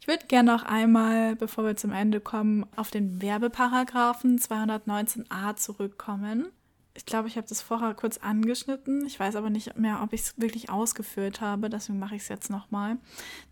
Ich 0.00 0.06
würde 0.06 0.26
gerne 0.26 0.52
noch 0.52 0.62
einmal, 0.62 1.36
bevor 1.36 1.64
wir 1.64 1.76
zum 1.76 1.92
Ende 1.92 2.20
kommen, 2.20 2.66
auf 2.76 2.90
den 2.90 3.20
Werbeparagraphen 3.20 4.38
219a 4.38 5.56
zurückkommen. 5.56 6.48
Ich 6.94 7.06
glaube, 7.06 7.28
ich 7.28 7.36
habe 7.36 7.46
das 7.46 7.62
vorher 7.62 7.94
kurz 7.94 8.18
angeschnitten. 8.18 9.06
Ich 9.06 9.20
weiß 9.20 9.36
aber 9.36 9.50
nicht 9.50 9.76
mehr, 9.76 10.00
ob 10.02 10.12
ich 10.12 10.22
es 10.22 10.34
wirklich 10.36 10.70
ausgeführt 10.70 11.40
habe. 11.40 11.70
Deswegen 11.70 11.98
mache 11.98 12.16
ich 12.16 12.22
es 12.22 12.28
jetzt 12.28 12.50
nochmal. 12.50 12.96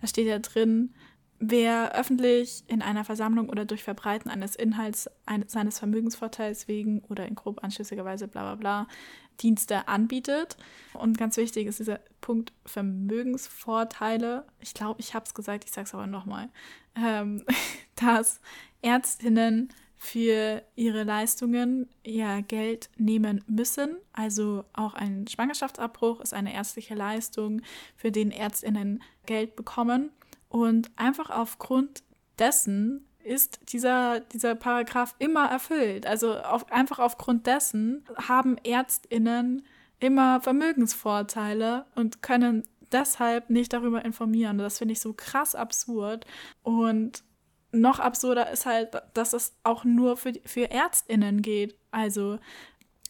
Da 0.01 0.07
steht 0.07 0.27
ja 0.27 0.39
drin, 0.39 0.93
wer 1.39 1.95
öffentlich 1.95 2.65
in 2.67 2.83
einer 2.83 3.05
Versammlung 3.05 3.49
oder 3.49 3.65
durch 3.65 3.85
Verbreiten 3.85 4.31
eines 4.31 4.57
Inhalts 4.57 5.09
eines, 5.27 5.53
seines 5.53 5.79
Vermögensvorteils 5.79 6.69
wegen 6.69 7.01
oder 7.09 7.27
in 7.27 7.35
grob 7.35 7.63
anschlüssiger 7.63 8.05
Weise 8.05 8.29
bla 8.29 8.43
bla 8.43 8.55
bla 8.55 8.89
Dienste 9.37 9.89
anbietet. 9.89 10.57
Und 10.95 11.19
ganz 11.19 11.37
wichtig 11.37 11.67
ist 11.67 11.79
dieser 11.79 12.01
Punkt 12.21 12.53
Vermögensvorteile. 12.65 14.47
Ich 14.61 14.75
glaube, 14.75 15.01
ich 15.01 15.15
habe 15.15 15.25
es 15.27 15.35
gesagt, 15.35 15.65
ich 15.65 15.73
sage 15.73 15.87
es 15.87 15.95
aber 15.95 16.07
nochmal, 16.07 16.49
ähm, 16.97 17.45
dass 17.97 18.41
Ärztinnen 18.83 19.71
für 19.99 20.63
ihre 20.75 21.05
Leistungen 21.05 21.89
ja 22.05 22.41
Geld 22.41 22.91
nehmen 22.97 23.43
müssen. 23.47 23.97
Also 24.13 24.65
auch 24.73 24.95
ein 24.95 25.27
Schwangerschaftsabbruch 25.27 26.21
ist 26.21 26.35
eine 26.35 26.55
ärztliche 26.55 26.95
Leistung, 26.95 27.63
für 27.97 28.13
den 28.13 28.31
Ärztinnen 28.31 29.03
Geld 29.25 29.57
bekommen. 29.57 30.11
Und 30.49 30.91
einfach 30.97 31.31
aufgrund 31.31 32.03
dessen 32.39 33.06
ist 33.27 33.73
dieser, 33.73 34.21
dieser 34.21 34.55
Paragraph 34.55 35.15
immer 35.19 35.47
erfüllt. 35.51 36.07
Also 36.07 36.39
auf, 36.39 36.71
einfach 36.71 36.99
aufgrund 36.99 37.47
dessen 37.47 38.05
haben 38.29 38.57
Ärztinnen 38.59 39.67
immer 39.99 40.41
Vermögensvorteile 40.41 41.87
und 41.95 42.23
können 42.23 42.63
deshalb 42.93 43.51
nicht 43.51 43.73
darüber 43.73 44.05
informieren. 44.05 44.59
Das 44.59 44.79
finde 44.79 44.93
ich 44.93 45.01
so 45.01 45.13
krass 45.13 45.55
absurd. 45.55 46.25
Und 46.63 47.25
noch 47.73 47.99
absurder 47.99 48.51
ist 48.51 48.67
halt, 48.67 48.91
dass 49.15 49.33
es 49.33 49.57
auch 49.65 49.85
nur 49.85 50.17
für, 50.17 50.33
für 50.45 50.71
Ärztinnen 50.71 51.43
geht. 51.43 51.77
Also 51.91 52.39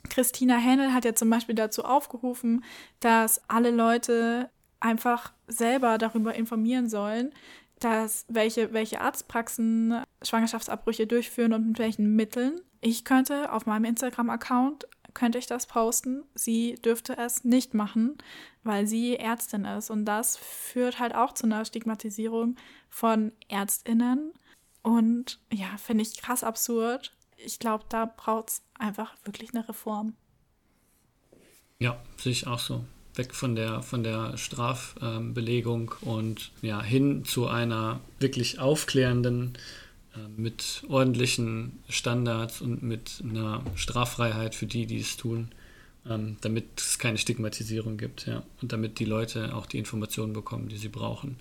Christina 0.09 0.57
Händel 0.57 0.93
hat 0.93 1.05
ja 1.05 1.15
zum 1.15 1.31
Beispiel 1.31 1.55
dazu 1.55 1.85
aufgerufen, 1.85 2.65
dass 3.01 3.43
alle 3.49 3.71
Leute 3.71 4.51
einfach 4.81 5.33
selber 5.47 5.99
darüber 5.99 6.35
informieren 6.35 6.89
sollen, 6.89 7.33
dass 7.81 8.25
welche, 8.29 8.73
welche 8.73 9.01
Arztpraxen 9.01 10.03
Schwangerschaftsabbrüche 10.23 11.07
durchführen 11.07 11.53
und 11.53 11.69
mit 11.69 11.79
welchen 11.79 12.17
Mitteln. 12.17 12.61
Ich 12.81 13.05
könnte 13.05 13.53
auf 13.53 13.67
meinem 13.67 13.85
Instagram-Account 13.85 14.87
könnte 15.17 15.39
ich 15.39 15.47
das 15.47 15.67
posten. 15.67 16.25
Sie 16.35 16.75
dürfte 16.75 17.17
es 17.17 17.43
nicht 17.43 17.73
machen, 17.73 18.19
weil 18.65 18.87
sie 18.87 19.17
Ärztin 19.17 19.65
ist. 19.65 19.91
Und 19.91 20.05
das 20.05 20.37
führt 20.37 21.01
halt 21.01 21.15
auch 21.15 21.33
zu 21.33 21.47
einer 21.47 21.65
Stigmatisierung 21.65 22.57
von 22.91 23.33
Ärztinnen. 23.49 24.33
Und 24.83 25.41
ja, 25.51 25.69
finde 25.79 26.03
ich 26.03 26.21
krass 26.21 26.45
absurd. 26.45 27.17
Ich 27.39 27.59
glaube, 27.59 27.85
da 27.89 28.05
braucht 28.05 28.51
es 28.51 28.63
einfach 28.79 29.15
wirklich 29.25 29.55
eine 29.55 29.67
Reform. 29.67 30.15
Ja, 31.79 31.99
sehe 32.19 32.33
ich 32.33 32.47
auch 32.47 32.59
so 32.59 32.85
weg 33.17 33.35
von 33.35 33.55
der, 33.55 33.83
von 33.83 34.03
der 34.03 34.37
Strafbelegung 34.37 35.95
ähm, 36.03 36.09
und 36.09 36.51
ja, 36.63 36.83
hin 36.83 37.25
zu 37.25 37.47
einer 37.47 38.01
wirklich 38.19 38.59
aufklärenden, 38.59 39.57
äh, 40.15 40.29
mit 40.37 40.83
ordentlichen 40.89 41.83
Standards 41.89 42.61
und 42.61 42.83
mit 42.83 43.23
einer 43.23 43.63
Straffreiheit 43.75 44.55
für 44.55 44.67
die, 44.67 44.87
die 44.87 45.01
es 45.01 45.17
tun, 45.17 45.51
ähm, 46.09 46.37
damit 46.41 46.81
es 46.81 46.99
keine 46.99 47.19
Stigmatisierung 47.19 47.97
gibt, 47.97 48.27
ja, 48.27 48.43
und 48.63 48.73
damit 48.73 48.99
die 48.99 49.05
Leute 49.05 49.55
auch 49.55 49.67
die 49.67 49.79
Informationen 49.79 50.33
bekommen, 50.33 50.69
die 50.69 50.77
sie 50.77 50.89
brauchen. 50.89 51.39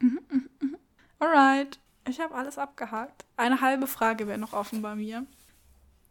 Mhm, 0.00 0.20
mhm, 0.30 0.48
mhm. 0.60 0.76
Alright, 1.18 1.78
ich 2.08 2.20
habe 2.20 2.34
alles 2.34 2.58
abgehakt. 2.58 3.24
Eine 3.36 3.60
halbe 3.60 3.86
Frage 3.86 4.26
wäre 4.26 4.38
noch 4.38 4.52
offen 4.52 4.82
bei 4.82 4.94
mir. 4.94 5.26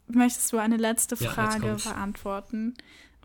Möchtest 0.08 0.52
du 0.54 0.58
eine 0.58 0.78
letzte 0.78 1.16
Frage 1.18 1.68
ja, 1.68 1.76
beantworten? 1.76 2.76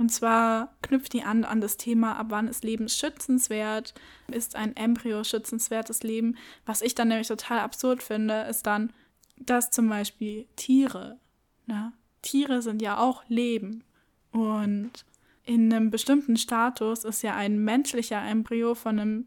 Und 0.01 0.09
zwar 0.09 0.74
knüpft 0.81 1.12
die 1.12 1.24
an 1.24 1.44
an 1.44 1.60
das 1.60 1.77
Thema, 1.77 2.16
ab 2.16 2.28
wann 2.31 2.48
ist 2.48 2.64
Leben 2.64 2.89
schützenswert? 2.89 3.93
Ist 4.28 4.56
ein 4.56 4.74
Embryo 4.74 5.24
schützenswertes 5.24 6.02
Leben? 6.02 6.39
Was 6.64 6.81
ich 6.81 6.94
dann 6.94 7.09
nämlich 7.09 7.28
total 7.28 7.59
absurd 7.59 8.02
finde, 8.02 8.47
ist 8.48 8.66
dann, 8.66 8.94
dass 9.36 9.70
zum 9.70 9.90
Beispiel 9.90 10.47
Tiere, 10.56 11.18
ne? 11.66 11.93
Tiere 12.22 12.62
sind 12.62 12.81
ja 12.81 12.97
auch 12.97 13.24
Leben. 13.28 13.85
Und 14.32 15.05
in 15.44 15.70
einem 15.70 15.90
bestimmten 15.90 16.39
Status 16.39 17.05
ist 17.05 17.20
ja 17.20 17.36
ein 17.36 17.62
menschlicher 17.62 18.22
Embryo 18.22 18.74
von 18.74 18.98
einem 18.98 19.27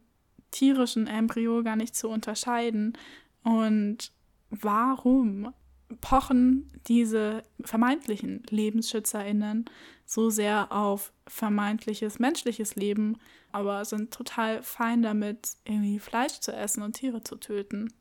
tierischen 0.49 1.05
Embryo 1.05 1.61
gar 1.61 1.75
nicht 1.75 1.95
zu 1.95 2.09
unterscheiden. 2.09 2.97
Und 3.43 4.11
warum 4.49 5.53
pochen 6.01 6.69
diese 6.87 7.43
vermeintlichen 7.63 8.43
LebensschützerInnen 8.49 9.65
so 10.05 10.29
sehr 10.29 10.71
auf 10.71 11.11
vermeintliches 11.27 12.19
menschliches 12.19 12.75
Leben, 12.75 13.17
aber 13.51 13.85
sind 13.85 14.13
total 14.13 14.61
fein 14.61 15.01
damit, 15.01 15.49
irgendwie 15.65 15.99
Fleisch 15.99 16.39
zu 16.39 16.53
essen 16.53 16.83
und 16.83 16.93
Tiere 16.93 17.23
zu 17.23 17.35
töten. 17.35 17.93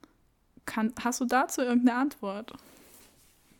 Kann, 0.66 0.92
hast 1.02 1.20
du 1.20 1.24
dazu 1.24 1.60
irgendeine 1.60 1.98
Antwort? 1.98 2.52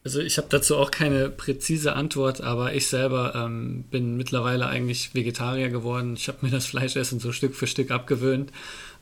Also 0.05 0.21
ich 0.21 0.37
habe 0.37 0.49
dazu 0.51 0.77
auch 0.77 0.91
keine 0.91 1.31
präzise 1.31 1.95
Antwort, 1.95 2.41
aber 2.41 2.75
ich 2.75 2.89
selber 2.89 3.35
ähm, 3.37 3.85
bin 3.85 4.17
mittlerweile 4.17 4.67
eigentlich 4.67 5.15
Vegetarier 5.15 5.69
geworden. 5.69 6.15
Ich 6.15 6.27
habe 6.27 6.39
mir 6.43 6.51
das 6.51 6.67
Fleischessen 6.67 7.21
so 7.21 7.31
Stück 7.31 7.55
für 7.55 7.69
Stück 7.69 7.93
abgewöhnt 7.93 8.51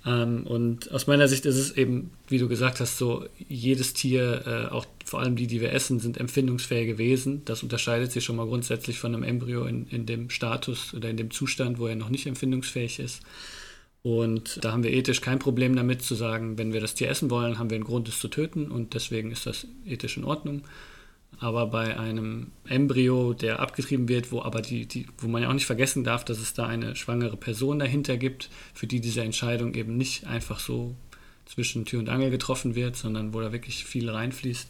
ähm, 0.06 0.46
und 0.46 0.90
aus 0.92 1.06
meiner 1.06 1.28
Sicht 1.28 1.44
ist 1.44 1.56
es 1.56 1.76
eben, 1.76 2.10
wie 2.28 2.38
du 2.38 2.48
gesagt 2.48 2.80
hast, 2.80 2.96
so, 2.96 3.26
jedes 3.48 3.92
Tier, 3.92 4.42
äh, 4.46 4.72
auch 4.72 4.86
vor 5.04 5.20
allem 5.20 5.36
die, 5.36 5.46
die 5.46 5.60
wir 5.60 5.72
essen, 5.72 6.00
sind 6.00 6.18
empfindungsfähige 6.18 6.96
Wesen. 6.96 7.44
Das 7.44 7.62
unterscheidet 7.62 8.10
sich 8.10 8.24
schon 8.24 8.36
mal 8.36 8.46
grundsätzlich 8.46 8.98
von 8.98 9.14
einem 9.14 9.24
Embryo 9.24 9.64
in, 9.66 9.86
in 9.88 10.06
dem 10.06 10.30
Status 10.30 10.94
oder 10.94 11.10
in 11.10 11.16
dem 11.16 11.30
Zustand, 11.30 11.78
wo 11.78 11.86
er 11.86 11.96
noch 11.96 12.08
nicht 12.08 12.26
empfindungsfähig 12.26 12.98
ist. 12.98 13.20
Und 14.02 14.64
da 14.64 14.72
haben 14.72 14.82
wir 14.82 14.92
ethisch 14.92 15.20
kein 15.20 15.38
Problem 15.38 15.76
damit 15.76 16.00
zu 16.00 16.14
sagen, 16.14 16.56
wenn 16.56 16.72
wir 16.72 16.80
das 16.80 16.94
Tier 16.94 17.10
essen 17.10 17.28
wollen, 17.28 17.58
haben 17.58 17.68
wir 17.68 17.74
einen 17.74 17.84
Grund, 17.84 18.08
es 18.08 18.18
zu 18.18 18.28
töten 18.28 18.70
und 18.70 18.94
deswegen 18.94 19.30
ist 19.30 19.44
das 19.44 19.66
ethisch 19.84 20.16
in 20.16 20.24
Ordnung. 20.24 20.62
Aber 21.40 21.66
bei 21.66 21.98
einem 21.98 22.52
Embryo, 22.68 23.32
der 23.32 23.60
abgetrieben 23.60 24.08
wird, 24.08 24.30
wo 24.30 24.42
aber 24.42 24.60
die, 24.60 24.84
die, 24.84 25.06
wo 25.16 25.26
man 25.26 25.42
ja 25.42 25.48
auch 25.48 25.54
nicht 25.54 25.64
vergessen 25.64 26.04
darf, 26.04 26.22
dass 26.22 26.38
es 26.38 26.52
da 26.52 26.66
eine 26.66 26.94
schwangere 26.96 27.38
Person 27.38 27.78
dahinter 27.78 28.18
gibt, 28.18 28.50
für 28.74 28.86
die 28.86 29.00
diese 29.00 29.22
Entscheidung 29.22 29.74
eben 29.74 29.96
nicht 29.96 30.26
einfach 30.26 30.60
so 30.60 30.94
zwischen 31.46 31.86
Tür 31.86 32.00
und 32.00 32.10
Angel 32.10 32.30
getroffen 32.30 32.74
wird, 32.74 32.94
sondern 32.94 33.32
wo 33.32 33.40
da 33.40 33.52
wirklich 33.52 33.86
viel 33.86 34.10
reinfließt, 34.10 34.68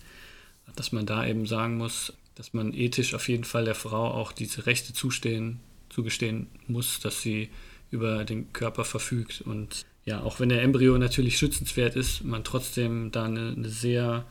dass 0.77 0.93
man 0.93 1.07
da 1.07 1.27
eben 1.27 1.45
sagen 1.45 1.77
muss, 1.77 2.13
dass 2.37 2.55
man 2.55 2.73
ethisch 2.73 3.15
auf 3.15 3.29
jeden 3.29 3.45
Fall 3.45 3.65
der 3.65 3.75
Frau 3.75 4.13
auch 4.13 4.31
diese 4.31 4.67
Rechte 4.67 4.93
zustehen, 4.93 5.59
zugestehen 5.89 6.47
muss, 6.69 7.01
dass 7.01 7.21
sie 7.21 7.51
über 7.91 8.25
den 8.25 8.53
Körper 8.53 8.85
verfügt. 8.85 9.41
Und 9.41 9.85
ja, 10.05 10.23
auch 10.23 10.39
wenn 10.39 10.49
der 10.49 10.63
Embryo 10.63 10.97
natürlich 10.99 11.37
schützenswert 11.37 11.97
ist, 11.97 12.23
man 12.23 12.45
trotzdem 12.45 13.11
da 13.11 13.25
eine, 13.25 13.55
eine 13.57 13.69
sehr 13.69 14.25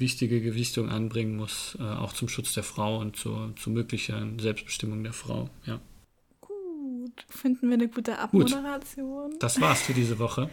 wichtige 0.00 0.40
Gewichtung 0.40 0.88
anbringen 0.88 1.36
muss, 1.36 1.76
äh, 1.78 1.82
auch 1.82 2.12
zum 2.12 2.28
Schutz 2.28 2.54
der 2.54 2.62
Frau 2.62 2.98
und 2.98 3.16
zur, 3.16 3.54
zur 3.56 3.72
möglichen 3.72 4.38
Selbstbestimmung 4.38 5.04
der 5.04 5.12
Frau. 5.12 5.50
Ja. 5.66 5.80
Gut, 6.40 7.24
finden 7.28 7.68
wir 7.68 7.74
eine 7.74 7.88
gute 7.88 8.18
Abmoderation. 8.18 9.32
Gut. 9.32 9.42
Das 9.42 9.60
war's 9.60 9.82
für 9.82 9.94
diese 9.94 10.18
Woche. 10.18 10.50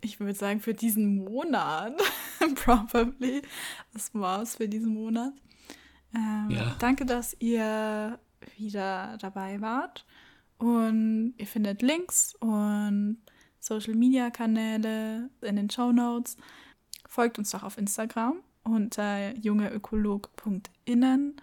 Ich 0.00 0.20
würde 0.20 0.34
sagen, 0.34 0.60
für 0.60 0.74
diesen 0.74 1.24
Monat. 1.24 1.94
Probably. 2.64 3.42
Das 3.92 4.14
war's 4.14 4.56
für 4.56 4.68
diesen 4.68 4.94
Monat. 4.94 5.32
Ähm, 6.14 6.50
ja. 6.50 6.76
Danke, 6.78 7.04
dass 7.06 7.36
ihr 7.40 8.18
wieder 8.56 9.16
dabei 9.20 9.60
wart. 9.60 10.04
Und 10.58 11.34
ihr 11.36 11.46
findet 11.46 11.82
Links 11.82 12.34
und 12.36 13.18
Social 13.58 13.94
Media 13.94 14.30
Kanäle 14.30 15.30
in 15.42 15.56
den 15.56 15.68
Show 15.68 15.92
Notes. 15.92 16.36
Folgt 17.08 17.38
uns 17.38 17.50
doch 17.50 17.62
auf 17.62 17.76
Instagram 17.76 18.42
unter 18.66 19.34
jungeökolog.innen. 19.36 21.36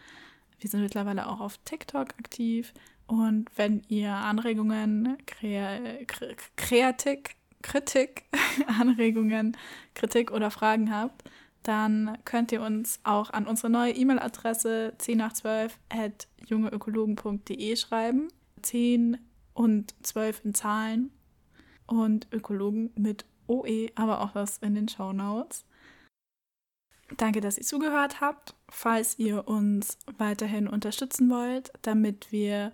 Wir 0.59 0.69
sind 0.69 0.81
mittlerweile 0.81 1.27
auch 1.27 1.39
auf 1.39 1.57
TikTok 1.65 2.09
aktiv. 2.19 2.73
Und 3.07 3.49
wenn 3.55 3.81
ihr 3.87 4.11
Anregungen, 4.11 5.17
Kre 5.25 6.05
Kreatik, 6.55 7.35
Kritik, 7.61 8.23
Anregungen, 8.79 9.57
Kritik 9.93 10.31
oder 10.31 10.51
Fragen 10.51 10.93
habt, 10.93 11.23
dann 11.63 12.17
könnt 12.25 12.51
ihr 12.51 12.61
uns 12.61 12.99
auch 13.03 13.29
an 13.29 13.47
unsere 13.47 13.69
neue 13.69 13.93
E-Mail-Adresse 13.93 14.93
10 14.97 15.17
nach 15.17 15.33
12 15.33 15.79
at 15.89 16.27
jungeökologen.de 16.45 17.75
schreiben. 17.75 18.27
10 18.61 19.17
und 19.53 19.93
12 20.03 20.45
in 20.45 20.53
Zahlen 20.53 21.11
und 21.85 22.27
Ökologen 22.31 22.91
mit 22.95 23.25
OE, 23.47 23.87
aber 23.95 24.21
auch 24.21 24.31
das 24.31 24.57
in 24.59 24.75
den 24.75 24.87
Show 24.87 25.13
Notes. 25.13 25.65
Danke, 27.17 27.41
dass 27.41 27.57
ihr 27.57 27.63
zugehört 27.63 28.21
habt. 28.21 28.55
Falls 28.69 29.19
ihr 29.19 29.47
uns 29.47 29.97
weiterhin 30.17 30.67
unterstützen 30.67 31.29
wollt, 31.29 31.71
damit 31.81 32.31
wir 32.31 32.73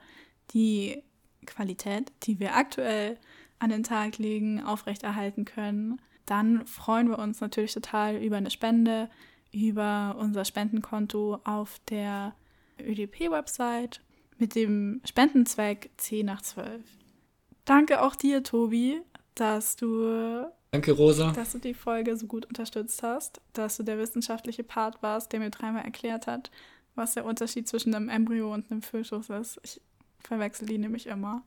die 0.51 1.03
Qualität, 1.45 2.11
die 2.23 2.39
wir 2.39 2.55
aktuell 2.55 3.17
an 3.59 3.69
den 3.69 3.83
Tag 3.83 4.17
legen, 4.17 4.63
aufrechterhalten 4.63 5.45
können, 5.45 6.01
dann 6.25 6.65
freuen 6.65 7.09
wir 7.09 7.19
uns 7.19 7.41
natürlich 7.41 7.73
total 7.73 8.15
über 8.17 8.37
eine 8.37 8.51
Spende, 8.51 9.09
über 9.51 10.15
unser 10.19 10.45
Spendenkonto 10.45 11.39
auf 11.43 11.79
der 11.89 12.35
ÖDP-Website 12.79 14.01
mit 14.37 14.55
dem 14.55 15.01
Spendenzweck 15.05 15.89
10 15.97 16.25
nach 16.25 16.41
12. 16.41 16.81
Danke 17.65 18.01
auch 18.01 18.15
dir, 18.15 18.43
Tobi, 18.43 19.01
dass 19.35 19.75
du 19.75 20.45
Danke, 20.71 20.91
Rosa. 20.91 21.31
Dass 21.31 21.53
du 21.53 21.57
die 21.57 21.73
Folge 21.73 22.15
so 22.15 22.27
gut 22.27 22.45
unterstützt 22.45 23.01
hast, 23.01 23.41
dass 23.53 23.77
du 23.77 23.83
der 23.83 23.97
wissenschaftliche 23.97 24.63
Part 24.63 25.01
warst, 25.01 25.33
der 25.33 25.39
mir 25.39 25.49
dreimal 25.49 25.83
erklärt 25.83 26.27
hat, 26.27 26.51
was 26.95 27.15
der 27.15 27.25
Unterschied 27.25 27.67
zwischen 27.67 27.95
einem 27.95 28.09
Embryo 28.09 28.53
und 28.53 28.69
einem 28.69 28.83
Fötus 28.83 29.29
ist. 29.29 29.59
Ich 29.63 29.81
verwechsel 30.19 30.67
die 30.67 30.77
nämlich 30.77 31.07
immer. 31.07 31.41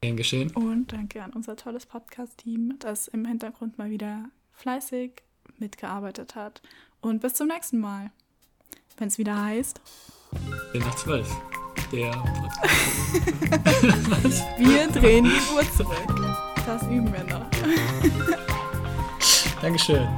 Gern 0.00 0.16
geschehen. 0.16 0.50
Und 0.52 0.92
danke 0.92 1.22
an 1.22 1.32
unser 1.32 1.54
tolles 1.56 1.86
Podcast-Team, 1.86 2.74
das 2.80 3.06
im 3.08 3.24
Hintergrund 3.24 3.78
mal 3.78 3.90
wieder 3.90 4.24
fleißig 4.52 5.22
mitgearbeitet 5.58 6.34
hat. 6.34 6.60
Und 7.00 7.20
bis 7.20 7.34
zum 7.34 7.46
nächsten 7.48 7.78
Mal, 7.78 8.10
wenn 8.98 9.08
es 9.08 9.18
wieder 9.18 9.40
heißt. 9.40 9.80
10 10.72 10.80
nach 10.80 10.94
12. 10.96 11.28
Der 11.92 12.10
wir 14.58 14.88
drehen 14.88 15.24
die 15.24 15.54
Uhr 15.54 15.62
zurück. 15.76 16.04
Das 16.66 16.82
üben 16.84 17.12
wir 17.12 17.22
noch. 17.24 17.46
Dankeschön. 19.62 20.08